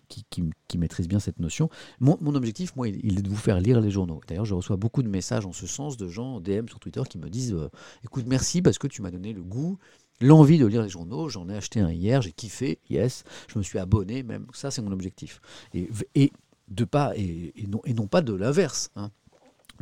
[0.08, 1.70] qui, maîtrise bien cette notion.
[2.00, 4.20] Mon, objectif, moi, il, est de vous faire lire les journaux.
[4.26, 7.02] D'ailleurs, je reçois beaucoup de messages en ce sens de gens en DM sur Twitter
[7.08, 7.70] qui me disent euh,
[8.04, 9.78] Écoute, merci parce que tu m'as donné le goût,
[10.20, 11.28] l'envie de lire les journaux.
[11.28, 14.46] J'en ai acheté un hier, j'ai kiffé, yes, je me suis abonné, même.
[14.52, 15.40] Ça, c'est mon objectif.
[15.74, 16.32] Et,
[16.68, 18.90] de pas, et, et non, et non pas de l'inverse.
[18.96, 19.10] hein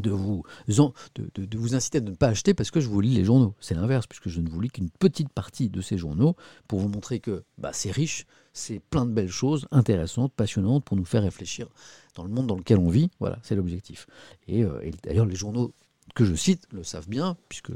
[0.01, 3.25] de vous, de, vous inciter à ne pas acheter parce que je vous lis les
[3.25, 3.55] journaux.
[3.61, 6.37] C'est l'inverse, puisque je ne vous lis qu'une petite partie de ces journaux
[6.69, 10.97] pour vous montrer que bah, c'est riche, c'est plein de belles choses, intéressantes, passionnantes, pour
[10.97, 11.69] nous faire réfléchir
[12.15, 13.11] dans le monde dans lequel on vit.
[13.21, 14.07] Voilà, c'est l'objectif.
[14.49, 15.73] Et, euh, d'ailleurs, les journaux
[16.15, 17.73] que je cite le savent bien, puisque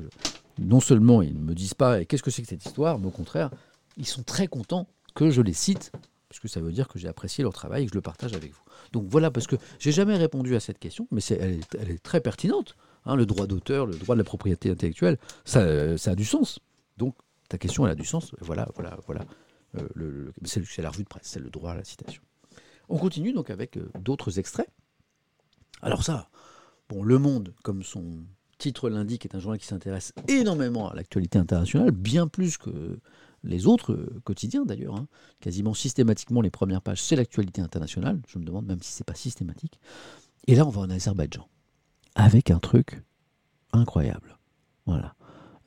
[0.59, 3.11] non seulement ils ne me disent pas qu'est-ce que c'est que cette histoire, mais au
[3.11, 3.51] contraire,
[3.97, 5.93] ils sont très contents que je les cite,
[6.29, 8.53] puisque ça veut dire que j'ai apprécié leur travail et que je le partage avec
[8.53, 8.63] vous.
[8.93, 11.61] Donc voilà, parce que j'ai jamais répondu à cette question, mais elle,
[11.91, 12.77] est, très pertinente.
[13.05, 16.59] hein, le droit d'auteur, le droit de la propriété intellectuelle, ça, a du sens.
[16.97, 17.15] Donc
[17.49, 18.35] ta question, elle a du sens.
[18.41, 19.25] Voilà, voilà, voilà.
[19.77, 22.23] Euh, c'est la revue de presse, c'est le droit à la citation.
[22.89, 24.69] On continue donc avec euh, d'autres extraits.
[25.83, 26.29] Alors ça,
[26.89, 28.25] bon, Le Monde, comme son
[28.59, 32.99] titre l'indique, est un journal qui s'intéresse énormément à l'actualité internationale, bien plus que
[33.45, 34.97] les autres euh, quotidiens d'ailleurs.
[34.97, 35.07] hein.
[35.41, 38.21] Quasiment systématiquement, les premières pages, c'est l'actualité internationale.
[38.27, 39.79] Je me demande même si c'est pas systématique.
[40.47, 41.47] Et là, on va en Azerbaïdjan,
[42.15, 43.03] avec un truc
[43.73, 44.39] incroyable.
[44.87, 45.15] Voilà.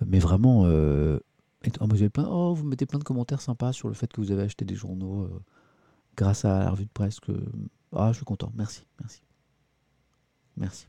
[0.06, 1.20] Mais vraiment, euh,
[1.64, 4.32] et- oh, vous, plein, oh, mettez plein de commentaires sympas sur le fait que vous
[4.32, 5.42] avez acheté des journaux euh,
[6.16, 7.20] grâce à la revue de presse.
[7.96, 8.52] Ah, je suis content.
[8.56, 9.22] Merci, merci.
[10.58, 10.88] Merci.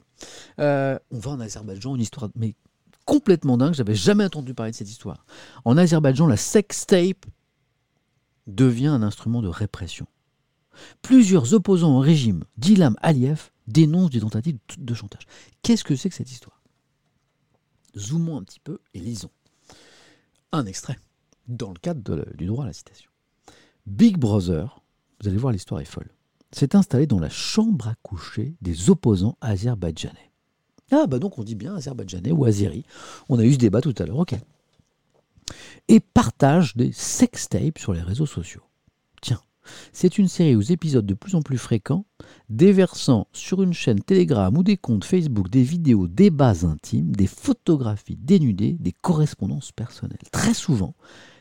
[0.58, 2.30] On va en Azerbaïdjan, une histoire
[3.08, 3.72] complètement dingue.
[3.72, 5.24] J'avais jamais entendu parler de cette histoire.
[5.64, 7.24] En Azerbaïdjan, la sextape
[8.46, 10.06] devient un instrument de répression.
[11.00, 15.22] Plusieurs opposants au régime d'Ilham Aliyev dénoncent des tentatives de- chantage.
[15.62, 16.62] Qu'est-ce que c'est que cette histoire?
[17.96, 19.30] Zoomons un petit peu et lisons.
[20.52, 20.98] Un extrait,
[21.48, 23.10] dans le cadre du droit à la citation.
[23.86, 24.82] Big Brother,
[25.20, 26.10] vous allez voir, l'histoire est folle,
[26.52, 30.27] s'est installé dans la chambre à coucher des opposants azerbaïdjanais.
[30.90, 32.84] Ah, bah donc on dit bien azerbaïdjanais ou azéri.
[33.28, 34.34] On a eu ce débat tout à l'heure, ok.
[35.88, 38.62] Et partage des sextapes sur les réseaux sociaux.
[39.20, 39.40] Tiens,
[39.92, 42.04] c'est une série aux épisodes de plus en plus fréquents,
[42.48, 48.18] déversant sur une chaîne Telegram ou des comptes Facebook des vidéos débats intimes, des photographies
[48.20, 50.18] dénudées, des correspondances personnelles.
[50.32, 50.94] Très souvent,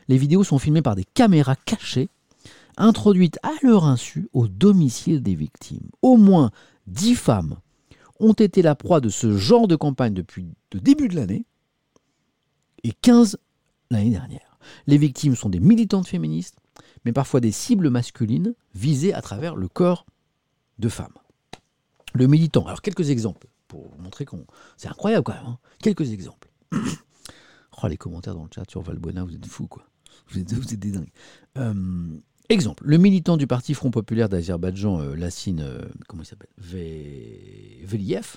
[0.08, 2.08] les vidéos sont filmées par des caméras cachées,
[2.76, 5.88] introduites à leur insu au domicile des victimes.
[6.02, 6.50] Au moins
[6.86, 7.56] dix femmes
[8.20, 11.46] ont été la proie de ce genre de campagne depuis le début de l'année
[12.84, 13.38] et 15
[13.90, 14.58] l'année dernière.
[14.86, 16.56] Les victimes sont des militantes féministes,
[17.04, 20.04] mais parfois des cibles masculines visées à travers le corps
[20.78, 21.14] de femmes.
[22.14, 24.46] Le militant, alors quelques exemples pour vous montrer qu'on.
[24.76, 25.46] C'est incroyable quand même.
[25.46, 25.58] hein.
[25.80, 26.50] Quelques exemples.
[26.74, 29.84] oh, les commentaires dans le chat sur Valbuena, vous êtes fous quoi.
[30.30, 31.12] Vous êtes, vous des dingues.
[31.56, 36.48] Euh, exemple, le militant du Parti Front Populaire d'Azerbaïdjan, euh, Lassine, euh, comment il s'appelle
[36.60, 38.36] Ve- Veliev,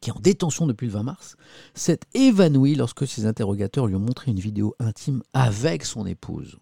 [0.00, 1.36] qui est en détention depuis le 20 mars,
[1.74, 6.58] s'est évanoui lorsque ses interrogateurs lui ont montré une vidéo intime avec son épouse.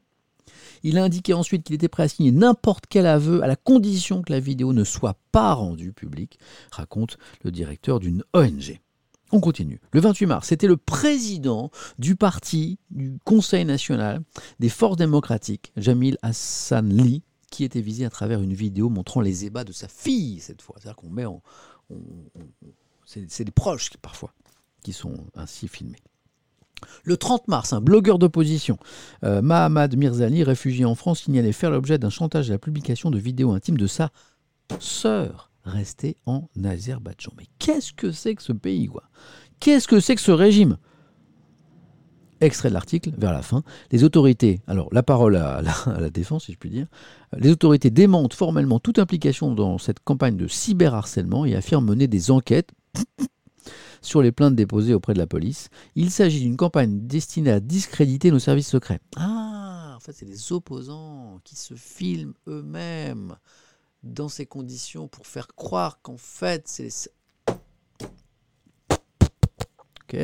[0.82, 4.22] Il a indiqué ensuite qu'il était prêt à signer n'importe quel aveu à la condition
[4.22, 6.38] que la vidéo ne soit pas rendue publique,
[6.70, 8.80] raconte le directeur d'une ONG.
[9.32, 9.80] On continue.
[9.92, 14.22] Le 28 mars, c'était le président du parti du Conseil national
[14.60, 19.64] des forces démocratiques, Jamil Hassanli, qui était visé à travers une vidéo montrant les ébats
[19.64, 20.76] de sa fille cette fois.
[20.78, 21.42] C'est-à-dire qu'on met en.
[23.04, 24.32] c'est des proches parfois
[24.82, 25.98] qui sont ainsi filmés.
[27.02, 28.78] Le 30 mars, un blogueur d'opposition,
[29.24, 33.18] euh, Mahamad Mirzali, réfugié en France, signalait faire l'objet d'un chantage à la publication de
[33.18, 34.10] vidéos intimes de sa
[34.78, 37.32] sœur restée en Azerbaïdjan.
[37.36, 39.04] Mais qu'est-ce que c'est que ce pays, quoi?
[39.60, 40.78] Qu'est-ce que c'est que ce régime?
[42.40, 43.62] Extrait de l'article, vers la fin.
[43.90, 46.86] Les autorités, alors la parole à la, à la défense, si je puis dire,
[47.36, 52.30] les autorités démentent formellement toute implication dans cette campagne de cyberharcèlement et affirment mener des
[52.30, 52.72] enquêtes
[54.02, 55.70] sur les plaintes déposées auprès de la police.
[55.94, 59.00] Il s'agit d'une campagne destinée à discréditer nos services secrets.
[59.16, 63.36] Ah, en fait, c'est les opposants qui se filment eux-mêmes
[64.06, 67.56] dans ces conditions pour faire croire qu'en fait, c'est les...
[70.02, 70.16] Ok.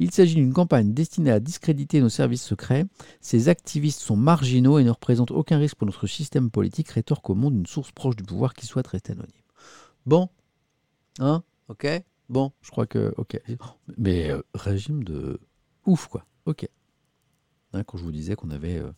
[0.00, 2.84] Il s'agit d'une campagne destinée à discréditer nos services secrets.
[3.20, 7.34] Ces activistes sont marginaux et ne représentent aucun risque pour notre système politique, rétorque au
[7.34, 9.30] monde une source proche du pouvoir qui souhaite rester anonyme.
[10.04, 10.28] Bon,
[11.20, 11.86] hein, ok,
[12.28, 13.40] bon, je crois que, ok.
[13.96, 15.40] Mais euh, régime de
[15.86, 16.68] ouf, quoi, ok.
[17.72, 18.90] Hein, quand je vous disais qu'on avait euh,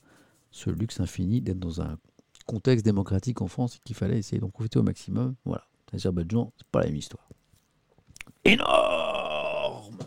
[0.51, 1.99] ce luxe infini d'être dans un
[2.47, 5.65] contexte démocratique en France et qu'il fallait essayer d'en profiter au maximum, voilà.
[5.93, 7.29] L'Azerbaïdjan, c'est pas la même histoire.
[8.45, 9.99] Énorme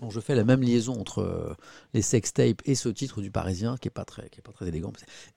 [0.00, 1.54] Donc je fais la même liaison entre euh,
[1.94, 4.68] les sextapes et ce titre du Parisien qui est pas très, qui est pas très
[4.68, 4.92] élégant.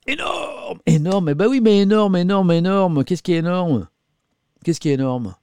[0.06, 1.24] énorme, énorme.
[1.26, 3.04] Mais bah oui, mais énorme, énorme, énorme.
[3.04, 3.88] Qu'est-ce qui est énorme?
[4.64, 5.34] Qu'est-ce qui est énorme?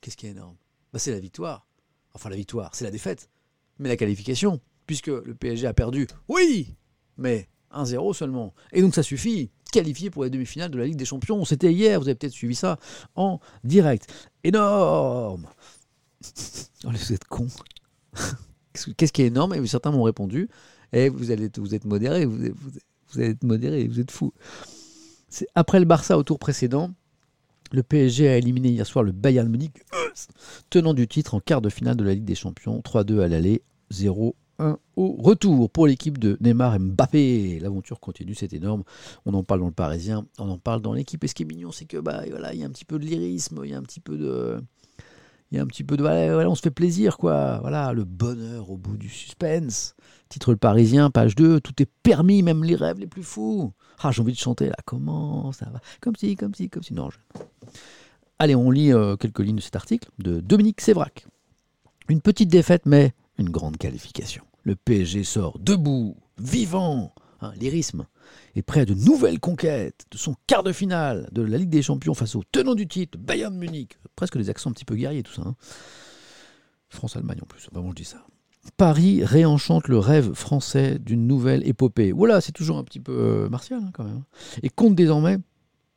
[0.00, 0.56] Qu'est-ce qui est énorme?
[0.92, 1.66] Bah, c'est la victoire.
[2.14, 3.30] Enfin la victoire, c'est la défaite,
[3.78, 6.08] mais la qualification, puisque le PSG a perdu.
[6.28, 6.74] Oui,
[7.16, 8.54] mais 1-0 seulement.
[8.72, 9.50] Et donc ça suffit.
[9.70, 11.44] Qualifié pour les demi-finales de la Ligue des Champions.
[11.44, 12.78] C'était hier, vous avez peut-être suivi ça
[13.14, 14.06] en direct.
[14.44, 15.46] Énorme
[16.84, 17.48] Oh, vous êtes cons.
[18.96, 19.54] Qu'est-ce qui est énorme?
[19.54, 20.48] Et certains m'ont répondu.
[20.92, 22.38] Et vous, allez, vous êtes modéré, vous,
[23.42, 24.32] modéré, vous êtes fou.
[25.54, 26.90] Après le Barça au tour précédent,
[27.72, 29.84] le PSG a éliminé hier soir le Bayern Munich,
[30.70, 33.62] tenant du titre en quart de finale de la Ligue des Champions, 3-2 à l'aller,
[34.60, 37.58] 0-1 au retour pour l'équipe de Neymar et Mbappé.
[37.60, 38.84] L'aventure continue, c'est énorme.
[39.26, 41.22] On en parle dans le Parisien, on en parle dans l'équipe.
[41.24, 42.98] Et ce qui est mignon, c'est que bah voilà, il y a un petit peu
[42.98, 44.60] de lyrisme, il y a un petit peu de
[45.50, 47.58] il y a un petit peu de on se fait plaisir quoi.
[47.60, 49.94] Voilà, le bonheur au bout du suspense.
[50.28, 53.72] Titre le Parisien, page 2, tout est permis, même les rêves les plus fous.
[53.98, 54.76] Ah, j'ai envie de chanter là.
[54.84, 55.80] Comment ça va?
[56.00, 56.94] Comme si, comme si, comme si.
[56.94, 57.18] Non, je...
[58.38, 61.26] Allez, on lit euh, quelques lignes de cet article de Dominique Sévrac.
[62.08, 64.44] Une petite défaite, mais une grande qualification.
[64.62, 68.06] Le PSG sort debout, vivant, hein, lyrisme,
[68.54, 71.82] et prêt à de nouvelles conquêtes de son quart de finale de la Ligue des
[71.82, 73.98] Champions face au tenant du titre, Bayern Munich.
[74.16, 75.42] Presque des accents un petit peu guerriers, tout ça.
[75.46, 75.56] hein.
[76.88, 78.24] France-Allemagne en plus, vraiment je dis ça.
[78.76, 82.12] Paris réenchante le rêve français d'une nouvelle épopée.
[82.12, 84.22] Voilà, c'est toujours un petit peu euh, martial hein, quand même.
[84.62, 85.38] Et compte désormais,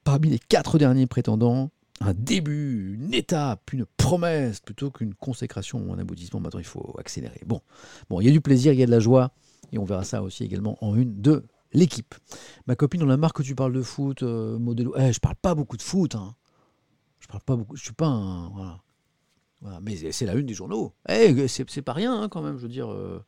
[0.06, 1.72] parmi les quatre derniers prétendants,
[2.02, 6.40] un début, une étape, une promesse, plutôt qu'une consécration ou un aboutissement.
[6.40, 7.42] Maintenant, il faut accélérer.
[7.46, 7.62] Bon,
[8.10, 9.32] bon, il y a du plaisir, il y a de la joie,
[9.72, 12.16] et on verra ça aussi également en une de l'équipe.
[12.68, 14.90] Ma copine, on a marre que tu parles de foot, euh, modèle.
[14.98, 16.16] Eh, je parle pas beaucoup de foot.
[16.16, 16.36] Hein.
[17.20, 17.76] Je parle pas beaucoup.
[17.76, 18.80] Je suis pas un.
[19.82, 20.94] Mais c'est- la une des journaux.
[21.08, 23.24] Eh, c'est pas rien hein, quand même, je veux dire, euh,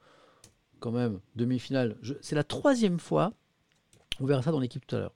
[0.79, 1.97] quand même, demi-finale.
[2.21, 3.31] C'est la troisième fois,
[4.19, 5.13] on verra ça dans l'équipe tout à l'heure.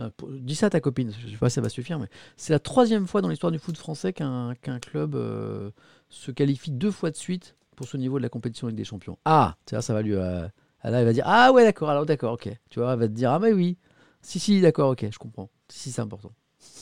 [0.00, 0.10] Euh,
[0.40, 2.58] Dis ça à ta copine, je sais pas si ça va suffire, mais c'est la
[2.58, 5.70] troisième fois dans l'histoire du foot français qu'un club euh,
[6.08, 9.18] se qualifie deux fois de suite pour ce niveau de la compétition Ligue des Champions.
[9.24, 10.14] Ah, tu vois, ça va lui.
[10.14, 10.46] euh,
[10.84, 12.48] là, il va dire Ah ouais, d'accord, alors d'accord, ok.
[12.70, 13.76] Tu vois, elle va te dire Ah, mais oui.
[14.22, 15.50] Si, si, d'accord, ok, je comprends.
[15.68, 16.32] Si, c'est important.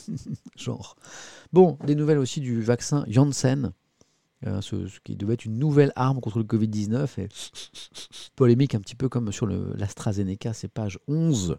[0.57, 0.95] Genre.
[1.53, 3.71] Bon, des nouvelles aussi du vaccin Janssen,
[4.47, 7.19] euh, ce, qui devait être une nouvelle arme contre le Covid-19.
[7.19, 7.27] Et
[8.35, 11.57] polémique un petit peu comme sur l'AstraZeneca, c'est page 11.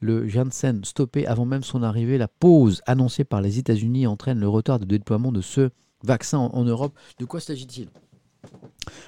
[0.00, 2.18] Le Janssen stoppé avant même son arrivée.
[2.18, 5.70] La pause annoncée par les États-Unis entraîne le retard de déploiement de ce
[6.04, 6.96] vaccin en, en Europe.
[7.18, 7.88] De quoi s'agit-il?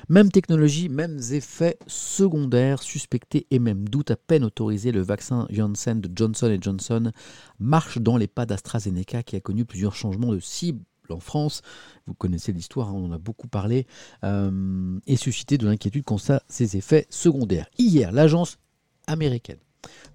[0.09, 6.01] Même technologie, mêmes effets secondaires suspectés et même doute à peine autorisés, le vaccin Janssen
[6.01, 7.13] de Johnson Johnson
[7.59, 11.63] marche dans les pas d'AstraZeneca qui a connu plusieurs changements de cible en France.
[12.07, 13.87] Vous connaissez l'histoire, hein, on en a beaucoup parlé,
[14.25, 17.69] euh, et suscité de l'inquiétude quant à ses effets secondaires.
[17.79, 18.59] Hier, l'agence
[19.07, 19.59] américaine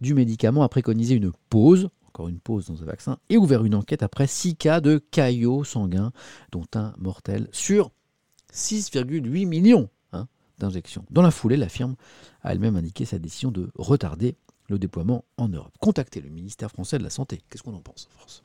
[0.01, 3.75] du médicament a préconisé une pause encore une pause dans un vaccin, et ouvert une
[3.75, 6.11] enquête après 6 cas de caillots sanguins,
[6.51, 7.91] dont un mortel, sur
[8.51, 10.27] 6,8 millions hein,
[10.57, 11.05] d'injections.
[11.11, 11.95] Dans la foulée, la firme
[12.41, 14.35] a elle-même indiqué sa décision de retarder
[14.67, 15.77] le déploiement en Europe.
[15.79, 18.43] Contacter le ministère français de la Santé, qu'est-ce qu'on en pense en France?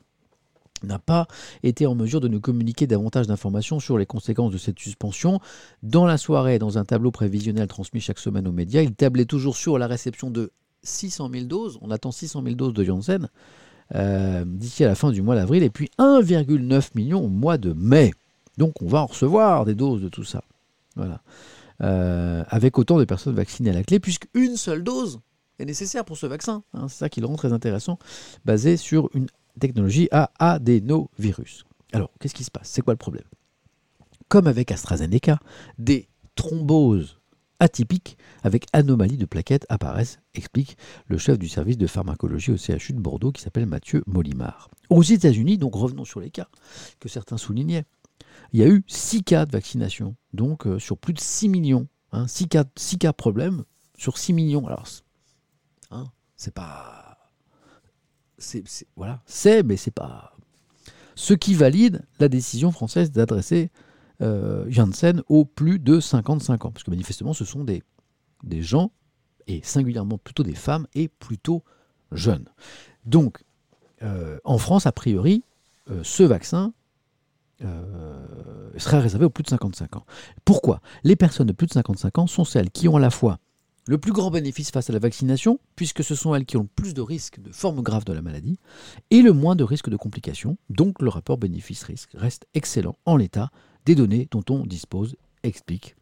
[0.85, 1.27] N'a pas
[1.63, 5.41] été en mesure de nous communiquer davantage d'informations sur les conséquences de cette suspension.
[5.83, 9.57] Dans la soirée, dans un tableau prévisionnel transmis chaque semaine aux médias, il tablait toujours
[9.57, 10.53] sur la réception de
[10.83, 11.79] 600 000 doses.
[11.83, 13.29] On attend 600 000 doses de Janssen
[13.95, 17.73] euh, d'ici à la fin du mois d'avril et puis 1,9 million au mois de
[17.73, 18.13] mai.
[18.59, 20.43] Donc on va en recevoir des doses de tout ça.
[20.97, 21.23] Voilà.
[21.83, 25.21] Euh, avec autant de personnes vaccinées à la clé, puisque une seule dose
[25.59, 26.63] est nécessaire pour ce vaccin.
[26.75, 26.87] Hein.
[26.89, 27.99] c'est ça qui le rend très intéressant,
[28.45, 29.27] basé sur une
[29.61, 31.65] technologie à adénovirus.
[31.93, 32.69] Alors, qu'est-ce qui se passe?
[32.69, 33.25] C'est quoi le problème?
[34.29, 35.39] Comme avec AstraZeneca,
[35.79, 37.19] des thromboses
[37.61, 40.77] atypiques avec anomalie de plaquettes apparaissent, explique
[41.07, 44.69] le chef du service de pharmacologie au CHU de Bordeaux qui s'appelle Mathieu Molimar.
[44.91, 46.49] Aux États-Unis, donc revenons sur les cas
[46.99, 47.85] que certains soulignaient,
[48.53, 51.87] il y a eu 6 cas de vaccination, donc euh, sur plus de 6 millions.
[52.27, 52.65] 6, hein, cas,
[52.99, 53.65] cas problèmes
[53.97, 54.67] sur 6 millions.
[54.67, 54.87] Alors,
[55.91, 57.02] hein, c'est pas.
[58.43, 58.65] C'est,
[58.97, 60.37] voilà, c'est, mais c'est pas.
[61.15, 63.71] Ce qui valide la décision française d'adresser
[64.21, 66.71] euh, Janssen aux plus de 55 ans.
[66.71, 67.83] Parce que manifestement, ce sont des,
[68.63, 68.91] gens,
[69.47, 71.63] et singulièrement plutôt des femmes, et plutôt
[72.11, 72.49] jeunes.
[73.05, 73.45] Donc,
[74.03, 75.45] euh, en France, a priori,
[76.03, 76.73] ce vaccin
[77.65, 80.07] euh, serait réservé aux plus de 55 ans.
[80.45, 80.81] Pourquoi?
[81.05, 83.39] Les personnes de plus de 55 ans sont celles qui ont à la fois
[83.89, 86.69] le plus grand bénéfice face à la vaccination, puisque ce sont elles qui ont le
[86.69, 88.59] plus de risques de formes graves de la maladie,
[89.11, 93.51] et le moins de risques de complications, donc le rapport bénéfice-risque reste excellent en l'état
[93.85, 95.97] des données dont on dispose, explique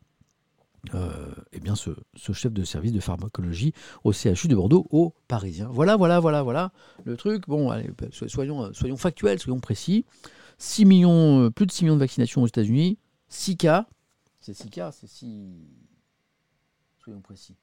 [0.95, 1.91] euh, eh bien ce,
[2.33, 5.69] chef de service de pharmacologie au CHU de Bordeaux, aux Parisiens.
[5.71, 6.73] Voilà, voilà, voilà, voilà
[7.05, 7.47] le truc.
[7.49, 7.91] Bon, allez,
[8.29, 10.07] soyons, soyons factuels, soyons précis.
[10.59, 12.99] 6 millions, euh, plus de 6 millions de vaccinations aux États-Unis,
[13.29, 13.87] 6 cas.
[14.41, 15.53] C'est 6 cas, c'est 6.
[17.03, 17.57] Soyons précis.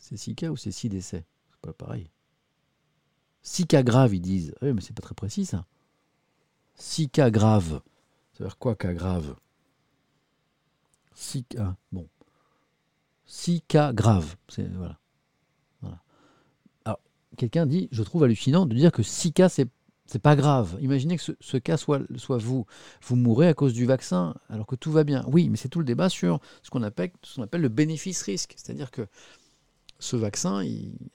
[0.00, 1.24] C'est 6 cas ou c'est 6 décès?
[1.50, 2.10] C'est pas pareil.
[3.42, 4.54] 6 cas graves, ils disent.
[4.62, 5.66] Oui, mais c'est pas très précis ça.
[6.76, 7.80] 6 cas graves.
[8.32, 9.36] Ça veut dire quoi, cas grave?
[11.14, 11.76] 6 cas.
[11.92, 12.08] Bon.
[13.26, 14.36] 6 cas graves.
[14.48, 14.98] C'est, voilà
[17.38, 19.68] quelqu'un dit, je trouve hallucinant de dire que 6 cas, c'est
[20.10, 20.78] c'est pas grave.
[20.80, 22.64] Imaginez que ce, cas soit, soit vous.
[23.02, 25.22] Vous mourrez à cause du vaccin alors que tout va bien.
[25.28, 27.12] Oui, mais c'est tout le débat sur ce qu'on appelle,
[27.42, 28.54] appelle le bénéfice-risque.
[28.56, 29.06] C'est-à-dire que
[29.98, 30.64] ce vaccin,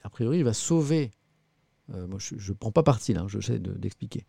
[0.04, 1.10] a priori, il va sauver.
[1.92, 4.26] Euh, moi, je ne prends pas parti là, je sais d'expliquer.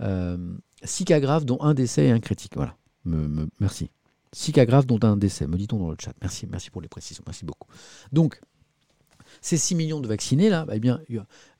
[0.00, 2.56] Euh, 6 cas graves, dont un décès et un critique.
[2.56, 2.76] Voilà.
[3.60, 3.90] merci.
[4.32, 6.14] 6 cas graves, dont un décès, me dit-on dans le chat.
[6.22, 7.24] Merci, merci pour les précisions.
[7.26, 7.68] Merci beaucoup.
[8.10, 8.40] Donc,
[9.40, 11.00] ces 6 millions de vaccinés, là, eh bien,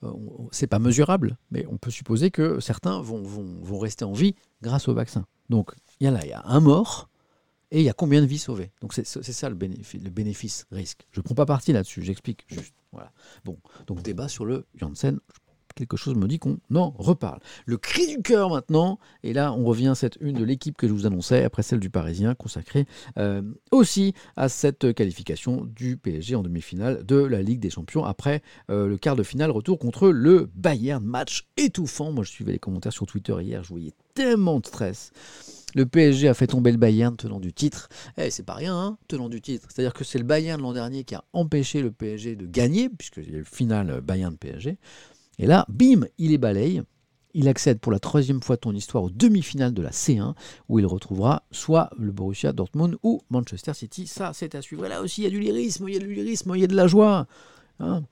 [0.02, 0.12] euh,
[0.50, 4.94] c'est pas mesurable, mais on peut supposer que certains vont, rester en vie grâce au
[4.94, 5.26] vaccin.
[5.50, 7.08] Donc, il y a là, il y a un mort,
[7.70, 10.66] et il y a combien de vies sauvées Donc, c'est ça le bénéfice, le bénéfice
[10.70, 11.06] risque.
[11.10, 12.74] Je ne prends pas parti là-dessus, j'explique juste.
[12.92, 13.12] Voilà.
[13.44, 15.20] Bon, donc débat sur le Janssen,
[15.78, 17.40] quelque chose me dit qu'on en reparle.
[17.64, 20.88] Le cri du cœur maintenant, et là on revient à cette une de l'équipe que
[20.88, 22.86] je vous annonçais, après celle du Parisien, consacrée
[23.16, 28.42] euh, aussi à cette qualification du PSG en demi-finale de la Ligue des Champions, après
[28.70, 32.12] euh, le quart de finale retour contre le Bayern, match étouffant.
[32.12, 35.12] Moi je suivais les commentaires sur Twitter hier, je voyais tellement de stress.
[35.74, 37.88] Le PSG a fait tomber le Bayern tenant du titre.
[38.16, 39.68] Eh, c'est pas rien, hein, tenant du titre.
[39.70, 43.18] C'est-à-dire que c'est le Bayern l'an dernier qui a empêché le PSG de gagner, puisque
[43.18, 44.78] il y a le final Bayern-PSG.
[45.38, 46.82] Et là, bim, il est balaye.
[47.34, 50.34] Il accède pour la troisième fois de ton histoire aux demi-finales de la C1,
[50.68, 54.06] où il retrouvera soit le Borussia Dortmund ou Manchester City.
[54.06, 54.88] Ça, c'est à suivre.
[54.88, 56.68] Là aussi, il y a du lyrisme, il y a du lyrisme, il y a
[56.68, 57.26] de la joie.
[57.80, 58.02] Hein.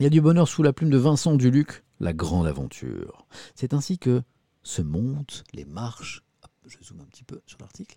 [0.00, 3.26] il y a du bonheur sous la plume de Vincent Duluc, la grande aventure.
[3.54, 4.22] C'est ainsi que
[4.64, 6.24] se montent les marches
[6.68, 7.96] je zoome un petit peu sur l'article,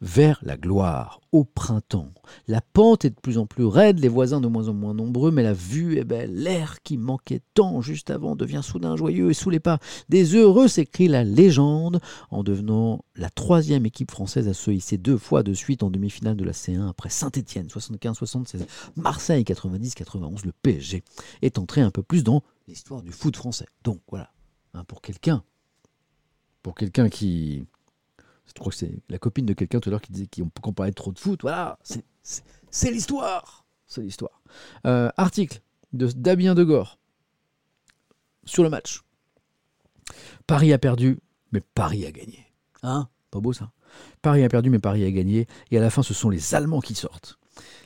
[0.00, 2.12] vers la gloire, au printemps.
[2.46, 5.30] La pente est de plus en plus raide, les voisins de moins en moins nombreux,
[5.30, 6.34] mais la vue est belle.
[6.34, 9.78] L'air qui manquait tant juste avant devient soudain joyeux et sous les pas
[10.08, 15.18] des heureux s'écrit la légende en devenant la troisième équipe française à se hisser deux
[15.18, 18.66] fois de suite en demi-finale de la C1 après Saint-Etienne 75-76,
[18.96, 21.02] Marseille 90-91, le PSG
[21.42, 23.66] est entré un peu plus dans l'histoire du foot français.
[23.82, 24.30] Donc voilà,
[24.74, 25.42] Hein, pour quelqu'un,
[26.62, 27.66] pour quelqu'un qui,
[28.56, 30.28] je crois que c'est la copine de quelqu'un tout à l'heure qui disait
[30.60, 31.42] qu'on parlait trop de foot.
[31.42, 32.04] Voilà, c'est-
[32.90, 34.42] l'histoire, c'est l'histoire.
[34.86, 35.60] Euh, article
[35.92, 36.98] de Damien Degore
[38.44, 39.02] sur le match.
[40.46, 41.18] Paris a perdu,
[41.52, 42.46] mais Paris a gagné.
[42.82, 43.08] Hein?
[43.30, 43.70] Pas beau ça?
[44.22, 45.46] Paris a perdu, mais Paris a gagné.
[45.70, 47.38] Et à la fin, ce sont les Allemands qui sortent.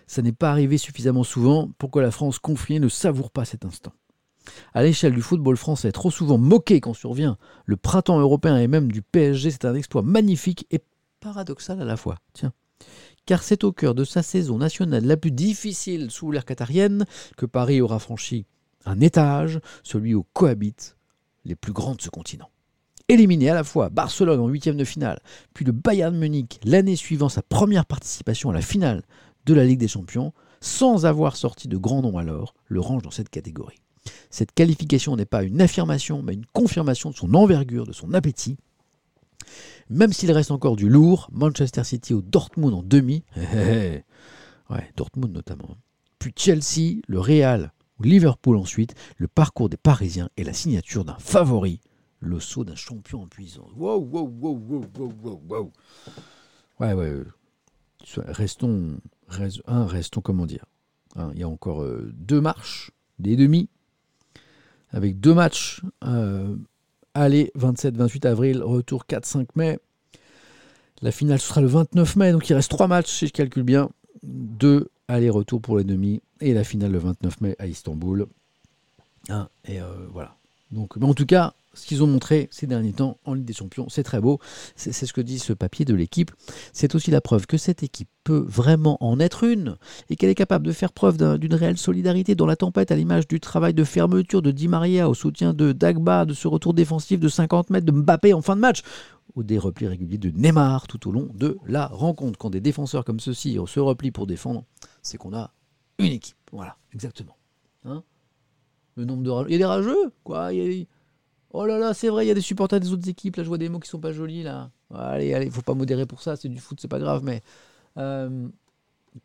[0.07, 3.65] Ça n'est pas arrivé suffisamment souvent pour que la France confinée ne savoure pas cet
[3.65, 3.93] instant?
[4.73, 8.91] À l'échelle du football français, trop souvent moqué quand survient le printemps européen et même
[8.91, 10.81] du PSG, c'est un exploit magnifique et
[11.21, 12.16] paradoxal à la fois.
[12.33, 12.53] Tiens.
[13.27, 17.07] Car c'est au cœur de sa saison nationale la plus difficile sous l'ère qatarienne
[17.37, 18.47] que Paris aura franchi
[18.85, 20.97] un étage, celui où cohabitent
[21.45, 22.51] les plus grands de ce continent.
[23.09, 25.21] Éliminé à la fois Barcelone en huitième de finale,
[25.53, 29.03] puis le Bayern Munich l'année suivant sa première participation à la finale
[29.47, 33.11] de la Ligue des Champions, sans avoir sorti de grands noms alors, le range dans
[33.11, 33.84] cette catégorie.
[34.31, 38.56] Cette qualification n'est pas une affirmation, mais une confirmation de son envergure, de son appétit.
[39.90, 44.05] Même s'il reste encore du lourd, Manchester City ou Dortmund en demi, ouais,
[44.97, 45.76] Dortmund notamment,
[46.18, 51.18] puis Chelsea, le Real ou Liverpool ensuite, le parcours des Parisiens est la signature d'un
[51.18, 51.81] favori,
[52.20, 53.70] le saut d'un champion en puissance.
[53.76, 54.85] Wow, wow, wow, wow,
[55.22, 55.72] wow, wow.
[56.81, 57.06] Ouais, ouais.
[57.06, 57.26] euh,
[58.16, 58.98] Restons,
[59.31, 60.64] res- un, restons, comment dire.
[61.16, 63.68] hein, Il y a encore euh, deux marches, des demi,
[64.95, 65.83] avec deux matchs.
[66.05, 66.57] euh,
[67.12, 69.79] aller 27-28 avril, retour 4-5 mai.
[71.03, 73.62] La finale, ce sera le 29 mai, donc il reste trois matchs, si je calcule
[73.62, 73.91] bien.
[74.23, 78.27] Deux aller-retour pour les demi, et la finale le 29 mai à Istanbul.
[79.66, 80.37] Et euh, voilà.
[80.71, 83.52] Donc, mais en tout cas, ce qu'ils ont montré ces derniers temps en Ligue des
[83.52, 84.38] Champions, c'est très beau.
[84.76, 86.30] C'est ce que dit ce papier de l'équipe.
[86.72, 89.76] C'est aussi la preuve que cette équipe peut vraiment en être une
[90.09, 92.96] et qu'elle est capable de faire preuve d'un- d'une réelle solidarité dans la tempête, à
[92.96, 96.72] l'image du travail de fermeture de Di Maria, au soutien de Dagba, de ce retour
[96.74, 98.82] défensif de 50 mètres de Mbappé en fin de match,
[99.34, 102.38] ou des replis réguliers de Neymar tout au long de la rencontre.
[102.38, 104.64] Quand des défenseurs comme ceux-ci se replient pour défendre,
[105.02, 105.52] c'est qu'on a
[105.98, 106.36] une équipe.
[106.52, 107.36] Voilà, exactement.
[107.84, 108.02] Hein?
[108.96, 109.48] Le nombre de.
[109.48, 110.52] Il y a des rageux, quoi?
[111.56, 113.36] Oh là là, c'est vrai, il y a des supporters des autres équipes.
[113.36, 114.70] Là, je vois des mots qui sont pas jolis, là.
[114.93, 117.43] Allez, allez, faut pas modérer pour ça, c'est du foot, c'est pas grave, mais.
[117.98, 118.48] euh,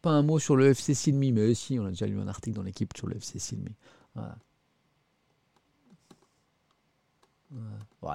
[0.01, 2.57] pas un mot sur le FC Silmi, mais si, on a déjà lu un article
[2.57, 3.75] dans l'équipe sur le FC Silmi.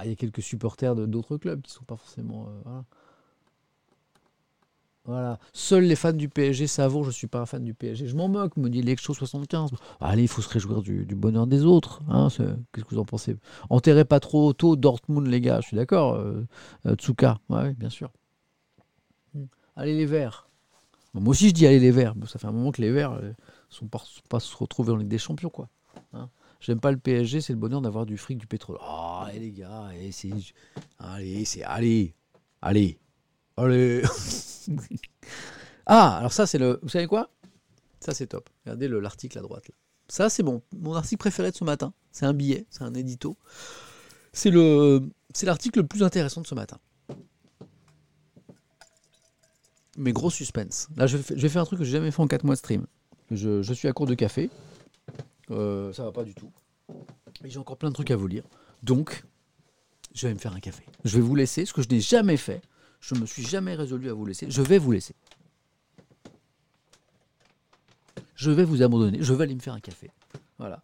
[0.03, 2.47] Il y a quelques supporters d'autres clubs qui sont pas forcément.
[2.67, 2.81] euh.
[5.05, 5.37] Voilà.
[5.53, 8.07] Seuls les fans du PSG savourent, je suis pas un fan du PSG.
[8.07, 9.69] Je m'en moque, me dit Leccho 75.
[10.01, 12.01] Allez, il faut se réjouir du, bonheur des autres.
[12.09, 13.37] hein, Qu'est-ce que vous en pensez?
[13.69, 16.15] Enterrez pas trop tôt Dortmund, les gars, je suis d'accord.
[16.15, 16.43] euh,
[16.87, 18.11] euh, Tsuka, ouais, bien sûr.
[19.35, 19.45] Hmm.
[19.75, 20.49] Allez, les Verts.
[21.13, 22.15] Moi aussi, je dis allez, les Verts.
[22.27, 23.31] Ça fait un moment que les Verts ne
[23.69, 25.69] sont pas, se retrouver en Ligue des Champions, quoi.
[26.13, 26.29] Hein.
[26.59, 28.77] J'aime pas le PSG, c'est le bonheur d'avoir du fric, du pétrole.
[28.81, 30.11] Ah, allez, les gars, allez.
[30.97, 31.63] Allez, c'est.
[31.63, 32.15] Allez,
[32.61, 32.97] allez,
[33.57, 34.03] allez.
[35.85, 36.79] ah, alors ça, c'est le.
[36.81, 37.29] Vous savez quoi?
[37.99, 38.49] Ça, c'est top.
[38.65, 39.71] Regardez le- l'article à droite.
[40.07, 40.61] Ça, c'est bon.
[40.75, 43.37] Mon article préféré de ce matin, c'est un billet, c'est un édito.
[44.33, 45.01] C'est le,
[45.33, 46.77] c'est l'article le plus intéressant de ce matin.
[49.97, 50.89] Mais gros suspense.
[50.97, 52.85] Là, je vais, faire un truc que j'ai jamais fait en 4 mois de stream.
[53.31, 54.49] Je, suis à court de café.
[55.51, 56.51] Euh, ça va pas du tout.
[57.43, 58.43] Et j'ai encore plein de trucs à vous lire.
[58.83, 59.23] Donc,
[60.13, 60.83] je vais me faire un café.
[61.05, 62.61] Je vais vous laisser, ce que je n'ai jamais fait.
[63.05, 64.49] Je me suis jamais résolu à vous laisser.
[64.49, 65.13] Je vais vous laisser.
[68.35, 69.19] Je vais vous abandonner.
[69.21, 70.09] Je vais aller me faire un café.
[70.57, 70.81] Voilà.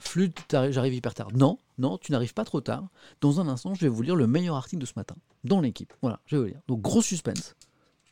[0.00, 1.28] Flûte, j'arrive hyper tard.
[1.32, 2.88] Non, non, tu n'arrives pas trop tard.
[3.20, 5.14] Dans un instant, je vais vous lire le meilleur article de ce matin
[5.44, 5.92] dans l'équipe.
[6.02, 6.60] Voilà, je vais vous lire.
[6.66, 7.54] Donc, gros suspense.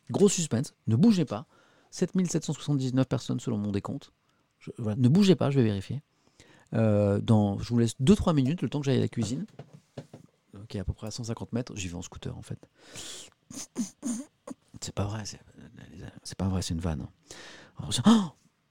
[0.09, 0.73] Gros suspense.
[0.87, 1.47] Ne bougez pas.
[1.91, 4.13] 7779 personnes selon mon décompte.
[4.77, 6.01] Ne bougez pas, je vais vérifier.
[6.75, 9.45] Euh, dans, je vous laisse 2-3 minutes, le temps que j'aille à la cuisine,
[10.67, 11.75] qui est à peu près à 150 mètres.
[11.75, 12.59] J'y vais en scooter, en fait.
[14.81, 15.23] C'est pas vrai,
[16.23, 17.07] c'est pas vrai, c'est une vanne.
[17.81, 17.89] hein.
[18.05, 18.11] Oh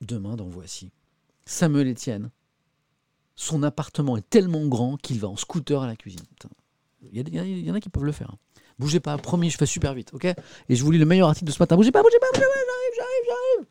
[0.01, 0.93] Demain, dans Voici,
[1.45, 2.31] Samuel Etienne,
[3.35, 6.21] son appartement est tellement grand qu'il va en scooter à la cuisine.
[7.13, 7.29] Il
[7.67, 8.31] y, en a qui peuvent le faire.
[8.31, 8.39] hein.
[8.79, 10.25] Bougez pas, promis, je fais super vite, ok?
[10.25, 11.75] Et je vous lis le meilleur article de ce matin.
[11.77, 12.49] Bougez pas, bougez pas, bougez pas,
[12.97, 13.67] j'arrive J'arrive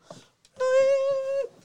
[0.58, 1.57] J'arrive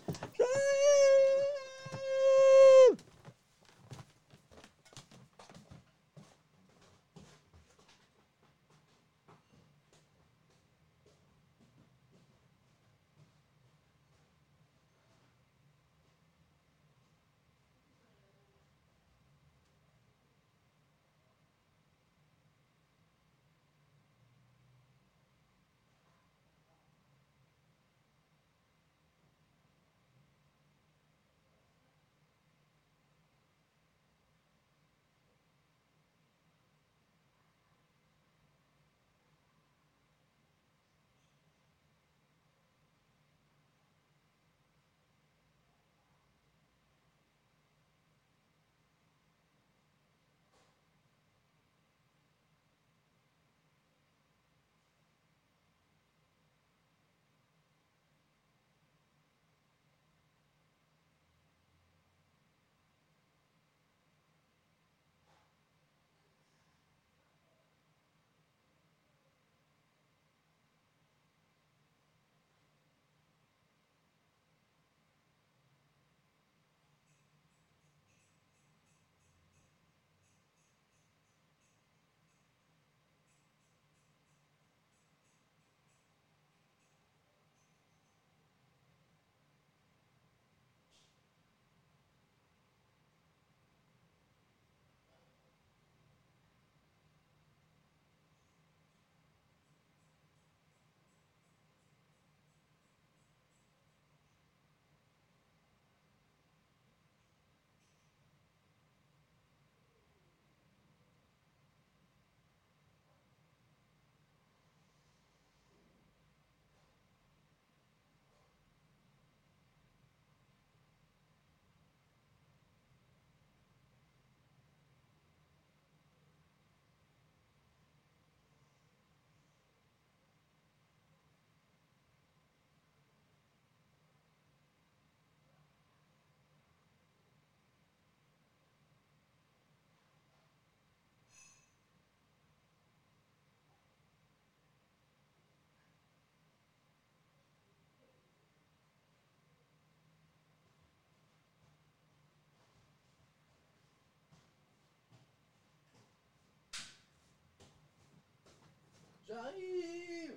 [159.28, 160.34] J'arrive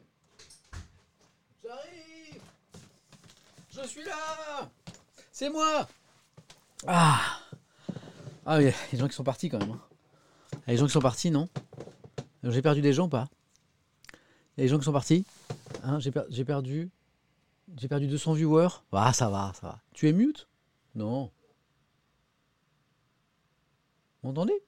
[1.63, 2.43] J'arrive
[3.71, 4.71] Je suis là
[5.33, 5.89] C'est moi
[6.87, 7.41] Ah
[8.45, 9.73] Ah, il y a des gens qui sont partis quand même.
[9.73, 9.81] hein.
[10.53, 11.49] Il y a des gens qui sont partis, non?
[12.45, 13.29] J'ai perdu des gens pas?
[14.57, 15.27] Il y a des gens qui sont partis?
[15.83, 16.91] Hein, j'ai perdu.
[17.77, 18.69] J'ai perdu 200 viewers?
[18.93, 19.81] Ah, ça va, ça va.
[19.93, 20.47] Tu es mute?
[20.95, 21.31] Non.
[24.23, 24.63] Vous m'entendez?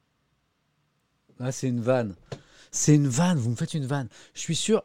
[1.39, 2.17] Ah, c'est une vanne.
[2.71, 4.09] C'est une vanne, vous me faites une vanne.
[4.35, 4.83] Je suis sûr.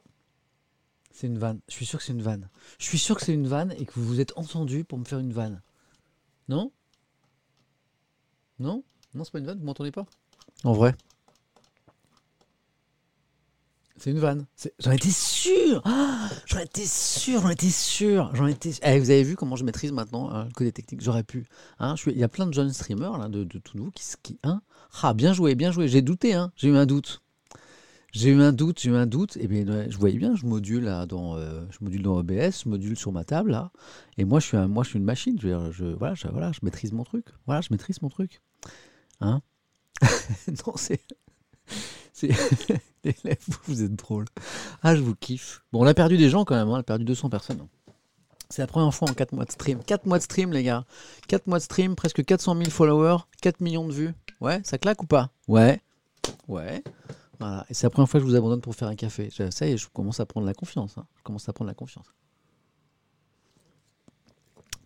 [1.11, 1.59] C'est une vanne.
[1.69, 2.49] Je suis sûr que c'est une vanne.
[2.79, 5.05] Je suis sûr que c'est une vanne et que vous vous êtes entendu pour me
[5.05, 5.61] faire une vanne.
[6.49, 6.71] Non?
[8.59, 8.83] Non?
[9.13, 10.05] Non, c'est pas une vanne, vous m'entendez pas?
[10.63, 10.95] En vrai.
[13.97, 14.45] C'est une vanne.
[14.55, 19.11] C'est- J'en étais sûr Ah, J'en étais sûr, j'en étais sûr, j'en étais Eh, vous
[19.11, 21.45] avez vu comment je maîtrise maintenant hein, le côté technique J'aurais pu.
[21.79, 22.11] Hein, je suis...
[22.11, 24.03] Il y a plein de jeunes streamers là, de, de tout nouveau qui...
[24.21, 24.61] qui hein
[25.01, 25.87] ah, bien joué, bien joué.
[25.87, 26.51] J'ai douté, hein.
[26.55, 27.22] j'ai eu un doute.
[28.13, 29.37] J'ai eu un doute, j'ai eu un doute.
[29.37, 32.95] Et bien, je voyais bien, je module dans, euh, je module dans OBS, je module
[32.95, 33.71] sur ma table là.
[34.17, 35.37] Et moi, je suis, un, moi, je suis une machine.
[35.41, 37.25] Je, voilà, je, voilà, je maîtrise mon truc.
[37.47, 38.41] Voilà, je maîtrise mon truc.
[39.19, 39.41] Hein?
[40.65, 40.99] Non, c'est,
[43.67, 44.25] vous, êtes drôles.
[44.81, 45.63] Ah, je vous kiffe.
[45.71, 46.67] Bon, on a perdu des gens quand même.
[46.67, 47.67] hein, On a perdu 200 personnes.
[48.49, 49.83] C'est la première fois en 4 mois de stream.
[49.83, 50.85] 4 mois de stream, les gars.
[51.27, 54.13] 4 mois de stream, presque 400 000 followers, 4 millions de vues.
[54.41, 55.31] Ouais, ça claque ou pas?
[55.47, 55.81] Ouais.
[56.47, 56.83] Ouais.
[57.39, 57.65] Voilà.
[57.69, 59.29] Et c'est la première fois que je vous abandonne pour faire un café.
[59.29, 60.97] Ça y est, je commence à prendre la confiance.
[60.97, 61.05] hein.
[61.23, 62.05] Commence à prendre la confiance.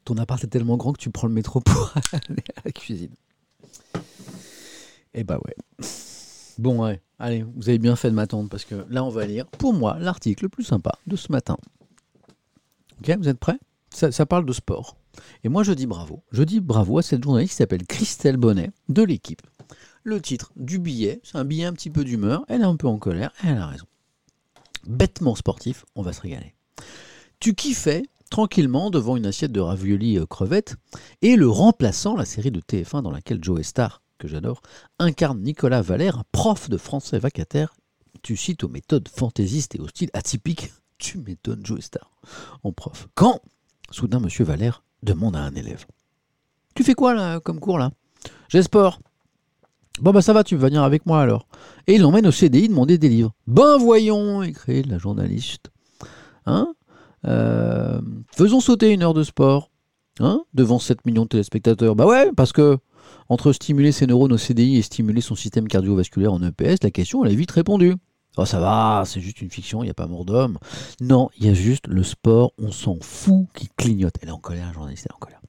[0.06, 3.14] Ton appart est tellement grand que tu prends le métro pour aller à la cuisine.
[5.14, 5.88] Eh bah ouais.
[6.58, 7.02] Bon, ouais.
[7.20, 9.98] Allez, vous avez bien fait de m'attendre parce que là, on va lire, pour moi,
[10.00, 11.58] l'article le plus sympa de ce matin.
[13.00, 13.60] Ok, vous êtes prêts?
[13.92, 14.96] Ça parle de sport.
[15.44, 16.24] Et moi, je dis bravo.
[16.32, 19.42] Je dis bravo à cette journaliste qui s'appelle Christelle Bonnet de l'équipe.
[20.08, 22.46] Le titre du billet, c'est un billet un petit peu d'humeur.
[22.48, 23.88] Elle est un peu en colère, et elle a raison.
[24.86, 26.56] Bêtement sportif, on va se régaler.
[27.42, 30.78] Tu kiffais tranquillement devant une assiette de raviolis euh, crevettes
[31.22, 34.62] et le remplaçant, la série de TF1 dans laquelle Joe Star, que j'adore,
[34.98, 37.76] incarne Nicolas Valère, un prof de français vacataire.
[38.22, 40.72] Tu cites aux méthodes fantaisistes et au style atypique.
[41.00, 42.16] Tu m'étonnes, Joe Star,
[42.64, 43.10] en prof.
[43.14, 43.42] Quand,
[43.92, 45.86] soudain, Monsieur Valère demande à un élève
[46.76, 47.92] Tu fais quoi là, comme cours là?
[48.48, 49.02] J'ai sport.
[50.00, 51.48] Bon bah ça va, tu vas venir avec moi alors.
[51.88, 53.34] Et il l'emmène au CDI demander des livres.
[53.48, 55.72] Ben voyons, écrit la journaliste.
[56.46, 56.74] Hein?
[57.26, 58.00] Euh,
[58.36, 59.72] Faisons sauter une heure de sport.
[60.20, 60.42] Hein?
[60.54, 61.96] Devant 7 millions de téléspectateurs.
[61.96, 62.78] Bah ouais, parce que
[63.30, 67.26] entre stimuler ses neurones au CDI et stimuler son système cardiovasculaire en EPS, la question
[67.26, 67.96] elle est vite répondue.
[68.38, 70.60] Oh ça va, c'est juste une fiction, il n'y a pas mort d'homme.
[71.02, 74.14] Non, il y a juste le sport, on s'en fout, qui clignote.
[74.22, 75.42] Elle est en colère, la journaliste, elle est en colère.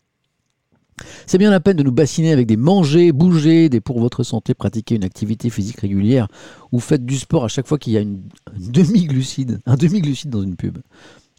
[1.27, 4.55] C'est bien la peine de nous bassiner avec des manger, bouger, des pour votre santé,
[4.55, 6.29] pratiquer une activité physique régulière
[6.73, 8.23] ou faites du sport à chaque fois qu'il y a une,
[8.59, 10.79] demi-glucide, un demi-glucide dans une pub.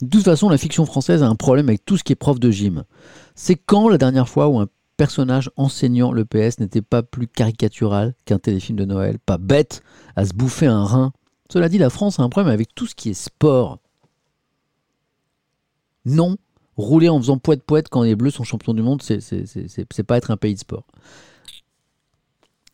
[0.02, 2.40] De toute façon, la fiction française a un problème avec tout ce qui est prof
[2.40, 2.84] de gym.
[3.36, 8.14] C'est quand la dernière fois où un personnage enseignant le PS n'était pas plus caricatural
[8.26, 9.82] qu'un téléfilm de Noël, pas bête
[10.16, 11.14] à se bouffer un rein.
[11.52, 13.80] Cela dit, la France a un problème avec tout ce qui est sport.
[16.06, 16.38] Non,
[16.84, 20.38] rouler en faisant poète-poète quand les Bleus sont champions du monde, c'est- pas être un
[20.38, 20.86] pays de sport.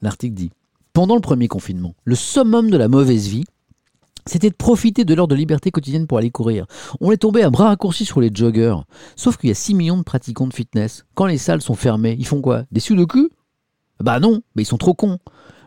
[0.01, 0.51] L'article dit
[0.93, 3.43] Pendant le premier confinement, le summum de la mauvaise vie,
[4.25, 6.65] c'était de profiter de l'heure de liberté quotidienne pour aller courir.
[7.01, 8.75] On est tombé à bras raccourcis sur les joggers.
[9.15, 11.05] Sauf qu'il y a 6 millions de pratiquants de fitness.
[11.15, 12.63] Quand les salles sont fermées, ils font quoi?
[12.71, 13.29] Des sudoku
[14.01, 15.19] Bah non, mais ils sont trop cons.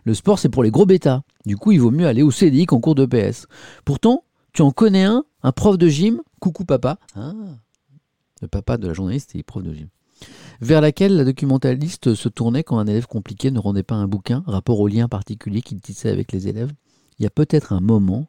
[0.05, 1.23] Le sport, c'est pour les gros bêtas.
[1.47, 3.47] Du coup, il vaut mieux aller au CDI qu'en cours de PS.
[3.85, 6.99] Pourtant, tu en connais un, un prof de gym, coucou papa.
[7.15, 7.33] Ah,
[8.43, 9.89] le papa de la journaliste est prof de gym.
[10.61, 14.43] Vers laquelle la documentaliste se tournait quand un élève compliqué ne rendait pas un bouquin,
[14.47, 16.73] rapport au lien particulier qu'il tissait avec les élèves.
[17.19, 18.29] Il y a peut-être un moment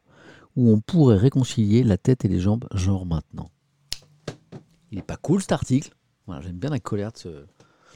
[0.56, 3.49] où on pourrait réconcilier la tête et les jambes, genre maintenant.
[4.91, 5.95] Il est pas cool cet article.
[6.41, 7.30] J'aime bien la colère de ce.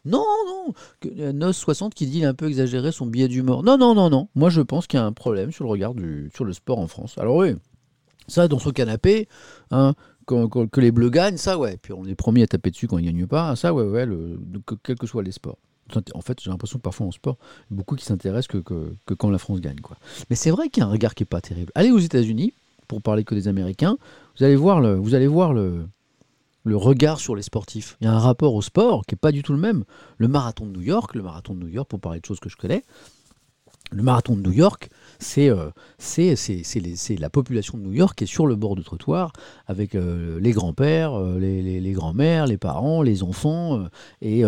[0.06, 0.74] Non, non
[1.18, 3.64] euh, Nos 60 qui dit un peu exagéré son billet d'humeur.
[3.64, 4.28] Non, non, non, non.
[4.36, 5.94] Moi je pense qu'il y a un problème sur le regard
[6.34, 7.18] sur le sport en France.
[7.18, 7.56] Alors oui,
[8.28, 9.28] ça dans son canapé,
[9.72, 9.94] hein,
[10.26, 11.78] que les bleus gagnent, ça ouais.
[11.82, 14.08] Puis on est promis à taper dessus quand ils gagnent pas, ça ouais, ouais,
[14.66, 15.58] que- quels que soient les sports.
[16.16, 17.38] En fait, j'ai l'impression que parfois en sport,
[17.70, 19.80] beaucoup qui s'intéressent que, que, quand la France gagne.
[19.82, 19.98] Quoi.
[20.30, 21.72] Mais c'est vrai qu'il y a un regard qui est pas terrible.
[21.76, 22.54] Allez aux États-Unis,
[22.88, 23.98] pour parler que des Américains,
[24.38, 25.86] vous allez voir le, vous allez voir le,
[26.64, 27.98] le regard sur les sportifs.
[28.02, 29.84] Il y a un rapport au sport qui est pas du tout le même.
[30.18, 32.50] Le marathon de New York, le marathon de New York, pour parler de choses que
[32.50, 32.84] je connais,
[33.92, 34.90] Le marathon de New York,
[35.24, 39.34] c'est euh, c'est la population de New York qui est sur le bord du trottoir
[39.66, 43.86] avec euh, les grands-pères, euh, les, les- les grands-mères, les parents, les enfants.
[44.22, 44.44] et,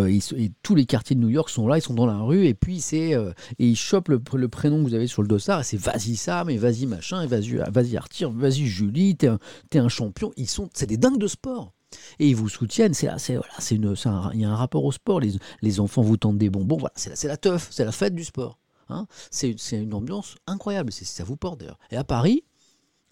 [0.62, 2.46] tous les quartiers de New York sont là, ils sont dans la rue.
[2.46, 5.62] Et puis, c'est et ils chopent le, prénom que vous avez sur le dossard.
[5.62, 9.40] Et c'est vas-y Sam, et vas-y machin, et vas-y vas Arthur, vas-y Julie, t'es un,
[9.74, 10.32] un champion.
[10.46, 11.74] Sont, c'est des dingues de sport.
[12.20, 12.94] Et ils vous soutiennent.
[12.94, 13.78] C'est voilà, c'est
[14.08, 15.20] un- il y a un rapport au sport.
[15.20, 16.78] Les, les enfants vous tendent des bonbons.
[16.78, 18.60] Voilà, c'est la, la teuf, c'est la fête du sport.
[18.90, 20.92] Hein c'est une ambiance incroyable.
[20.92, 21.80] C'est ça vous porte d'ailleurs.
[21.92, 22.44] Et à Paris,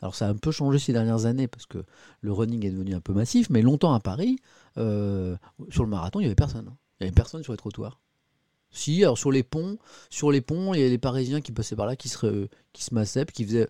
[0.02, 1.84] alors ça a un peu changé ces dernières années parce que
[2.22, 4.38] le running est devenu un peu massif, mais longtemps à Paris,
[4.78, 5.36] euh,
[5.70, 6.68] sur le marathon, il n'y avait personne.
[6.68, 6.78] hein.
[7.00, 8.00] Il n'y avait personne sur les trottoirs.
[8.72, 9.78] Si, alors sur les ponts,
[10.10, 12.94] sur les ponts, il y a les Parisiens qui passaient par là, qui se, qui
[12.94, 13.70] massaient, qui faisaient.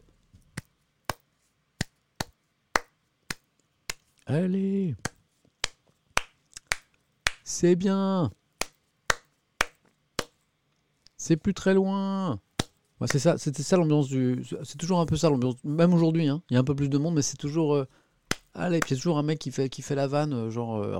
[4.25, 4.95] Allez,
[7.43, 8.31] c'est bien.
[11.23, 12.41] C'est plus très loin.
[13.05, 14.43] C'est ça, c'était ça l'ambiance du.
[14.63, 15.55] C'est toujours un peu ça l'ambiance.
[15.63, 16.41] Même aujourd'hui, hein.
[16.49, 17.75] il y a un peu plus de monde, mais c'est toujours.
[17.75, 17.87] euh,
[18.53, 20.51] Allez, puis il y a toujours un mec qui fait, qui fait la vanne, euh,
[20.51, 20.99] genre, euh,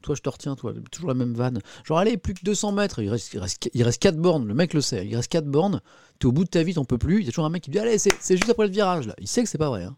[0.00, 1.58] toi je te retiens, toi, toujours la même vanne.
[1.84, 4.54] Genre, allez, plus que 200 mètres, il reste, il reste, il reste 4 bornes, le
[4.54, 5.82] mec le sait, il reste 4 bornes,
[6.20, 7.64] t'es au bout de ta vie, t'en peux plus, il y a toujours un mec
[7.64, 9.14] qui dit, allez, c'est juste après le virage, là.
[9.18, 9.96] Il sait que c'est pas vrai, hein.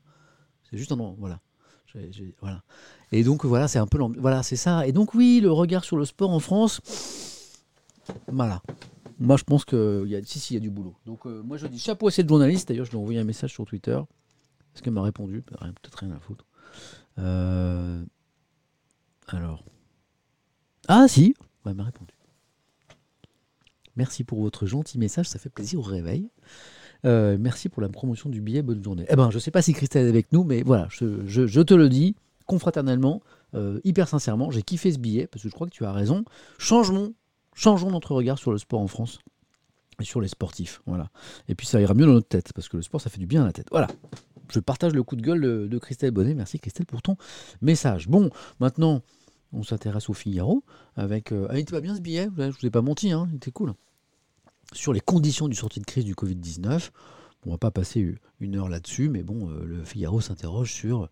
[0.71, 1.39] C'est juste un voilà.
[2.41, 2.63] Voilà.
[3.13, 4.87] Et donc, voilà, c'est un peu Voilà, c'est ça.
[4.87, 6.81] Et donc, oui, le regard sur le sport en France,
[8.27, 8.63] voilà.
[9.19, 9.65] Moi, je pense
[10.17, 10.95] a, si, si, il y a du boulot.
[11.07, 12.69] Donc, euh, moi, je dis chapeau à cette journaliste.
[12.69, 13.99] D'ailleurs, je lui ai envoyé un message sur Twitter.
[14.75, 16.45] Est-ce qu'elle m'a répondu Rien- Peut-être rien à foutre.
[17.19, 18.05] Euh,
[19.29, 19.65] alors.
[20.89, 21.35] Ah, si
[21.65, 22.13] Elle m'a répondu.
[23.97, 26.29] Merci pour votre gentil message, ça fait plaisir au réveil.
[27.07, 29.07] Euh, merci pour la promotion du billet, bonne journée.
[29.09, 31.89] Eh ben, je sais pas si Christelle est avec nous, mais voilà, je, te le
[31.89, 32.15] dis,
[32.45, 33.23] confraternellement,
[33.85, 36.27] hyper sincèrement, j'ai kiffé ce billet, parce que je crois que tu as raison.
[36.59, 37.15] Changeons,
[37.57, 39.19] changeons notre regard sur le sport en France
[40.01, 40.83] et sur les sportifs.
[40.87, 41.11] Voilà.
[41.49, 43.27] Et puis ça ira mieux dans notre tête, parce que le sport, ça fait du
[43.27, 43.67] bien à la tête.
[43.73, 43.89] Voilà.
[44.53, 46.35] Je partage le coup de gueule de, Christelle Bonnet.
[46.35, 47.17] Merci Christelle pour ton
[47.63, 48.07] message.
[48.07, 48.31] Bon,
[48.61, 49.03] maintenant,
[49.53, 50.63] on s'intéresse au Figaro
[50.95, 51.33] avec.
[51.33, 53.37] euh, ah, il était pas bien ce billet, je vous ai pas menti, hein, il
[53.37, 53.73] était cool.
[54.73, 56.91] Sur les conditions du sortie de crise du Covid-19.
[57.45, 61.09] On va pas passer une heure là-dessus, mais bon, euh, le Figaro s'interroge sur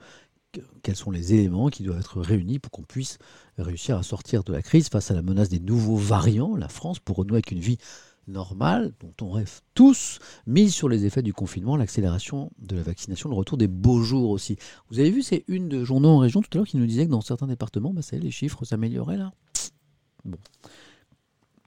[0.82, 3.18] quels sont les éléments qui doivent être réunis pour qu'on puisse
[3.58, 6.56] réussir à sortir de la crise face à la menace des nouveaux variants.
[6.56, 7.78] La France pour renouer avec une vie
[8.26, 13.28] normale, dont on rêve tous, mise sur les effets du confinement, l'accélération de la vaccination,
[13.28, 14.56] le retour des beaux jours aussi.
[14.90, 17.06] Vous avez vu ces une de journaux en région tout à l'heure qui nous disait
[17.06, 19.32] que dans certains départements, bah, ça les chiffres s'amélioraient là.
[20.24, 20.38] Bon.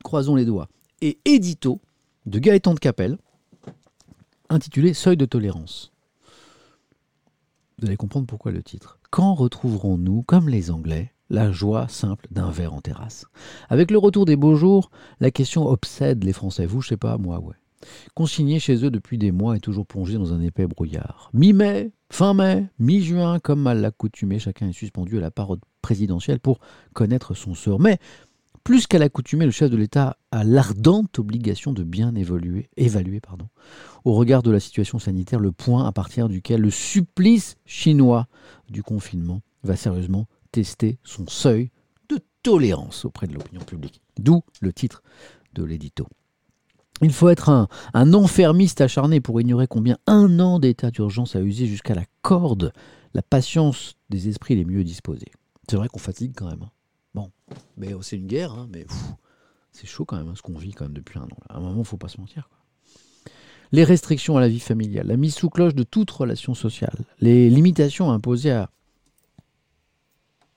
[0.04, 0.68] Croisons les doigts.
[1.02, 1.80] Et édito
[2.26, 3.18] de Gaëtan de Capelle,
[4.50, 5.92] intitulé Seuil de tolérance.
[7.80, 8.98] Vous allez comprendre pourquoi le titre.
[9.12, 13.26] Quand retrouverons-nous, comme les Anglais, la joie simple d'un verre en terrasse?
[13.70, 14.90] Avec le retour des beaux jours,
[15.20, 16.66] la question obsède les Français.
[16.66, 17.54] Vous, je sais pas, moi, ouais.
[18.16, 21.30] Consignés chez eux depuis des mois et toujours plongés dans un épais brouillard.
[21.34, 26.58] Mi-mai, fin mai, mi-juin, comme mal l'accoutumé, chacun est suspendu à la parole présidentielle pour
[26.94, 27.80] connaître son sort.
[27.80, 28.00] Mais
[28.68, 33.48] plus qu'à l'accoutumée, le chef de l'État a l'ardente obligation de bien évoluer, évaluer pardon,
[34.04, 38.28] au regard de la situation sanitaire le point à partir duquel le supplice chinois
[38.70, 41.72] du confinement va sérieusement tester son seuil
[42.10, 44.02] de tolérance auprès de l'opinion publique.
[44.20, 45.02] D'où le titre
[45.54, 46.06] de l'édito.
[47.02, 51.40] Il faut être un, un enfermiste acharné pour ignorer combien un an d'état d'urgence a
[51.40, 52.74] usé jusqu'à la corde
[53.14, 55.32] la patience des esprits les mieux disposés.
[55.70, 56.68] C'est vrai qu'on fatigue quand même.
[57.78, 58.86] Mais oh, c'est une guerre, hein, mais
[59.72, 61.38] c'est chaud quand même hein, ce qu'on vit quand même depuis un an.
[61.50, 62.50] À un moment, faut pas se mentir.
[63.72, 67.50] Les restrictions à la vie familiale, la mise sous cloche de toute relation sociale, les
[67.50, 68.70] limitations imposées à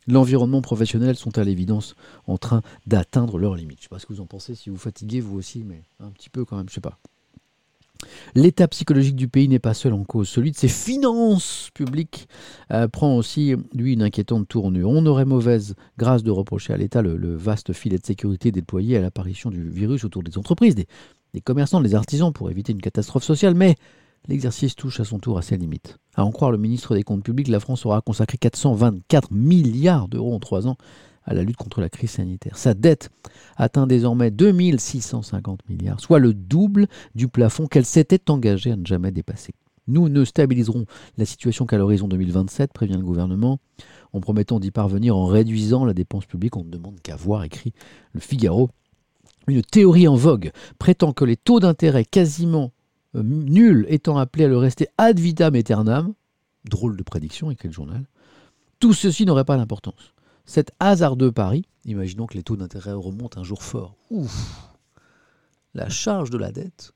[0.07, 1.95] l'environnement professionnel sont à l'évidence
[2.27, 3.79] en train d'atteindre leurs limites.
[3.79, 5.83] Je ne sais pas ce que vous en pensez, si vous fatiguez vous aussi, mais
[5.99, 6.99] un petit peu quand même, je sais pas.
[8.35, 10.29] L'état psychologique du pays n'est pas seul en cause.
[10.29, 12.29] Celui de ses finances publiques
[12.73, 14.91] euh, prend aussi, lui, une inquiétante tournure.
[14.91, 19.01] On aurait mauvaise grâce de reprocher à l'État le, vaste filet de sécurité déployé à
[19.01, 20.87] l'apparition du virus autour des entreprises, des,
[21.35, 23.77] des commerçants, des artisans pour éviter une catastrophe sociale, mais
[24.29, 25.99] l'exercice touche à son tour à ses limites.
[26.15, 30.35] À en croire le ministre des Comptes publics, la France aura consacré 424 milliards d'euros
[30.35, 30.77] en trois ans
[31.25, 32.57] à la lutte contre la crise sanitaire.
[32.57, 33.11] Sa dette
[33.57, 39.11] atteint désormais 2650 milliards, soit le double du plafond qu'elle s'était engagée à ne jamais
[39.11, 39.55] dépasser.
[39.87, 40.87] Nous ne stabiliserons
[41.19, 43.59] la situation qu'à l'horizon 2027, prévient le gouvernement,
[44.13, 46.57] en promettant d'y parvenir en réduisant la dépense publique.
[46.57, 47.73] On ne demande qu'à voir, écrit
[48.13, 48.71] le Figaro.
[49.49, 52.73] Une théorie en vogue prétend que les taux d'intérêt quasiment
[53.17, 56.15] euh, nuls étant appelés à le rester ad vitam aeternam,
[56.65, 58.05] drôle de prédiction, écrit le journal,
[58.79, 60.15] tout ceci n'aurait pas d'importance.
[60.47, 64.69] Cet hasardeux pari, imaginons que les taux d'intérêt remontent un jour fort, ouf,
[65.75, 66.93] la charge de la dette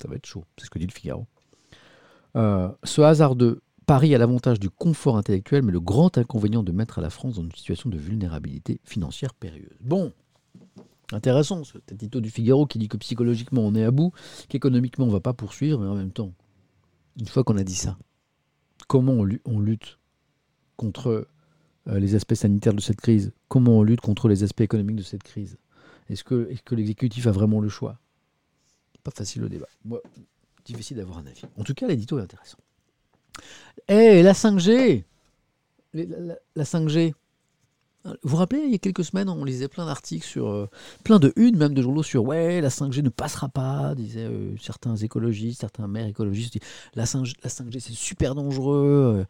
[0.00, 1.26] Ça va être chaud, c'est ce que dit le Figaro.
[2.36, 6.72] Euh, ce hasard de Paris a l'avantage du confort intellectuel, mais le grand inconvénient de
[6.72, 9.76] mettre la France dans une situation de vulnérabilité financière périlleuse.
[9.80, 10.12] Bon,
[11.12, 14.12] intéressant ce édito du Figaro qui dit que psychologiquement on est à bout,
[14.48, 16.32] qu'économiquement on va pas poursuivre, mais en même temps,
[17.18, 17.98] une fois qu'on a dit ça,
[18.86, 19.98] comment on, lu- on lutte
[20.76, 21.26] contre
[21.86, 25.22] les aspects sanitaires de cette crise Comment on lutte contre les aspects économiques de cette
[25.22, 25.56] crise
[26.08, 27.98] Est-ce que, l'exécutif a vraiment le choix?
[29.02, 29.68] Pas facile le débat.
[30.64, 31.42] Difficile d'avoir un avis.
[31.56, 32.58] En tout cas, l'édito est intéressant.
[33.88, 35.04] Eh, la 5G
[35.94, 37.14] Les- la, la- la 5G
[38.04, 40.70] vous vous rappelez, il y a quelques semaines, on lisait plein d'articles sur, euh,
[41.04, 44.56] plein de une, même de journaux sur ouais, la 5G ne passera pas, disaient euh,
[44.58, 46.58] certains écologistes, certains maires écologistes.
[46.94, 49.16] La 5G, la 5G c'est super dangereux.
[49.20, 49.24] euh,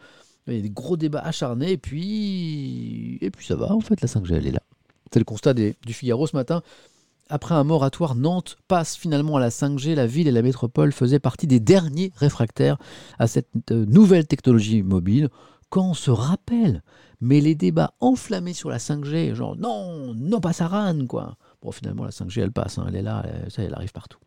[0.57, 4.35] il des gros débats acharnés, et puis, et puis ça va, en fait, la 5G,
[4.35, 4.63] elle est là.
[5.13, 6.63] C'est le constat du Figaro ce matin.
[7.29, 9.95] Après un moratoire, Nantes passe finalement à la 5G.
[9.95, 12.77] La ville et la métropole faisaient partie des derniers réfractaires
[13.19, 15.29] à cette euh, nouvelle technologie mobile.
[15.69, 16.83] Quand on se rappelle,
[17.21, 21.37] mais les débats enflammés sur la 5G, genre non, non pas Saran, quoi.
[21.63, 24.19] Bon, finalement, la 5G, elle passe, hein, elle est là, ça, elle arrive partout.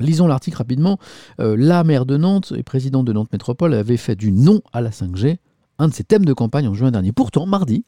[0.00, 0.98] Lisons l'article rapidement.
[1.40, 4.80] Euh, la maire de Nantes et présidente de Nantes Métropole avait fait du non à
[4.80, 5.38] la 5G,
[5.78, 7.12] un de ses thèmes de campagne en juin dernier.
[7.12, 7.84] Pourtant, mardi,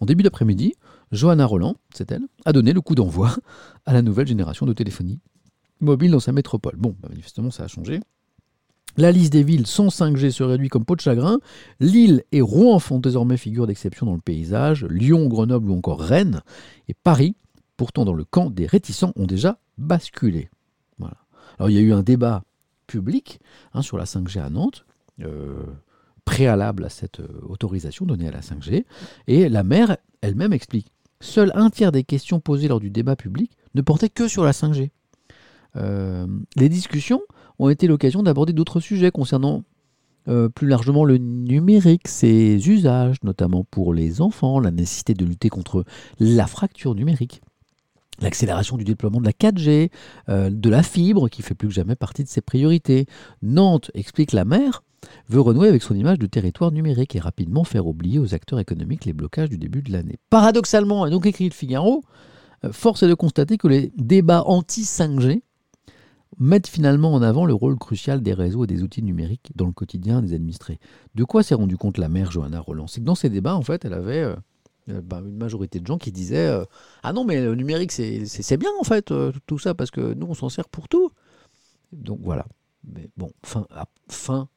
[0.00, 0.74] en début d'après-midi,
[1.12, 3.34] Johanna Roland, c'est elle, a donné le coup d'envoi
[3.86, 5.20] à la nouvelle génération de téléphonie
[5.80, 6.76] mobile dans sa métropole.
[6.76, 8.00] Bon, bah, manifestement, ça a changé.
[8.96, 11.38] La liste des villes sans 5G se réduit comme peau de chagrin.
[11.78, 14.84] Lille et Rouen font désormais figure d'exception dans le paysage.
[14.84, 16.42] Lyon, Grenoble ou encore Rennes
[16.88, 17.36] et Paris,
[17.76, 20.48] pourtant dans le camp des réticents, ont déjà basculé.
[21.58, 22.44] Alors il y a eu un débat
[22.86, 23.40] public
[23.74, 24.84] hein, sur la 5G à Nantes,
[25.22, 25.64] euh,
[26.24, 28.84] préalable à cette euh, autorisation donnée à la 5G,
[29.26, 30.92] et la maire elle-même explique.
[31.20, 34.52] Seul un tiers des questions posées lors du débat public ne portaient que sur la
[34.52, 34.90] 5G.
[35.76, 36.26] Euh,
[36.56, 37.22] les discussions
[37.58, 39.64] ont été l'occasion d'aborder d'autres sujets concernant
[40.54, 45.86] plus largement le numérique, ses usages, notamment pour les enfants, la nécessité de lutter contre
[46.20, 47.40] la fracture numérique,
[48.20, 49.90] l'accélération du déploiement de la 4G,
[50.28, 53.06] euh, de la fibre, qui fait plus que jamais partie de ses priorités.
[53.42, 54.82] Nantes, explique la maire,
[55.28, 59.04] veut renouer avec son image de territoire numérique et rapidement faire oublier aux acteurs économiques
[59.04, 60.18] les blocages du début de l'année.
[60.30, 62.02] Paradoxalement, et donc écrit le Figaro,
[62.64, 65.42] euh, force est de constater que les débats anti-5G
[66.38, 69.72] mettent finalement en avant le rôle crucial des réseaux et des outils numériques dans le
[69.72, 70.78] quotidien des administrés.
[71.14, 72.86] De quoi s'est rendu compte la mère Johanna Roland?
[72.86, 74.36] C'est que dans ces débats, en fait, elle avait euh,
[74.88, 76.64] bah, une majorité de gens qui disaient euh,
[77.02, 80.26] Ah non, mais le numérique, c'est bien, en fait, euh, tout ça, parce que nous,
[80.26, 81.10] on s'en sert pour tout.
[81.92, 82.46] Donc voilà.
[82.84, 83.66] Mais bon, fin,
[84.08, 84.48] fin,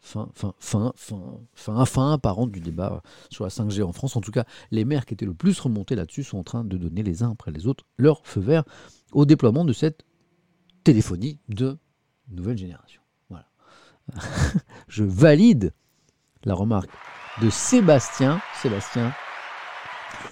[0.00, 4.16] fin, fin, fin, fin, fin, fin apparente du débat sur la 5G en France.
[4.16, 6.76] En tout cas, les maires qui étaient le plus remontés là-dessus sont en train de
[6.76, 8.64] donner les uns après les autres leur feu vert
[9.12, 10.04] au déploiement de cette
[10.84, 11.78] téléphonie de
[12.30, 13.02] nouvelle génération.
[13.28, 13.46] Voilà.
[14.88, 15.72] Je valide
[16.44, 16.90] la remarque
[17.42, 18.40] de Sébastien.
[18.62, 19.12] Sébastien,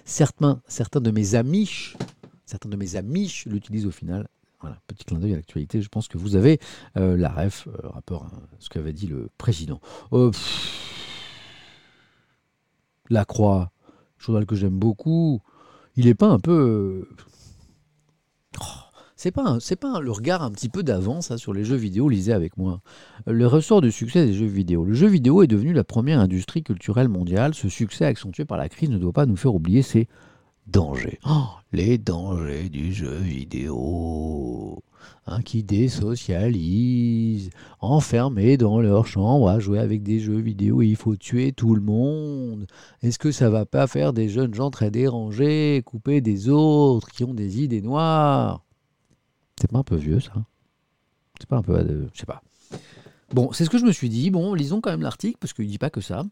[0.07, 0.63] certains,
[1.01, 1.93] de mes amis,
[2.47, 4.29] certains de mes amis l'utilisent au final.
[4.61, 5.83] Voilà, petit clin d'œil à l'actualité.
[5.83, 6.59] Je pense que vous avez
[6.97, 9.81] euh, la ref, euh, rapport à ce qu'avait dit le président.
[10.13, 10.31] Euh,
[13.11, 13.71] la Croix,
[14.19, 15.43] journal que j'aime beaucoup.
[15.97, 17.07] Il n'est pas un peu.
[18.61, 18.65] oh,
[19.17, 22.09] c'est pas, c'est pas le regard un petit peu d'avance hein, sur les jeux vidéo,
[22.09, 22.81] lisez avec moi.
[23.27, 24.85] Le ressort du succès des jeux vidéo.
[24.85, 27.55] Le jeu vidéo est devenu la première industrie culturelle mondiale.
[27.55, 30.07] Ce succès accentué par la crise ne doit pas nous faire oublier ses
[30.67, 31.19] dangers.
[31.29, 34.83] Oh, les dangers du jeu vidéo.
[35.27, 40.97] hein, qui désocialisent, enfermés dans leur chambre à jouer avec des jeux vidéo et il
[40.97, 42.67] faut tuer tout le monde.
[43.03, 47.25] Est-ce que ça va pas faire des jeunes gens très dérangés, couper des autres, qui
[47.25, 48.66] ont des idées noires?
[49.61, 50.33] C'est pas un peu vieux ça
[51.41, 51.75] C'est pas un peu...
[51.77, 52.43] euh, je sais pas.
[53.33, 54.31] Bon, c'est ce que je me suis dit.
[54.31, 56.25] Bon, lisons quand même l'article, parce qu'il dit pas que ça.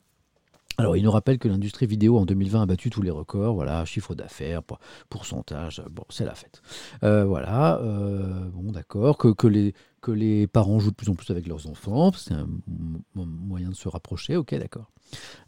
[0.77, 3.55] Alors, il nous rappelle que l'industrie vidéo en 2020 a battu tous les records.
[3.55, 4.79] Voilà, chiffre d'affaires, pour-
[5.09, 6.63] pourcentage, bon, c'est la fête.
[7.05, 9.17] Euh, voilà, euh, bon, d'accord.
[9.19, 12.49] Que, les, que les parents jouent de plus en plus avec leurs enfants, c'est un
[13.15, 14.37] moyen de se rapprocher.
[14.37, 14.91] Ok, d'accord.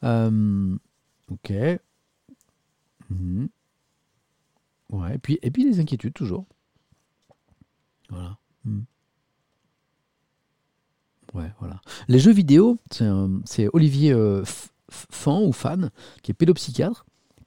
[0.02, 1.52] Ok.
[3.10, 3.48] Mhm.
[4.92, 6.46] Ouais, et puis, et puis les inquiétudes, toujours.
[8.10, 8.38] Voilà.
[11.34, 11.80] Ouais, voilà.
[12.08, 12.78] Les jeux vidéo,
[13.44, 14.44] c'est Olivier euh,
[14.88, 15.90] Fan ou Fan,
[16.22, 17.04] qui est pédopsychiatre,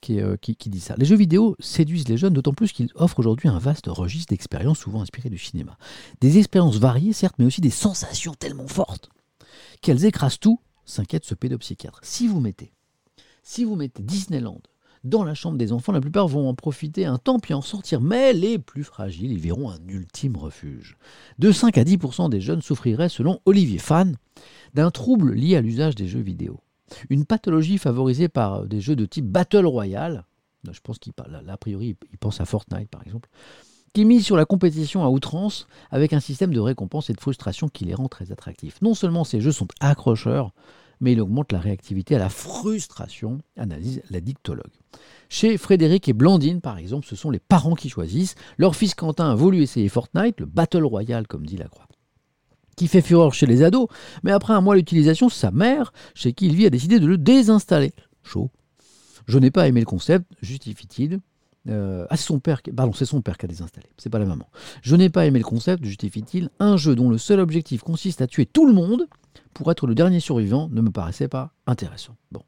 [0.09, 0.95] euh, qui dit ça.
[0.97, 4.79] Les jeux vidéo séduisent les jeunes, d'autant plus qu'ils offrent aujourd'hui un vaste registre d'expériences
[4.79, 5.77] souvent inspirées du cinéma.
[6.21, 9.09] Des expériences variées, certes, mais aussi des sensations tellement fortes
[9.81, 11.99] qu'elles écrasent tout, s'inquiète ce pédopsychiatre.
[12.03, 12.73] Si vous mettez,
[13.43, 14.61] si vous mettez Disneyland
[15.03, 15.91] dans la chambre des enfants.
[15.91, 19.37] La plupart vont en profiter un temps puis en sortir, mais les plus fragiles y
[19.37, 20.97] verront un ultime refuge.
[21.37, 24.15] De 5 à 10% des jeunes souffriraient, selon Olivier Fan,
[24.73, 26.59] d'un trouble lié à l'usage des jeux vidéo.
[27.09, 30.25] Une pathologie favorisée par des jeux de type Battle Royale,
[30.69, 31.13] je pense qu'il
[31.47, 33.29] a priori il pense à Fortnite par exemple,
[33.93, 37.69] qui mise sur la compétition à outrance avec un système de récompense et de frustration
[37.69, 38.81] qui les rend très attractifs.
[38.81, 40.51] Non seulement ces jeux sont accrocheurs,
[40.99, 44.71] mais il augmente la réactivité à la frustration, analyse la dictologue.
[45.29, 48.35] Chez Frédéric et Blandine, par exemple, ce sont les parents qui choisissent.
[48.57, 51.87] Leur fils Quentin a voulu essayer Fortnite, le Battle Royale, comme dit Lacroix,
[52.75, 53.87] qui fait fureur chez les ados,
[54.23, 57.17] mais après un mois d'utilisation, sa mère, chez qui il vit, a décidé de le
[57.17, 57.93] désinstaller.
[58.23, 58.49] Chaud.
[59.27, 61.19] Je n'ai pas aimé le concept, justifie-t-il.
[61.69, 62.71] Euh, ah, c'est son père, qui...
[62.71, 64.47] pardon, c'est son père qui a désinstallé, c'est pas la maman.
[64.81, 66.49] Je n'ai pas aimé le concept, justifie-t-il.
[66.59, 69.07] Un jeu dont le seul objectif consiste à tuer tout le monde
[69.53, 72.15] pour être le dernier survivant ne me paraissait pas intéressant.
[72.31, 72.41] Bon.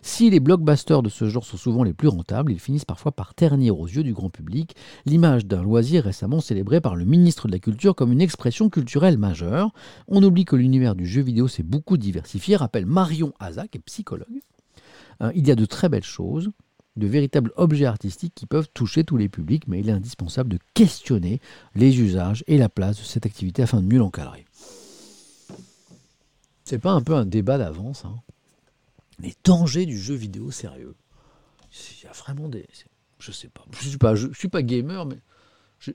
[0.00, 3.34] Si les blockbusters de ce genre sont souvent les plus rentables, ils finissent parfois par
[3.34, 4.74] ternir aux yeux du grand public
[5.04, 9.18] l'image d'un loisir récemment célébré par le ministre de la Culture comme une expression culturelle
[9.18, 9.72] majeure.
[10.06, 14.40] On oublie que l'univers du jeu vidéo s'est beaucoup diversifié, rappelle Marion Hazak, psychologue.
[15.20, 16.50] Hein, il y a de très belles choses,
[16.96, 20.58] de véritables objets artistiques qui peuvent toucher tous les publics, mais il est indispensable de
[20.74, 21.40] questionner
[21.74, 24.44] les usages et la place de cette activité afin de mieux l'encadrer.
[26.64, 28.20] C'est pas un peu un débat d'avance hein
[29.20, 30.94] Les dangers du jeu vidéo sérieux.
[31.72, 32.66] Il y a vraiment des.
[33.18, 33.64] Je sais pas.
[33.72, 35.18] Je suis pas, je, suis pas gamer, mais
[35.78, 35.92] je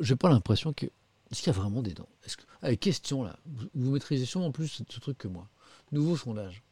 [0.00, 0.86] j'ai pas l'impression que.
[1.30, 2.10] Est-ce qu'il y a vraiment des dangers?
[2.26, 3.38] Que, Allez, question là.
[3.74, 5.48] Vous maîtrisez sûrement plus ce truc que moi.
[5.90, 6.62] Nouveau sondage.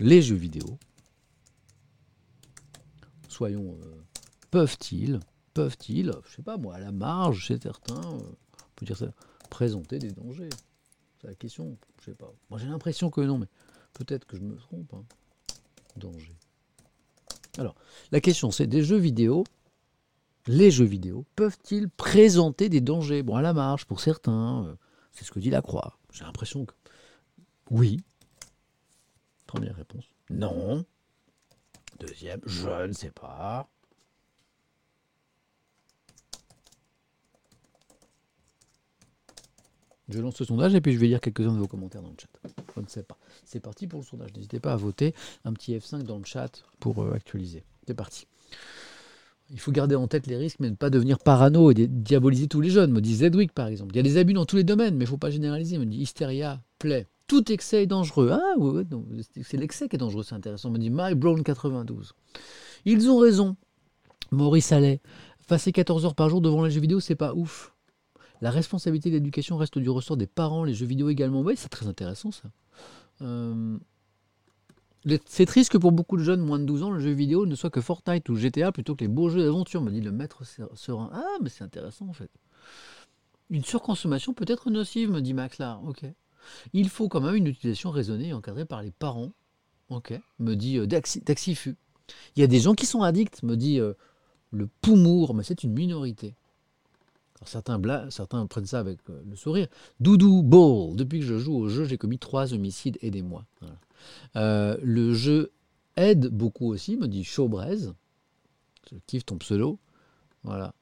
[0.00, 0.78] Les jeux vidéo,
[3.28, 4.00] soyons, euh,
[4.50, 5.18] peuvent-ils,
[5.54, 9.12] peuvent-ils, je sais pas moi, à la marge, c'est certain, euh, on peut dire ça,
[9.50, 10.50] présenter des dangers?
[11.20, 12.32] C'est la question, je sais pas.
[12.48, 13.48] Moi j'ai l'impression que non, mais
[13.92, 14.94] peut-être que je me trompe.
[14.94, 15.04] Hein.
[15.96, 16.36] Danger.
[17.56, 17.74] Alors,
[18.12, 19.42] la question c'est des jeux vidéo,
[20.46, 23.24] les jeux vidéo peuvent-ils présenter des dangers?
[23.24, 24.76] Bon, à la marge, pour certains, euh,
[25.10, 25.98] c'est ce que dit la Croix.
[26.12, 26.74] J'ai l'impression que
[27.70, 28.00] oui.
[29.48, 30.84] Première réponse, non.
[31.98, 33.66] Deuxième, je ne sais pas.
[40.10, 42.16] Je lance ce sondage et puis je vais lire quelques-uns de vos commentaires dans le
[42.18, 42.28] chat.
[42.76, 43.16] Je ne sais pas.
[43.44, 44.34] C'est parti pour le sondage.
[44.34, 45.14] N'hésitez pas à voter
[45.46, 47.64] un petit F5 dans le chat pour euh, actualiser.
[47.86, 48.26] C'est parti.
[49.50, 52.60] Il faut garder en tête les risques, mais ne pas devenir parano et diaboliser tous
[52.60, 53.94] les jeunes, me dit Zedwick par exemple.
[53.94, 55.78] Il y a des abus dans tous les domaines, mais il ne faut pas généraliser,
[55.78, 57.06] me dit Hysteria, Play.
[57.28, 58.30] Tout excès est dangereux.
[58.32, 58.84] Ah oui,
[59.42, 62.14] c'est l'excès qui est dangereux, c'est intéressant, me dit My Brown 92.
[62.84, 63.56] Ils ont raison.
[64.30, 65.00] Maurice Allais.
[65.46, 67.74] Passer 14 heures par jour devant les jeux vidéo, c'est pas ouf.
[68.40, 71.40] La responsabilité de l'éducation reste du ressort des parents, les jeux vidéo également.
[71.40, 72.50] Oui, c'est très intéressant ça.
[73.22, 73.78] Euh,
[75.26, 77.54] c'est triste que pour beaucoup de jeunes moins de 12 ans, le jeu vidéo ne
[77.54, 80.44] soit que Fortnite ou GTA plutôt que les beaux jeux d'aventure, me dit le maître
[80.74, 81.10] serein.
[81.12, 82.30] Ah, mais c'est intéressant en fait.
[83.50, 85.80] Une surconsommation peut être nocive, me dit Max là.
[85.86, 86.04] Ok.
[86.72, 89.32] Il faut quand même une utilisation raisonnée et encadrée par les parents.
[89.90, 90.18] Ok.
[90.38, 91.76] Me dit euh, Daxifu.
[92.36, 93.94] Il y a des gens qui sont addicts, me dit euh,
[94.50, 96.34] le Poumour, mais c'est une minorité
[97.44, 97.80] certains,
[98.10, 99.68] certains prennent ça avec euh, le sourire.
[100.00, 103.44] Doudou Ball, depuis que je joue au jeu, j'ai commis trois homicides, aidez-moi.
[104.34, 105.52] Le jeu
[105.96, 107.94] aide beaucoup aussi, me dit Showbraise.
[108.90, 109.78] Je kiffe ton pseudo.
[110.42, 110.74] Voilà.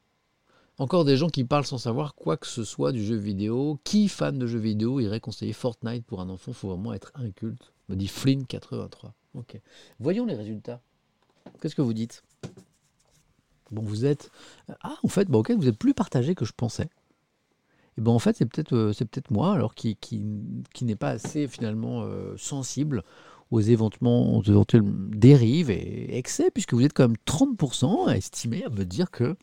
[0.79, 3.79] Encore des gens qui parlent sans savoir quoi que ce soit du jeu vidéo.
[3.83, 6.53] Qui, fan de jeux vidéo, irait conseiller Fortnite pour un enfant?
[6.53, 7.73] Faut vraiment être inculte.
[7.89, 9.13] Me dit Flynn83.
[9.35, 9.59] Ok.
[10.01, 10.83] Voyons les résultats.
[11.61, 12.23] Qu'est-ce que vous dites?
[13.71, 14.31] Bon, vous êtes.
[14.83, 16.89] Ah, en fait, bon, ok, vous êtes plus partagé que je pensais.
[17.99, 20.23] Et ben en fait, c'est peut-être euh, peut-être moi, alors qui, qui,
[20.75, 23.03] qui n'est pas assez finalement euh, sensible
[23.51, 28.65] aux, éventuellement, aux éventuelles dérives et excès, puisque vous êtes quand même 30% à estimer,
[28.65, 29.37] à me dire que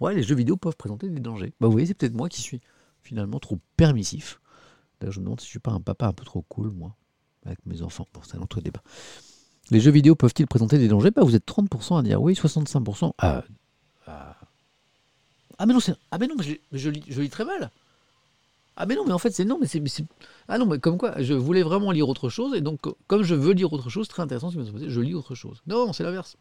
[0.00, 1.52] ouais, les jeux vidéo peuvent présenter des dangers.
[1.60, 2.60] Bah, vous voyez, c'est peut-être moi qui suis
[3.02, 4.40] finalement trop permissif.
[5.00, 6.96] D'ailleurs, je me demande si je suis pas un papa un peu trop cool, moi,
[7.44, 8.06] avec mes enfants.
[8.14, 8.82] Bon, c'est un autre débat.
[9.70, 11.10] Les jeux vidéo peuvent-ils présenter des dangers?
[11.10, 13.12] Bah, Vous êtes 30% à dire oui, 65%.
[13.18, 13.42] Ah,
[14.06, 14.36] ah.
[15.66, 17.70] mais non, ah mais non je, je, lis, je, lis, très mal.
[18.76, 19.82] Ah mais non, mais en fait c'est non, mais c'est
[20.48, 23.34] ah non, mais comme quoi, je voulais vraiment lire autre chose et donc comme je
[23.34, 25.62] veux lire autre chose, très intéressant, je lis autre chose.
[25.66, 26.36] Non, c'est l'inverse.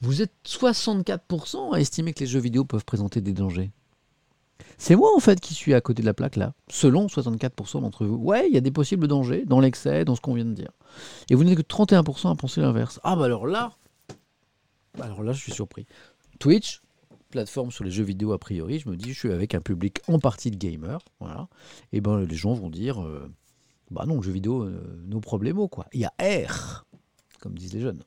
[0.00, 3.72] Vous êtes 64% à estimer que les jeux vidéo peuvent présenter des dangers.
[4.76, 8.06] C'est moi en fait qui suis à côté de la plaque là, selon 64% d'entre
[8.06, 8.16] vous.
[8.16, 10.70] Ouais, il y a des possibles dangers dans l'excès, dans ce qu'on vient de dire.
[11.30, 13.00] Et vous n'êtes que 31% à penser l'inverse.
[13.02, 13.72] Ah bah alors là,
[14.96, 15.86] bah, alors là je suis surpris.
[16.38, 16.80] Twitch,
[17.30, 20.00] plateforme sur les jeux vidéo a priori, je me dis je suis avec un public
[20.06, 21.48] en partie de gamers, voilà.
[21.92, 23.28] Et ben les gens vont dire euh,
[23.90, 25.86] Bah non, jeux vidéo, euh, nos problèmes, quoi.
[25.92, 26.86] Il y a R,
[27.40, 28.04] comme disent les jeunes.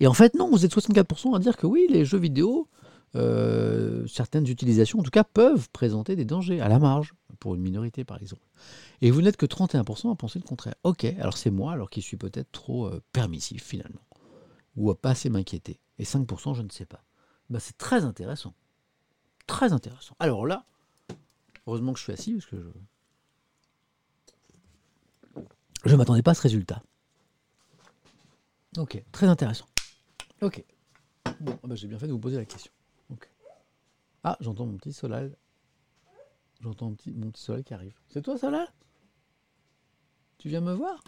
[0.00, 2.68] Et en fait, non, vous êtes 64% à dire que oui, les jeux vidéo,
[3.14, 7.60] euh, certaines utilisations, en tout cas, peuvent présenter des dangers à la marge, pour une
[7.60, 8.46] minorité par exemple.
[9.02, 10.74] Et vous n'êtes que 31% à penser le contraire.
[10.84, 14.00] Ok, alors c'est moi, alors qui suis peut-être trop euh, permissif finalement,
[14.76, 15.80] ou à pas assez m'inquiéter.
[15.98, 17.04] Et 5%, je ne sais pas.
[17.50, 18.54] Bah, c'est très intéressant.
[19.46, 20.16] Très intéressant.
[20.18, 20.64] Alors là,
[21.66, 22.70] heureusement que je suis assis, parce que je
[25.84, 26.82] je ne m'attendais pas à ce résultat.
[28.76, 29.66] Ok, très intéressant.
[30.42, 30.64] Ok.
[31.40, 32.70] Bon, ah bah, j'ai bien fait de vous poser la question.
[34.22, 35.36] Ah, j'entends mon petit Solal.
[36.60, 37.94] J'entends mon petit, mon petit Solal qui arrive.
[38.08, 38.66] C'est toi, Solal?
[40.38, 41.02] Tu viens me voir?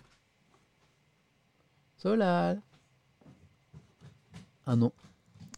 [1.96, 2.62] Solal?
[4.66, 4.92] Ah non.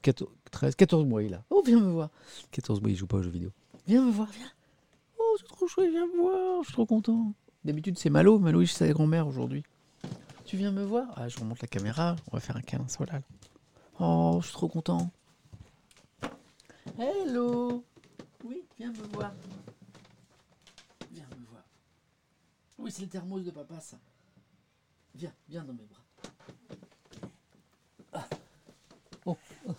[0.02, 1.44] 14, 13, 14 mois, il est là.
[1.50, 2.10] Oh, viens me voir.
[2.50, 3.50] 14 mois, il joue pas aux jeux vidéo.
[3.86, 4.50] Viens me voir, viens.
[5.18, 6.62] Oh, c'est trop chouette, viens me voir.
[6.62, 7.34] Je suis trop content.
[7.64, 8.38] D'habitude, c'est Malo.
[8.38, 9.64] Malo, c'est sa grand-mère aujourd'hui.
[10.44, 11.12] Tu viens me voir?
[11.16, 12.16] Ah, je remonte la caméra.
[12.28, 13.22] On va faire un câlin Solal.
[14.02, 15.10] Oh, je suis trop content.
[16.98, 17.84] Hello
[18.42, 19.34] Oui, viens me voir.
[21.10, 21.62] Viens me voir.
[22.78, 23.98] Oui, c'est le thermos de papa, ça.
[25.14, 26.00] Viens, viens dans mes bras.
[28.14, 28.26] Ah.
[29.26, 29.36] Oh.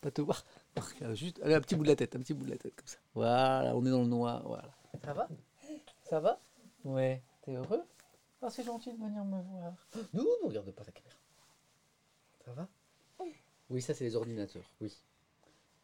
[0.00, 0.42] Pas te voir.
[0.74, 2.74] Regarde, Juste allez, un petit bout de la tête, un petit bout de la tête
[2.74, 2.96] comme ça.
[3.14, 4.44] Voilà, on est dans le noir.
[4.46, 4.70] Voilà.
[5.04, 5.28] Ça va?
[6.04, 6.40] Ça va?
[6.84, 7.22] Ouais.
[7.42, 7.82] T'es heureux?
[8.40, 9.74] Ah, c'est gentil de venir me voir.
[10.14, 11.16] Non, ne regarde pas la caméra.
[12.46, 12.66] Ça va?
[13.70, 14.70] Oui, ça, c'est les ordinateurs.
[14.80, 14.92] Oui.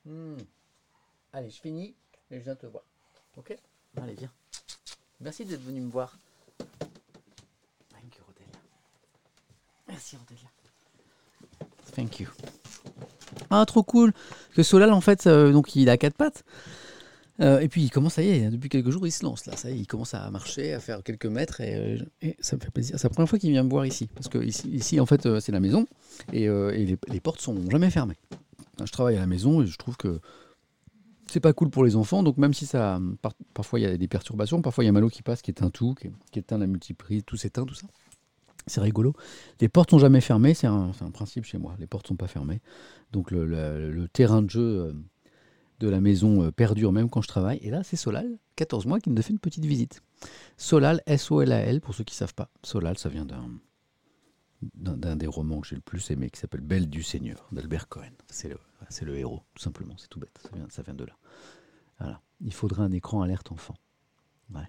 [0.04, 0.36] Hmm.
[1.32, 1.94] Allez, je finis
[2.30, 2.84] et je viens te voir.
[3.36, 3.56] Ok?
[3.96, 4.32] Allez, viens.
[5.20, 6.18] Merci d'être venu me voir.
[6.58, 8.60] Thank you, Rodelia.
[9.88, 10.50] Merci, Rodelia.
[11.94, 12.28] Thank you.
[13.50, 14.12] Ah, trop cool.
[14.54, 16.44] Que Solal, en fait, euh, donc il a quatre pattes.
[17.42, 19.56] Euh, et puis il commence, ça y est, depuis quelques jours, il se lance là.
[19.56, 22.60] Ça y est, il commence à marcher, à faire quelques mètres et, euh, ça me
[22.60, 22.98] fait plaisir.
[22.98, 24.08] C'est la première fois qu'il vient me voir ici.
[24.14, 25.86] Parce que ici, en fait, euh, c'est la maison
[26.32, 28.16] et, les, les portes sont jamais fermées.
[28.84, 30.20] Je travaille à la maison et je trouve que
[31.32, 32.22] c'est pas cool pour les enfants.
[32.22, 34.92] Donc même si ça, par- parfois il y a des perturbations, parfois il y a
[34.92, 37.86] Malo qui passe, qui éteint tout, qui, éteint la multiprise, tout s'éteint, tout ça.
[38.66, 39.14] C'est rigolo.
[39.60, 41.74] Les portes sont jamais fermées, c'est un, principe chez moi.
[41.80, 42.60] Les portes sont pas fermées.
[43.10, 44.94] Donc le, terrain de jeu
[45.82, 47.58] de la maison euh, perdure même quand je travaille.
[47.58, 50.00] Et là, c'est Solal, 14 mois, qui me fait une petite visite.
[50.56, 52.48] Solal, S-O-L-A-L, pour ceux qui savent pas.
[52.62, 53.48] Solal, ça vient d'un
[54.76, 58.12] d'un des romans que j'ai le plus aimé, qui s'appelle Belle du Seigneur, d'Albert Cohen.
[58.28, 58.48] C'est
[59.04, 60.38] le, héros, tout simplement, c'est tout bête,
[60.70, 61.16] ça vient, de là.
[61.98, 62.20] Voilà.
[62.40, 63.74] Il faudrait un écran alerte enfant.
[64.54, 64.60] Ouais,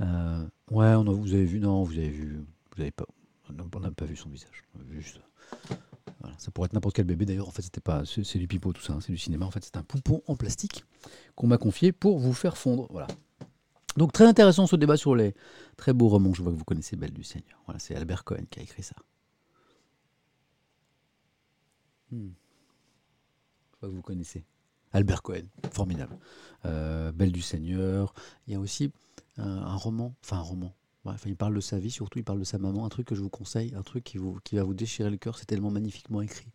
[0.00, 2.44] Euh, ouais on a- vous avez vu, non, vous avez vu,
[2.76, 3.06] vous avez pas,
[3.48, 5.20] on n'a pas vu son visage, a.
[6.38, 8.72] Ça pourrait être n'importe quel bébé d'ailleurs, en fait c'était pas, c'est c'est du pipeau
[8.72, 10.84] tout ça, hein, c'est du cinéma, en fait c'est un poupon en plastique
[11.34, 13.08] qu'on m'a confié pour vous faire fondre, voilà.
[13.96, 15.34] Donc très intéressant ce débat sur les
[15.76, 18.44] très beaux romans, je vois que vous connaissez Belle du Seigneur, voilà, c'est Albert Cohen
[18.50, 18.96] qui a écrit ça.
[22.10, 22.30] Hmm.
[23.74, 24.44] Je vois que vous connaissez.
[24.92, 26.18] Albert Cohen, formidable.
[26.66, 28.12] Euh, Belle du Seigneur.
[28.46, 28.92] Il y a aussi
[29.38, 30.74] un, un roman, enfin un roman.
[31.26, 32.84] Il parle de sa vie, surtout il parle de sa maman.
[32.84, 35.46] Un truc que je vous conseille, un truc qui, va vous déchirer le cœur, c'est
[35.46, 36.50] tellement magnifiquement écrit.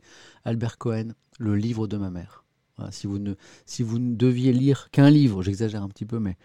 [0.46, 2.46] Albert Cohen, Le livre de ma mère.
[2.92, 3.34] Si, vous ne,
[3.66, 6.38] si vous deviez lire qu'un livre, j'exagère un petit peu, mais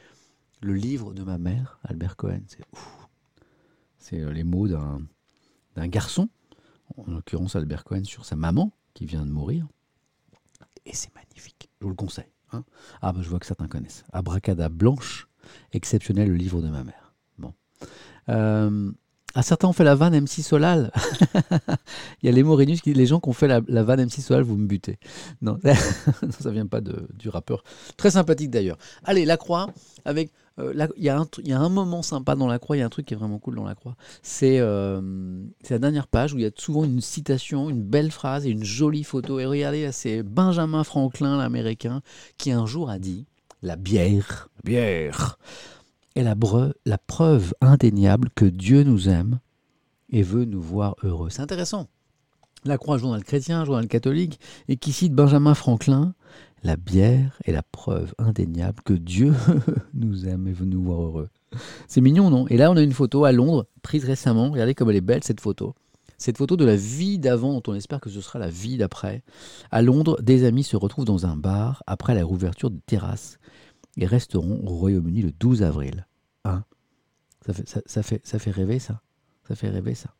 [0.60, 2.64] Le livre de ma mère, Albert Cohen, c'est.
[3.98, 5.00] C'est euh, les mots d'un
[5.76, 6.28] d'un garçon,
[6.96, 9.66] en l'occurrence Albert Cohen, sur sa maman qui vient de mourir.
[10.84, 11.70] Et c'est magnifique.
[11.80, 12.32] Je vous le conseille.
[12.52, 12.64] hein.
[13.00, 14.04] ah, bah, je vois que certains connaissent.
[14.12, 15.28] Abracada blanche,
[15.72, 17.01] exceptionnel, le livre de ma mère.
[18.28, 18.34] Bon.
[18.34, 18.90] Euh,
[19.40, 20.92] certains ont fait la vanne MC Solal.
[22.22, 24.20] Il y a les Morinus, qui, les gens qui ont fait la, la vanne MC
[24.20, 24.98] Solal, vous me butez.
[25.40, 25.58] Non,
[26.38, 27.64] ça vient pas du rappeur.
[27.96, 28.76] Très sympathique d'ailleurs.
[29.04, 29.68] Allez, la croix,
[30.04, 30.30] avec.
[30.58, 33.06] euh, Il y, a un moment sympa dans la croix, il y a un truc
[33.06, 33.96] qui est vraiment cool dans la croix.
[34.22, 35.00] C'est euh,
[35.70, 38.64] la dernière page où il y a souvent une citation, une belle phrase et une
[38.64, 39.38] jolie photo.
[39.40, 42.02] Et regardez, c'est Benjamin Franklin, l'américain,
[42.36, 43.24] qui un jour a dit
[43.62, 45.38] La bière, la bière
[46.14, 49.38] est la, preuve indéniable que Dieu nous aime
[50.10, 51.30] et veut nous voir heureux.
[51.30, 51.88] C'est intéressant.
[52.64, 56.14] La croix, journal chrétien, journal catholique, et qui cite Benjamin Franklin
[56.62, 59.34] La bière est la preuve indéniable que Dieu
[59.94, 61.28] nous aime et veut nous voir heureux.
[61.88, 62.46] C'est mignon, non?
[62.48, 64.50] Et là, on a une photo à Londres, prise récemment.
[64.50, 65.74] Regardez comme elle est belle, cette photo.
[66.18, 69.24] Cette photo de la vie d'avant, dont on espère que ce sera la vie d'après.
[69.72, 73.38] À Londres, des amis se retrouvent dans un bar après la rouverture des terrasses
[73.96, 76.06] et resteront au Royaume-Uni le 12 avril.
[76.44, 76.64] Hein?
[77.46, 79.02] Ça, fait, ça, fait, ça fait rêver, ça
[79.48, 80.14] Ça fait rêver, ça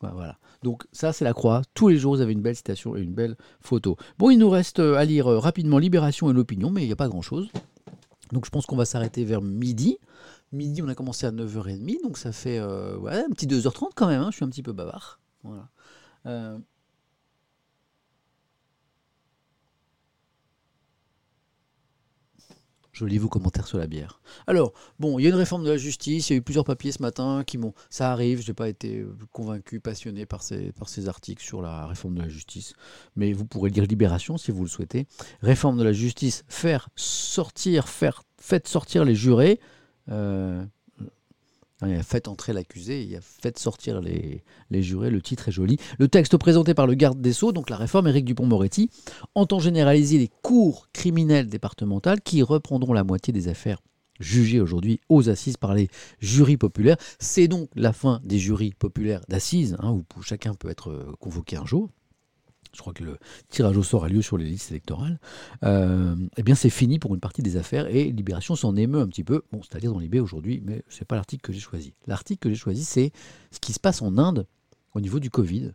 [0.00, 0.38] Voilà.
[0.62, 1.62] Donc ça, c'est la croix.
[1.74, 3.96] Tous les jours, vous avez une belle citation et une belle photo.
[4.18, 6.92] Bon, il nous reste euh, à lire euh, rapidement Libération et l'opinion, mais il n'y
[6.92, 7.50] a pas grand-chose.
[8.32, 9.98] Donc je pense qu'on va s'arrêter vers midi.
[10.52, 14.20] Midi, on a commencé à 9h30, donc ça fait euh, un petit 2h30 quand même.
[14.20, 15.20] hein, je suis un petit peu bavard.
[15.42, 15.68] Voilà.
[16.26, 16.58] Euh,
[23.00, 24.20] Je lis vos commentaires sur la bière.
[24.46, 26.66] Alors, bon, il y a une réforme de la justice, il y a eu plusieurs
[26.66, 27.72] papiers ce matin qui m'ont...
[27.88, 30.74] Ça arrive, je n'ai pas été euh, convaincu, passionné par ces,
[31.08, 32.74] articles sur la réforme de la justice,
[33.16, 35.06] mais vous pourrez lire Libération si vous le souhaitez.
[35.40, 39.60] Réforme de la justice, faire sortir, faire, faites sortir les jurés.
[40.10, 40.62] Euh,
[42.02, 44.42] Faites entrer l'accusé, il a Faites sortir les,
[44.82, 45.78] jurés, le titre est joli.
[45.98, 48.90] Le texte présenté par le garde des Sceaux, donc la réforme Éric Dupont-Moretti,
[49.34, 53.80] entend généraliser les cours criminelles départementales qui reprendront la moitié des affaires
[54.18, 56.98] jugées aujourd'hui aux assises par les jurys populaires.
[57.18, 61.64] C'est donc la fin des jurys populaires d'assises, hein, où chacun peut être convoqué un
[61.64, 61.88] jour.
[62.72, 63.18] Je crois que le
[63.48, 65.18] tirage au sort a lieu sur les listes électorales.
[65.64, 69.08] Euh, eh bien, c'est fini pour une partie des affaires et Libération s'en émeut un
[69.08, 69.42] petit peu.
[69.52, 71.94] Bon, c'est-à-dire dans l'IB aujourd'hui, mais ce n'est pas l'article que j'ai choisi.
[72.06, 73.12] L'article que j'ai choisi, c'est
[73.50, 74.46] ce qui se passe en Inde
[74.94, 75.72] au niveau du Covid.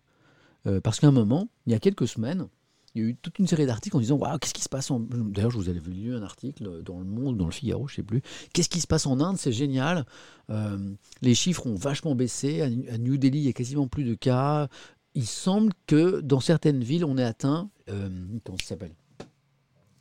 [0.68, 2.48] Euh, parce qu'à un moment, il y a quelques semaines,
[2.96, 4.90] il y a eu toute une série d'articles en disant Waouh, qu'est-ce qui se passe
[4.90, 5.02] en.
[5.02, 7.96] D'ailleurs, je vous avais lu un article dans Le Monde, dans le Figaro, je ne
[7.98, 8.22] sais plus.
[8.54, 9.38] Qu'est-ce qui se passe en Inde?
[9.38, 10.06] C'est génial.
[10.50, 10.78] Euh,
[11.22, 12.62] les chiffres ont vachement baissé.
[12.62, 14.70] À New Delhi, il y a quasiment plus de cas.
[15.16, 17.70] Il semble que dans certaines villes, on ait atteint.
[17.90, 18.10] euh,
[18.44, 18.96] comment ça s'appelle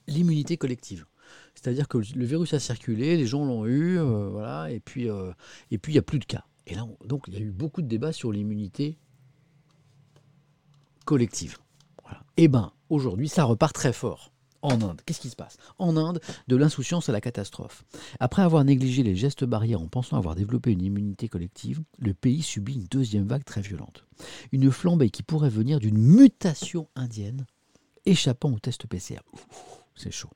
[0.07, 1.07] L'immunité collective.
[1.55, 5.33] C'est-à-dire que le virus a circulé, les gens l'ont eu, euh, voilà, et puis euh,
[5.71, 6.45] il n'y a plus de cas.
[6.67, 8.99] Et là, on- donc il y a eu beaucoup de débats sur l'immunité
[11.07, 11.59] collective.
[12.03, 12.23] Voilà.
[12.37, 14.33] Et ben aujourd'hui, ça repart très fort.
[14.65, 15.59] En Inde, qu'est-ce qui se passe?
[15.79, 17.85] En Inde, de l'insouciance à la catastrophe.
[18.19, 22.41] Après avoir négligé les gestes barrières en pensant avoir développé une immunité collective, le pays
[22.41, 24.07] subit une deuxième vague très violente.
[24.53, 27.45] Une flambée qui pourrait venir d'une mutation indienne
[28.07, 29.21] échappant au test PCR.
[29.95, 30.31] C'est chaud.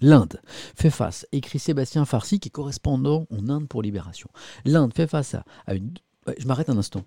[0.00, 0.40] L'Inde
[0.74, 4.30] fait face, écrit Sébastien Farsi, qui est correspondant en Inde pour Libération.
[4.64, 5.92] L'Inde fait face à, à une...
[6.38, 7.02] Je m'arrête un instant.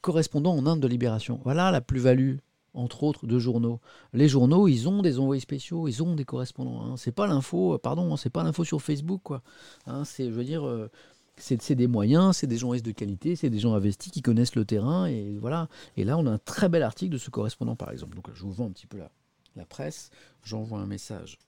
[0.00, 1.40] Correspondant en Inde de Libération.
[1.44, 2.38] Voilà la plus-value,
[2.76, 3.80] entre autres, de journaux.
[4.12, 6.82] Les journaux, ils ont des envoyés spéciaux, ils ont des correspondants.
[6.82, 6.96] hein.
[6.96, 9.42] C'est pas l'info, euh, pardon, hein, c'est pas l'info sur Facebook, quoi.
[9.86, 10.90] Hein, c'est, je veux dire, euh,
[11.38, 14.64] c'est des moyens, c'est des journalistes de qualité, c'est des gens investis qui connaissent le
[14.64, 15.68] terrain, et voilà.
[15.96, 18.14] Et là, on a un très bel article de ce correspondant, par exemple.
[18.16, 19.10] Donc, je vous vends un petit peu la,
[19.56, 20.10] la presse.
[20.44, 21.38] J'envoie un message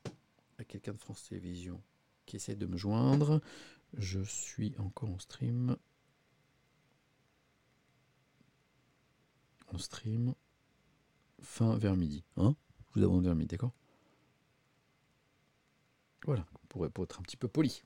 [0.58, 1.80] à quelqu'un de France Télévisions
[2.26, 3.40] qui essaie de me joindre.
[3.96, 5.76] Je suis encore en stream.
[9.72, 10.34] En stream.
[11.42, 12.24] Fin vers midi.
[12.36, 12.54] Hein?
[12.94, 13.72] Je vous abonne vers midi, d'accord?
[16.24, 17.82] Voilà, pour être un petit peu poli.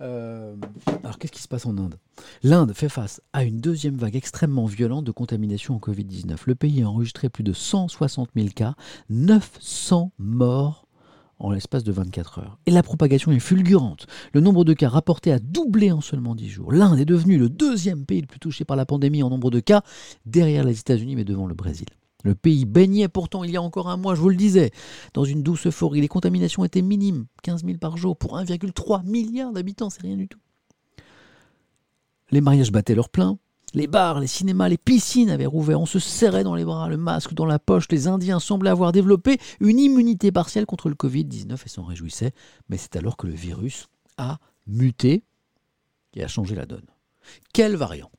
[0.00, 0.56] Euh,
[1.02, 1.98] alors, qu'est-ce qui se passe en Inde?
[2.42, 6.36] L'Inde fait face à une deuxième vague extrêmement violente de contamination en Covid-19.
[6.46, 8.74] Le pays a enregistré plus de 160 000 cas,
[9.08, 10.83] 900 morts
[11.38, 12.58] en l'espace de 24 heures.
[12.66, 14.06] Et la propagation est fulgurante.
[14.32, 16.72] Le nombre de cas rapportés a doublé en seulement 10 jours.
[16.72, 19.60] L'Inde est devenue le deuxième pays le plus touché par la pandémie en nombre de
[19.60, 19.82] cas,
[20.26, 21.88] derrière les États-Unis mais devant le Brésil.
[22.24, 24.70] Le pays baignait pourtant il y a encore un mois, je vous le disais,
[25.12, 26.00] dans une douce euphorie.
[26.00, 30.26] Les contaminations étaient minimes, 15 000 par jour pour 1,3 milliard d'habitants, c'est rien du
[30.26, 30.38] tout.
[32.30, 33.38] Les mariages battaient leur plein.
[33.74, 35.80] Les bars, les cinémas, les piscines avaient rouvert.
[35.80, 37.88] On se serrait dans les bras, le masque dans la poche.
[37.90, 42.32] Les Indiens semblaient avoir développé une immunité partielle contre le Covid-19 et s'en réjouissaient.
[42.68, 44.38] Mais c'est alors que le virus a
[44.68, 45.24] muté
[46.14, 46.86] et a changé la donne.
[47.52, 48.10] Quel variant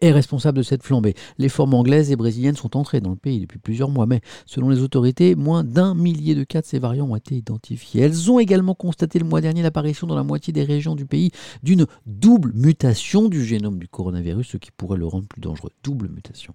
[0.00, 3.40] est responsable de cette flambée Les formes anglaises et brésiliennes sont entrées dans le pays
[3.40, 7.08] depuis plusieurs mois, mais selon les autorités, moins d'un millier de cas de ces variants
[7.10, 8.02] ont été identifiés.
[8.02, 11.30] Elles ont également constaté le mois dernier l'apparition dans la moitié des régions du pays
[11.62, 15.70] d'une double mutation du génome du coronavirus, ce qui pourrait le rendre plus dangereux.
[15.82, 16.54] Double mutation.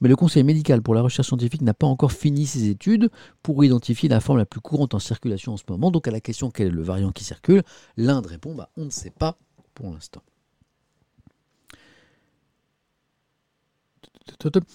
[0.00, 3.10] Mais le Conseil médical pour la recherche scientifique n'a pas encore fini ses études
[3.42, 5.90] pour identifier la forme la plus courante en circulation en ce moment.
[5.90, 7.62] Donc à la question quel est le variant qui circule,
[7.96, 9.38] l'Inde répond bah, on ne sait pas
[9.74, 10.22] pour l'instant.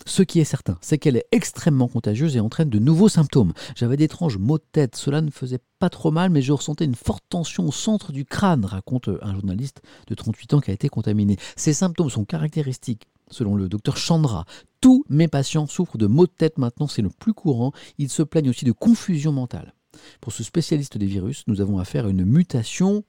[0.06, 3.54] Ce qui est certain, c'est qu'elle est extrêmement contagieuse et entraîne de nouveaux symptômes.
[3.76, 6.96] J'avais d'étranges maux de tête, cela ne faisait pas trop mal, mais je ressentais une
[6.96, 10.90] forte tension au centre du crâne, raconte un journaliste de 38 ans qui a été
[10.90, 11.38] contaminé.
[11.56, 14.46] Ces symptômes sont caractéristiques Selon le docteur Chandra,
[14.80, 17.74] tous mes patients souffrent de maux de tête maintenant, c'est le plus courant.
[17.98, 19.74] Ils se plaignent aussi de confusion mentale.
[20.22, 23.04] Pour ce spécialiste des virus, nous avons affaire à une mutation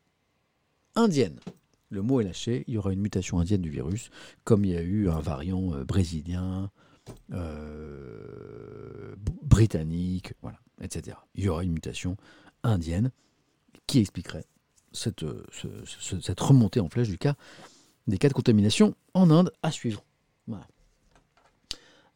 [0.96, 1.38] indienne.
[1.90, 4.10] Le mot est lâché, il y aura une mutation indienne du virus,
[4.44, 6.70] comme il y a eu un variant euh, brésilien,
[7.32, 10.34] euh, britannique,
[10.82, 11.16] etc.
[11.34, 12.16] Il y aura une mutation
[12.62, 13.10] indienne
[13.86, 14.44] qui expliquerait
[14.92, 17.34] cette, euh, ce- ce- cette remontée en flèche du cas
[18.06, 20.02] des cas de contamination en Inde à suivre.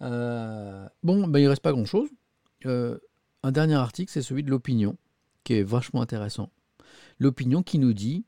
[0.01, 2.09] Bon, ben, il ne reste pas grand-chose.
[2.65, 4.97] Un dernier article, c'est celui de l'opinion,
[5.45, 6.51] qui est vachement intéressant.
[7.19, 8.25] L'opinion qui nous dit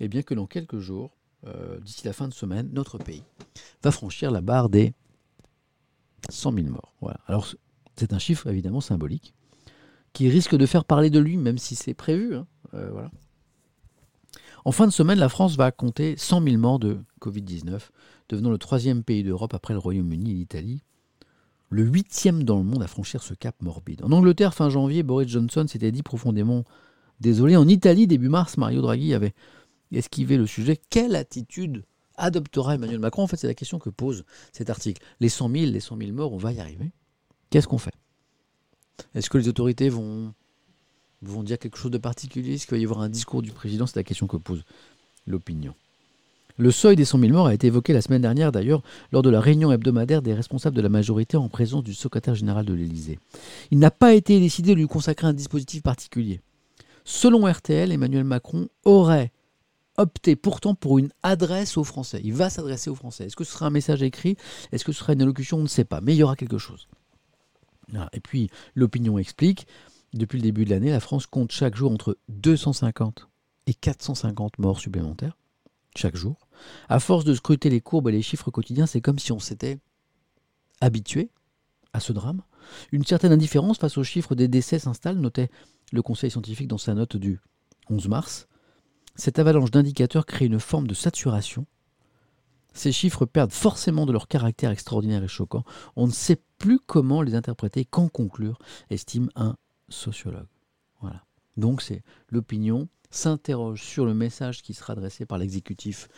[0.00, 1.16] eh bien, que dans quelques jours,
[1.46, 3.22] euh, d'ici la fin de semaine, notre pays
[3.82, 4.94] va franchir la barre des
[6.28, 6.94] 100 000 morts.
[7.00, 7.20] Voilà.
[7.26, 7.46] Alors,
[7.96, 9.34] c'est un chiffre évidemment symbolique
[10.12, 12.36] qui risque de faire parler de lui, même si c'est prévu.
[12.36, 12.46] hein.
[12.74, 13.10] Euh, voilà.
[14.64, 17.90] En fin de semaine, la France va compter 100 000 morts de Covid-19,
[18.28, 20.82] devenant le troisième pays d'Europe après le Royaume-Uni et l'Italie,
[21.70, 24.02] le huitième dans le monde à franchir ce cap morbide.
[24.04, 26.64] En Angleterre, fin janvier, Boris Johnson s'était dit profondément
[27.20, 27.56] désolé.
[27.56, 29.34] En Italie, début mars, Mario Draghi avait
[29.92, 30.78] esquivé le sujet.
[30.90, 31.84] Quelle attitude
[32.16, 33.22] adoptera Emmanuel Macron?
[33.22, 35.02] En fait, c'est la question que pose cet article.
[35.20, 36.90] Les 100 000, les 100 000 morts, on va y arriver.
[37.50, 37.94] Qu'est-ce qu'on fait?
[39.14, 40.32] Est-ce que les autorités vont,
[41.22, 42.54] vont dire quelque chose de particulier?
[42.54, 43.86] Est-ce qu'il va y avoir un discours du président?
[43.86, 44.64] C'est la question que pose
[45.26, 45.74] l'opinion.
[46.58, 48.82] Le seuil des 100 000 morts a été évoqué la semaine dernière d'ailleurs
[49.12, 52.64] lors de la réunion hebdomadaire des responsables de la majorité en présence du secrétaire général
[52.64, 53.18] de l'Élysée.
[53.70, 56.40] Il n'a pas été décidé de lui consacrer un dispositif particulier.
[57.04, 59.32] Selon RTL, Emmanuel Macron aurait
[59.96, 62.20] opté pourtant pour une adresse aux Français.
[62.24, 63.26] Il va s'adresser aux Français.
[63.26, 64.36] Est-ce que ce sera un message écrit?
[64.72, 65.58] Est-ce que ce sera une allocution?
[65.58, 66.00] On ne sait pas.
[66.00, 66.88] Mais il y aura quelque chose.
[67.88, 68.08] Voilà.
[68.12, 69.66] Et puis, l'opinion explique,
[70.12, 73.28] depuis le début de l'année, la France compte chaque jour entre 250
[73.66, 75.36] et 450 morts supplémentaires.
[75.96, 76.36] Chaque jour.
[76.88, 79.78] À force de scruter les courbes et les chiffres quotidiens, c'est comme si on s'était
[80.80, 81.30] habitué
[81.92, 82.42] à ce drame.
[82.92, 85.48] Une certaine indifférence face aux chiffres des décès s'installe, notait
[85.92, 87.40] le Conseil scientifique dans sa note du
[87.88, 88.48] 11 mars.
[89.16, 91.66] Cette avalanche d'indicateurs crée une forme de saturation.
[92.74, 95.64] Ces chiffres perdent forcément de leur caractère extraordinaire et choquant.
[95.96, 98.58] On ne sait plus comment les interpréter, qu'en conclure,
[98.90, 99.56] estime un
[99.88, 100.48] sociologue.
[101.00, 101.24] Voilà.
[101.56, 106.08] Donc c'est l'opinion s'interroge sur le message qui sera adressé par l'exécutif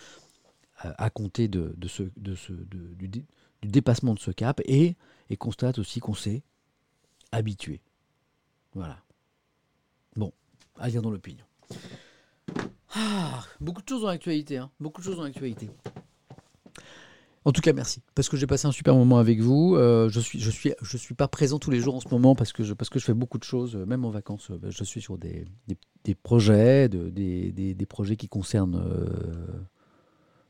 [0.84, 3.24] euh, à compter du, dé-
[3.62, 4.96] du dépassement de ce cap et,
[5.30, 6.42] et constate aussi qu'on s'est
[7.30, 7.80] habitué.
[8.74, 8.98] Voilà.
[10.16, 10.32] Bon,
[10.76, 11.44] à lire dans l'opinion.
[13.00, 14.70] Ah, beaucoup de choses dans l'actualité, hein.
[14.80, 15.20] beaucoup de choses.
[17.44, 19.76] En tout cas, merci parce que j'ai passé un super moment avec vous.
[19.76, 22.74] Euh, je je suis, pas présent tous les jours en ce moment parce que je,
[22.98, 24.50] fais beaucoup de choses, euh, même en vacances.
[24.50, 25.44] euh, Je suis sur des,
[26.24, 28.82] projets, de- des, projets qui concernent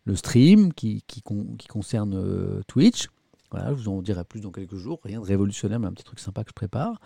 [0.05, 3.09] le stream, qui, qui, con- qui concernent Twitch.
[3.53, 5.01] Je vous en dirai plus dans quelques jours.
[5.05, 6.99] Rien de révolutionnaire, mais un petit truc sympa que je prépare.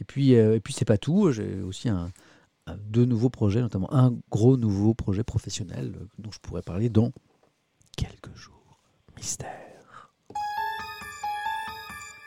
[0.00, 1.32] Et puis, et puis c'est pas tout.
[1.32, 2.10] J'ai aussi un-
[2.68, 7.12] deux nouveaux projets, notamment un gros nouveau projet professionnel euh, dont je pourrais parler dans
[7.96, 8.78] quelques jours.
[9.16, 10.10] Mystère.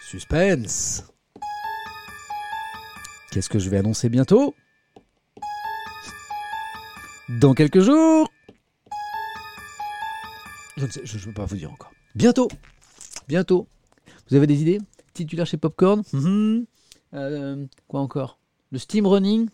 [0.10, 1.04] Suspense.
[3.32, 4.56] Qu'est-ce que je vais annoncer bientôt?
[7.28, 8.30] Dans quelques jours
[10.78, 11.92] Je ne sais, je ne peux pas vous dire encore.
[12.14, 12.48] Bientôt
[13.28, 13.68] Bientôt
[14.30, 14.80] Vous avez des idées?
[15.14, 16.04] Titulaire chez Popcorn?
[16.14, 16.66] Mhm.
[17.14, 18.38] Euh, Quoi encore?
[18.76, 19.48] Le Steam Running.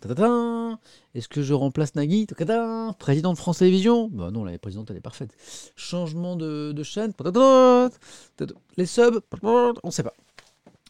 [1.13, 2.95] Est-ce que je remplace Nagui Ta-ta-ta.
[2.97, 5.29] Président de France Télévisions Bah non, la présidente, elle est parfaite.
[5.75, 7.13] Changement de, de chaîne.
[8.77, 9.21] Les subs
[9.83, 10.15] On sait pas.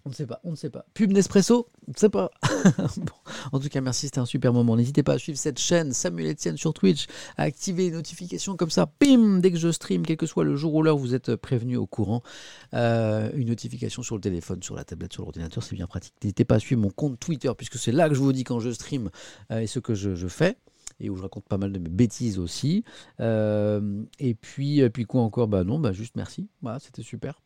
[0.05, 0.85] On ne sait pas, on ne sait pas.
[0.93, 2.31] Pub Nespresso On ne sait pas.
[2.97, 3.13] Bon,
[3.51, 4.75] En tout cas, merci, c'était un super moment.
[4.75, 7.05] N'hésitez pas à suivre cette chaîne Samuel Etienne sur Twitch,
[7.37, 8.87] à activer les notifications comme ça.
[8.87, 11.77] Pim Dès que je stream, quel que soit le jour ou l'heure, vous êtes prévenu
[11.77, 12.23] au courant.
[12.73, 16.13] Euh, une notification sur le téléphone, sur la tablette, sur l'ordinateur, c'est bien pratique.
[16.23, 18.59] N'hésitez pas à suivre mon compte Twitter, puisque c'est là que je vous dis quand
[18.59, 19.09] je stream
[19.51, 20.57] euh, et ce que je, je fais.
[21.01, 22.83] Et où je raconte pas mal de mes bêtises aussi.
[23.19, 25.47] Euh, et puis, puis quoi encore?
[25.47, 26.47] Bah non, bah juste merci.
[26.61, 27.41] Voilà, c'était super.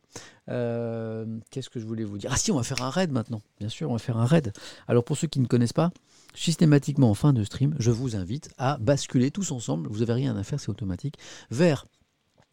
[0.48, 2.30] Euh, Qu'est-ce que je voulais vous dire?
[2.32, 3.42] Ah si, on va faire un raid maintenant.
[3.58, 4.52] Bien sûr, on va faire un raid.
[4.88, 5.90] Alors pour ceux qui ne connaissent pas,
[6.34, 10.36] systématiquement en fin de stream, je vous invite à basculer tous ensemble, vous n'avez rien
[10.36, 11.16] à faire, c'est automatique,
[11.50, 11.86] vers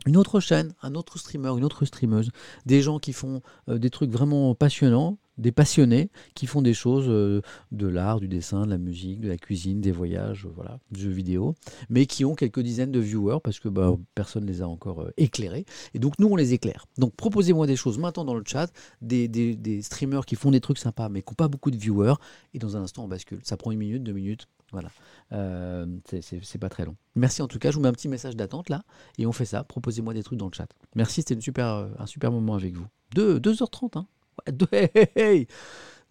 [0.05, 2.31] une autre chaîne, un autre streamer, une autre streameuse,
[2.65, 7.05] des gens qui font euh, des trucs vraiment passionnants, des passionnés qui font des choses
[7.07, 10.79] euh, de l'art, du dessin, de la musique, de la cuisine, des voyages, euh, voilà,
[10.91, 11.55] du jeu vidéo,
[11.89, 15.01] mais qui ont quelques dizaines de viewers parce que bah, personne ne les a encore
[15.01, 15.65] euh, éclairés.
[15.93, 16.85] Et donc nous, on les éclaire.
[16.97, 18.71] Donc proposez-moi des choses maintenant dans le chat,
[19.01, 21.77] des, des- des streamers qui font des trucs sympas mais qui n'ont pas beaucoup de
[21.77, 22.15] viewers.
[22.53, 23.39] Et dans un instant, on bascule.
[23.43, 24.47] Ça prend une minute, deux minutes.
[24.71, 24.89] Voilà.
[25.31, 25.85] Euh,
[26.21, 26.95] c'est- pas très long.
[27.15, 27.71] Merci en tout cas.
[27.71, 28.83] Je vous mets un petit message d'attente là.
[29.17, 29.63] Et on fait ça.
[29.63, 30.67] Proposez-moi des trucs dans le chat.
[30.95, 32.85] Merci, c'était super, un super moment avec vous.
[33.15, 33.97] Deux- 2h30.
[33.97, 34.07] Hein.
[34.45, 35.47] Ouais, deux- hey, hey, hey.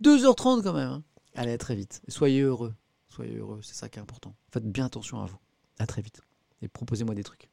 [0.03, 0.89] 2h30 quand même.
[0.89, 1.03] hein.
[1.35, 2.03] Allez, à très vite.
[2.09, 2.75] Soyez heureux.
[3.09, 3.61] Soyez heureux.
[3.63, 4.35] C'est ça qui est important.
[4.51, 5.39] Faites bien attention à vous.
[5.79, 6.21] À très vite.
[6.61, 7.49] Et proposez-moi des trucs.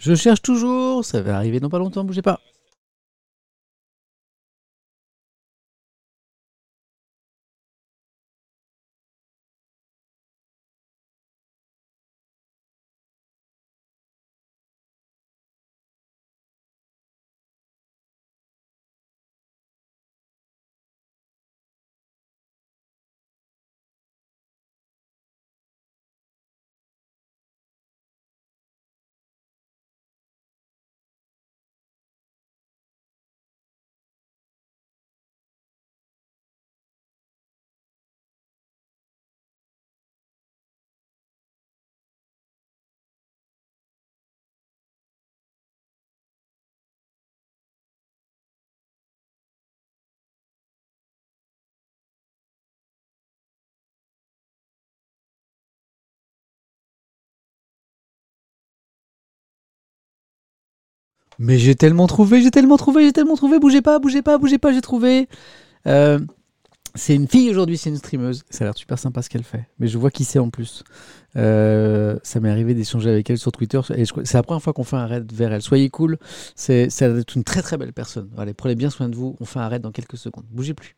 [0.00, 2.40] Je cherche toujours, ça va arriver dans pas longtemps, bougez pas.
[61.40, 63.58] Mais j'ai tellement trouvé, j'ai tellement trouvé, j'ai tellement trouvé.
[63.58, 65.26] Bougez pas, bougez pas, bougez pas, j'ai trouvé.
[65.86, 66.18] Euh,
[66.94, 68.44] c'est une fille aujourd'hui, c'est une streameuse.
[68.50, 69.66] Ça a l'air super sympa ce qu'elle fait.
[69.78, 70.84] Mais je vois qui c'est en plus.
[71.36, 73.80] Euh, ça m'est arrivé d'échanger avec elle sur Twitter.
[73.86, 75.62] C'est la première fois qu'on fait un raid vers elle.
[75.62, 76.18] Soyez cool.
[76.56, 78.28] C'est, être une très très belle personne.
[78.36, 79.38] Allez, prenez bien soin de vous.
[79.40, 80.44] On fait un raid dans quelques secondes.
[80.50, 80.94] Bougez plus.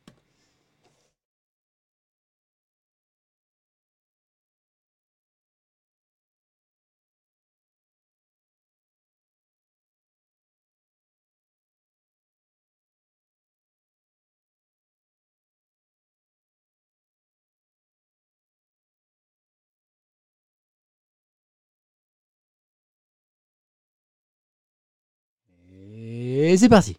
[26.52, 26.98] Et c'est parti.